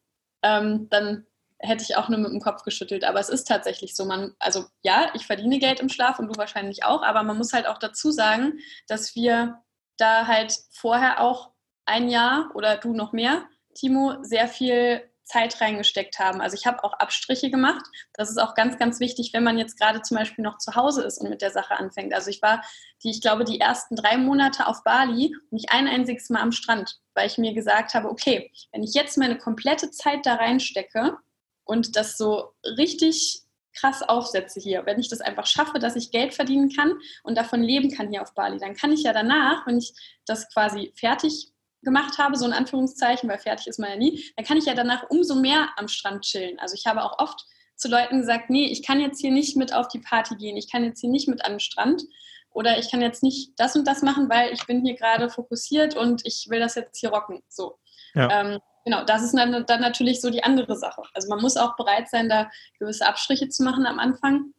ähm, 0.46 0.88
dann 0.90 1.26
hätte 1.58 1.82
ich 1.82 1.96
auch 1.96 2.08
nur 2.08 2.18
mit 2.18 2.30
dem 2.30 2.40
Kopf 2.40 2.62
geschüttelt. 2.62 3.04
Aber 3.04 3.18
es 3.18 3.28
ist 3.28 3.48
tatsächlich 3.48 3.96
so. 3.96 4.04
Man, 4.04 4.34
also 4.38 4.64
ja, 4.82 5.10
ich 5.14 5.26
verdiene 5.26 5.58
Geld 5.58 5.80
im 5.80 5.88
Schlaf 5.88 6.18
und 6.18 6.28
du 6.28 6.38
wahrscheinlich 6.38 6.84
auch, 6.84 7.02
aber 7.02 7.22
man 7.22 7.36
muss 7.36 7.52
halt 7.52 7.66
auch 7.66 7.78
dazu 7.78 8.10
sagen, 8.10 8.58
dass 8.86 9.14
wir 9.14 9.62
da 9.96 10.26
halt 10.26 10.54
vorher 10.70 11.20
auch 11.20 11.52
ein 11.86 12.08
Jahr 12.08 12.50
oder 12.54 12.76
du 12.76 12.92
noch 12.92 13.12
mehr, 13.12 13.46
Timo, 13.74 14.16
sehr 14.22 14.48
viel 14.48 15.02
Zeit 15.26 15.60
reingesteckt 15.60 16.18
haben. 16.18 16.40
Also 16.40 16.56
ich 16.56 16.66
habe 16.66 16.82
auch 16.84 16.94
Abstriche 16.94 17.50
gemacht. 17.50 17.84
Das 18.14 18.30
ist 18.30 18.38
auch 18.38 18.54
ganz, 18.54 18.78
ganz 18.78 19.00
wichtig, 19.00 19.32
wenn 19.32 19.44
man 19.44 19.58
jetzt 19.58 19.78
gerade 19.78 20.00
zum 20.00 20.16
Beispiel 20.16 20.44
noch 20.44 20.58
zu 20.58 20.74
Hause 20.76 21.02
ist 21.02 21.18
und 21.18 21.28
mit 21.28 21.42
der 21.42 21.50
Sache 21.50 21.76
anfängt. 21.76 22.14
Also 22.14 22.30
ich 22.30 22.40
war, 22.42 22.62
die, 23.02 23.10
ich 23.10 23.20
glaube, 23.20 23.44
die 23.44 23.60
ersten 23.60 23.96
drei 23.96 24.16
Monate 24.16 24.66
auf 24.66 24.84
Bali 24.84 25.36
nicht 25.50 25.72
ein 25.72 25.88
einziges 25.88 26.30
Mal 26.30 26.40
am 26.40 26.52
Strand, 26.52 27.00
weil 27.14 27.26
ich 27.26 27.38
mir 27.38 27.52
gesagt 27.54 27.94
habe, 27.94 28.08
okay, 28.08 28.50
wenn 28.72 28.84
ich 28.84 28.94
jetzt 28.94 29.18
meine 29.18 29.36
komplette 29.36 29.90
Zeit 29.90 30.24
da 30.24 30.36
reinstecke 30.36 31.16
und 31.64 31.96
das 31.96 32.16
so 32.16 32.52
richtig 32.78 33.42
krass 33.74 34.02
aufsetze 34.02 34.60
hier, 34.60 34.86
wenn 34.86 35.00
ich 35.00 35.08
das 35.08 35.20
einfach 35.20 35.46
schaffe, 35.46 35.80
dass 35.80 35.96
ich 35.96 36.12
Geld 36.12 36.34
verdienen 36.34 36.70
kann 36.74 36.94
und 37.24 37.36
davon 37.36 37.62
leben 37.62 37.90
kann 37.90 38.08
hier 38.08 38.22
auf 38.22 38.32
Bali, 38.34 38.58
dann 38.58 38.74
kann 38.74 38.92
ich 38.92 39.02
ja 39.02 39.12
danach, 39.12 39.66
wenn 39.66 39.78
ich 39.78 39.92
das 40.24 40.48
quasi 40.52 40.92
fertig 40.96 41.52
gemacht 41.86 42.18
habe, 42.18 42.36
so 42.36 42.44
in 42.44 42.52
Anführungszeichen, 42.52 43.30
weil 43.30 43.38
fertig 43.38 43.68
ist 43.68 43.78
man 43.78 43.90
ja 43.90 43.96
nie, 43.96 44.22
dann 44.36 44.44
kann 44.44 44.58
ich 44.58 44.66
ja 44.66 44.74
danach 44.74 45.08
umso 45.08 45.36
mehr 45.36 45.68
am 45.76 45.86
Strand 45.86 46.22
chillen. 46.22 46.58
Also 46.58 46.74
ich 46.74 46.84
habe 46.84 47.02
auch 47.02 47.18
oft 47.20 47.46
zu 47.76 47.88
Leuten 47.88 48.20
gesagt, 48.20 48.50
nee, 48.50 48.66
ich 48.66 48.84
kann 48.84 49.00
jetzt 49.00 49.20
hier 49.20 49.30
nicht 49.30 49.56
mit 49.56 49.72
auf 49.72 49.86
die 49.86 50.00
Party 50.00 50.34
gehen, 50.34 50.56
ich 50.56 50.70
kann 50.70 50.84
jetzt 50.84 51.00
hier 51.00 51.10
nicht 51.10 51.28
mit 51.28 51.44
an 51.44 51.52
den 51.52 51.60
Strand 51.60 52.02
oder 52.50 52.78
ich 52.78 52.90
kann 52.90 53.00
jetzt 53.00 53.22
nicht 53.22 53.52
das 53.56 53.76
und 53.76 53.86
das 53.86 54.02
machen, 54.02 54.28
weil 54.28 54.52
ich 54.52 54.66
bin 54.66 54.84
hier 54.84 54.96
gerade 54.96 55.30
fokussiert 55.30 55.94
und 55.96 56.26
ich 56.26 56.46
will 56.50 56.58
das 56.58 56.74
jetzt 56.74 56.98
hier 56.98 57.10
rocken. 57.10 57.42
So. 57.48 57.78
Ja. 58.14 58.40
Ähm, 58.40 58.58
genau, 58.84 59.04
das 59.04 59.22
ist 59.22 59.36
dann, 59.36 59.64
dann 59.64 59.80
natürlich 59.80 60.20
so 60.20 60.30
die 60.30 60.42
andere 60.42 60.76
Sache. 60.76 61.02
Also 61.14 61.28
man 61.28 61.40
muss 61.40 61.56
auch 61.56 61.76
bereit 61.76 62.08
sein, 62.10 62.28
da 62.28 62.50
gewisse 62.80 63.06
Abstriche 63.06 63.48
zu 63.48 63.62
machen 63.62 63.86
am 63.86 64.00
Anfang. 64.00 64.54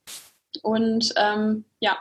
Und 0.61 1.13
ähm, 1.17 1.65
ja. 1.81 1.97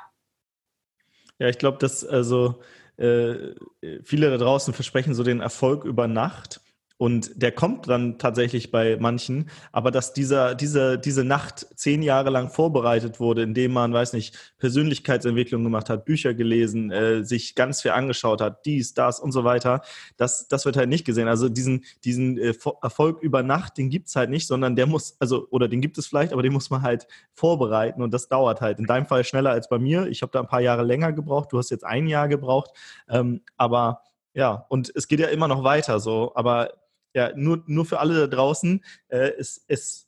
Ja, 1.38 1.48
ich 1.48 1.58
glaube, 1.58 1.78
dass 1.78 2.04
also 2.04 2.62
äh, 2.96 3.54
viele 4.02 4.30
da 4.30 4.38
draußen 4.38 4.74
versprechen 4.74 5.14
so 5.14 5.22
den 5.22 5.40
Erfolg 5.40 5.84
über 5.84 6.08
Nacht. 6.08 6.60
Und 6.98 7.42
der 7.42 7.52
kommt 7.52 7.88
dann 7.88 8.18
tatsächlich 8.18 8.70
bei 8.70 8.96
manchen, 8.98 9.50
aber 9.70 9.90
dass 9.90 10.14
dieser, 10.14 10.54
diese, 10.54 10.98
diese 10.98 11.24
Nacht 11.24 11.66
zehn 11.74 12.02
Jahre 12.02 12.30
lang 12.30 12.48
vorbereitet 12.48 13.20
wurde, 13.20 13.42
indem 13.42 13.74
man, 13.74 13.92
weiß 13.92 14.14
nicht, 14.14 14.54
Persönlichkeitsentwicklung 14.56 15.62
gemacht 15.62 15.90
hat, 15.90 16.06
Bücher 16.06 16.32
gelesen, 16.32 16.90
äh, 16.90 17.22
sich 17.22 17.54
ganz 17.54 17.82
viel 17.82 17.90
angeschaut 17.90 18.40
hat, 18.40 18.64
dies, 18.64 18.94
das 18.94 19.20
und 19.20 19.32
so 19.32 19.44
weiter, 19.44 19.82
das, 20.16 20.48
das 20.48 20.64
wird 20.64 20.78
halt 20.78 20.88
nicht 20.88 21.04
gesehen. 21.04 21.28
Also 21.28 21.50
diesen, 21.50 21.84
diesen 22.02 22.38
äh, 22.38 22.54
Erfolg 22.80 23.20
über 23.20 23.42
Nacht, 23.42 23.76
den 23.76 23.90
gibt's 23.90 24.16
halt 24.16 24.30
nicht, 24.30 24.46
sondern 24.46 24.74
der 24.74 24.86
muss, 24.86 25.16
also, 25.20 25.48
oder 25.50 25.68
den 25.68 25.82
gibt 25.82 25.98
es 25.98 26.06
vielleicht, 26.06 26.32
aber 26.32 26.42
den 26.42 26.54
muss 26.54 26.70
man 26.70 26.80
halt 26.80 27.06
vorbereiten 27.34 28.00
und 28.00 28.14
das 28.14 28.28
dauert 28.28 28.62
halt. 28.62 28.78
In 28.78 28.86
deinem 28.86 29.04
Fall 29.04 29.22
schneller 29.24 29.50
als 29.50 29.68
bei 29.68 29.78
mir. 29.78 30.06
Ich 30.06 30.22
habe 30.22 30.32
da 30.32 30.40
ein 30.40 30.48
paar 30.48 30.62
Jahre 30.62 30.82
länger 30.82 31.12
gebraucht, 31.12 31.52
du 31.52 31.58
hast 31.58 31.70
jetzt 31.70 31.84
ein 31.84 32.06
Jahr 32.06 32.28
gebraucht, 32.28 32.70
ähm, 33.06 33.42
aber 33.58 34.00
ja, 34.32 34.66
und 34.70 34.92
es 34.94 35.08
geht 35.08 35.20
ja 35.20 35.28
immer 35.28 35.48
noch 35.48 35.62
weiter 35.62 36.00
so, 36.00 36.32
aber 36.34 36.70
ja, 37.16 37.32
nur, 37.34 37.64
nur 37.66 37.86
für 37.86 37.98
alle 37.98 38.14
da 38.14 38.26
draußen, 38.26 38.84
äh, 39.08 39.30
es, 39.38 39.64
es, 39.68 40.06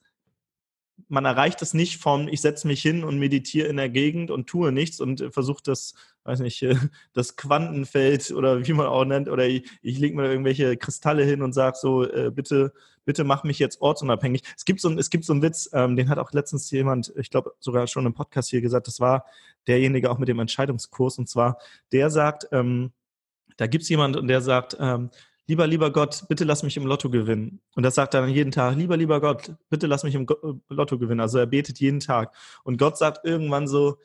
man 1.09 1.24
erreicht 1.24 1.62
es 1.62 1.72
nicht 1.72 2.02
von, 2.02 2.28
ich 2.28 2.42
setze 2.42 2.66
mich 2.66 2.82
hin 2.82 3.02
und 3.02 3.18
meditiere 3.18 3.66
in 3.66 3.78
der 3.78 3.88
Gegend 3.88 4.30
und 4.30 4.46
tue 4.46 4.72
nichts 4.72 5.00
und 5.00 5.22
äh, 5.22 5.30
versuche 5.30 5.62
das, 5.64 5.94
weiß 6.24 6.40
nicht, 6.40 6.62
äh, 6.62 6.76
das 7.14 7.36
Quantenfeld 7.36 8.30
oder 8.32 8.66
wie 8.66 8.74
man 8.74 8.88
auch 8.88 9.06
nennt, 9.06 9.30
oder 9.30 9.46
ich, 9.46 9.66
ich 9.80 9.98
lege 9.98 10.16
mir 10.16 10.26
irgendwelche 10.26 10.76
Kristalle 10.76 11.24
hin 11.24 11.40
und 11.40 11.54
sage 11.54 11.78
so, 11.80 12.04
äh, 12.04 12.30
bitte, 12.30 12.74
bitte 13.06 13.24
mach 13.24 13.42
mich 13.42 13.59
jetzt 13.59 13.80
ortsunabhängig. 13.80 14.42
Es 14.54 14.66
gibt 14.66 14.82
so, 14.82 14.92
es 14.92 15.09
gibt 15.09 15.24
so 15.24 15.32
einen 15.32 15.40
Witz, 15.40 15.70
ähm, 15.72 15.96
den 15.96 16.11
hat 16.11 16.18
auch 16.18 16.32
letztens 16.32 16.70
jemand, 16.70 17.11
ich 17.16 17.30
glaube 17.30 17.54
sogar 17.59 17.86
schon 17.86 18.04
im 18.04 18.12
Podcast 18.12 18.50
hier 18.50 18.61
gesagt, 18.61 18.86
das 18.86 19.00
war 19.00 19.24
derjenige 19.66 20.11
auch 20.11 20.18
mit 20.18 20.28
dem 20.28 20.40
Entscheidungskurs 20.40 21.16
und 21.16 21.26
zwar, 21.26 21.56
der 21.90 22.11
sagt, 22.11 22.48
ähm, 22.52 22.92
da 23.56 23.66
gibt 23.66 23.84
es 23.84 23.88
jemand 23.88 24.18
und 24.18 24.28
der 24.28 24.42
sagt, 24.42 24.76
ähm, 24.78 25.09
lieber, 25.49 25.66
lieber 25.66 25.90
Gott, 25.90 26.24
bitte 26.28 26.44
lass 26.44 26.62
mich 26.62 26.76
im 26.76 26.86
Lotto 26.86 27.11
gewinnen. 27.11 27.61
Und 27.74 27.82
das 27.82 27.96
sagt 27.96 28.14
er 28.14 28.20
dann 28.20 28.30
jeden 28.30 28.53
Tag, 28.53 28.76
lieber, 28.76 28.96
lieber 28.96 29.20
Gott, 29.20 29.55
bitte 29.70 29.86
lass 29.86 30.05
mich 30.05 30.14
im 30.14 30.26
äh, 30.28 30.53
Lotto 30.68 30.99
gewinnen. 30.99 31.20
Also 31.20 31.38
er 31.38 31.46
betet 31.46 31.80
jeden 31.80 32.01
Tag. 32.01 32.34
Und 32.62 32.78
Gott 32.78 32.99
sagt 32.99 33.24
irgendwann 33.24 33.66
so, 33.66 33.99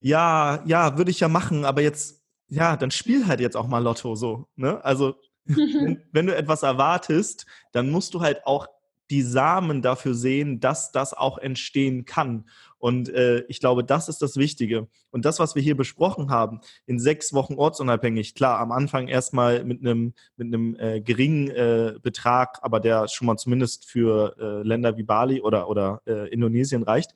ja, 0.00 0.64
ja, 0.66 0.96
würde 0.96 1.10
ich 1.10 1.20
ja 1.20 1.28
machen, 1.28 1.64
aber 1.64 1.82
jetzt, 1.82 2.24
ja, 2.48 2.76
dann 2.76 2.90
spiel 2.90 3.26
halt 3.26 3.40
jetzt 3.40 3.56
auch 3.56 3.68
mal 3.68 3.82
Lotto 3.82 4.14
so. 4.16 4.48
Ne? 4.56 4.82
Also 4.84 5.16
wenn, 5.44 6.02
wenn 6.12 6.26
du 6.26 6.34
etwas 6.34 6.62
erwartest, 6.62 7.46
dann 7.72 7.90
musst 7.90 8.14
du 8.14 8.22
halt 8.22 8.46
auch 8.46 8.66
die 9.10 9.22
Samen 9.22 9.82
dafür 9.82 10.14
sehen, 10.14 10.60
dass 10.60 10.92
das 10.92 11.12
auch 11.12 11.38
entstehen 11.38 12.04
kann. 12.04 12.44
Und 12.78 13.10
äh, 13.10 13.40
ich 13.48 13.60
glaube, 13.60 13.84
das 13.84 14.08
ist 14.08 14.22
das 14.22 14.36
Wichtige. 14.36 14.88
Und 15.10 15.24
das, 15.24 15.38
was 15.38 15.54
wir 15.54 15.62
hier 15.62 15.76
besprochen 15.76 16.30
haben, 16.30 16.60
in 16.86 16.98
sechs 16.98 17.34
Wochen 17.34 17.54
ortsunabhängig, 17.54 18.34
klar, 18.34 18.58
am 18.58 18.72
Anfang 18.72 19.08
erstmal 19.08 19.64
mit 19.64 19.80
einem 19.80 20.14
mit 20.36 20.80
äh, 20.80 21.00
geringen 21.00 21.50
äh, 21.50 21.94
Betrag, 22.00 22.58
aber 22.62 22.80
der 22.80 23.08
schon 23.08 23.26
mal 23.26 23.36
zumindest 23.36 23.84
für 23.90 24.36
äh, 24.38 24.66
Länder 24.66 24.96
wie 24.96 25.02
Bali 25.02 25.42
oder 25.42 25.68
oder 25.68 26.00
äh, 26.06 26.28
Indonesien 26.30 26.82
reicht. 26.82 27.10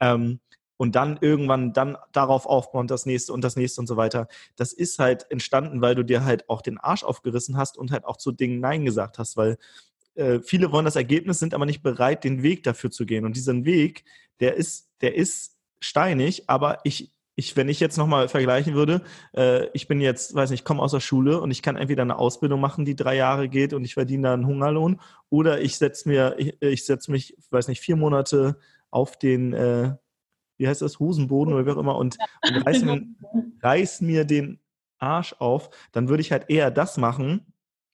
Ähm, 0.00 0.40
und 0.78 0.96
dann 0.96 1.18
irgendwann 1.20 1.74
dann 1.74 1.98
darauf 2.12 2.46
aufbauen, 2.46 2.86
das 2.86 3.04
nächste 3.04 3.34
und 3.34 3.44
das 3.44 3.54
nächste 3.54 3.82
und 3.82 3.86
so 3.86 3.98
weiter. 3.98 4.28
Das 4.56 4.72
ist 4.72 4.98
halt 4.98 5.30
entstanden, 5.30 5.82
weil 5.82 5.94
du 5.94 6.02
dir 6.02 6.24
halt 6.24 6.48
auch 6.48 6.62
den 6.62 6.78
Arsch 6.78 7.04
aufgerissen 7.04 7.58
hast 7.58 7.76
und 7.76 7.90
halt 7.92 8.06
auch 8.06 8.16
zu 8.16 8.32
Dingen 8.32 8.60
Nein 8.60 8.86
gesagt 8.86 9.18
hast, 9.18 9.36
weil 9.36 9.58
äh, 10.14 10.40
viele 10.40 10.72
wollen 10.72 10.84
das 10.84 10.96
Ergebnis, 10.96 11.38
sind 11.38 11.54
aber 11.54 11.66
nicht 11.66 11.82
bereit, 11.82 12.24
den 12.24 12.42
Weg 12.42 12.62
dafür 12.62 12.90
zu 12.90 13.06
gehen. 13.06 13.24
Und 13.24 13.36
diesen 13.36 13.64
Weg, 13.64 14.04
der 14.40 14.54
ist, 14.54 14.90
der 15.00 15.14
ist 15.14 15.56
steinig, 15.80 16.48
aber 16.48 16.78
ich, 16.84 17.12
ich, 17.36 17.56
wenn 17.56 17.68
ich 17.68 17.80
jetzt 17.80 17.96
nochmal 17.96 18.28
vergleichen 18.28 18.74
würde, 18.74 19.02
äh, 19.34 19.66
ich 19.72 19.88
bin 19.88 20.00
jetzt, 20.00 20.34
weiß 20.34 20.50
nicht, 20.50 20.64
komme 20.64 20.82
aus 20.82 20.92
der 20.92 21.00
Schule 21.00 21.40
und 21.40 21.50
ich 21.50 21.62
kann 21.62 21.76
entweder 21.76 22.02
eine 22.02 22.18
Ausbildung 22.18 22.60
machen, 22.60 22.84
die 22.84 22.96
drei 22.96 23.16
Jahre 23.16 23.48
geht 23.48 23.72
und 23.72 23.84
ich 23.84 23.94
verdiene 23.94 24.28
da 24.28 24.34
einen 24.34 24.46
Hungerlohn, 24.46 25.00
oder 25.30 25.60
ich 25.60 25.76
setze 25.76 26.08
mir, 26.08 26.34
ich, 26.38 26.60
ich 26.60 26.84
setze 26.84 27.10
mich, 27.10 27.36
weiß 27.50 27.68
nicht, 27.68 27.80
vier 27.80 27.96
Monate 27.96 28.58
auf 28.90 29.18
den, 29.18 29.54
äh, 29.54 29.94
wie 30.58 30.68
heißt 30.68 30.82
das, 30.82 30.98
Hosenboden 30.98 31.54
oder 31.54 31.64
wie 31.64 31.70
auch 31.70 31.78
immer 31.78 31.96
und, 31.96 32.18
und 32.46 32.66
reiß, 32.66 32.82
mir, 32.84 33.02
reiß 33.62 34.02
mir 34.02 34.24
den 34.24 34.60
Arsch 34.98 35.34
auf, 35.38 35.70
dann 35.92 36.08
würde 36.08 36.20
ich 36.20 36.32
halt 36.32 36.50
eher 36.50 36.70
das 36.70 36.98
machen, 36.98 37.46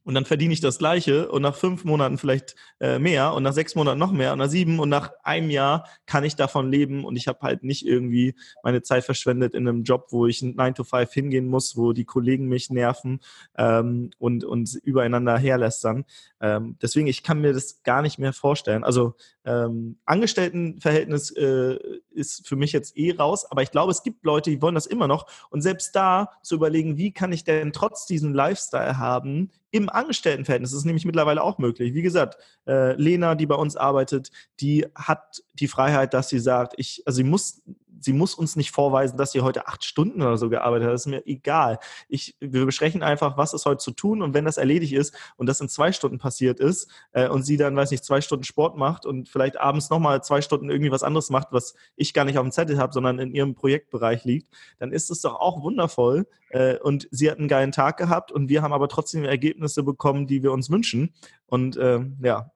und 0.06 0.14
dann 0.14 0.24
verdiene 0.24 0.54
ich 0.54 0.60
das 0.60 0.78
Gleiche 0.78 1.28
und 1.28 1.42
nach 1.42 1.56
fünf 1.56 1.84
Monaten 1.84 2.16
vielleicht 2.16 2.54
äh, 2.78 3.00
mehr 3.00 3.34
und 3.34 3.42
nach 3.42 3.52
sechs 3.52 3.74
Monaten 3.74 3.98
noch 3.98 4.12
mehr 4.12 4.32
und 4.32 4.38
nach 4.38 4.48
sieben 4.48 4.78
und 4.78 4.88
nach 4.88 5.10
einem 5.24 5.50
Jahr 5.50 5.88
kann 6.06 6.22
ich 6.22 6.36
davon 6.36 6.70
leben 6.70 7.04
und 7.04 7.16
ich 7.16 7.26
habe 7.26 7.40
halt 7.42 7.64
nicht 7.64 7.84
irgendwie 7.84 8.36
meine 8.62 8.82
Zeit 8.82 9.02
verschwendet 9.04 9.54
in 9.54 9.66
einem 9.66 9.82
Job, 9.82 10.06
wo 10.10 10.28
ich 10.28 10.42
9 10.42 10.76
to 10.76 10.84
5 10.84 11.12
hingehen 11.12 11.48
muss, 11.48 11.76
wo 11.76 11.92
die 11.92 12.04
Kollegen 12.04 12.46
mich 12.46 12.70
nerven 12.70 13.18
ähm, 13.58 14.10
und, 14.18 14.44
und 14.44 14.74
übereinander 14.84 15.38
herlästern. 15.38 16.04
Ähm, 16.40 16.76
deswegen, 16.80 17.08
ich 17.08 17.24
kann 17.24 17.40
mir 17.40 17.52
das 17.52 17.82
gar 17.82 18.00
nicht 18.00 18.20
mehr 18.20 18.32
vorstellen. 18.32 18.84
Also 18.84 19.16
ähm, 19.46 19.96
Angestelltenverhältnis 20.04 21.30
äh, 21.30 21.78
ist 22.10 22.46
für 22.48 22.56
mich 22.56 22.72
jetzt 22.72 22.96
eh 22.98 23.12
raus, 23.12 23.50
aber 23.50 23.62
ich 23.62 23.70
glaube, 23.70 23.92
es 23.92 24.02
gibt 24.02 24.24
Leute, 24.24 24.50
die 24.50 24.60
wollen 24.60 24.74
das 24.74 24.86
immer 24.86 25.06
noch. 25.06 25.26
Und 25.50 25.62
selbst 25.62 25.94
da 25.94 26.32
zu 26.42 26.56
überlegen, 26.56 26.98
wie 26.98 27.12
kann 27.12 27.32
ich 27.32 27.44
denn 27.44 27.72
trotz 27.72 28.06
diesem 28.06 28.34
Lifestyle 28.34 28.98
haben 28.98 29.50
im 29.70 29.88
Angestelltenverhältnis, 29.88 30.70
das 30.70 30.78
ist 30.78 30.84
nämlich 30.84 31.04
mittlerweile 31.04 31.42
auch 31.42 31.58
möglich. 31.58 31.94
Wie 31.94 32.02
gesagt, 32.02 32.38
äh, 32.66 32.94
Lena, 33.00 33.34
die 33.34 33.46
bei 33.46 33.54
uns 33.54 33.76
arbeitet, 33.76 34.30
die 34.60 34.86
hat 34.94 35.44
die 35.54 35.68
Freiheit, 35.68 36.12
dass 36.12 36.28
sie 36.28 36.38
sagt, 36.40 36.74
ich, 36.76 37.02
also 37.06 37.16
sie 37.16 37.24
muss 37.24 37.62
sie 38.00 38.12
muss 38.12 38.34
uns 38.34 38.56
nicht 38.56 38.70
vorweisen, 38.70 39.16
dass 39.16 39.32
sie 39.32 39.40
heute 39.40 39.66
acht 39.68 39.84
Stunden 39.84 40.22
oder 40.22 40.36
so 40.36 40.48
gearbeitet 40.48 40.86
hat. 40.86 40.94
Das 40.94 41.02
ist 41.02 41.06
mir 41.06 41.26
egal. 41.26 41.78
Ich, 42.08 42.36
wir 42.40 42.66
besprechen 42.66 43.02
einfach, 43.02 43.36
was 43.36 43.54
ist 43.54 43.66
heute 43.66 43.78
zu 43.78 43.92
tun 43.92 44.22
und 44.22 44.34
wenn 44.34 44.44
das 44.44 44.56
erledigt 44.56 44.92
ist 44.92 45.14
und 45.36 45.46
das 45.46 45.60
in 45.60 45.68
zwei 45.68 45.92
Stunden 45.92 46.18
passiert 46.18 46.60
ist 46.60 46.90
äh, 47.12 47.28
und 47.28 47.42
sie 47.42 47.56
dann, 47.56 47.76
weiß 47.76 47.90
nicht, 47.90 48.04
zwei 48.04 48.20
Stunden 48.20 48.44
Sport 48.44 48.76
macht 48.76 49.06
und 49.06 49.28
vielleicht 49.28 49.58
abends 49.58 49.90
nochmal 49.90 50.22
zwei 50.22 50.40
Stunden 50.40 50.70
irgendwie 50.70 50.90
was 50.90 51.02
anderes 51.02 51.30
macht, 51.30 51.48
was 51.50 51.74
ich 51.96 52.14
gar 52.14 52.24
nicht 52.24 52.38
auf 52.38 52.44
dem 52.44 52.52
Zettel 52.52 52.78
habe, 52.78 52.92
sondern 52.92 53.18
in 53.18 53.34
ihrem 53.34 53.54
Projektbereich 53.54 54.24
liegt, 54.24 54.48
dann 54.78 54.92
ist 54.92 55.10
es 55.10 55.20
doch 55.20 55.34
auch 55.36 55.62
wundervoll. 55.62 56.26
Äh, 56.50 56.78
und 56.78 57.08
sie 57.10 57.30
hat 57.30 57.38
einen 57.38 57.48
geilen 57.48 57.72
Tag 57.72 57.96
gehabt 57.96 58.32
und 58.32 58.48
wir 58.48 58.62
haben 58.62 58.72
aber 58.72 58.88
trotzdem 58.88 59.24
Ergebnisse 59.24 59.82
bekommen, 59.82 60.26
die 60.26 60.42
wir 60.42 60.52
uns 60.52 60.70
wünschen. 60.70 61.14
Und 61.46 61.76
äh, 61.76 62.00
ja, 62.22 62.50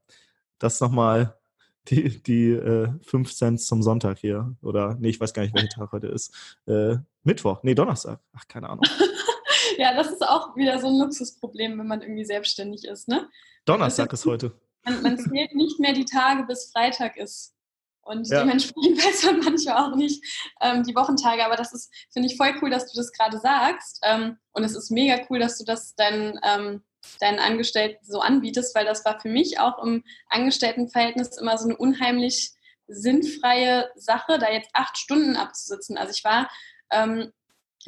das 0.58 0.80
nochmal 0.80 1.39
die, 1.88 2.22
die 2.22 2.50
äh, 2.50 2.88
5 3.02 3.34
Cent 3.34 3.60
zum 3.60 3.82
Sonntag 3.82 4.18
hier. 4.18 4.54
Oder, 4.62 4.96
nee, 5.00 5.08
ich 5.08 5.20
weiß 5.20 5.32
gar 5.32 5.42
nicht, 5.42 5.54
welcher 5.54 5.68
Tag 5.68 5.92
heute 5.92 6.08
ist. 6.08 6.58
Äh, 6.66 6.96
Mittwoch, 7.22 7.62
nee, 7.62 7.74
Donnerstag. 7.74 8.20
Ach, 8.32 8.46
keine 8.48 8.68
Ahnung. 8.68 8.84
ja, 9.78 9.94
das 9.94 10.10
ist 10.10 10.22
auch 10.22 10.56
wieder 10.56 10.78
so 10.78 10.88
ein 10.88 10.98
Luxusproblem, 10.98 11.78
wenn 11.78 11.86
man 11.86 12.02
irgendwie 12.02 12.24
selbstständig 12.24 12.84
ist, 12.84 13.08
ne? 13.08 13.28
Donnerstag 13.64 14.12
ist 14.12 14.26
heute. 14.26 14.52
Man, 14.84 15.02
man 15.02 15.18
zählt 15.18 15.54
nicht 15.54 15.78
mehr 15.80 15.92
die 15.92 16.04
Tage, 16.04 16.44
bis 16.44 16.70
Freitag 16.72 17.16
ist. 17.16 17.54
Und 18.02 18.26
ja. 18.28 18.40
dementsprechend 18.40 18.98
weiß 19.04 19.24
man 19.24 19.40
manchmal 19.40 19.76
auch 19.76 19.94
nicht 19.94 20.24
ähm, 20.60 20.82
die 20.82 20.94
Wochentage. 20.94 21.44
Aber 21.44 21.56
das 21.56 21.72
ist, 21.72 21.92
finde 22.12 22.28
ich, 22.28 22.36
voll 22.36 22.54
cool, 22.62 22.70
dass 22.70 22.90
du 22.90 22.96
das 22.96 23.12
gerade 23.12 23.38
sagst. 23.38 24.00
Ähm, 24.02 24.36
und 24.52 24.64
es 24.64 24.74
ist 24.74 24.90
mega 24.90 25.18
cool, 25.28 25.38
dass 25.38 25.58
du 25.58 25.64
das 25.64 25.94
deinen 25.94 26.38
ähm, 26.42 26.82
deinen 27.20 27.38
Angestellten 27.38 28.04
so 28.04 28.20
anbietest, 28.20 28.74
weil 28.74 28.84
das 28.84 29.04
war 29.04 29.20
für 29.20 29.28
mich 29.28 29.58
auch 29.58 29.82
im 29.82 30.04
Angestelltenverhältnis 30.28 31.38
immer 31.38 31.58
so 31.58 31.66
eine 31.66 31.76
unheimlich 31.76 32.52
sinnfreie 32.88 33.90
Sache, 33.94 34.38
da 34.38 34.50
jetzt 34.50 34.70
acht 34.74 34.98
Stunden 34.98 35.36
abzusitzen. 35.36 35.96
Also 35.96 36.12
ich 36.12 36.24
war 36.24 36.50
ähm, 36.90 37.32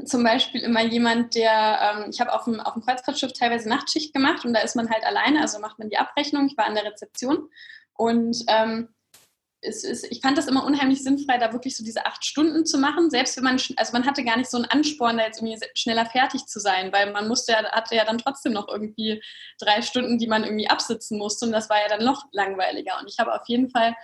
zum 0.04 0.22
Beispiel 0.22 0.62
immer 0.62 0.82
jemand, 0.82 1.34
der, 1.34 1.96
ähm, 1.96 2.10
ich 2.10 2.20
habe 2.20 2.32
auf 2.32 2.44
dem, 2.44 2.60
auf 2.60 2.74
dem 2.74 2.82
Kreuzfahrtschiff 2.82 3.32
teilweise 3.32 3.68
Nachtschicht 3.68 4.14
gemacht 4.14 4.44
und 4.44 4.54
da 4.54 4.60
ist 4.60 4.76
man 4.76 4.90
halt 4.90 5.04
alleine, 5.04 5.40
also 5.40 5.58
macht 5.58 5.78
man 5.78 5.90
die 5.90 5.98
Abrechnung. 5.98 6.46
Ich 6.46 6.56
war 6.56 6.66
an 6.66 6.74
der 6.74 6.84
Rezeption 6.84 7.50
und 7.94 8.36
ähm, 8.48 8.88
es 9.64 9.84
ist, 9.84 10.10
ich 10.10 10.20
fand 10.20 10.36
das 10.36 10.48
immer 10.48 10.64
unheimlich 10.64 11.02
sinnfrei, 11.02 11.38
da 11.38 11.52
wirklich 11.52 11.76
so 11.76 11.84
diese 11.84 12.04
acht 12.04 12.24
Stunden 12.24 12.66
zu 12.66 12.78
machen, 12.78 13.10
selbst 13.10 13.36
wenn 13.36 13.44
man, 13.44 13.60
also 13.76 13.92
man 13.92 14.04
hatte 14.04 14.24
gar 14.24 14.36
nicht 14.36 14.50
so 14.50 14.56
einen 14.56 14.66
Ansporn, 14.66 15.18
da 15.18 15.24
jetzt 15.24 15.40
irgendwie 15.40 15.58
schneller 15.74 16.04
fertig 16.04 16.46
zu 16.46 16.58
sein, 16.58 16.92
weil 16.92 17.12
man 17.12 17.28
musste 17.28 17.52
ja, 17.52 17.70
hatte 17.70 17.94
ja 17.94 18.04
dann 18.04 18.18
trotzdem 18.18 18.52
noch 18.52 18.68
irgendwie 18.68 19.22
drei 19.60 19.80
Stunden, 19.80 20.18
die 20.18 20.26
man 20.26 20.42
irgendwie 20.42 20.68
absitzen 20.68 21.16
musste 21.16 21.46
und 21.46 21.52
das 21.52 21.70
war 21.70 21.80
ja 21.80 21.88
dann 21.88 22.04
noch 22.04 22.24
langweiliger. 22.32 22.98
Und 23.00 23.08
ich 23.08 23.18
habe 23.20 23.32
auf 23.32 23.46
jeden 23.46 23.70
Fall 23.70 23.94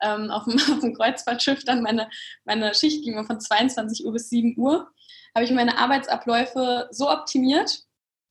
ähm, 0.00 0.30
auf, 0.30 0.44
dem, 0.44 0.54
auf 0.72 0.80
dem 0.80 0.94
Kreuzfahrtschiff 0.94 1.64
dann 1.64 1.82
meine, 1.82 2.08
meine 2.44 2.72
Schicht 2.74 3.04
ging 3.04 3.22
von 3.26 3.40
22 3.40 4.06
Uhr 4.06 4.12
bis 4.12 4.30
7 4.30 4.54
Uhr, 4.56 4.88
habe 5.34 5.44
ich 5.44 5.50
meine 5.50 5.78
Arbeitsabläufe 5.78 6.88
so 6.92 7.10
optimiert, 7.10 7.87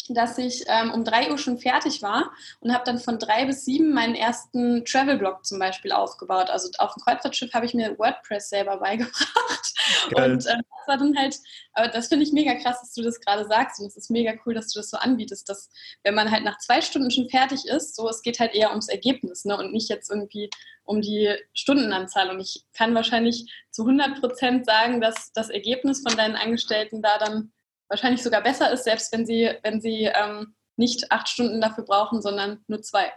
dass 0.10 0.38
ich 0.38 0.64
ähm, 0.68 0.92
um 0.92 1.04
drei 1.04 1.30
Uhr 1.32 1.38
schon 1.38 1.58
fertig 1.58 2.02
war 2.02 2.32
und 2.60 2.74
habe 2.74 2.84
dann 2.86 3.00
von 3.00 3.20
drei 3.20 3.46
bis 3.46 3.66
sieben 3.66 3.94
meinen 3.94 4.16
ersten 4.16 4.86
Travel-Blog 4.86 5.46
zum 5.46 5.60
Beispiel 5.60 5.92
aufgebaut. 5.92 6.50
Also 6.50 6.70
auf 6.78 6.94
dem 6.94 7.04
Kreuzfahrtschiff 7.04 7.54
habe 7.54 7.66
ich 7.66 7.74
mir 7.74 7.98
WordPress 7.98 8.50
selber 8.50 8.78
beigebracht. 8.80 9.74
Geil. 10.10 10.32
Und 10.32 10.46
äh, 10.46 10.56
das 10.56 10.88
war 10.88 10.98
dann 10.98 11.18
halt, 11.18 11.38
aber 11.74 11.90
das 11.90 12.08
finde 12.08 12.24
ich 12.26 12.32
mega 12.32 12.56
krass, 12.56 12.80
dass 12.82 12.94
du 12.94 13.02
das 13.02 13.20
gerade 13.20 13.46
sagst 13.46 13.80
und 13.80 13.88
es 13.88 13.98
ist 13.98 14.10
mega 14.10 14.34
cool, 14.46 14.54
dass 14.54 14.70
du 14.70 14.80
das 14.80 14.90
so 14.90 14.98
anbietest, 14.98 15.50
dass 15.50 15.70
wenn 16.04 16.16
man 16.16 16.32
halt 16.32 16.44
nach 16.44 16.58
zwei 16.60 16.82
Stunden 16.82 17.12
schon 17.12 17.30
fertig 17.30 17.66
ist, 17.66 17.96
so 17.96 18.08
es 18.08 18.22
geht 18.22 18.40
halt 18.40 18.54
eher 18.54 18.70
ums 18.70 18.88
Ergebnis 18.88 19.46
ne? 19.46 19.58
und 19.58 19.74
nicht 19.74 19.90
jetzt 19.90 20.10
irgendwie 20.10 20.50
um 20.84 21.02
die 21.02 21.36
Stundenanzahl. 21.54 22.30
Und 22.30 22.40
ich 22.40 22.66
kann 22.74 22.96
wahrscheinlich 22.96 23.52
zu 23.72 23.84
100 23.84 24.22
Prozent 24.22 24.66
sagen, 24.66 25.02
dass 25.02 25.32
das 25.34 25.50
Ergebnis 25.50 26.02
von 26.02 26.16
deinen 26.18 26.36
Angestellten 26.36 27.02
da 27.02 27.18
dann 27.18 27.52
wahrscheinlich 27.90 28.24
sogar 28.24 28.42
besser 28.42 28.72
ist, 28.72 28.84
selbst 28.84 29.12
wenn 29.14 29.26
sie, 29.26 29.50
wenn 29.64 29.82
sie 29.82 30.10
ähm, 30.14 30.56
nicht 30.76 31.12
acht 31.12 31.28
Stunden 31.28 31.62
dafür 31.62 31.84
brauchen, 31.86 32.22
sondern 32.22 32.60
nur 32.68 32.82
zwei. 32.82 33.12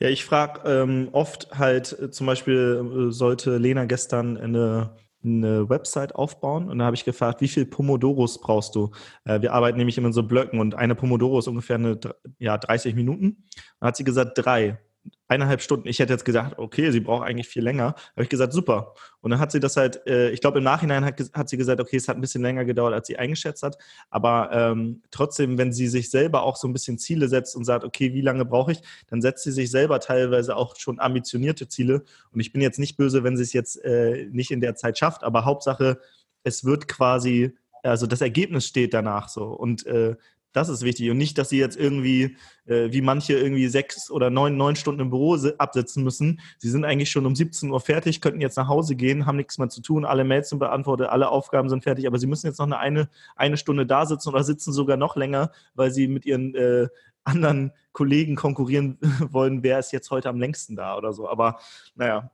Ja, 0.00 0.08
ich 0.08 0.24
frage 0.24 0.68
ähm, 0.68 1.08
oft 1.12 1.48
halt, 1.56 1.98
äh, 1.98 2.10
zum 2.10 2.26
Beispiel 2.26 3.08
äh, 3.08 3.12
sollte 3.12 3.56
Lena 3.56 3.84
gestern 3.84 4.36
eine, 4.36 4.96
eine 5.22 5.68
Website 5.68 6.14
aufbauen 6.14 6.68
und 6.68 6.78
da 6.78 6.86
habe 6.86 6.96
ich 6.96 7.04
gefragt, 7.04 7.40
wie 7.40 7.48
viel 7.48 7.66
Pomodoros 7.66 8.40
brauchst 8.40 8.74
du? 8.74 8.90
Äh, 9.24 9.42
wir 9.42 9.52
arbeiten 9.52 9.78
nämlich 9.78 9.96
immer 9.96 10.08
in 10.08 10.12
so 10.12 10.24
Blöcken 10.24 10.58
und 10.58 10.74
eine 10.74 10.94
Pomodoro 10.94 11.38
ist 11.38 11.46
ungefähr 11.46 11.76
eine, 11.76 11.98
ja, 12.38 12.58
30 12.58 12.94
Minuten. 12.94 13.44
Dann 13.78 13.88
hat 13.88 13.96
sie 13.96 14.04
gesagt, 14.04 14.32
drei 14.34 14.80
eineinhalb 15.28 15.62
Stunden. 15.62 15.86
Ich 15.86 15.98
hätte 16.00 16.12
jetzt 16.12 16.24
gesagt, 16.24 16.58
okay, 16.58 16.90
sie 16.90 17.00
braucht 17.00 17.26
eigentlich 17.26 17.48
viel 17.48 17.62
länger. 17.62 17.94
Habe 18.12 18.24
ich 18.24 18.28
gesagt, 18.28 18.52
super. 18.52 18.94
Und 19.20 19.30
dann 19.30 19.38
hat 19.38 19.52
sie 19.52 19.60
das 19.60 19.76
halt, 19.76 20.04
äh, 20.06 20.30
ich 20.30 20.40
glaube, 20.40 20.58
im 20.58 20.64
Nachhinein 20.64 21.04
hat, 21.04 21.20
hat, 21.32 21.48
sie 21.48 21.56
gesagt, 21.56 21.80
okay, 21.80 21.96
es 21.96 22.08
hat 22.08 22.16
ein 22.16 22.20
bisschen 22.20 22.42
länger 22.42 22.64
gedauert, 22.64 22.92
als 22.92 23.06
sie 23.06 23.16
eingeschätzt 23.16 23.62
hat. 23.62 23.78
Aber 24.10 24.50
ähm, 24.52 25.02
trotzdem, 25.10 25.56
wenn 25.56 25.72
sie 25.72 25.86
sich 25.86 26.10
selber 26.10 26.42
auch 26.42 26.56
so 26.56 26.66
ein 26.66 26.72
bisschen 26.72 26.98
Ziele 26.98 27.28
setzt 27.28 27.54
und 27.54 27.64
sagt, 27.64 27.84
okay, 27.84 28.12
wie 28.12 28.22
lange 28.22 28.44
brauche 28.44 28.72
ich, 28.72 28.82
dann 29.06 29.22
setzt 29.22 29.44
sie 29.44 29.52
sich 29.52 29.70
selber 29.70 30.00
teilweise 30.00 30.56
auch 30.56 30.76
schon 30.76 30.98
ambitionierte 30.98 31.68
Ziele. 31.68 32.02
Und 32.32 32.40
ich 32.40 32.52
bin 32.52 32.60
jetzt 32.60 32.78
nicht 32.78 32.96
böse, 32.96 33.22
wenn 33.22 33.36
sie 33.36 33.44
es 33.44 33.52
jetzt 33.52 33.76
äh, 33.84 34.26
nicht 34.32 34.50
in 34.50 34.60
der 34.60 34.74
Zeit 34.74 34.98
schafft, 34.98 35.22
aber 35.22 35.44
Hauptsache, 35.44 36.00
es 36.42 36.64
wird 36.64 36.88
quasi 36.88 37.54
also 37.82 38.06
das 38.06 38.20
Ergebnis 38.20 38.66
steht 38.66 38.94
danach 38.94 39.28
so. 39.28 39.44
Und 39.44 39.86
äh, 39.86 40.16
das 40.52 40.68
ist 40.68 40.82
wichtig 40.82 41.10
und 41.10 41.18
nicht, 41.18 41.38
dass 41.38 41.48
sie 41.48 41.58
jetzt 41.58 41.76
irgendwie, 41.76 42.36
äh, 42.66 42.90
wie 42.90 43.02
manche 43.02 43.34
irgendwie 43.34 43.68
sechs 43.68 44.10
oder 44.10 44.30
neun, 44.30 44.56
neun 44.56 44.76
Stunden 44.76 45.00
im 45.00 45.10
Büro 45.10 45.36
absitzen 45.58 46.02
müssen. 46.02 46.40
Sie 46.58 46.70
sind 46.70 46.84
eigentlich 46.84 47.10
schon 47.10 47.26
um 47.26 47.36
17 47.36 47.70
Uhr 47.70 47.80
fertig, 47.80 48.20
könnten 48.20 48.40
jetzt 48.40 48.56
nach 48.56 48.68
Hause 48.68 48.96
gehen, 48.96 49.26
haben 49.26 49.36
nichts 49.36 49.58
mehr 49.58 49.68
zu 49.68 49.80
tun, 49.80 50.04
alle 50.04 50.24
Mails 50.24 50.48
sind 50.48 50.58
beantwortet, 50.58 51.08
alle 51.08 51.28
Aufgaben 51.28 51.68
sind 51.68 51.84
fertig, 51.84 52.06
aber 52.06 52.18
sie 52.18 52.26
müssen 52.26 52.46
jetzt 52.46 52.58
noch 52.58 52.70
eine, 52.70 53.08
eine, 53.36 53.56
Stunde 53.56 53.86
da 53.86 54.06
sitzen 54.06 54.30
oder 54.30 54.42
sitzen 54.42 54.72
sogar 54.72 54.96
noch 54.96 55.16
länger, 55.16 55.52
weil 55.74 55.90
sie 55.90 56.08
mit 56.08 56.26
ihren 56.26 56.54
äh, 56.54 56.88
anderen 57.24 57.72
Kollegen 57.92 58.36
konkurrieren 58.36 58.98
wollen, 59.30 59.62
wer 59.62 59.78
ist 59.78 59.92
jetzt 59.92 60.10
heute 60.10 60.28
am 60.28 60.38
längsten 60.38 60.76
da 60.76 60.96
oder 60.96 61.12
so. 61.12 61.28
Aber 61.28 61.60
naja, 61.94 62.30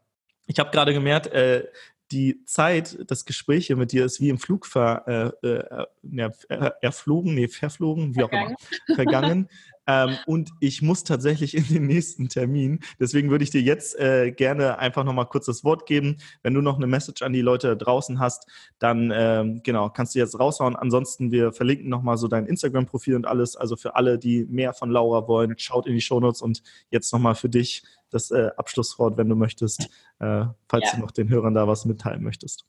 ich 0.47 0.59
habe 0.59 0.71
gerade 0.71 0.93
gemerkt, 0.93 1.27
äh, 1.29 1.65
die 2.12 2.45
Zeit, 2.45 2.99
das 3.11 3.24
Gespräch 3.24 3.66
hier 3.66 3.77
mit 3.77 3.93
dir 3.93 4.05
ist 4.05 4.20
wie 4.20 4.28
im 4.28 4.39
Flug 4.39 4.66
ver, 4.66 5.35
äh, 5.43 5.49
äh, 5.49 6.70
erflogen, 6.81 7.35
nee, 7.35 7.49
verflogen, 7.49 8.15
wie 8.15 8.20
vergangen. 8.20 8.55
auch 8.55 8.89
immer, 8.89 8.97
vergangen. 8.97 9.49
ähm, 9.87 10.17
und 10.27 10.51
ich 10.61 10.83
muss 10.83 11.05
tatsächlich 11.05 11.57
in 11.57 11.67
den 11.69 11.87
nächsten 11.87 12.29
Termin. 12.29 12.81
Deswegen 12.99 13.31
würde 13.31 13.45
ich 13.45 13.51
dir 13.51 13.61
jetzt 13.61 13.99
äh, 13.99 14.33
gerne 14.33 14.79
einfach 14.79 15.05
nochmal 15.05 15.27
kurz 15.27 15.47
das 15.47 15.65
Wort 15.65 15.87
geben. 15.87 16.17
Wenn 16.43 16.55
du 16.55 16.61
noch 16.61 16.77
eine 16.77 16.87
Message 16.87 17.23
an 17.23 17.33
die 17.33 17.41
Leute 17.41 17.77
draußen 17.77 18.19
hast, 18.19 18.47
dann 18.79 19.13
ähm, 19.15 19.61
genau, 19.63 19.89
kannst 19.91 20.15
du 20.15 20.19
jetzt 20.19 20.39
raushauen. 20.39 20.77
Ansonsten, 20.77 21.31
wir 21.31 21.53
verlinken 21.53 21.89
nochmal 21.89 22.17
so 22.17 22.29
dein 22.29 22.47
Instagram-Profil 22.47 23.15
und 23.15 23.27
alles. 23.27 23.57
Also 23.57 23.77
für 23.77 23.97
alle, 23.97 24.19
die 24.19 24.45
mehr 24.47 24.73
von 24.73 24.91
Laura 24.91 25.29
wollen, 25.29 25.55
schaut 25.59 25.87
in 25.87 25.95
die 25.95 26.01
Shownotes 26.01 26.43
und 26.43 26.63
jetzt 26.91 27.13
nochmal 27.13 27.35
für 27.35 27.49
dich 27.49 27.83
das 28.11 28.31
äh, 28.31 28.51
Abschlusswort, 28.57 29.17
wenn 29.17 29.29
du 29.29 29.37
möchtest, 29.37 29.89
äh, 30.19 30.45
falls 30.69 30.85
ja. 30.85 30.95
du 30.95 31.01
noch 31.01 31.11
den 31.11 31.29
Hörern 31.29 31.55
da 31.55 31.67
was 31.69 31.85
mitteilen 31.85 32.23
möchtest. 32.23 32.65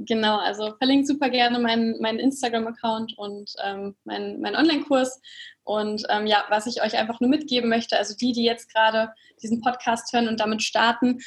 Genau, 0.00 0.38
also 0.38 0.76
verlinke 0.76 1.06
super 1.06 1.28
gerne 1.28 1.58
meinen, 1.58 2.00
meinen 2.00 2.20
Instagram-Account 2.20 3.18
und 3.18 3.52
ähm, 3.64 3.96
meinen, 4.04 4.40
meinen 4.40 4.54
Online-Kurs. 4.54 5.20
Und 5.64 6.04
ähm, 6.08 6.26
ja, 6.28 6.44
was 6.50 6.66
ich 6.66 6.82
euch 6.82 6.96
einfach 6.96 7.20
nur 7.20 7.28
mitgeben 7.28 7.68
möchte, 7.68 7.98
also 7.98 8.14
die, 8.16 8.32
die 8.32 8.44
jetzt 8.44 8.72
gerade 8.72 9.12
diesen 9.42 9.60
Podcast 9.60 10.12
hören 10.12 10.28
und 10.28 10.38
damit 10.38 10.62
starten, 10.62 11.18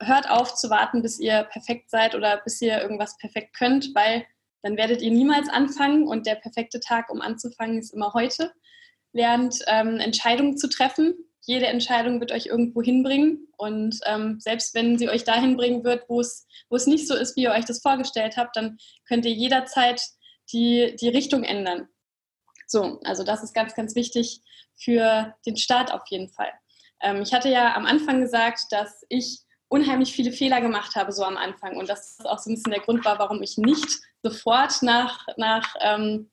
hört 0.00 0.30
auf 0.30 0.54
zu 0.54 0.70
warten, 0.70 1.02
bis 1.02 1.18
ihr 1.18 1.42
perfekt 1.42 1.90
seid 1.90 2.14
oder 2.14 2.40
bis 2.44 2.62
ihr 2.62 2.80
irgendwas 2.80 3.18
perfekt 3.18 3.56
könnt, 3.56 3.92
weil 3.96 4.24
dann 4.62 4.76
werdet 4.76 5.02
ihr 5.02 5.10
niemals 5.10 5.48
anfangen 5.48 6.06
und 6.06 6.24
der 6.24 6.36
perfekte 6.36 6.78
Tag, 6.78 7.10
um 7.10 7.20
anzufangen, 7.20 7.78
ist 7.78 7.92
immer 7.92 8.14
heute. 8.14 8.52
Lernt 9.12 9.58
ähm, 9.66 9.98
Entscheidungen 9.98 10.56
zu 10.56 10.68
treffen 10.68 11.14
jede 11.46 11.66
Entscheidung 11.66 12.20
wird 12.20 12.32
euch 12.32 12.46
irgendwo 12.46 12.82
hinbringen. 12.82 13.48
Und 13.56 13.98
ähm, 14.06 14.40
selbst 14.40 14.74
wenn 14.74 14.98
sie 14.98 15.08
euch 15.08 15.24
dahin 15.24 15.56
bringen 15.56 15.84
wird, 15.84 16.08
wo 16.08 16.20
es, 16.20 16.46
nicht 16.86 17.06
so 17.06 17.14
ist, 17.14 17.36
wie 17.36 17.42
ihr 17.42 17.52
euch 17.52 17.64
das 17.64 17.82
vorgestellt 17.82 18.36
habt, 18.36 18.56
dann 18.56 18.78
könnt 19.06 19.24
ihr 19.26 19.32
jederzeit 19.32 20.02
die, 20.52 20.96
die 21.00 21.08
Richtung 21.08 21.44
ändern. 21.44 21.88
So, 22.66 23.00
also 23.04 23.24
das 23.24 23.42
ist 23.42 23.54
ganz, 23.54 23.74
ganz 23.74 23.94
wichtig 23.94 24.40
für 24.76 25.34
den 25.46 25.56
Start 25.56 25.92
auf 25.92 26.02
jeden 26.08 26.28
Fall. 26.28 26.50
Ähm, 27.00 27.22
ich 27.22 27.32
hatte 27.32 27.50
ja 27.50 27.74
am 27.76 27.86
Anfang 27.86 28.20
gesagt, 28.20 28.66
dass 28.70 29.04
ich 29.08 29.40
unheimlich 29.68 30.12
viele 30.12 30.32
Fehler 30.32 30.60
gemacht 30.60 30.94
habe, 30.94 31.12
so 31.12 31.24
am 31.24 31.36
Anfang. 31.36 31.76
Und 31.76 31.88
das 31.88 32.18
auch 32.24 32.38
so 32.38 32.50
ein 32.50 32.54
bisschen 32.54 32.72
der 32.72 32.82
Grund 32.82 33.04
war, 33.04 33.18
warum 33.18 33.42
ich 33.42 33.58
nicht 33.58 34.00
sofort 34.22 34.82
nach, 34.82 35.26
nach 35.36 35.74
ähm, 35.80 36.30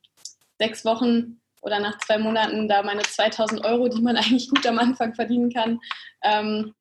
sechs 0.60 0.86
Wochen 0.86 1.41
oder 1.62 1.80
nach 1.80 1.98
zwei 2.00 2.18
Monaten 2.18 2.68
da 2.68 2.84
meine 2.84 3.04
2000 3.04 3.64
Euro, 3.64 3.88
die 3.88 4.02
man 4.02 4.18
eigentlich 4.18 4.50
gut 4.50 4.66
am 4.66 4.80
Anfang 4.80 5.14
verdienen 5.14 5.52
kann, 5.52 5.80
ähm, 6.24 6.74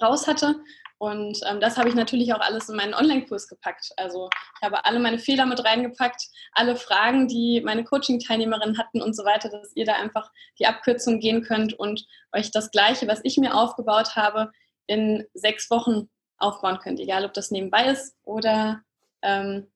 raus 0.00 0.26
hatte. 0.26 0.56
Und 0.98 1.38
ähm, 1.46 1.60
das 1.60 1.76
habe 1.76 1.90
ich 1.90 1.94
natürlich 1.94 2.32
auch 2.32 2.40
alles 2.40 2.70
in 2.70 2.76
meinen 2.76 2.94
Online-Kurs 2.94 3.48
gepackt. 3.48 3.90
Also 3.98 4.30
ich 4.56 4.62
habe 4.64 4.84
alle 4.86 4.98
meine 4.98 5.18
Fehler 5.18 5.44
mit 5.44 5.62
reingepackt, 5.62 6.22
alle 6.52 6.74
Fragen, 6.74 7.28
die 7.28 7.60
meine 7.62 7.84
Coaching-Teilnehmerinnen 7.84 8.78
hatten 8.78 9.02
und 9.02 9.14
so 9.14 9.24
weiter, 9.24 9.50
dass 9.50 9.72
ihr 9.74 9.84
da 9.84 9.94
einfach 9.94 10.30
die 10.58 10.66
Abkürzung 10.66 11.20
gehen 11.20 11.42
könnt 11.42 11.74
und 11.74 12.06
euch 12.32 12.50
das 12.50 12.70
Gleiche, 12.70 13.06
was 13.08 13.20
ich 13.24 13.36
mir 13.36 13.54
aufgebaut 13.54 14.16
habe, 14.16 14.50
in 14.86 15.26
sechs 15.34 15.70
Wochen 15.70 16.08
aufbauen 16.38 16.78
könnt. 16.78 16.98
Egal, 16.98 17.26
ob 17.26 17.34
das 17.34 17.50
nebenbei 17.50 17.86
ist 17.86 18.16
oder 18.22 18.82
ähm, 19.20 19.66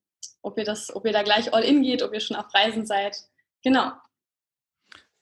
ob, 0.40 0.56
ihr 0.56 0.64
das, 0.64 0.94
ob 0.94 1.04
ihr 1.04 1.12
da 1.12 1.22
gleich 1.22 1.52
all 1.52 1.64
in 1.64 1.82
geht, 1.82 2.02
ob 2.02 2.14
ihr 2.14 2.20
schon 2.20 2.36
auf 2.36 2.52
Reisen 2.54 2.86
seid. 2.86 3.16
Genau. 3.62 3.92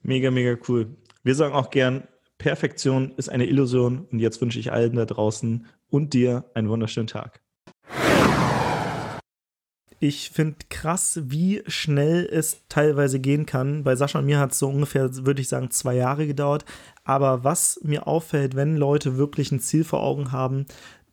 Mega, 0.08 0.30
mega 0.30 0.56
cool. 0.66 0.96
Wir 1.22 1.34
sagen 1.34 1.52
auch 1.52 1.68
gern, 1.68 2.08
Perfektion 2.38 3.12
ist 3.18 3.28
eine 3.28 3.44
Illusion 3.44 4.06
und 4.10 4.20
jetzt 4.20 4.40
wünsche 4.40 4.58
ich 4.58 4.72
allen 4.72 4.96
da 4.96 5.04
draußen 5.04 5.66
und 5.90 6.14
dir 6.14 6.46
einen 6.54 6.70
wunderschönen 6.70 7.08
Tag. 7.08 7.42
Ich 10.00 10.30
finde 10.30 10.56
krass, 10.70 11.20
wie 11.24 11.62
schnell 11.66 12.26
es 12.32 12.62
teilweise 12.70 13.20
gehen 13.20 13.44
kann. 13.44 13.84
Bei 13.84 13.96
Sascha 13.96 14.20
und 14.20 14.24
mir 14.24 14.38
hat 14.38 14.52
es 14.52 14.60
so 14.60 14.70
ungefähr, 14.70 15.14
würde 15.26 15.42
ich 15.42 15.48
sagen, 15.50 15.70
zwei 15.70 15.96
Jahre 15.96 16.26
gedauert. 16.26 16.64
Aber 17.04 17.44
was 17.44 17.78
mir 17.82 18.06
auffällt, 18.06 18.56
wenn 18.56 18.78
Leute 18.78 19.18
wirklich 19.18 19.52
ein 19.52 19.60
Ziel 19.60 19.84
vor 19.84 20.02
Augen 20.02 20.32
haben, 20.32 20.64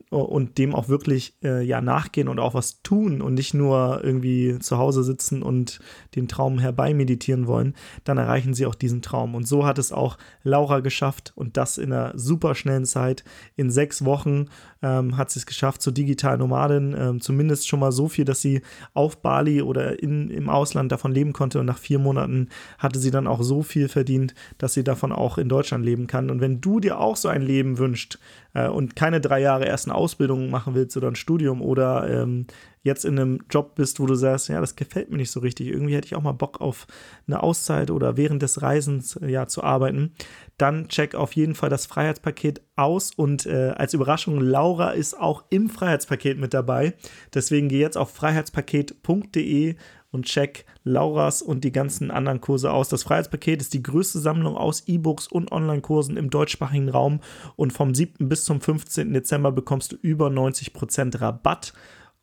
und 0.10 0.58
dem 0.58 0.76
auch 0.76 0.88
wirklich 0.88 1.34
äh, 1.44 1.64
ja 1.64 1.82
nachgehen 1.82 2.28
und 2.28 2.40
auch 2.40 2.54
was 2.54 2.82
tun 2.84 3.22
und 3.22 3.34
nicht 3.34 3.54
nur 3.54 4.02
irgendwie 4.04 4.60
zu 4.60 4.78
Hause 4.78 5.04
sitzen 5.04 5.42
und 5.42 5.80
den 6.16 6.28
Traum 6.28 6.60
herbei 6.60 6.94
meditieren 6.94 7.48
wollen, 7.48 7.74
dann 8.04 8.18
erreichen 8.18 8.54
sie 8.54 8.66
auch 8.66 8.76
diesen 8.76 9.02
Traum. 9.02 9.36
Und 9.36 9.48
so 9.48 9.66
hat 9.66 9.80
es 9.80 9.92
auch 9.92 10.18
Laura 10.44 10.80
geschafft 10.80 11.34
und 11.36 11.58
das 11.58 11.78
in 11.78 11.92
einer 11.92 12.18
super 12.18 12.56
schnellen 12.56 12.86
Zeit. 12.86 13.24
In 13.56 13.72
sechs 13.72 14.06
Wochen 14.06 14.48
ähm, 14.82 15.18
hat 15.18 15.32
sie 15.32 15.40
es 15.40 15.46
geschafft 15.46 15.82
zur 15.82 15.94
digitalen 15.94 16.40
Nomadin, 16.40 16.96
ähm, 16.98 17.22
zumindest 17.22 17.68
schon 17.68 17.80
mal 17.80 17.92
so 17.92 18.08
viel, 18.08 18.26
dass 18.26 18.42
sie 18.42 18.62
auf 18.94 19.18
Bali 19.22 19.62
oder 19.62 20.02
in, 20.02 20.30
im 20.30 20.50
Ausland 20.50 20.92
davon 20.92 21.12
leben 21.12 21.34
konnte. 21.34 21.60
Und 21.60 21.66
nach 21.66 21.80
vier 21.80 22.00
Monaten 22.00 22.50
hatte 22.78 23.00
sie 23.00 23.12
dann 23.12 23.28
auch 23.28 23.42
so 23.42 23.64
viel 23.64 23.90
verdient, 23.90 24.36
dass 24.60 24.74
sie 24.74 24.84
davon 24.84 25.12
auch 25.12 25.38
in 25.38 25.50
Deutschland 25.50 25.84
leben 25.84 26.06
kann. 26.06 26.30
Und 26.30 26.42
wenn 26.42 26.62
du 26.62 26.80
dir 26.80 27.00
auch 27.00 27.16
so 27.16 27.28
ein 27.28 27.42
Leben 27.42 27.80
wünschst 27.80 28.20
äh, 28.54 28.68
und 28.68 28.96
keine 28.96 29.20
drei 29.22 29.42
Jahre 29.42 29.66
erst 29.66 29.88
Ausbildung 29.96 30.50
machen 30.50 30.76
willst 30.76 30.96
oder 30.98 31.08
ein 31.08 31.16
Studium 31.16 31.62
oder 31.62 32.10
ähm, 32.10 32.48
jetzt 32.84 33.04
in 33.04 33.20
einem 33.20 33.40
Job 33.50 33.76
bist, 33.76 34.00
wo 34.00 34.06
du 34.06 34.14
sagst, 34.14 34.48
ja, 34.48 34.62
das 34.62 34.76
gefällt 34.76 35.10
mir 35.10 35.18
nicht 35.18 35.32
so 35.32 35.40
richtig, 35.40 35.68
irgendwie 35.68 35.96
hätte 35.96 36.06
ich 36.06 36.16
auch 36.16 36.22
mal 36.22 36.34
Bock 36.34 36.62
auf 36.62 36.86
eine 37.28 37.42
Auszeit 37.42 37.90
oder 37.90 38.16
während 38.16 38.44
des 38.44 38.62
Reisens 38.62 39.16
äh, 39.16 39.28
ja 39.28 39.48
zu 39.48 39.64
arbeiten, 39.64 40.14
dann 40.58 40.88
check 40.88 41.16
auf 41.16 41.34
jeden 41.34 41.56
Fall 41.56 41.70
das 41.70 41.88
Freiheitspaket 41.88 42.62
aus 42.76 43.12
und 43.16 43.46
äh, 43.48 43.74
als 43.76 43.94
Überraschung, 43.94 44.40
Laura 44.40 44.92
ist 44.92 45.20
auch 45.20 45.44
im 45.50 45.70
Freiheitspaket 45.70 46.38
mit 46.38 46.54
dabei. 46.54 46.94
Deswegen 47.34 47.70
geh 47.70 47.80
jetzt 47.80 47.98
auf 47.98 48.12
freiheitspaket.de 48.12 49.76
und 50.16 50.26
check 50.26 50.66
Lauras 50.84 51.42
und 51.42 51.64
die 51.64 51.72
ganzen 51.72 52.10
anderen 52.10 52.42
Kurse 52.42 52.72
aus. 52.72 52.90
Das 52.90 53.04
Freiheitspaket 53.04 53.62
ist 53.62 53.74
die 53.74 53.84
größte 53.84 54.20
Sammlung 54.20 54.56
aus 54.56 54.88
E-Books 54.88 55.28
und 55.28 55.52
Online-Kursen 55.52 56.18
im 56.18 56.30
deutschsprachigen 56.30 56.90
Raum 56.90 57.20
und 57.56 57.74
vom 57.74 57.94
7. 57.94 58.28
bis 58.28 58.46
zum 58.46 58.62
15. 58.62 59.14
Dezember 59.14 59.52
bekommst 59.52 59.92
du 59.92 59.98
über 60.02 60.28
90% 60.28 61.22
Rabatt 61.22 61.74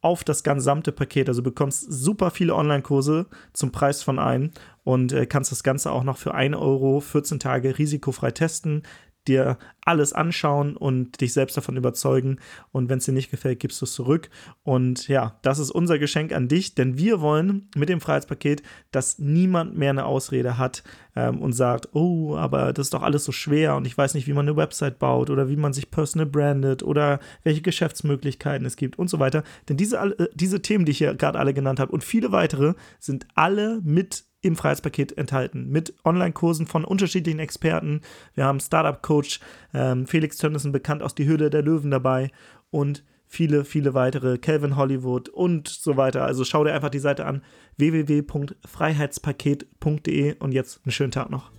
auf 0.01 0.25
das 0.25 0.43
gesamte 0.43 0.91
Paket. 0.91 1.29
Also 1.29 1.43
bekommst 1.43 1.87
super 1.93 2.31
viele 2.31 2.55
Online-Kurse 2.55 3.27
zum 3.53 3.71
Preis 3.71 4.03
von 4.03 4.19
einem 4.19 4.51
und 4.83 5.13
äh, 5.13 5.27
kannst 5.27 5.53
das 5.53 5.63
Ganze 5.63 5.93
auch 5.93 6.03
noch 6.03 6.17
für 6.17 6.35
1 6.35 6.57
Euro 6.57 7.01
14 7.01 7.39
Tage 7.39 7.79
risikofrei 7.79 8.33
testen 8.33 8.83
dir 9.29 9.59
alles 9.85 10.13
anschauen 10.13 10.77
und 10.77 11.21
dich 11.21 11.33
selbst 11.33 11.57
davon 11.57 11.77
überzeugen. 11.77 12.39
Und 12.71 12.89
wenn 12.89 12.99
es 12.99 13.05
dir 13.05 13.13
nicht 13.13 13.31
gefällt, 13.31 13.61
gibst 13.61 13.81
du 13.81 13.85
es 13.85 13.93
zurück. 13.93 14.31
Und 14.63 15.09
ja, 15.09 15.39
das 15.43 15.59
ist 15.59 15.71
unser 15.71 15.99
Geschenk 15.99 16.33
an 16.33 16.49
dich, 16.49 16.75
denn 16.75 16.99
wir 16.99 17.21
wollen 17.21 17.69
mit 17.77 17.89
dem 17.89 18.01
Freiheitspaket, 18.01 18.63
dass 18.91 19.19
niemand 19.19 19.77
mehr 19.77 19.91
eine 19.91 20.05
Ausrede 20.05 20.59
hat 20.59 20.85
ähm, 21.17 21.41
und 21.41 21.53
sagt, 21.53 21.89
oh, 21.95 22.37
aber 22.37 22.73
das 22.73 22.87
ist 22.87 22.95
doch 22.95 23.03
alles 23.03 23.25
so 23.25 23.33
schwer 23.33 23.77
und 23.77 23.87
ich 23.87 23.97
weiß 23.97 24.15
nicht, 24.15 24.27
wie 24.27 24.33
man 24.33 24.47
eine 24.47 24.57
Website 24.57 24.99
baut 24.99 25.31
oder 25.31 25.49
wie 25.49 25.57
man 25.57 25.73
sich 25.73 25.91
personal 25.91 26.27
brandet 26.27 26.83
oder 26.83 27.21
welche 27.43 27.63
Geschäftsmöglichkeiten 27.63 28.67
es 28.67 28.77
gibt 28.77 28.99
und 28.99 29.09
so 29.09 29.19
weiter. 29.19 29.43
Denn 29.69 29.77
diese, 29.77 29.99
äh, 29.99 30.29
diese 30.35 30.63
Themen, 30.63 30.85
die 30.85 30.93
ich 30.93 30.99
hier 30.99 31.15
gerade 31.15 31.39
alle 31.39 31.55
genannt 31.55 31.81
habe 31.81 31.93
und 31.93 32.05
viele 32.05 32.33
weitere, 32.33 32.75
sind 32.99 33.27
alle 33.35 33.81
mit 33.83 34.25
im 34.43 34.57
Freiheitspaket 34.57 35.17
enthalten. 35.17 35.71
Mit 35.71 35.95
Online-Kursen 36.05 36.67
von 36.67 36.85
unterschiedlichen 36.85 37.39
Experten. 37.39 38.03
Wir 38.35 38.45
haben 38.45 38.61
Startup-Coach 38.61 39.41
ähm, 39.73 40.07
Felix 40.07 40.37
Tönnissen, 40.37 40.73
bekannt 40.73 41.03
aus 41.03 41.15
Die 41.15 41.25
Höhle 41.25 41.49
der 41.49 41.63
Löwen 41.63 41.91
dabei 41.91 42.31
und 42.71 43.03
viele, 43.27 43.65
viele 43.65 43.95
weitere, 43.95 44.37
Calvin 44.37 44.77
Hollywood 44.77 45.31
und 45.31 45.69
so 45.69 45.97
weiter. 45.97 46.25
Also 46.25 46.45
schau 46.45 46.65
dir 46.65 46.75
einfach 46.75 46.91
die 46.91 46.99
Seite 46.99 47.25
an, 47.25 47.43
www.freiheitspaket.de 47.79 50.35
und 50.39 50.53
jetzt 50.53 50.83
einen 50.85 50.93
schönen 50.93 51.13
Tag 51.13 51.31
noch. 51.31 51.51